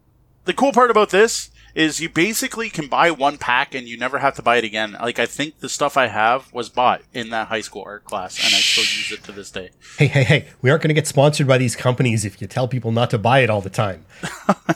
The 0.46 0.54
cool 0.54 0.74
part 0.74 0.92
about 0.92 1.10
this 1.10 1.50
is 1.74 2.00
you 2.00 2.10
basically 2.10 2.70
can 2.70 2.88
buy 2.88 3.10
one 3.10 3.38
pack 3.38 3.74
and 3.74 3.88
you 3.88 3.98
never 3.98 4.20
have 4.20 4.36
to 4.36 4.42
buy 4.42 4.58
it 4.58 4.64
again. 4.64 4.94
Like 4.94 5.20
I 5.20 5.26
think 5.26 5.60
the 5.60 5.70
stuff 5.70 5.98
I 5.98 6.08
have 6.08 6.52
was 6.54 6.70
bought 6.70 7.02
in 7.14 7.30
that 7.30 7.48
high 7.48 7.62
school 7.62 7.84
art 7.86 8.04
class 8.04 8.38
and 8.38 8.54
I 8.54 8.60
still 8.60 8.84
use 8.84 9.12
it 9.12 9.24
to 9.26 9.32
this 9.32 9.50
day. 9.50 9.72
Hey, 9.98 10.08
hey, 10.08 10.24
hey, 10.24 10.48
we 10.62 10.70
aren't 10.70 10.84
going 10.84 10.90
to 10.90 10.94
get 10.94 11.08
sponsored 11.08 11.48
by 11.48 11.58
these 11.58 11.76
companies 11.76 12.26
if 12.26 12.42
you 12.42 12.48
tell 12.48 12.68
people 12.68 12.92
not 12.92 13.10
to 13.12 13.18
buy 13.18 13.40
it 13.40 13.50
all 13.50 13.62
the 13.62 13.70
time. 13.70 14.06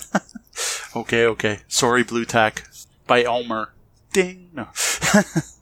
okay, 0.96 1.26
okay. 1.26 1.60
Sorry, 1.68 2.04
Blue 2.04 2.26
Tack. 2.26 2.68
By 3.06 3.24
Elmer. 3.24 3.74
Ding. 4.12 4.50
No. 4.54 4.68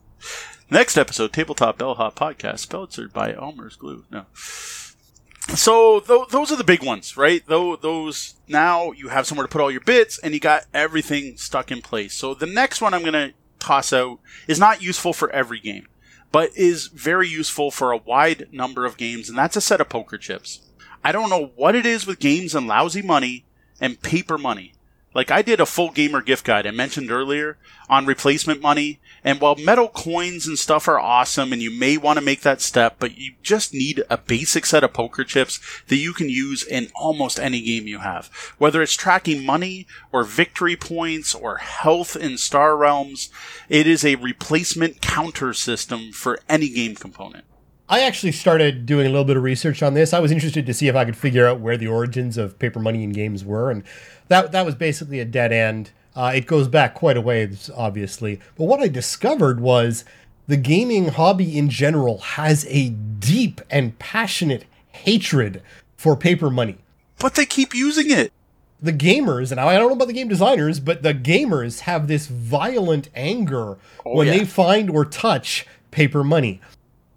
Next 0.68 0.98
episode, 0.98 1.32
Tabletop 1.32 1.78
Bellhop 1.78 2.16
Podcast, 2.16 2.58
sponsored 2.58 3.12
by 3.12 3.32
Elmer's 3.32 3.76
Glue. 3.76 4.04
No. 4.10 4.26
So 4.34 6.00
th- 6.00 6.28
those 6.30 6.50
are 6.50 6.56
the 6.56 6.64
big 6.64 6.82
ones, 6.82 7.16
right? 7.16 7.40
Though 7.46 7.76
those 7.76 8.34
now 8.48 8.90
you 8.90 9.08
have 9.08 9.28
somewhere 9.28 9.46
to 9.46 9.52
put 9.52 9.60
all 9.60 9.70
your 9.70 9.80
bits, 9.82 10.18
and 10.18 10.34
you 10.34 10.40
got 10.40 10.66
everything 10.74 11.36
stuck 11.36 11.70
in 11.70 11.82
place. 11.82 12.14
So 12.14 12.34
the 12.34 12.46
next 12.46 12.80
one 12.80 12.94
I'm 12.94 13.02
going 13.02 13.12
to 13.12 13.32
toss 13.60 13.92
out 13.92 14.18
is 14.48 14.58
not 14.58 14.82
useful 14.82 15.12
for 15.12 15.30
every 15.30 15.60
game, 15.60 15.86
but 16.32 16.50
is 16.56 16.88
very 16.88 17.28
useful 17.28 17.70
for 17.70 17.92
a 17.92 17.96
wide 17.96 18.48
number 18.50 18.84
of 18.84 18.96
games, 18.96 19.28
and 19.28 19.38
that's 19.38 19.56
a 19.56 19.60
set 19.60 19.80
of 19.80 19.88
poker 19.88 20.18
chips. 20.18 20.62
I 21.04 21.12
don't 21.12 21.30
know 21.30 21.52
what 21.54 21.76
it 21.76 21.86
is 21.86 22.08
with 22.08 22.18
games 22.18 22.56
and 22.56 22.66
lousy 22.66 23.02
money 23.02 23.44
and 23.80 24.02
paper 24.02 24.36
money. 24.36 24.72
Like 25.16 25.30
I 25.30 25.40
did 25.40 25.60
a 25.60 25.66
full 25.66 25.92
gamer 25.92 26.20
gift 26.20 26.44
guide 26.44 26.66
I 26.66 26.72
mentioned 26.72 27.10
earlier 27.10 27.56
on 27.88 28.04
replacement 28.04 28.60
money 28.60 29.00
and 29.24 29.40
while 29.40 29.56
metal 29.56 29.88
coins 29.88 30.46
and 30.46 30.58
stuff 30.58 30.86
are 30.88 31.00
awesome 31.00 31.54
and 31.54 31.62
you 31.62 31.70
may 31.70 31.96
want 31.96 32.18
to 32.18 32.24
make 32.24 32.42
that 32.42 32.60
step, 32.60 32.96
but 32.98 33.16
you 33.16 33.32
just 33.42 33.72
need 33.72 34.04
a 34.10 34.18
basic 34.18 34.66
set 34.66 34.84
of 34.84 34.92
poker 34.92 35.24
chips 35.24 35.58
that 35.88 35.96
you 35.96 36.12
can 36.12 36.28
use 36.28 36.62
in 36.62 36.90
almost 36.94 37.40
any 37.40 37.62
game 37.62 37.86
you 37.86 38.00
have. 38.00 38.26
Whether 38.58 38.82
it's 38.82 38.92
tracking 38.92 39.46
money 39.46 39.86
or 40.12 40.22
victory 40.22 40.76
points 40.76 41.34
or 41.34 41.56
health 41.56 42.14
in 42.14 42.36
Star 42.36 42.76
Realms, 42.76 43.30
it 43.70 43.86
is 43.86 44.04
a 44.04 44.16
replacement 44.16 45.00
counter 45.00 45.54
system 45.54 46.12
for 46.12 46.40
any 46.46 46.68
game 46.68 46.94
component. 46.94 47.46
I 47.88 48.00
actually 48.00 48.32
started 48.32 48.84
doing 48.84 49.06
a 49.06 49.10
little 49.10 49.24
bit 49.24 49.36
of 49.36 49.44
research 49.44 49.80
on 49.80 49.94
this. 49.94 50.12
I 50.12 50.18
was 50.18 50.32
interested 50.32 50.66
to 50.66 50.74
see 50.74 50.88
if 50.88 50.96
I 50.96 51.04
could 51.04 51.16
figure 51.16 51.46
out 51.46 51.60
where 51.60 51.76
the 51.76 51.86
origins 51.86 52.36
of 52.36 52.58
paper 52.58 52.80
money 52.80 53.04
in 53.04 53.12
games 53.12 53.44
were, 53.44 53.70
and 53.70 53.84
that 54.28 54.52
that 54.52 54.66
was 54.66 54.74
basically 54.74 55.20
a 55.20 55.24
dead 55.24 55.52
end. 55.52 55.90
Uh, 56.14 56.32
it 56.34 56.46
goes 56.46 56.66
back 56.66 56.94
quite 56.94 57.16
a 57.16 57.20
ways, 57.20 57.70
obviously. 57.76 58.40
But 58.56 58.64
what 58.64 58.80
I 58.80 58.88
discovered 58.88 59.60
was 59.60 60.04
the 60.46 60.56
gaming 60.56 61.08
hobby 61.08 61.58
in 61.58 61.68
general 61.68 62.18
has 62.18 62.66
a 62.68 62.88
deep 62.88 63.60
and 63.70 63.98
passionate 63.98 64.64
hatred 64.88 65.62
for 65.96 66.16
paper 66.16 66.50
money. 66.50 66.78
But 67.18 67.34
they 67.34 67.46
keep 67.46 67.74
using 67.74 68.10
it. 68.10 68.32
The 68.80 68.92
gamers, 68.92 69.50
and 69.50 69.58
I 69.58 69.78
don't 69.78 69.88
know 69.88 69.94
about 69.94 70.08
the 70.08 70.14
game 70.14 70.28
designers, 70.28 70.80
but 70.80 71.02
the 71.02 71.14
gamers 71.14 71.80
have 71.80 72.08
this 72.08 72.26
violent 72.26 73.08
anger 73.14 73.78
oh, 74.04 74.16
when 74.16 74.26
yeah. 74.26 74.38
they 74.38 74.44
find 74.44 74.90
or 74.90 75.04
touch 75.04 75.66
paper 75.90 76.22
money. 76.22 76.60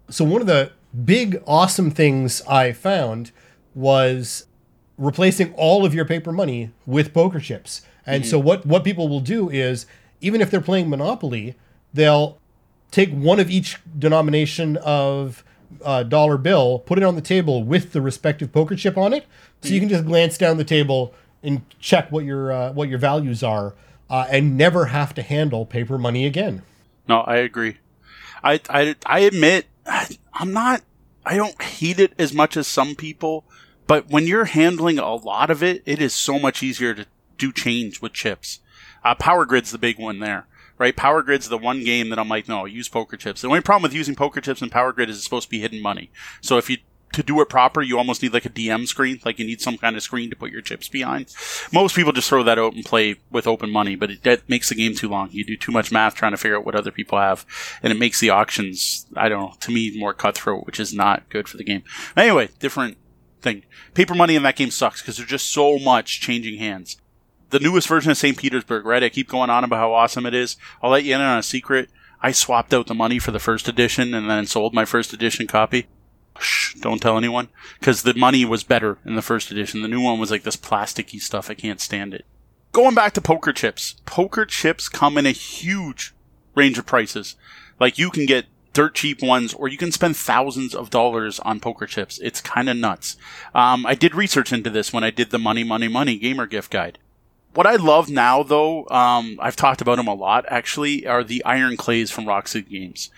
So, 0.08 0.24
one 0.24 0.40
of 0.40 0.46
the 0.46 0.72
big, 1.04 1.42
awesome 1.46 1.90
things 1.90 2.42
I 2.48 2.72
found 2.72 3.30
was 3.74 4.46
replacing 5.00 5.52
all 5.54 5.84
of 5.84 5.92
your 5.94 6.04
paper 6.04 6.30
money 6.30 6.70
with 6.86 7.12
poker 7.12 7.40
chips. 7.40 7.82
And 8.06 8.22
mm-hmm. 8.22 8.30
so 8.30 8.38
what 8.38 8.64
what 8.64 8.84
people 8.84 9.08
will 9.08 9.20
do 9.20 9.48
is 9.50 9.86
even 10.20 10.40
if 10.40 10.50
they're 10.50 10.60
playing 10.60 10.88
Monopoly, 10.88 11.56
they'll 11.92 12.38
take 12.90 13.10
one 13.10 13.40
of 13.40 13.50
each 13.50 13.78
denomination 13.98 14.76
of 14.78 15.42
uh, 15.84 16.02
dollar 16.02 16.36
bill, 16.36 16.80
put 16.80 16.98
it 16.98 17.04
on 17.04 17.14
the 17.14 17.20
table 17.20 17.64
with 17.64 17.92
the 17.92 18.00
respective 18.00 18.52
poker 18.52 18.76
chip 18.76 18.96
on 18.96 19.12
it, 19.12 19.24
so 19.60 19.66
mm-hmm. 19.66 19.74
you 19.74 19.80
can 19.80 19.88
just 19.88 20.04
glance 20.04 20.36
down 20.36 20.56
the 20.56 20.64
table 20.64 21.14
and 21.42 21.62
check 21.78 22.12
what 22.12 22.24
your 22.24 22.52
uh, 22.52 22.72
what 22.72 22.88
your 22.88 22.98
values 22.98 23.42
are, 23.42 23.74
uh, 24.10 24.26
and 24.30 24.56
never 24.56 24.86
have 24.86 25.14
to 25.14 25.22
handle 25.22 25.64
paper 25.64 25.96
money 25.98 26.26
again. 26.26 26.62
No, 27.08 27.20
I 27.20 27.36
agree. 27.36 27.78
I 28.42 28.60
I, 28.68 28.96
I 29.06 29.20
admit 29.20 29.66
I'm 30.34 30.52
not. 30.52 30.82
I 31.24 31.36
don't 31.36 31.60
hate 31.60 32.00
it 32.00 32.14
as 32.18 32.32
much 32.32 32.56
as 32.56 32.66
some 32.66 32.94
people, 32.94 33.44
but 33.90 34.08
when 34.08 34.28
you're 34.28 34.44
handling 34.44 35.00
a 35.00 35.16
lot 35.16 35.50
of 35.50 35.64
it, 35.64 35.82
it 35.84 36.00
is 36.00 36.14
so 36.14 36.38
much 36.38 36.62
easier 36.62 36.94
to 36.94 37.06
do 37.38 37.50
change 37.50 38.00
with 38.00 38.12
chips. 38.12 38.60
Uh, 39.02 39.16
Power 39.16 39.44
Grid's 39.44 39.72
the 39.72 39.78
big 39.78 39.98
one 39.98 40.20
there, 40.20 40.46
right? 40.78 40.94
Power 40.94 41.24
Grid's 41.24 41.48
the 41.48 41.58
one 41.58 41.82
game 41.82 42.08
that 42.10 42.18
I'm 42.20 42.28
like, 42.28 42.46
no, 42.46 42.66
use 42.66 42.88
poker 42.88 43.16
chips. 43.16 43.40
The 43.40 43.48
only 43.48 43.62
problem 43.62 43.82
with 43.82 43.92
using 43.92 44.14
poker 44.14 44.40
chips 44.40 44.62
in 44.62 44.70
Power 44.70 44.92
Grid 44.92 45.10
is 45.10 45.16
it's 45.16 45.24
supposed 45.24 45.46
to 45.46 45.50
be 45.50 45.58
hidden 45.58 45.82
money. 45.82 46.12
So 46.40 46.56
if 46.56 46.70
you 46.70 46.76
to 47.14 47.24
do 47.24 47.40
it 47.40 47.48
proper, 47.48 47.82
you 47.82 47.98
almost 47.98 48.22
need 48.22 48.32
like 48.32 48.44
a 48.44 48.50
DM 48.50 48.86
screen, 48.86 49.18
like 49.24 49.40
you 49.40 49.44
need 49.44 49.60
some 49.60 49.76
kind 49.76 49.96
of 49.96 50.04
screen 50.04 50.30
to 50.30 50.36
put 50.36 50.52
your 50.52 50.62
chips 50.62 50.88
behind. 50.88 51.34
Most 51.72 51.96
people 51.96 52.12
just 52.12 52.28
throw 52.28 52.44
that 52.44 52.60
out 52.60 52.74
and 52.74 52.84
play 52.84 53.16
with 53.32 53.48
open 53.48 53.72
money, 53.72 53.96
but 53.96 54.12
it 54.12 54.22
that 54.22 54.48
makes 54.48 54.68
the 54.68 54.76
game 54.76 54.94
too 54.94 55.08
long. 55.08 55.30
You 55.32 55.44
do 55.44 55.56
too 55.56 55.72
much 55.72 55.90
math 55.90 56.14
trying 56.14 56.30
to 56.30 56.38
figure 56.38 56.56
out 56.56 56.64
what 56.64 56.76
other 56.76 56.92
people 56.92 57.18
have, 57.18 57.44
and 57.82 57.92
it 57.92 57.98
makes 57.98 58.20
the 58.20 58.30
auctions, 58.30 59.06
I 59.16 59.28
don't 59.28 59.40
know, 59.40 59.54
to 59.58 59.72
me 59.72 59.98
more 59.98 60.14
cutthroat, 60.14 60.64
which 60.64 60.78
is 60.78 60.94
not 60.94 61.28
good 61.28 61.48
for 61.48 61.56
the 61.56 61.64
game. 61.64 61.82
Anyway, 62.16 62.50
different 62.60 62.96
thing. 63.40 63.64
Paper 63.94 64.14
money 64.14 64.36
in 64.36 64.42
that 64.44 64.56
game 64.56 64.70
sucks 64.70 65.00
because 65.00 65.16
there's 65.16 65.28
just 65.28 65.52
so 65.52 65.78
much 65.78 66.20
changing 66.20 66.58
hands 66.58 66.96
the 67.50 67.60
newest 67.60 67.88
version 67.88 68.10
of 68.10 68.16
St. 68.16 68.36
Petersburg, 68.36 68.86
right? 68.86 69.02
I 69.02 69.08
keep 69.08 69.28
going 69.28 69.50
on 69.50 69.64
about 69.64 69.78
how 69.78 69.92
awesome 69.92 70.26
it 70.26 70.34
is. 70.34 70.56
I'll 70.82 70.90
let 70.90 71.04
you 71.04 71.14
in 71.14 71.20
on 71.20 71.38
a 71.38 71.42
secret. 71.42 71.90
I 72.22 72.32
swapped 72.32 72.72
out 72.72 72.86
the 72.86 72.94
money 72.94 73.18
for 73.18 73.32
the 73.32 73.38
first 73.38 73.68
edition 73.68 74.14
and 74.14 74.30
then 74.30 74.46
sold 74.46 74.72
my 74.74 74.84
first 74.84 75.12
edition 75.12 75.46
copy. 75.46 75.86
Shh, 76.38 76.74
don't 76.76 77.02
tell 77.02 77.18
anyone. 77.18 77.48
Because 77.78 78.02
the 78.02 78.14
money 78.14 78.44
was 78.44 78.62
better 78.62 78.98
in 79.04 79.16
the 79.16 79.22
first 79.22 79.50
edition. 79.50 79.82
The 79.82 79.88
new 79.88 80.00
one 80.00 80.18
was 80.18 80.30
like 80.30 80.44
this 80.44 80.56
plasticky 80.56 81.20
stuff. 81.20 81.50
I 81.50 81.54
can't 81.54 81.80
stand 81.80 82.14
it. 82.14 82.24
Going 82.72 82.94
back 82.94 83.14
to 83.14 83.20
poker 83.20 83.52
chips. 83.52 83.96
Poker 84.06 84.46
chips 84.46 84.88
come 84.88 85.18
in 85.18 85.26
a 85.26 85.32
huge 85.32 86.14
range 86.54 86.78
of 86.78 86.86
prices. 86.86 87.36
Like 87.80 87.98
you 87.98 88.10
can 88.10 88.26
get 88.26 88.46
dirt 88.72 88.94
cheap 88.94 89.22
ones, 89.22 89.54
or 89.54 89.68
you 89.68 89.76
can 89.76 89.92
spend 89.92 90.16
thousands 90.16 90.74
of 90.74 90.90
dollars 90.90 91.40
on 91.40 91.60
poker 91.60 91.86
chips. 91.86 92.18
It's 92.22 92.40
kind 92.40 92.68
of 92.68 92.76
nuts. 92.76 93.16
Um, 93.54 93.84
I 93.86 93.94
did 93.94 94.14
research 94.14 94.52
into 94.52 94.70
this 94.70 94.92
when 94.92 95.04
I 95.04 95.10
did 95.10 95.30
the 95.30 95.38
Money, 95.38 95.64
Money, 95.64 95.88
Money 95.88 96.18
Gamer 96.18 96.46
Gift 96.46 96.70
Guide. 96.70 96.98
What 97.52 97.66
I 97.66 97.76
love 97.76 98.08
now, 98.08 98.44
though, 98.44 98.86
um, 98.88 99.38
I've 99.40 99.56
talked 99.56 99.80
about 99.80 99.96
them 99.96 100.06
a 100.06 100.14
lot 100.14 100.44
actually, 100.48 101.06
are 101.06 101.24
the 101.24 101.44
Iron 101.44 101.76
Clays 101.76 102.10
from 102.10 102.26
Roxley 102.26 102.62
Games. 102.62 103.10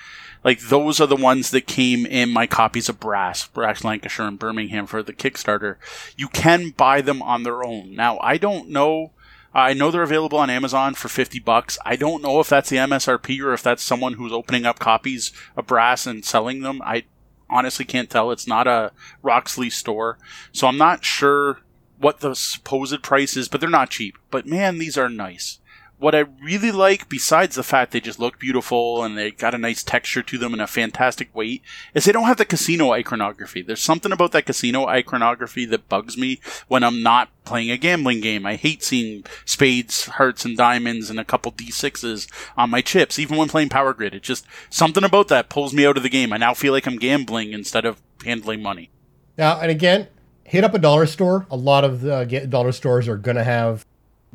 Like 0.42 0.60
those 0.60 1.00
are 1.00 1.06
the 1.06 1.16
ones 1.16 1.50
that 1.50 1.66
came 1.66 2.06
in 2.06 2.30
my 2.30 2.46
copies 2.46 2.88
of 2.88 2.98
Brass, 2.98 3.46
Brass 3.46 3.84
Lancashire 3.84 4.26
and 4.26 4.38
Birmingham 4.38 4.86
for 4.86 5.02
the 5.02 5.12
Kickstarter. 5.12 5.76
You 6.16 6.28
can 6.28 6.70
buy 6.70 7.00
them 7.00 7.22
on 7.22 7.42
their 7.42 7.62
own. 7.62 7.94
Now, 7.94 8.18
I 8.20 8.38
don't 8.38 8.70
know 8.70 9.12
Uh, 9.54 9.58
I 9.58 9.72
know 9.74 9.90
they're 9.90 10.02
available 10.02 10.38
on 10.38 10.50
Amazon 10.50 10.94
for 10.94 11.08
50 11.08 11.38
bucks. 11.40 11.78
I 11.84 11.96
don't 11.96 12.22
know 12.22 12.40
if 12.40 12.48
that's 12.48 12.70
the 12.70 12.76
MSRP 12.76 13.40
or 13.42 13.52
if 13.52 13.62
that's 13.62 13.82
someone 13.82 14.14
who's 14.14 14.32
opening 14.32 14.64
up 14.64 14.78
copies 14.78 15.32
of 15.56 15.66
Brass 15.66 16.06
and 16.06 16.24
selling 16.24 16.60
them. 16.60 16.80
I 16.82 17.04
honestly 17.50 17.84
can't 17.84 18.08
tell. 18.08 18.30
It's 18.30 18.46
not 18.46 18.66
a 18.66 18.92
Roxley 19.22 19.70
store. 19.70 20.18
So 20.52 20.66
I'm 20.66 20.78
not 20.78 21.04
sure 21.04 21.60
what 21.98 22.20
the 22.20 22.34
supposed 22.34 23.02
price 23.02 23.36
is, 23.36 23.48
but 23.48 23.60
they're 23.60 23.70
not 23.70 23.90
cheap. 23.90 24.16
But 24.30 24.46
man, 24.46 24.78
these 24.78 24.96
are 24.96 25.08
nice 25.08 25.58
what 26.02 26.16
I 26.16 26.24
really 26.42 26.72
like, 26.72 27.08
besides 27.08 27.54
the 27.54 27.62
fact 27.62 27.92
they 27.92 28.00
just 28.00 28.18
look 28.18 28.40
beautiful 28.40 29.04
and 29.04 29.16
they 29.16 29.30
got 29.30 29.54
a 29.54 29.58
nice 29.58 29.84
texture 29.84 30.22
to 30.22 30.36
them 30.36 30.52
and 30.52 30.60
a 30.60 30.66
fantastic 30.66 31.32
weight, 31.32 31.62
is 31.94 32.04
they 32.04 32.10
don't 32.10 32.26
have 32.26 32.38
the 32.38 32.44
casino 32.44 32.90
iconography. 32.90 33.62
There's 33.62 33.80
something 33.80 34.10
about 34.10 34.32
that 34.32 34.46
casino 34.46 34.88
iconography 34.88 35.64
that 35.66 35.88
bugs 35.88 36.18
me 36.18 36.40
when 36.66 36.82
I'm 36.82 37.04
not 37.04 37.28
playing 37.44 37.70
a 37.70 37.76
gambling 37.76 38.20
game. 38.20 38.44
I 38.44 38.56
hate 38.56 38.82
seeing 38.82 39.24
spades, 39.44 40.06
hearts, 40.06 40.44
and 40.44 40.56
diamonds 40.56 41.08
and 41.08 41.20
a 41.20 41.24
couple 41.24 41.52
d6s 41.52 42.26
on 42.56 42.70
my 42.70 42.80
chips, 42.80 43.20
even 43.20 43.36
when 43.36 43.48
playing 43.48 43.68
Power 43.68 43.94
Grid. 43.94 44.12
It's 44.12 44.26
just 44.26 44.44
something 44.70 45.04
about 45.04 45.28
that 45.28 45.48
pulls 45.48 45.72
me 45.72 45.86
out 45.86 45.96
of 45.96 46.02
the 46.02 46.08
game. 46.08 46.32
I 46.32 46.36
now 46.36 46.52
feel 46.52 46.72
like 46.72 46.86
I'm 46.86 46.98
gambling 46.98 47.52
instead 47.52 47.84
of 47.84 48.02
handling 48.24 48.60
money. 48.60 48.90
Now, 49.38 49.60
and 49.60 49.70
again, 49.70 50.08
hit 50.42 50.64
up 50.64 50.74
a 50.74 50.78
dollar 50.80 51.06
store. 51.06 51.46
A 51.48 51.56
lot 51.56 51.84
of 51.84 52.04
uh, 52.04 52.24
the 52.24 52.46
dollar 52.48 52.72
stores 52.72 53.06
are 53.06 53.16
going 53.16 53.36
to 53.36 53.44
have 53.44 53.86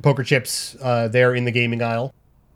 poker 0.01 0.23
chips 0.23 0.75
uh, 0.81 1.07
there 1.07 1.33
in 1.33 1.45
the 1.45 1.51
gaming 1.51 1.81
aisle. 1.81 2.13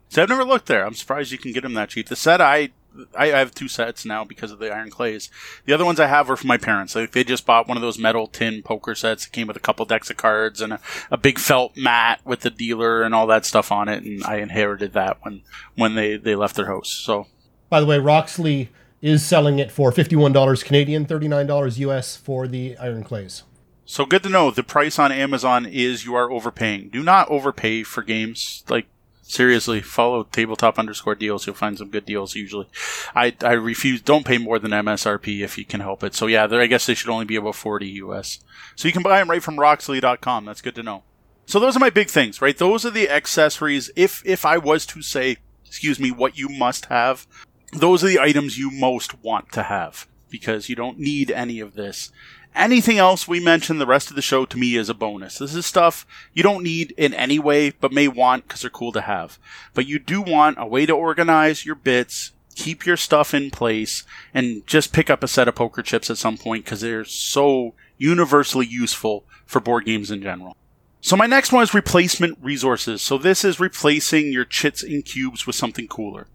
So 0.10 0.22
I've 0.22 0.30
never 0.30 0.44
looked 0.44 0.66
there. 0.66 0.86
I'm 0.86 0.94
surprised 0.94 1.32
you 1.32 1.38
can 1.38 1.54
get 1.54 1.64
them 1.64 1.74
that 1.76 1.90
cheap. 1.90 2.08
The 2.10 2.16
set 2.16 2.42
I 2.42 2.72
I 3.18 3.28
have 3.28 3.54
two 3.54 3.70
sets 3.70 4.06
now 4.06 4.26
because 4.26 4.52
of 4.52 4.60
the 4.60 4.70
iron 4.70 4.90
clays. 4.90 5.30
The 5.66 5.74
other 5.74 5.86
ones 5.86 6.00
I 6.00 6.08
have 6.08 6.30
are 6.30 6.36
from 6.36 6.50
my 6.50 6.58
parents. 6.58 6.96
Like 6.96 7.12
they 7.12 7.24
just 7.24 7.46
bought 7.46 7.68
one 7.68 7.78
of 7.78 7.82
those 7.82 7.98
metal 7.98 8.28
tin 8.28 8.62
poker 8.64 8.96
sets. 8.96 9.26
It 9.26 9.32
came 9.32 9.48
with 9.48 9.56
a 9.56 9.62
couple 9.62 9.86
decks 9.86 10.10
of 10.10 10.18
cards 10.18 10.60
and 10.60 10.74
a, 10.74 10.80
a 11.10 11.18
big 11.18 11.40
felt 11.40 11.78
mat 11.78 12.20
with 12.26 12.42
the 12.42 12.50
dealer 12.50 13.02
and 13.02 13.16
all 13.16 13.28
that 13.28 13.46
stuff 13.46 13.72
on 13.72 13.88
it. 13.88 14.04
And 14.04 14.24
I 14.26 14.38
inherited 14.38 14.94
that 14.94 15.18
when 15.22 15.42
when 15.76 15.96
they 15.96 16.18
they 16.18 16.36
left 16.36 16.56
their 16.56 16.68
house. 16.68 16.90
So, 16.90 17.28
by 17.70 17.80
the 17.80 17.86
way, 17.86 17.98
Roxley 17.98 18.70
is 19.02 19.26
selling 19.26 19.60
it 19.60 19.72
for 19.72 19.92
fifty 19.92 20.18
one 20.18 20.34
dollars 20.34 20.62
Canadian, 20.62 21.06
thirty 21.06 21.30
nine 21.30 21.48
dollars 21.48 21.80
US 21.80 22.18
for 22.18 22.48
the 22.48 22.78
iron 22.78 23.04
clays. 23.04 23.44
So 23.92 24.06
good 24.06 24.24
to 24.24 24.30
know. 24.30 24.52
The 24.52 24.64
price 24.64 24.98
on 24.98 25.12
Amazon 25.12 25.66
is 25.66 26.06
you 26.06 26.16
are 26.16 26.32
overpaying. 26.32 26.92
Do 26.94 27.04
not 27.04 27.30
overpay 27.30 27.84
for 27.84 28.02
games. 28.02 28.64
Like 28.70 28.88
seriously, 29.22 29.82
follow 29.82 30.24
tabletop 30.24 30.80
underscore 30.80 31.16
deals. 31.16 31.46
You'll 31.46 31.58
find 31.58 31.78
some 31.78 31.90
good 31.90 32.06
deals 32.06 32.34
usually. 32.34 32.70
I, 33.14 33.36
I 33.44 33.52
refuse. 33.52 34.02
Don't 34.02 34.26
pay 34.26 34.38
more 34.38 34.60
than 34.60 34.72
MSRP 34.72 35.42
if 35.42 35.58
you 35.58 35.66
can 35.66 35.82
help 35.82 36.06
it. 36.06 36.16
So 36.16 36.28
yeah, 36.28 36.48
I 36.50 36.68
guess 36.68 36.86
they 36.86 36.94
should 36.94 37.10
only 37.10 37.26
be 37.26 37.36
about 37.36 37.56
40 37.56 37.86
US. 38.06 38.40
So 38.78 38.88
you 38.88 38.94
can 38.94 39.04
buy 39.04 39.20
them 39.20 39.30
right 39.30 39.44
from 39.44 39.60
Roxley.com. 39.60 40.46
That's 40.46 40.62
good 40.62 40.76
to 40.76 40.84
know. 40.84 41.04
So 41.46 41.60
those 41.60 41.76
are 41.76 41.82
my 41.82 41.90
big 41.90 42.10
things, 42.10 42.42
right? 42.42 42.58
Those 42.58 42.86
are 42.86 42.92
the 42.92 43.10
accessories. 43.10 43.92
If, 43.98 44.26
if 44.26 44.46
I 44.46 44.58
was 44.58 44.86
to 44.86 45.02
say, 45.02 45.36
excuse 45.66 46.00
me, 46.00 46.12
what 46.12 46.38
you 46.38 46.48
must 46.48 46.86
have, 46.86 47.28
those 47.74 48.06
are 48.06 48.08
the 48.08 48.20
items 48.22 48.58
you 48.58 48.72
most 48.72 49.22
want 49.22 49.52
to 49.52 49.64
have 49.64 50.08
because 50.32 50.70
you 50.70 50.76
don't 50.76 50.98
need 50.98 51.30
any 51.30 51.60
of 51.60 51.76
this. 51.76 52.12
Anything 52.56 52.98
else 52.98 53.28
we 53.28 53.40
mention 53.40 53.78
the 53.78 53.86
rest 53.86 54.10
of 54.10 54.16
the 54.16 54.22
show 54.22 54.46
to 54.46 54.58
me 54.58 54.76
is 54.76 54.90
a 54.90 54.94
bonus. 54.94 55.38
This 55.38 55.56
is 55.56 55.66
stuff 55.66 56.06
you 56.34 56.44
don't 56.44 56.64
need 56.64 56.94
in 56.98 57.14
any 57.14 57.40
way, 57.40 57.70
but 57.70 57.94
may 57.94 58.08
want 58.08 58.48
because 58.48 58.62
they're 58.62 58.70
cool 58.70 58.92
to 58.92 59.02
have. 59.02 59.38
But 59.74 59.88
you 59.88 60.00
do 60.00 60.22
want 60.22 60.58
a 60.60 60.66
way 60.66 60.86
to 60.86 60.94
organize 60.94 61.66
your 61.66 61.76
bits, 61.76 62.32
keep 62.56 62.86
your 62.86 62.98
stuff 62.98 63.34
in 63.34 63.52
place, 63.52 64.04
and 64.34 64.66
just 64.68 64.92
pick 64.92 65.10
up 65.10 65.24
a 65.24 65.30
set 65.30 65.48
of 65.48 65.56
poker 65.56 65.82
chips 65.82 66.10
at 66.10 66.18
some 66.18 66.38
point 66.38 66.66
because 66.66 66.82
they're 66.82 67.06
so 67.06 67.74
universally 67.98 68.66
useful 68.66 69.24
for 69.46 69.62
board 69.62 69.86
games 69.86 70.12
in 70.12 70.22
general. 70.22 70.58
So 71.00 71.16
my 71.16 71.26
next 71.26 71.52
one 71.52 71.64
is 71.64 71.74
replacement 71.74 72.38
resources. 72.42 73.02
So 73.02 73.18
this 73.18 73.46
is 73.46 73.60
replacing 73.60 74.32
your 74.32 74.46
chits 74.46 74.84
and 74.84 75.06
cubes 75.06 75.48
with 75.48 75.56
something 75.56 75.88
cooler. 75.88 76.28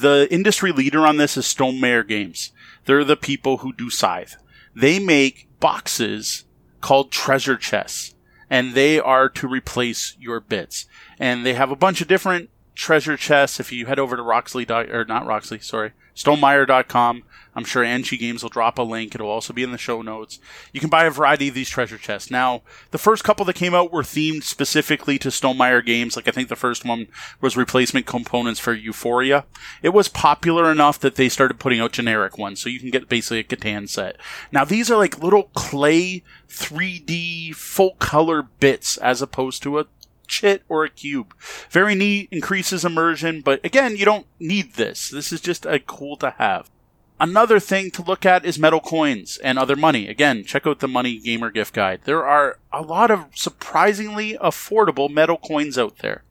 The 0.00 0.26
industry 0.30 0.72
leader 0.72 1.06
on 1.06 1.18
this 1.18 1.36
is 1.36 1.46
Stone 1.46 1.74
Stonemaier 1.74 2.08
Games. 2.08 2.52
They're 2.86 3.04
the 3.04 3.18
people 3.18 3.58
who 3.58 3.70
do 3.70 3.90
Scythe. 3.90 4.36
They 4.74 4.98
make 4.98 5.46
boxes 5.60 6.46
called 6.80 7.12
treasure 7.12 7.58
chests, 7.58 8.14
and 8.48 8.72
they 8.72 8.98
are 8.98 9.28
to 9.28 9.46
replace 9.46 10.16
your 10.18 10.40
bits. 10.40 10.86
And 11.18 11.44
they 11.44 11.52
have 11.52 11.70
a 11.70 11.76
bunch 11.76 12.00
of 12.00 12.08
different 12.08 12.48
treasure 12.80 13.16
chests. 13.16 13.60
If 13.60 13.70
you 13.70 13.86
head 13.86 13.98
over 13.98 14.16
to 14.16 14.22
Roxley, 14.22 14.66
or 14.70 15.04
not 15.04 15.26
Roxley, 15.26 15.58
sorry, 15.58 15.92
stonemaier.com, 16.16 17.22
I'm 17.54 17.64
sure 17.64 17.84
Anchi 17.84 18.18
Games 18.18 18.42
will 18.42 18.48
drop 18.48 18.78
a 18.78 18.82
link. 18.82 19.14
It'll 19.14 19.28
also 19.28 19.52
be 19.52 19.62
in 19.62 19.72
the 19.72 19.78
show 19.78 20.00
notes. 20.00 20.38
You 20.72 20.80
can 20.80 20.88
buy 20.88 21.04
a 21.04 21.10
variety 21.10 21.48
of 21.48 21.54
these 21.54 21.68
treasure 21.68 21.98
chests. 21.98 22.30
Now, 22.30 22.62
the 22.90 22.98
first 22.98 23.22
couple 23.22 23.44
that 23.44 23.56
came 23.56 23.74
out 23.74 23.92
were 23.92 24.02
themed 24.02 24.44
specifically 24.44 25.18
to 25.18 25.28
Stonemaier 25.28 25.84
games. 25.84 26.16
Like 26.16 26.26
I 26.26 26.30
think 26.30 26.48
the 26.48 26.56
first 26.56 26.86
one 26.86 27.08
was 27.40 27.56
replacement 27.56 28.06
components 28.06 28.60
for 28.60 28.72
Euphoria. 28.72 29.44
It 29.82 29.90
was 29.90 30.08
popular 30.08 30.70
enough 30.70 30.98
that 31.00 31.16
they 31.16 31.28
started 31.28 31.58
putting 31.58 31.80
out 31.80 31.92
generic 31.92 32.38
ones, 32.38 32.60
so 32.60 32.70
you 32.70 32.80
can 32.80 32.90
get 32.90 33.08
basically 33.08 33.40
a 33.40 33.44
Catan 33.44 33.88
set. 33.88 34.16
Now 34.52 34.64
these 34.64 34.90
are 34.90 34.96
like 34.96 35.22
little 35.22 35.50
clay 35.54 36.22
3D 36.48 37.54
full 37.54 37.96
color 37.96 38.42
bits 38.42 38.96
as 38.96 39.20
opposed 39.20 39.62
to 39.64 39.80
a 39.80 39.86
chit 40.30 40.62
or 40.68 40.84
a 40.84 40.88
cube. 40.88 41.34
Very 41.68 41.94
neat, 41.94 42.28
increases 42.30 42.84
immersion, 42.84 43.42
but 43.42 43.62
again, 43.64 43.96
you 43.96 44.04
don't 44.04 44.26
need 44.38 44.74
this. 44.74 45.10
This 45.10 45.32
is 45.32 45.40
just 45.40 45.66
a 45.66 45.80
cool 45.80 46.16
to 46.18 46.30
have. 46.38 46.70
Another 47.18 47.60
thing 47.60 47.90
to 47.90 48.02
look 48.02 48.24
at 48.24 48.46
is 48.46 48.58
metal 48.58 48.80
coins 48.80 49.36
and 49.44 49.58
other 49.58 49.76
money. 49.76 50.08
Again, 50.08 50.42
check 50.42 50.66
out 50.66 50.78
the 50.78 50.88
Money 50.88 51.18
Gamer 51.18 51.50
Gift 51.50 51.74
Guide. 51.74 52.00
There 52.04 52.26
are 52.26 52.58
a 52.72 52.80
lot 52.80 53.10
of 53.10 53.26
surprisingly 53.34 54.38
affordable 54.40 55.10
metal 55.10 55.36
coins 55.36 55.76
out 55.76 55.98
there. 55.98 56.22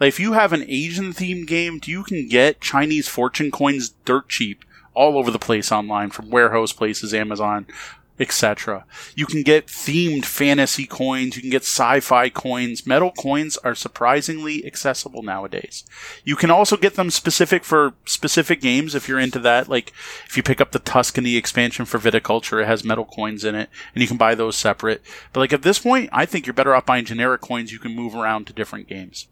Like 0.00 0.08
if 0.08 0.18
you 0.18 0.32
have 0.32 0.52
an 0.52 0.64
Asian 0.66 1.12
themed 1.12 1.46
game, 1.46 1.80
you 1.84 2.02
can 2.02 2.26
get 2.26 2.60
Chinese 2.60 3.06
fortune 3.06 3.52
coins 3.52 3.90
dirt 4.04 4.28
cheap 4.28 4.64
all 4.94 5.16
over 5.16 5.30
the 5.30 5.38
place 5.38 5.70
online 5.70 6.10
from 6.10 6.30
warehouse 6.30 6.72
places, 6.72 7.14
Amazon, 7.14 7.66
etc. 8.18 8.84
You 9.14 9.26
can 9.26 9.42
get 9.42 9.66
themed 9.66 10.24
fantasy 10.24 10.86
coins, 10.86 11.36
you 11.36 11.42
can 11.42 11.50
get 11.50 11.62
sci-fi 11.62 12.28
coins. 12.28 12.86
Metal 12.86 13.10
coins 13.10 13.56
are 13.58 13.74
surprisingly 13.74 14.64
accessible 14.66 15.22
nowadays. 15.22 15.84
You 16.24 16.36
can 16.36 16.50
also 16.50 16.76
get 16.76 16.94
them 16.94 17.10
specific 17.10 17.64
for 17.64 17.94
specific 18.04 18.60
games 18.60 18.94
if 18.94 19.08
you're 19.08 19.18
into 19.18 19.38
that. 19.40 19.68
Like 19.68 19.92
if 20.26 20.36
you 20.36 20.42
pick 20.42 20.60
up 20.60 20.72
the 20.72 20.78
Tuscany 20.78 21.36
expansion 21.36 21.84
for 21.84 21.98
Viticulture, 21.98 22.62
it 22.62 22.66
has 22.66 22.84
metal 22.84 23.04
coins 23.04 23.44
in 23.44 23.54
it, 23.54 23.70
and 23.94 24.02
you 24.02 24.08
can 24.08 24.16
buy 24.16 24.34
those 24.34 24.56
separate. 24.56 25.02
But 25.32 25.40
like 25.40 25.52
at 25.52 25.62
this 25.62 25.78
point, 25.78 26.10
I 26.12 26.26
think 26.26 26.46
you're 26.46 26.54
better 26.54 26.74
off 26.74 26.86
buying 26.86 27.04
generic 27.04 27.40
coins 27.40 27.72
you 27.72 27.78
can 27.78 27.96
move 27.96 28.14
around 28.14 28.46
to 28.46 28.52
different 28.52 28.88
games. 28.88 29.28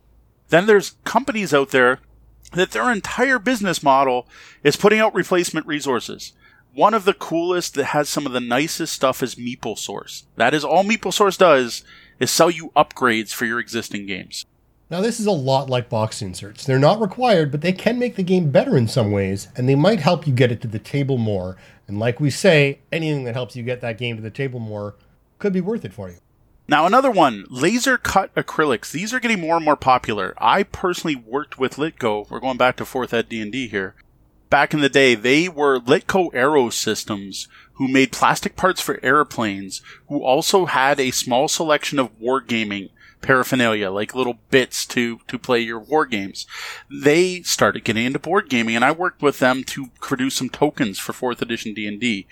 Then 0.49 0.67
there's 0.67 0.97
companies 1.05 1.55
out 1.55 1.71
there 1.71 2.01
that 2.53 2.73
their 2.73 2.91
entire 2.91 3.39
business 3.39 3.83
model 3.83 4.27
is 4.65 4.77
putting 4.77 4.99
out 4.99 5.15
replacement 5.15 5.67
resources. 5.67 6.33
One 6.75 6.95
of 6.95 7.05
the 7.05 7.15
coolest 7.15 7.75
that 7.75 7.87
has 7.87 8.09
some 8.09 8.27
of 8.27 8.33
the 8.33 8.39
nicest 8.41 8.93
stuff 8.93 9.25
is 9.25 9.35
Meeple 9.35 9.77
Source. 9.77 10.27
That 10.37 10.55
is 10.55 10.65
all 10.65 10.85
Meeple 10.85 11.13
Source 11.13 11.37
does 11.37 11.83
is 12.21 12.31
sell 12.31 12.49
you 12.49 12.71
upgrades 12.77 13.35
for 13.35 13.45
your 13.45 13.59
existing 13.59 14.07
games. 14.07 14.47
Now 14.89 15.01
this 15.01 15.19
is 15.19 15.27
a 15.27 15.33
lot 15.33 15.69
like 15.69 15.89
box 15.89 16.23
inserts. 16.23 16.65
They're 16.65 16.79
not 16.79 17.01
required, 17.01 17.51
but 17.51 17.61
they 17.61 17.73
can 17.73 17.99
make 17.99 18.15
the 18.15 18.23
game 18.23 18.51
better 18.51 18.77
in 18.77 18.87
some 18.87 19.11
ways, 19.11 19.49
and 19.57 19.69
they 19.69 19.75
might 19.75 19.99
help 19.99 20.29
you 20.29 20.33
get 20.33 20.53
it 20.53 20.61
to 20.61 20.69
the 20.69 20.79
table 20.79 21.19
more. 21.19 21.57
And 21.89 21.99
like 21.99 22.21
we 22.21 22.31
say, 22.31 22.79
anything 22.93 23.25
that 23.25 23.35
helps 23.35 23.57
you 23.57 23.65
get 23.65 23.81
that 23.81 23.99
game 23.99 24.15
to 24.15 24.23
the 24.23 24.31
table 24.31 24.61
more 24.61 24.95
could 25.41 25.53
be 25.53 25.61
worth 25.61 25.85
it 25.85 25.93
for 25.93 26.09
you. 26.09 26.19
Now 26.69 26.87
another 26.87 27.11
one, 27.11 27.47
laser 27.51 27.99
cut 27.99 28.33
acrylics. 28.37 28.93
These 28.93 29.13
are 29.13 29.19
getting 29.19 29.41
more 29.41 29.57
and 29.57 29.65
more 29.65 29.77
popular. 29.77 30.35
I 30.39 30.63
personally 30.63 31.17
worked 31.17 31.59
with 31.59 31.77
Litko. 31.77 32.31
We're 32.31 32.39
going 32.39 32.59
back 32.59 32.77
to 32.77 32.85
fourth 32.85 33.13
ed 33.13 33.29
D&D 33.29 33.67
here 33.67 33.97
back 34.51 34.75
in 34.75 34.81
the 34.81 34.89
day, 34.89 35.15
they 35.15 35.49
were 35.49 35.81
Litko 35.81 36.35
Aero 36.35 36.69
Systems, 36.69 37.49
who 37.75 37.89
made 37.89 38.13
plastic 38.13 38.57
parts 38.57 38.81
for 38.81 39.03
airplanes, 39.03 39.81
who 40.09 40.23
also 40.23 40.67
had 40.67 41.01
a 41.01 41.13
small 41.13 41.49
selection 41.49 41.99
of 41.99 42.19
wargaming 42.21 42.91
paraphernalia, 43.21 43.91
like 43.91 44.15
little 44.15 44.39
bits 44.51 44.87
to, 44.87 45.21
to 45.29 45.39
play 45.39 45.61
your 45.61 45.79
war 45.79 46.07
games. 46.07 46.47
They 46.91 47.43
started 47.43 47.85
getting 47.85 48.05
into 48.05 48.19
board 48.19 48.49
gaming 48.49 48.77
and 48.77 48.85
I 48.85 48.93
worked 48.93 49.23
with 49.23 49.39
them 49.39 49.65
to 49.65 49.89
produce 50.01 50.35
some 50.35 50.49
tokens 50.49 50.99
for 50.99 51.13
4th 51.13 51.43
edition 51.43 51.75
D&D. 51.75 52.27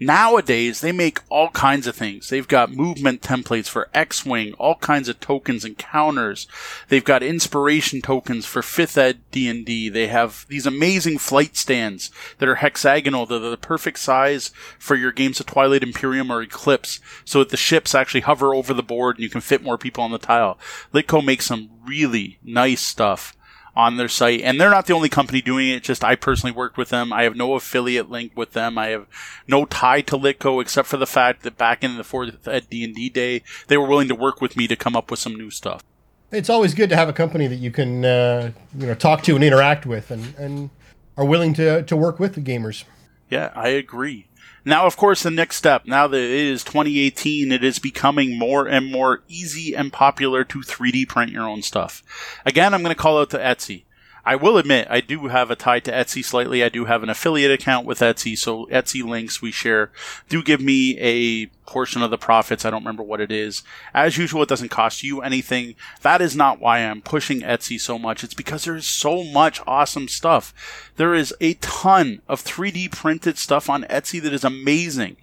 Nowadays, 0.00 0.80
they 0.80 0.92
make 0.92 1.20
all 1.28 1.50
kinds 1.50 1.86
of 1.86 1.96
things. 1.96 2.28
They've 2.28 2.48
got 2.48 2.72
movement 2.72 3.22
templates 3.22 3.68
for 3.68 3.88
X-Wing, 3.94 4.54
all 4.54 4.76
kinds 4.76 5.08
of 5.08 5.20
tokens 5.20 5.64
and 5.64 5.78
counters. 5.78 6.46
They've 6.88 7.04
got 7.04 7.22
inspiration 7.22 8.02
tokens 8.02 8.46
for 8.46 8.62
5th 8.62 8.98
ed 8.98 9.20
D&D. 9.30 9.88
They 9.88 10.08
have 10.08 10.46
these 10.48 10.66
amazing 10.66 11.18
flight 11.18 11.56
stands 11.56 12.10
that 12.38 12.48
are 12.48 12.56
hexagonal. 12.56 13.26
They're 13.26 13.38
the 13.38 13.56
perfect 13.56 13.98
size 13.98 14.50
for 14.78 14.96
your 14.96 15.12
games 15.12 15.40
of 15.40 15.46
Twilight 15.46 15.82
Imperium 15.82 16.30
or 16.30 16.42
Eclipse 16.42 17.00
so 17.24 17.38
that 17.40 17.50
the 17.50 17.56
ships 17.56 17.94
actually 17.94 18.20
hover 18.20 18.54
over 18.54 18.74
the 18.74 18.82
board 18.82 19.16
and 19.16 19.22
you 19.22 19.30
can 19.30 19.40
fit 19.40 19.62
more 19.62 19.78
people 19.78 20.04
on 20.04 20.10
the 20.10 20.18
tile. 20.32 20.58
Litko 20.92 21.24
makes 21.24 21.46
some 21.46 21.70
really 21.86 22.38
nice 22.42 22.80
stuff 22.80 23.36
on 23.74 23.96
their 23.96 24.08
site 24.08 24.42
and 24.42 24.60
they're 24.60 24.70
not 24.70 24.86
the 24.86 24.92
only 24.92 25.08
company 25.08 25.40
doing 25.40 25.68
it. 25.68 25.82
Just 25.82 26.04
i 26.04 26.14
personally 26.14 26.52
worked 26.52 26.76
with 26.76 26.90
them. 26.90 27.12
I 27.12 27.22
have 27.22 27.36
no 27.36 27.54
affiliate 27.54 28.10
link 28.10 28.32
with 28.36 28.52
them. 28.52 28.76
I 28.76 28.88
have 28.88 29.06
no 29.48 29.64
tie 29.64 30.02
to 30.02 30.18
Litko 30.18 30.60
except 30.60 30.88
for 30.88 30.98
the 30.98 31.06
fact 31.06 31.42
that 31.42 31.56
back 31.56 31.82
in 31.82 31.96
the 31.96 32.04
fourth 32.04 32.46
at 32.46 32.68
d&d 32.68 33.08
day 33.10 33.42
they 33.68 33.76
were 33.76 33.86
willing 33.86 34.08
to 34.08 34.14
work 34.14 34.40
with 34.40 34.56
me 34.56 34.66
to 34.68 34.76
come 34.76 34.94
up 34.94 35.10
with 35.10 35.20
some 35.20 35.34
new 35.34 35.50
stuff. 35.50 35.82
It's 36.30 36.50
always 36.50 36.74
good 36.74 36.90
to 36.90 36.96
have 36.96 37.08
a 37.08 37.12
company 37.12 37.46
that 37.46 37.56
you 37.56 37.70
can 37.70 38.04
uh, 38.04 38.52
you 38.78 38.86
know 38.86 38.94
talk 38.94 39.22
to 39.24 39.34
and 39.34 39.44
interact 39.44 39.86
with 39.86 40.10
and, 40.10 40.34
and 40.36 40.70
are 41.16 41.24
willing 41.24 41.54
to, 41.54 41.82
to 41.82 41.96
work 41.96 42.18
with 42.18 42.34
the 42.34 42.40
gamers. 42.40 42.84
Yeah 43.30 43.50
i 43.54 43.68
agree 43.68 44.26
now, 44.64 44.86
of 44.86 44.96
course, 44.96 45.22
the 45.22 45.30
next 45.30 45.56
step, 45.56 45.86
now 45.86 46.06
that 46.06 46.20
it 46.20 46.30
is 46.30 46.64
2018, 46.64 47.50
it 47.52 47.64
is 47.64 47.78
becoming 47.78 48.38
more 48.38 48.66
and 48.66 48.90
more 48.90 49.22
easy 49.28 49.74
and 49.74 49.92
popular 49.92 50.44
to 50.44 50.60
3D 50.60 51.08
print 51.08 51.32
your 51.32 51.48
own 51.48 51.62
stuff. 51.62 52.02
Again, 52.46 52.74
I'm 52.74 52.82
going 52.82 52.94
to 52.94 53.00
call 53.00 53.18
out 53.18 53.30
to 53.30 53.38
Etsy. 53.38 53.84
I 54.24 54.36
will 54.36 54.56
admit 54.56 54.86
I 54.88 55.00
do 55.00 55.26
have 55.26 55.50
a 55.50 55.56
tie 55.56 55.80
to 55.80 55.90
Etsy 55.90 56.24
slightly. 56.24 56.62
I 56.62 56.68
do 56.68 56.84
have 56.84 57.02
an 57.02 57.10
affiliate 57.10 57.50
account 57.50 57.86
with 57.86 57.98
Etsy, 57.98 58.38
so 58.38 58.66
Etsy 58.66 59.02
links 59.04 59.42
we 59.42 59.50
share 59.50 59.90
do 60.28 60.44
give 60.44 60.60
me 60.60 60.96
a 60.98 61.46
portion 61.68 62.02
of 62.02 62.10
the 62.10 62.18
profits. 62.18 62.64
I 62.64 62.70
don't 62.70 62.82
remember 62.82 63.02
what 63.02 63.20
it 63.20 63.32
is. 63.32 63.64
As 63.92 64.16
usual, 64.16 64.42
it 64.42 64.48
doesn't 64.48 64.68
cost 64.68 65.02
you 65.02 65.22
anything. 65.22 65.74
That 66.02 66.20
is 66.20 66.36
not 66.36 66.60
why 66.60 66.78
I'm 66.78 67.02
pushing 67.02 67.40
Etsy 67.40 67.80
so 67.80 67.98
much. 67.98 68.22
It's 68.22 68.34
because 68.34 68.64
there's 68.64 68.86
so 68.86 69.24
much 69.24 69.60
awesome 69.66 70.06
stuff. 70.06 70.54
There 70.96 71.14
is 71.14 71.34
a 71.40 71.54
ton 71.54 72.22
of 72.28 72.44
3D 72.44 72.92
printed 72.92 73.38
stuff 73.38 73.68
on 73.68 73.84
Etsy 73.84 74.22
that 74.22 74.32
is 74.32 74.44
amazing. 74.44 75.16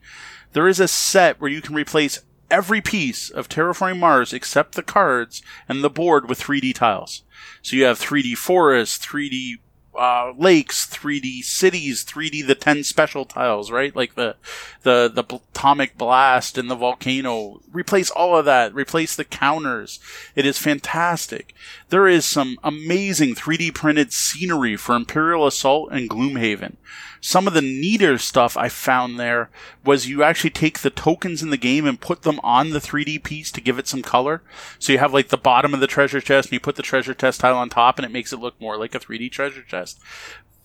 There 0.52 0.68
is 0.68 0.80
a 0.82 0.88
set 0.90 1.40
where 1.40 1.52
you 1.52 1.62
can 1.62 1.76
replace 1.76 2.22
every 2.52 2.82
piece 2.82 3.30
of 3.30 3.48
Terraforming 3.48 4.00
Mars 4.00 4.34
except 4.34 4.76
the 4.76 4.84
cards 4.84 5.42
and 5.70 5.84
the 5.84 5.90
board 5.90 6.28
with 6.28 6.42
3D 6.42 6.74
tiles. 6.74 7.24
So 7.62 7.76
you 7.76 7.86
have 7.86 8.00
3D 8.00 8.38
forests, 8.38 9.06
3D 9.06 9.56
uh, 9.98 10.32
lakes, 10.38 10.88
3D 10.88 11.44
cities, 11.44 12.06
3D 12.06 12.46
the 12.46 12.56
10 12.56 12.84
special 12.84 13.26
tiles, 13.26 13.70
right? 13.70 13.96
Like 13.96 14.16
the, 14.16 14.36
the, 14.84 15.12
the 15.14 15.24
atomic 15.54 15.98
blast 15.98 16.58
and 16.58 16.70
the 16.70 16.76
volcano. 16.76 17.60
Replace 17.72 18.10
all 18.10 18.38
of 18.38 18.46
that. 18.46 18.74
Replace 18.74 19.16
the 19.16 19.26
counters. 19.26 20.00
It 20.36 20.46
is 20.46 20.58
fantastic. 20.58 21.54
There 21.90 22.08
is 22.08 22.26
some 22.26 22.58
amazing 22.64 23.36
3D 23.36 23.74
printed 23.74 24.14
scenery 24.14 24.78
for 24.78 24.96
Imperial 24.96 25.48
Assault 25.48 25.92
and 25.92 26.10
Gloomhaven 26.10 26.78
some 27.22 27.48
of 27.48 27.54
the 27.54 27.62
neater 27.62 28.18
stuff 28.18 28.56
I 28.56 28.70
found 28.70 29.20
there 29.20 29.50
was 29.84 30.08
you 30.08 30.24
actually 30.24 30.52
take 30.52 30.80
the 30.80 30.90
tokens 30.90 31.44
in 31.44 31.50
the 31.50 31.58
game 31.58 31.86
and 31.86 32.00
put 32.00 32.22
them 32.22 32.40
on 32.44 32.70
the 32.70 32.80
3D 32.80 33.24
piece 33.24 33.52
to 33.52 33.62
give 33.62 33.78
it 33.78 33.88
some 33.88 34.02
color. 34.02 34.42
So 34.78 34.94
you 34.94 35.00
have 35.00 35.14
like 35.14 35.30
the 35.30 35.38
bottom 35.38 35.74
of 35.74 35.80
the 35.80 35.88
treasure 35.88 36.22
chest 36.22 36.48
and 36.48 36.54
you 36.54 36.60
put 36.60 36.76
the 36.76 36.84
treasure 36.84 37.14
chest 37.14 37.42
tile 37.42 37.58
on 37.58 37.70
top 37.70 37.98
and 37.98 38.06
it 38.06 38.12
makes 38.12 38.32
it 38.32 38.40
look 38.40 38.60
more 38.60 38.78
like 38.78 38.96
a 38.96 39.00
3D 39.00 39.32
treasure 39.32 39.64
chest. 39.64 40.00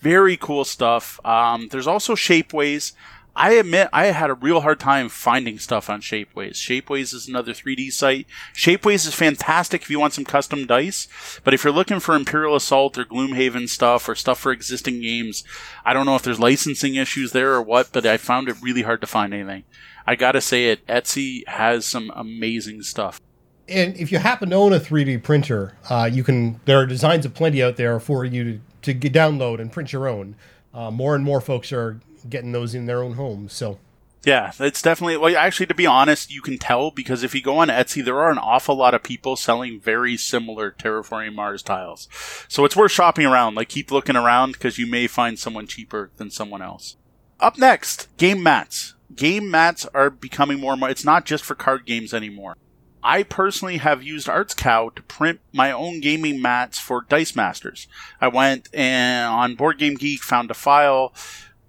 Very 0.00 0.36
cool 0.36 0.64
stuff. 0.64 1.18
Um, 1.24 1.68
there's 1.70 1.86
also 1.86 2.14
shapeways. 2.14 2.92
I 3.36 3.54
admit 3.54 3.88
I 3.92 4.06
had 4.06 4.30
a 4.30 4.34
real 4.34 4.60
hard 4.60 4.78
time 4.78 5.08
finding 5.08 5.58
stuff 5.58 5.90
on 5.90 6.00
Shapeways. 6.00 6.52
Shapeways 6.52 7.12
is 7.12 7.26
another 7.26 7.52
3D 7.52 7.92
site. 7.92 8.26
Shapeways 8.54 9.06
is 9.06 9.14
fantastic 9.14 9.82
if 9.82 9.90
you 9.90 9.98
want 9.98 10.12
some 10.12 10.24
custom 10.24 10.66
dice, 10.66 11.08
but 11.42 11.52
if 11.52 11.64
you're 11.64 11.72
looking 11.72 11.98
for 11.98 12.14
Imperial 12.14 12.54
Assault 12.54 12.96
or 12.96 13.04
Gloomhaven 13.04 13.68
stuff 13.68 14.08
or 14.08 14.14
stuff 14.14 14.38
for 14.38 14.52
existing 14.52 15.00
games, 15.00 15.42
I 15.84 15.92
don't 15.92 16.06
know 16.06 16.14
if 16.14 16.22
there's 16.22 16.38
licensing 16.38 16.94
issues 16.94 17.32
there 17.32 17.54
or 17.54 17.62
what, 17.62 17.90
but 17.92 18.06
I 18.06 18.18
found 18.18 18.48
it 18.48 18.62
really 18.62 18.82
hard 18.82 19.00
to 19.00 19.06
find 19.08 19.34
anything. 19.34 19.64
I 20.06 20.14
gotta 20.14 20.40
say 20.40 20.66
it, 20.66 20.86
Etsy 20.86 21.46
has 21.48 21.86
some 21.86 22.12
amazing 22.14 22.82
stuff. 22.82 23.20
And 23.68 23.96
if 23.96 24.12
you 24.12 24.18
happen 24.18 24.50
to 24.50 24.56
own 24.56 24.72
a 24.72 24.78
3D 24.78 25.22
printer, 25.22 25.76
uh, 25.88 26.08
you 26.12 26.22
can. 26.22 26.60
There 26.66 26.78
are 26.78 26.86
designs 26.86 27.24
of 27.24 27.32
plenty 27.32 27.62
out 27.62 27.76
there 27.76 27.98
for 27.98 28.24
you 28.24 28.60
to, 28.82 28.94
to 28.94 29.10
download 29.10 29.58
and 29.58 29.72
print 29.72 29.92
your 29.92 30.06
own. 30.06 30.36
Uh, 30.74 30.90
more 30.90 31.14
and 31.14 31.24
more 31.24 31.40
folks 31.40 31.72
are 31.72 31.98
getting 32.28 32.52
those 32.52 32.74
in 32.74 32.86
their 32.86 33.02
own 33.02 33.14
homes. 33.14 33.52
So 33.52 33.78
yeah, 34.24 34.52
it's 34.58 34.82
definitely 34.82 35.16
well. 35.16 35.36
Actually, 35.36 35.66
to 35.66 35.74
be 35.74 35.86
honest, 35.86 36.32
you 36.32 36.40
can 36.40 36.58
tell 36.58 36.90
because 36.90 37.22
if 37.22 37.34
you 37.34 37.42
go 37.42 37.58
on 37.58 37.68
Etsy, 37.68 38.04
there 38.04 38.20
are 38.20 38.30
an 38.30 38.38
awful 38.38 38.74
lot 38.74 38.94
of 38.94 39.02
people 39.02 39.36
selling 39.36 39.80
very 39.80 40.16
similar 40.16 40.70
Terraforming 40.70 41.34
Mars 41.34 41.62
tiles. 41.62 42.08
So 42.48 42.64
it's 42.64 42.76
worth 42.76 42.92
shopping 42.92 43.26
around. 43.26 43.54
Like 43.54 43.68
keep 43.68 43.90
looking 43.90 44.16
around 44.16 44.52
because 44.52 44.78
you 44.78 44.86
may 44.86 45.06
find 45.06 45.38
someone 45.38 45.66
cheaper 45.66 46.10
than 46.16 46.30
someone 46.30 46.62
else. 46.62 46.96
Up 47.40 47.58
next, 47.58 48.08
game 48.16 48.42
mats. 48.42 48.94
Game 49.14 49.50
mats 49.50 49.86
are 49.94 50.10
becoming 50.10 50.58
more 50.58 50.72
and 50.72 50.80
more. 50.80 50.90
It's 50.90 51.04
not 51.04 51.26
just 51.26 51.44
for 51.44 51.54
card 51.54 51.84
games 51.84 52.14
anymore. 52.14 52.56
I 53.02 53.22
personally 53.22 53.76
have 53.76 54.02
used 54.02 54.28
ArtsCow 54.28 54.94
to 54.94 55.02
print 55.02 55.40
my 55.52 55.70
own 55.70 56.00
gaming 56.00 56.40
mats 56.40 56.78
for 56.78 57.04
Dice 57.06 57.36
Masters. 57.36 57.86
I 58.18 58.28
went 58.28 58.70
and 58.72 59.26
on 59.26 59.56
Board 59.56 59.78
Game 59.78 59.96
Geek 59.96 60.22
found 60.22 60.50
a 60.50 60.54
file 60.54 61.12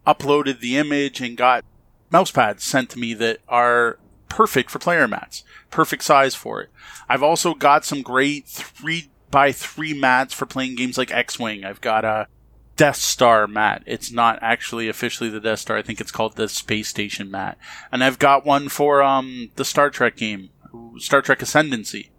uploaded 0.06 0.60
the 0.60 0.78
image 0.78 1.22
and 1.22 1.38
got 1.38 1.66
mouse 2.12 2.32
pads 2.32 2.64
sent 2.64 2.90
to 2.92 3.00
me 3.00 3.14
that 3.16 3.40
are 3.48 4.00
perfect 4.30 4.70
for 4.70 4.80
player 4.80 5.08
mats, 5.08 5.44
perfect 5.70 6.04
size 6.04 6.36
for 6.36 6.62
it. 6.62 6.70
I've 7.08 7.24
also 7.24 7.54
got 7.54 7.86
some 7.86 8.02
great 8.02 8.48
three 8.48 9.10
by 9.32 9.52
three 9.52 9.94
mats 9.94 10.34
for 10.34 10.46
playing 10.46 10.76
games 10.76 10.98
like 10.98 11.14
X 11.14 11.40
Wing. 11.40 11.66
I've 11.66 11.82
got 11.82 12.06
a 12.06 12.28
Death 12.76 12.98
Star 12.98 13.48
mat. 13.48 13.84
It's 13.86 14.12
not 14.12 14.40
actually 14.42 14.90
officially 14.90 15.30
the 15.30 15.40
Death 15.40 15.60
Star. 15.60 15.78
I 15.78 15.82
think 15.82 16.02
it's 16.02 16.12
called 16.12 16.36
the 16.36 16.50
Space 16.50 16.90
Station 16.90 17.32
mat. 17.32 17.58
And 17.92 18.04
I've 18.04 18.20
got 18.20 18.46
one 18.46 18.70
for 18.70 19.02
um 19.02 19.52
the 19.56 19.66
Star 19.66 19.90
Trek 19.90 20.16
game, 20.16 20.50
Star 20.98 21.22
Trek 21.22 21.42
Ascendancy. 21.42 22.12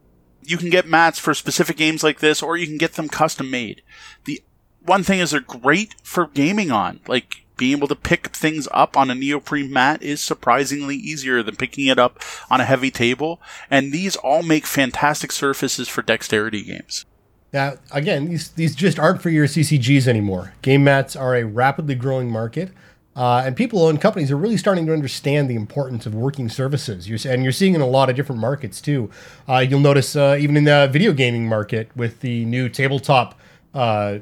You 0.43 0.57
can 0.57 0.71
get 0.71 0.87
mats 0.87 1.19
for 1.19 1.35
specific 1.35 1.77
games 1.77 2.05
like 2.05 2.21
this, 2.21 2.43
or 2.43 2.57
you 2.57 2.67
can 2.67 2.79
get 2.79 2.95
them 2.95 3.09
custom 3.09 3.51
made. 3.51 3.83
The 4.25 4.43
one 4.85 5.03
thing 5.03 5.19
is 5.19 5.33
they're 5.33 5.41
great 5.41 5.95
for 6.03 6.29
gaming 6.29 6.71
on. 6.71 7.01
Like 7.09 7.46
being 7.57 7.73
able 7.73 7.89
to 7.89 7.97
pick 7.97 8.29
things 8.29 8.69
up 8.71 8.97
on 8.97 9.11
a 9.11 9.15
neoprene 9.15 9.73
mat 9.73 10.03
is 10.03 10.23
surprisingly 10.23 10.97
easier 10.97 11.43
than 11.43 11.57
picking 11.57 11.87
it 11.87 11.99
up 11.99 12.21
on 12.51 12.61
a 12.61 12.65
heavy 12.65 12.91
table, 12.91 13.41
and 13.71 13.93
these 13.93 14.17
all 14.17 14.43
make 14.43 14.67
fantastic 14.67 15.33
surfaces 15.33 15.89
for 15.89 16.03
dexterity 16.03 16.63
games. 16.63 17.05
Now, 17.53 17.75
again, 17.91 18.29
these 18.29 18.51
these 18.51 18.75
just 18.75 18.99
aren't 18.99 19.23
for 19.23 19.31
your 19.31 19.47
CCGs 19.47 20.07
anymore. 20.07 20.55
Game 20.63 20.85
mats 20.85 21.17
are 21.17 21.35
a 21.35 21.45
rapidly 21.45 21.95
growing 21.95 22.31
market, 22.31 22.71
uh, 23.15 23.43
and 23.47 23.57
people 23.57 23.89
and 23.89 23.99
companies 24.01 24.31
are 24.31 24.37
really 24.37 24.59
starting 24.59 24.85
to 24.87 24.93
understand 24.93 25.49
the 25.49 25.55
importance 25.55 26.05
of 26.05 26.15
working 26.15 26.51
surfaces. 26.51 27.09
You're, 27.09 27.19
and 27.33 27.43
you're 27.43 27.53
seeing 27.53 27.75
in 27.75 27.81
a 27.81 27.87
lot 27.87 28.11
of 28.11 28.17
different 28.17 28.41
markets 28.41 28.81
too. 28.81 29.11
Uh, 29.49 29.59
you'll 29.59 29.81
notice 29.81 30.15
uh, 30.15 30.37
even 30.39 30.57
in 30.57 30.65
the 30.65 30.89
video 30.93 31.13
gaming 31.13 31.49
market 31.49 31.89
with 31.97 32.21
the 32.21 32.45
new 32.45 32.69
tabletop 32.69 33.39
uh, 33.73 34.19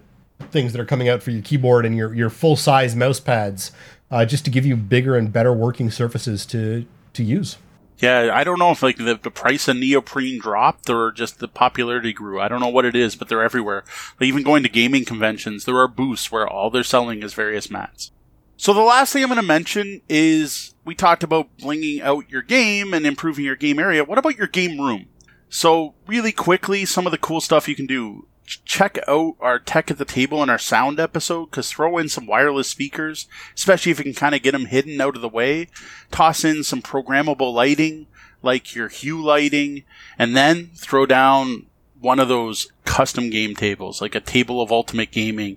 things 0.51 0.73
that 0.73 0.81
are 0.81 0.87
coming 0.87 1.09
out 1.09 1.23
for 1.23 1.31
your 1.31 1.43
keyboard 1.43 1.87
and 1.87 1.97
your, 1.97 2.15
your 2.15 2.31
full 2.31 2.57
size 2.57 2.95
mouse 2.95 3.21
pads, 3.21 3.73
uh, 4.11 4.25
just 4.25 4.45
to 4.45 4.51
give 4.51 4.67
you 4.67 4.77
bigger 4.77 5.17
and 5.17 5.33
better 5.33 5.53
working 5.53 5.91
surfaces 5.91 6.47
to 6.47 6.87
to 7.13 7.23
use. 7.23 7.59
Yeah, 7.99 8.31
I 8.35 8.43
don't 8.43 8.59
know 8.59 8.73
if 8.73 8.83
like 8.83 8.97
the, 8.97 9.19
the 9.21 9.31
price 9.31 9.69
of 9.69 9.77
neoprene 9.77 10.41
dropped 10.41 10.91
or 10.91 11.13
just 11.13 11.39
the 11.39 11.49
popularity 11.49 12.13
grew. 12.13 12.41
I 12.41 12.49
don't 12.49 12.61
know 12.61 12.69
what 12.69 12.85
it 12.85 12.97
is, 12.97 13.15
but 13.15 13.29
they're 13.29 13.43
everywhere. 13.43 13.85
Like 14.21 14.27
even 14.27 14.43
going 14.43 14.63
to 14.65 14.69
gaming 14.69 15.05
conventions, 15.05 15.65
there 15.65 15.79
are 15.79 15.89
booths 15.89 16.31
where 16.31 16.47
all 16.47 16.71
they're 16.71 16.83
selling 16.83 17.23
is 17.23 17.35
various 17.35 17.71
mats. 17.71 18.11
So 18.57 18.75
the 18.75 18.81
last 18.81 19.13
thing 19.13 19.23
I'm 19.23 19.29
going 19.29 19.41
to 19.41 19.47
mention 19.47 20.01
is 20.09 20.75
we 20.85 20.95
talked 20.95 21.23
about 21.23 21.57
blinging 21.59 22.01
out 22.01 22.29
your 22.29 22.43
game 22.43 22.93
and 22.95 23.07
improving 23.07 23.45
your 23.45 23.57
game 23.57 23.79
area. 23.79 24.05
What 24.05 24.19
about 24.19 24.37
your 24.37 24.49
game 24.49 24.81
room? 24.81 25.07
So 25.49 25.95
really 26.07 26.33
quickly, 26.33 26.85
some 26.85 27.07
of 27.07 27.13
the 27.13 27.19
cool 27.19 27.41
stuff 27.41 27.69
you 27.69 27.77
can 27.77 27.87
do 27.87 28.27
check 28.45 28.99
out 29.09 29.37
our 29.41 29.59
tech 29.59 29.91
at 29.91 29.99
the 29.99 30.05
table 30.05 30.43
and 30.43 30.51
our 30.51 30.59
sound 30.59 31.01
episode 31.01 31.47
because 31.47 31.71
throw 31.71 31.99
in 31.99 32.09
some 32.09 32.27
wireless 32.27 32.69
speakers, 32.69 33.27
especially 33.55 33.93
if 33.93 33.99
you 33.99 34.05
can 34.05 34.15
kind 34.15 34.35
of 34.35 34.43
get 34.43 34.53
them 34.53 34.67
hidden 34.67 35.01
out 35.01 35.17
of 35.17 35.23
the 35.23 35.29
way. 35.29 35.69
Toss 36.11 36.45
in 36.45 36.63
some 36.63 36.83
programmable 36.83 37.53
lighting 37.53 38.07
like 38.45 38.75
your 38.75 38.89
hue 38.89 39.21
lighting, 39.23 39.83
and 40.19 40.37
then 40.37 40.71
throw 40.77 41.07
down 41.07 41.67
one 41.99 42.21
of 42.21 42.29
those 42.29 42.71
custom 42.85 43.31
game 43.31 43.57
tables, 43.57 44.03
like 44.03 44.15
a 44.15 44.21
table 44.21 44.61
of 44.61 44.71
ultimate 44.71 45.11
gaming 45.11 45.57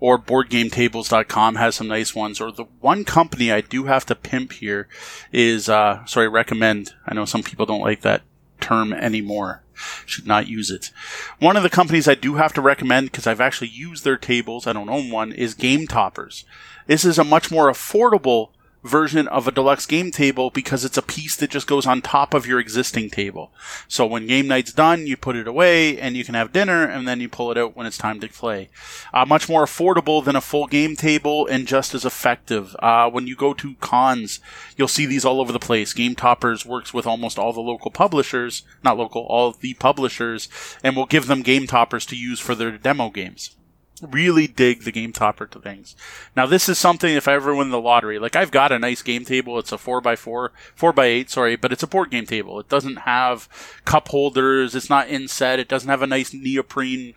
or 0.00 0.18
boardgametables.com 0.18 1.54
has 1.54 1.76
some 1.76 1.86
nice 1.86 2.12
ones. 2.12 2.40
Or 2.40 2.50
the 2.50 2.64
one 2.80 3.04
company 3.04 3.52
I 3.52 3.60
do 3.60 3.84
have 3.84 4.04
to 4.06 4.16
pimp 4.16 4.54
here 4.54 4.88
is, 5.30 5.68
uh, 5.68 6.04
sorry, 6.06 6.28
recommend. 6.28 6.94
I 7.06 7.14
know 7.14 7.24
some 7.24 7.44
people 7.44 7.66
don't 7.66 7.82
like 7.82 8.00
that 8.00 8.22
term 8.60 8.92
anymore 8.92 9.62
should 10.06 10.26
not 10.26 10.48
use 10.48 10.70
it. 10.70 10.90
One 11.38 11.56
of 11.56 11.62
the 11.62 11.70
companies 11.70 12.08
I 12.08 12.14
do 12.14 12.36
have 12.36 12.52
to 12.54 12.60
recommend 12.60 13.10
because 13.10 13.26
I've 13.26 13.40
actually 13.40 13.68
used 13.68 14.04
their 14.04 14.16
tables, 14.16 14.66
I 14.66 14.72
don't 14.72 14.88
own 14.88 15.10
one, 15.10 15.32
is 15.32 15.54
Game 15.54 15.86
Toppers. 15.86 16.44
This 16.86 17.04
is 17.04 17.18
a 17.18 17.24
much 17.24 17.50
more 17.50 17.70
affordable 17.70 18.50
version 18.82 19.28
of 19.28 19.46
a 19.46 19.52
deluxe 19.52 19.86
game 19.86 20.10
table 20.10 20.50
because 20.50 20.84
it's 20.84 20.98
a 20.98 21.02
piece 21.02 21.36
that 21.36 21.50
just 21.50 21.66
goes 21.66 21.86
on 21.86 22.02
top 22.02 22.34
of 22.34 22.46
your 22.46 22.58
existing 22.58 23.10
table. 23.10 23.52
So 23.88 24.06
when 24.06 24.26
game 24.26 24.48
night's 24.48 24.72
done, 24.72 25.06
you 25.06 25.16
put 25.16 25.36
it 25.36 25.46
away 25.46 25.98
and 25.98 26.16
you 26.16 26.24
can 26.24 26.34
have 26.34 26.52
dinner 26.52 26.84
and 26.84 27.06
then 27.06 27.20
you 27.20 27.28
pull 27.28 27.50
it 27.50 27.58
out 27.58 27.76
when 27.76 27.86
it's 27.86 27.98
time 27.98 28.20
to 28.20 28.28
play. 28.28 28.70
Uh, 29.12 29.24
much 29.24 29.48
more 29.48 29.64
affordable 29.64 30.24
than 30.24 30.36
a 30.36 30.40
full 30.40 30.66
game 30.66 30.96
table 30.96 31.46
and 31.46 31.66
just 31.66 31.94
as 31.94 32.04
effective. 32.04 32.74
Uh, 32.80 33.08
when 33.08 33.26
you 33.26 33.36
go 33.36 33.54
to 33.54 33.74
cons, 33.76 34.40
you'll 34.76 34.88
see 34.88 35.06
these 35.06 35.24
all 35.24 35.40
over 35.40 35.52
the 35.52 35.58
place. 35.58 35.92
Game 35.92 36.14
Toppers 36.14 36.66
works 36.66 36.92
with 36.92 37.06
almost 37.06 37.38
all 37.38 37.52
the 37.52 37.60
local 37.60 37.90
publishers, 37.90 38.62
not 38.82 38.98
local, 38.98 39.22
all 39.22 39.52
the 39.52 39.74
publishers, 39.74 40.48
and 40.82 40.96
will 40.96 41.06
give 41.06 41.26
them 41.26 41.42
Game 41.42 41.66
Toppers 41.66 42.06
to 42.06 42.16
use 42.16 42.40
for 42.40 42.54
their 42.54 42.72
demo 42.72 43.10
games 43.10 43.56
really 44.02 44.46
dig 44.46 44.82
the 44.82 44.92
game 44.92 45.12
topper 45.12 45.46
to 45.46 45.60
things. 45.60 45.94
Now 46.36 46.46
this 46.46 46.68
is 46.68 46.78
something 46.78 47.14
if 47.14 47.28
I 47.28 47.34
ever 47.34 47.54
win 47.54 47.70
the 47.70 47.80
lottery, 47.80 48.18
like 48.18 48.36
I've 48.36 48.50
got 48.50 48.72
a 48.72 48.78
nice 48.78 49.02
game 49.02 49.24
table. 49.24 49.58
It's 49.58 49.72
a 49.72 49.78
four 49.78 50.00
by 50.00 50.16
four, 50.16 50.52
four 50.74 50.92
by 50.92 51.06
eight, 51.06 51.30
sorry, 51.30 51.56
but 51.56 51.72
it's 51.72 51.82
a 51.82 51.88
board 51.88 52.10
game 52.10 52.26
table. 52.26 52.58
It 52.58 52.68
doesn't 52.68 52.96
have 52.96 53.48
cup 53.84 54.08
holders. 54.08 54.74
It's 54.74 54.90
not 54.90 55.08
inset. 55.08 55.60
It 55.60 55.68
doesn't 55.68 55.88
have 55.88 56.02
a 56.02 56.06
nice 56.06 56.34
neoprene 56.34 57.14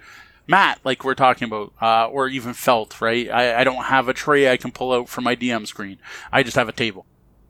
mat 0.48 0.80
like 0.84 1.04
we're 1.04 1.16
talking 1.16 1.48
about, 1.48 1.74
uh, 1.82 2.08
or 2.08 2.28
even 2.28 2.54
felt. 2.54 3.02
Right? 3.02 3.30
I, 3.30 3.62
I 3.62 3.64
don't 3.64 3.86
have 3.86 4.08
a 4.08 4.14
tray 4.14 4.52
I 4.52 4.58
can 4.58 4.72
pull 4.72 4.94
out 4.94 5.10
from 5.10 5.24
my 5.24 5.36
DM 5.36 5.66
screen. 5.68 5.98
I 6.32 6.44
just 6.44 6.56
have 6.56 6.70
a 6.70 6.74
table. 6.74 7.06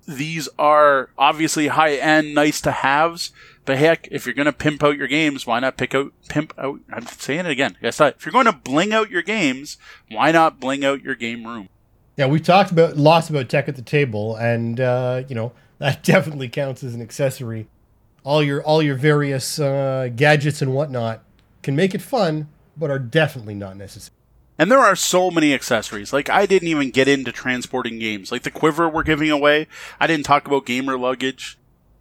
These 0.08 0.48
are 0.60 1.10
obviously 1.18 1.68
high 1.68 1.96
end, 1.96 2.36
nice 2.36 2.62
to 2.62 2.72
haves 2.72 3.32
but 3.66 3.78
heck, 3.78 4.08
if 4.12 4.26
you're 4.26 4.36
going 4.36 4.46
to 4.46 4.54
pimp 4.54 4.84
out 4.84 4.98
your 4.98 5.08
games, 5.08 5.48
why 5.48 5.60
not 5.60 5.78
pick 5.78 5.96
out, 5.96 6.14
pimp 6.30 6.54
out, 6.58 6.80
I'm 6.92 7.06
saying 7.08 7.42
it 7.42 7.52
again. 7.52 7.78
Guess 7.82 8.00
If 8.00 8.26
you're 8.26 8.32
going 8.32 8.46
to 8.46 8.54
bling 8.54 8.94
out 8.94 9.10
your 9.10 9.24
games, 9.24 9.78
why 10.10 10.32
not 10.32 10.60
bling 10.60 10.86
out 10.86 11.02
your 11.02 11.16
game 11.16 11.46
room? 11.46 11.70
Yeah, 12.16 12.28
we 12.28 12.40
talked 12.40 12.72
about 12.72 12.96
lots 12.96 13.30
about 13.30 13.50
tech 13.50 13.68
at 13.68 13.76
the 13.76 13.82
table, 13.82 14.36
and 14.36 14.80
uh, 14.80 15.24
you 15.28 15.36
know 15.36 15.52
that 15.80 16.04
definitely 16.04 16.48
counts 16.48 16.84
as 16.84 16.94
an 16.94 17.02
accessory. 17.02 17.68
All 18.24 18.42
your 18.42 18.64
all 18.64 18.82
your 18.82 18.96
various 18.96 19.60
uh, 19.60 20.10
gadgets 20.16 20.62
and 20.62 20.74
whatnot 20.74 21.24
can 21.62 21.76
make 21.76 21.94
it 21.94 22.02
fun, 22.02 22.48
but 22.78 22.90
are 22.90 23.00
definitely 23.00 23.56
not 23.56 23.76
necessary. 23.76 24.16
And 24.58 24.72
there 24.72 24.80
are 24.80 24.96
so 24.96 25.30
many 25.30 25.54
accessories. 25.54 26.14
Like 26.14 26.30
I 26.30 26.46
didn't 26.46 26.70
even 26.70 26.92
get 26.92 27.08
into 27.08 27.32
transporting 27.32 28.00
games. 28.00 28.32
Like 28.32 28.44
the 28.44 28.52
quiver 28.52 28.88
we're 28.88 29.04
giving 29.04 29.30
away. 29.30 29.68
I 30.00 30.08
didn't 30.08 30.26
talk 30.26 30.48
about 30.48 30.66
gamer 30.66 30.98
luggage. 30.98 31.58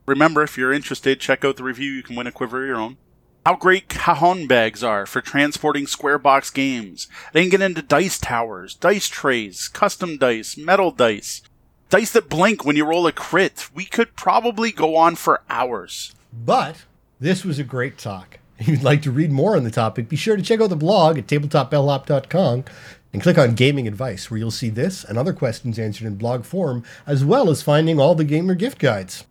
Remember, 0.07 0.43
if 0.43 0.59
you're 0.59 0.73
interested, 0.73 1.21
check 1.21 1.45
out 1.45 1.57
the 1.57 1.65
review. 1.65 1.91
You 1.91 2.03
can 2.03 2.17
win 2.17 2.27
a 2.27 2.33
quiver 2.33 2.63
of 2.63 2.69
your 2.69 2.77
own. 2.77 2.99
How 3.47 3.57
great 3.57 3.89
cajon 3.89 4.47
bags 4.47 4.83
are 4.83 5.05
for 5.05 5.21
transporting 5.21 5.87
square 5.87 6.19
box 6.19 6.51
games. 6.51 7.09
They 7.33 7.43
can 7.43 7.51
get 7.51 7.63
into 7.63 7.83
dice 7.83 8.19
towers, 8.19 8.75
dice 8.75 9.07
trays, 9.07 9.69
custom 9.69 10.17
dice, 10.17 10.57
metal 10.57 10.91
dice, 10.91 11.43
dice 11.91 12.13
that 12.13 12.31
blink 12.31 12.65
when 12.65 12.77
you 12.77 12.87
roll 12.87 13.07
a 13.07 13.13
crit. 13.13 13.69
We 13.75 13.85
could 13.85 14.17
probably 14.17 14.73
go 14.73 14.97
on 14.97 15.17
for 15.17 15.43
hours. 15.51 16.15
But 16.33 16.85
this 17.21 17.45
was 17.45 17.59
a 17.59 17.65
great 17.65 17.99
talk. 17.99 18.39
If 18.59 18.69
you'd 18.69 18.83
like 18.83 19.03
to 19.03 19.11
read 19.11 19.31
more 19.31 19.57
on 19.57 19.65
the 19.65 19.71
topic, 19.71 20.09
be 20.09 20.17
sure 20.17 20.37
to 20.37 20.43
check 20.43 20.61
out 20.61 20.71
the 20.71 20.77
blog 20.77 21.19
at 21.19 21.27
tabletopbellhop.com 21.27 22.65
and 23.13 23.23
click 23.23 23.37
on 23.37 23.55
Gaming 23.55 23.87
Advice, 23.87 24.31
where 24.31 24.39
you'll 24.39 24.51
see 24.51 24.71
this 24.71 25.05
and 25.05 25.19
other 25.19 25.33
questions 25.33 25.79
answered 25.79 26.07
in 26.07 26.17
blog 26.17 26.45
form, 26.45 26.83
as 27.07 27.25
well 27.25 27.51
as 27.51 27.63
finding 27.63 28.01
all 28.01 28.15
the 28.15 28.25
gamer 28.25 28.55
gift 28.55 28.79
guides. 28.79 29.25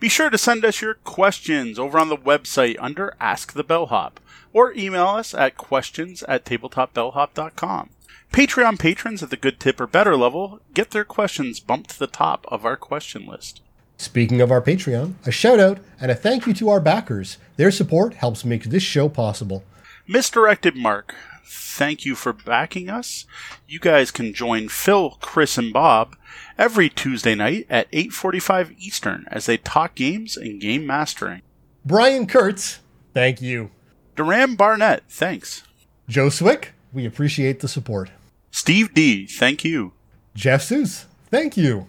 Be 0.00 0.08
sure 0.08 0.30
to 0.30 0.38
send 0.38 0.64
us 0.64 0.80
your 0.80 0.94
questions 0.94 1.78
over 1.78 1.98
on 1.98 2.08
the 2.08 2.16
website 2.16 2.76
under 2.78 3.14
Ask 3.18 3.54
the 3.54 3.64
Bellhop, 3.64 4.20
or 4.52 4.72
email 4.74 5.08
us 5.08 5.34
at 5.34 5.56
questions 5.56 6.22
at 6.24 6.44
tabletopbellhop.com. 6.44 7.90
Patreon 8.32 8.78
patrons 8.78 9.22
at 9.22 9.30
the 9.30 9.36
good 9.36 9.58
tip 9.58 9.80
or 9.80 9.88
better 9.88 10.16
level 10.16 10.60
get 10.72 10.92
their 10.92 11.04
questions 11.04 11.58
bumped 11.58 11.90
to 11.90 11.98
the 11.98 12.06
top 12.06 12.46
of 12.48 12.64
our 12.64 12.76
question 12.76 13.26
list. 13.26 13.60
Speaking 13.96 14.40
of 14.40 14.52
our 14.52 14.62
Patreon, 14.62 15.14
a 15.26 15.32
shout 15.32 15.58
out 15.58 15.78
and 16.00 16.12
a 16.12 16.14
thank 16.14 16.46
you 16.46 16.54
to 16.54 16.68
our 16.68 16.80
backers. 16.80 17.38
Their 17.56 17.72
support 17.72 18.14
helps 18.14 18.44
make 18.44 18.64
this 18.64 18.84
show 18.84 19.08
possible. 19.08 19.64
Misdirected 20.06 20.76
Mark, 20.76 21.16
thank 21.48 22.04
you 22.04 22.14
for 22.14 22.32
backing 22.32 22.88
us. 22.88 23.24
You 23.66 23.78
guys 23.78 24.10
can 24.10 24.34
join 24.34 24.68
Phil, 24.68 25.16
Chris, 25.20 25.56
and 25.58 25.72
Bob 25.72 26.16
every 26.56 26.88
Tuesday 26.88 27.34
night 27.34 27.66
at 27.70 27.90
8:45 27.92 28.74
Eastern 28.78 29.26
as 29.30 29.46
they 29.46 29.56
talk 29.56 29.94
games 29.94 30.36
and 30.36 30.60
game 30.60 30.86
mastering. 30.86 31.42
Brian 31.84 32.26
Kurtz, 32.26 32.80
thank 33.14 33.40
you. 33.40 33.70
Duran 34.16 34.56
Barnett, 34.56 35.04
thanks. 35.08 35.62
Joe 36.08 36.28
Swick, 36.28 36.72
we 36.92 37.06
appreciate 37.06 37.60
the 37.60 37.68
support. 37.68 38.10
Steve 38.50 38.92
D, 38.92 39.26
thank 39.26 39.64
you. 39.64 39.92
Jeff 40.34 40.62
Seuss, 40.62 41.04
thank 41.30 41.56
you. 41.56 41.86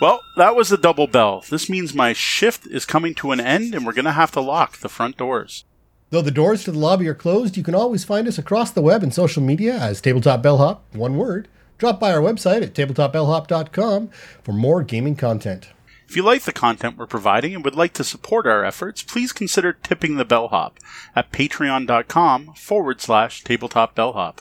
Well, 0.00 0.22
that 0.36 0.56
was 0.56 0.72
a 0.72 0.78
double 0.78 1.06
bell. 1.06 1.44
This 1.50 1.68
means 1.68 1.92
my 1.92 2.14
shift 2.14 2.66
is 2.66 2.86
coming 2.86 3.14
to 3.16 3.32
an 3.32 3.40
end 3.40 3.74
and 3.74 3.84
we're 3.84 3.92
going 3.92 4.06
to 4.06 4.12
have 4.12 4.30
to 4.32 4.40
lock 4.40 4.78
the 4.78 4.88
front 4.88 5.18
doors. 5.18 5.64
Though 6.10 6.22
the 6.22 6.32
doors 6.32 6.64
to 6.64 6.72
the 6.72 6.78
lobby 6.78 7.06
are 7.06 7.14
closed, 7.14 7.56
you 7.56 7.62
can 7.62 7.74
always 7.74 8.04
find 8.04 8.26
us 8.26 8.36
across 8.36 8.72
the 8.72 8.82
web 8.82 9.04
and 9.04 9.14
social 9.14 9.42
media 9.42 9.74
as 9.74 10.00
Tabletop 10.00 10.42
Bellhop, 10.42 10.82
one 10.92 11.16
word. 11.16 11.46
Drop 11.78 12.00
by 12.00 12.12
our 12.12 12.20
website 12.20 12.62
at 12.62 12.74
tabletopbellhop.com 12.74 14.10
for 14.42 14.52
more 14.52 14.82
gaming 14.82 15.14
content. 15.14 15.68
If 16.08 16.16
you 16.16 16.24
like 16.24 16.42
the 16.42 16.52
content 16.52 16.98
we're 16.98 17.06
providing 17.06 17.54
and 17.54 17.64
would 17.64 17.76
like 17.76 17.92
to 17.92 18.02
support 18.02 18.44
our 18.44 18.64
efforts, 18.64 19.04
please 19.04 19.30
consider 19.32 19.72
tipping 19.72 20.16
the 20.16 20.24
bellhop 20.24 20.80
at 21.14 21.30
patreon.com 21.30 22.54
forward 22.54 23.00
slash 23.00 23.44
tabletopbellhop. 23.44 24.38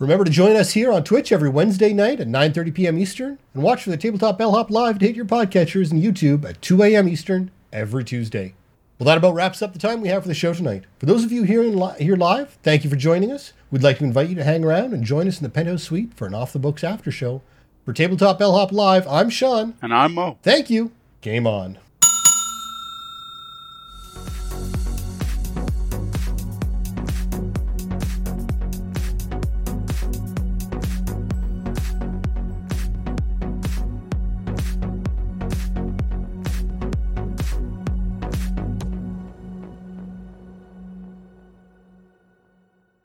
Remember 0.00 0.24
to 0.24 0.30
join 0.32 0.56
us 0.56 0.72
here 0.72 0.90
on 0.90 1.04
Twitch 1.04 1.30
every 1.30 1.48
Wednesday 1.48 1.92
night 1.92 2.18
at 2.18 2.26
9.30 2.26 2.74
p.m. 2.74 2.98
Eastern, 2.98 3.38
and 3.54 3.62
watch 3.62 3.84
for 3.84 3.90
the 3.90 3.96
Tabletop 3.96 4.36
Bellhop 4.36 4.68
live 4.68 4.98
to 4.98 5.06
hit 5.06 5.14
your 5.14 5.24
podcatchers 5.24 5.92
and 5.92 6.02
YouTube 6.02 6.44
at 6.44 6.60
2 6.60 6.82
a.m. 6.82 7.08
Eastern 7.08 7.52
every 7.72 8.02
Tuesday. 8.02 8.54
Well, 8.98 9.06
that 9.06 9.18
about 9.18 9.34
wraps 9.34 9.62
up 9.62 9.72
the 9.72 9.78
time 9.78 10.00
we 10.00 10.08
have 10.08 10.22
for 10.22 10.28
the 10.28 10.34
show 10.34 10.54
tonight. 10.54 10.84
For 10.98 11.06
those 11.06 11.24
of 11.24 11.32
you 11.32 11.42
here, 11.42 11.62
in 11.62 11.76
li- 11.78 11.94
here 11.98 12.16
live, 12.16 12.56
thank 12.62 12.84
you 12.84 12.90
for 12.90 12.96
joining 12.96 13.32
us. 13.32 13.52
We'd 13.70 13.82
like 13.82 13.98
to 13.98 14.04
invite 14.04 14.28
you 14.28 14.34
to 14.36 14.44
hang 14.44 14.64
around 14.64 14.92
and 14.92 15.02
join 15.02 15.26
us 15.26 15.38
in 15.38 15.42
the 15.42 15.48
Penthouse 15.48 15.82
Suite 15.82 16.14
for 16.14 16.26
an 16.26 16.34
off 16.34 16.52
the 16.52 16.58
books 16.58 16.84
after 16.84 17.10
show. 17.10 17.42
For 17.84 17.92
Tabletop 17.92 18.38
Bellhop 18.38 18.70
Live, 18.70 19.08
I'm 19.08 19.28
Sean. 19.28 19.74
And 19.82 19.92
I'm 19.92 20.14
Mo. 20.14 20.38
Thank 20.42 20.70
you. 20.70 20.92
Game 21.20 21.46
on. 21.48 21.78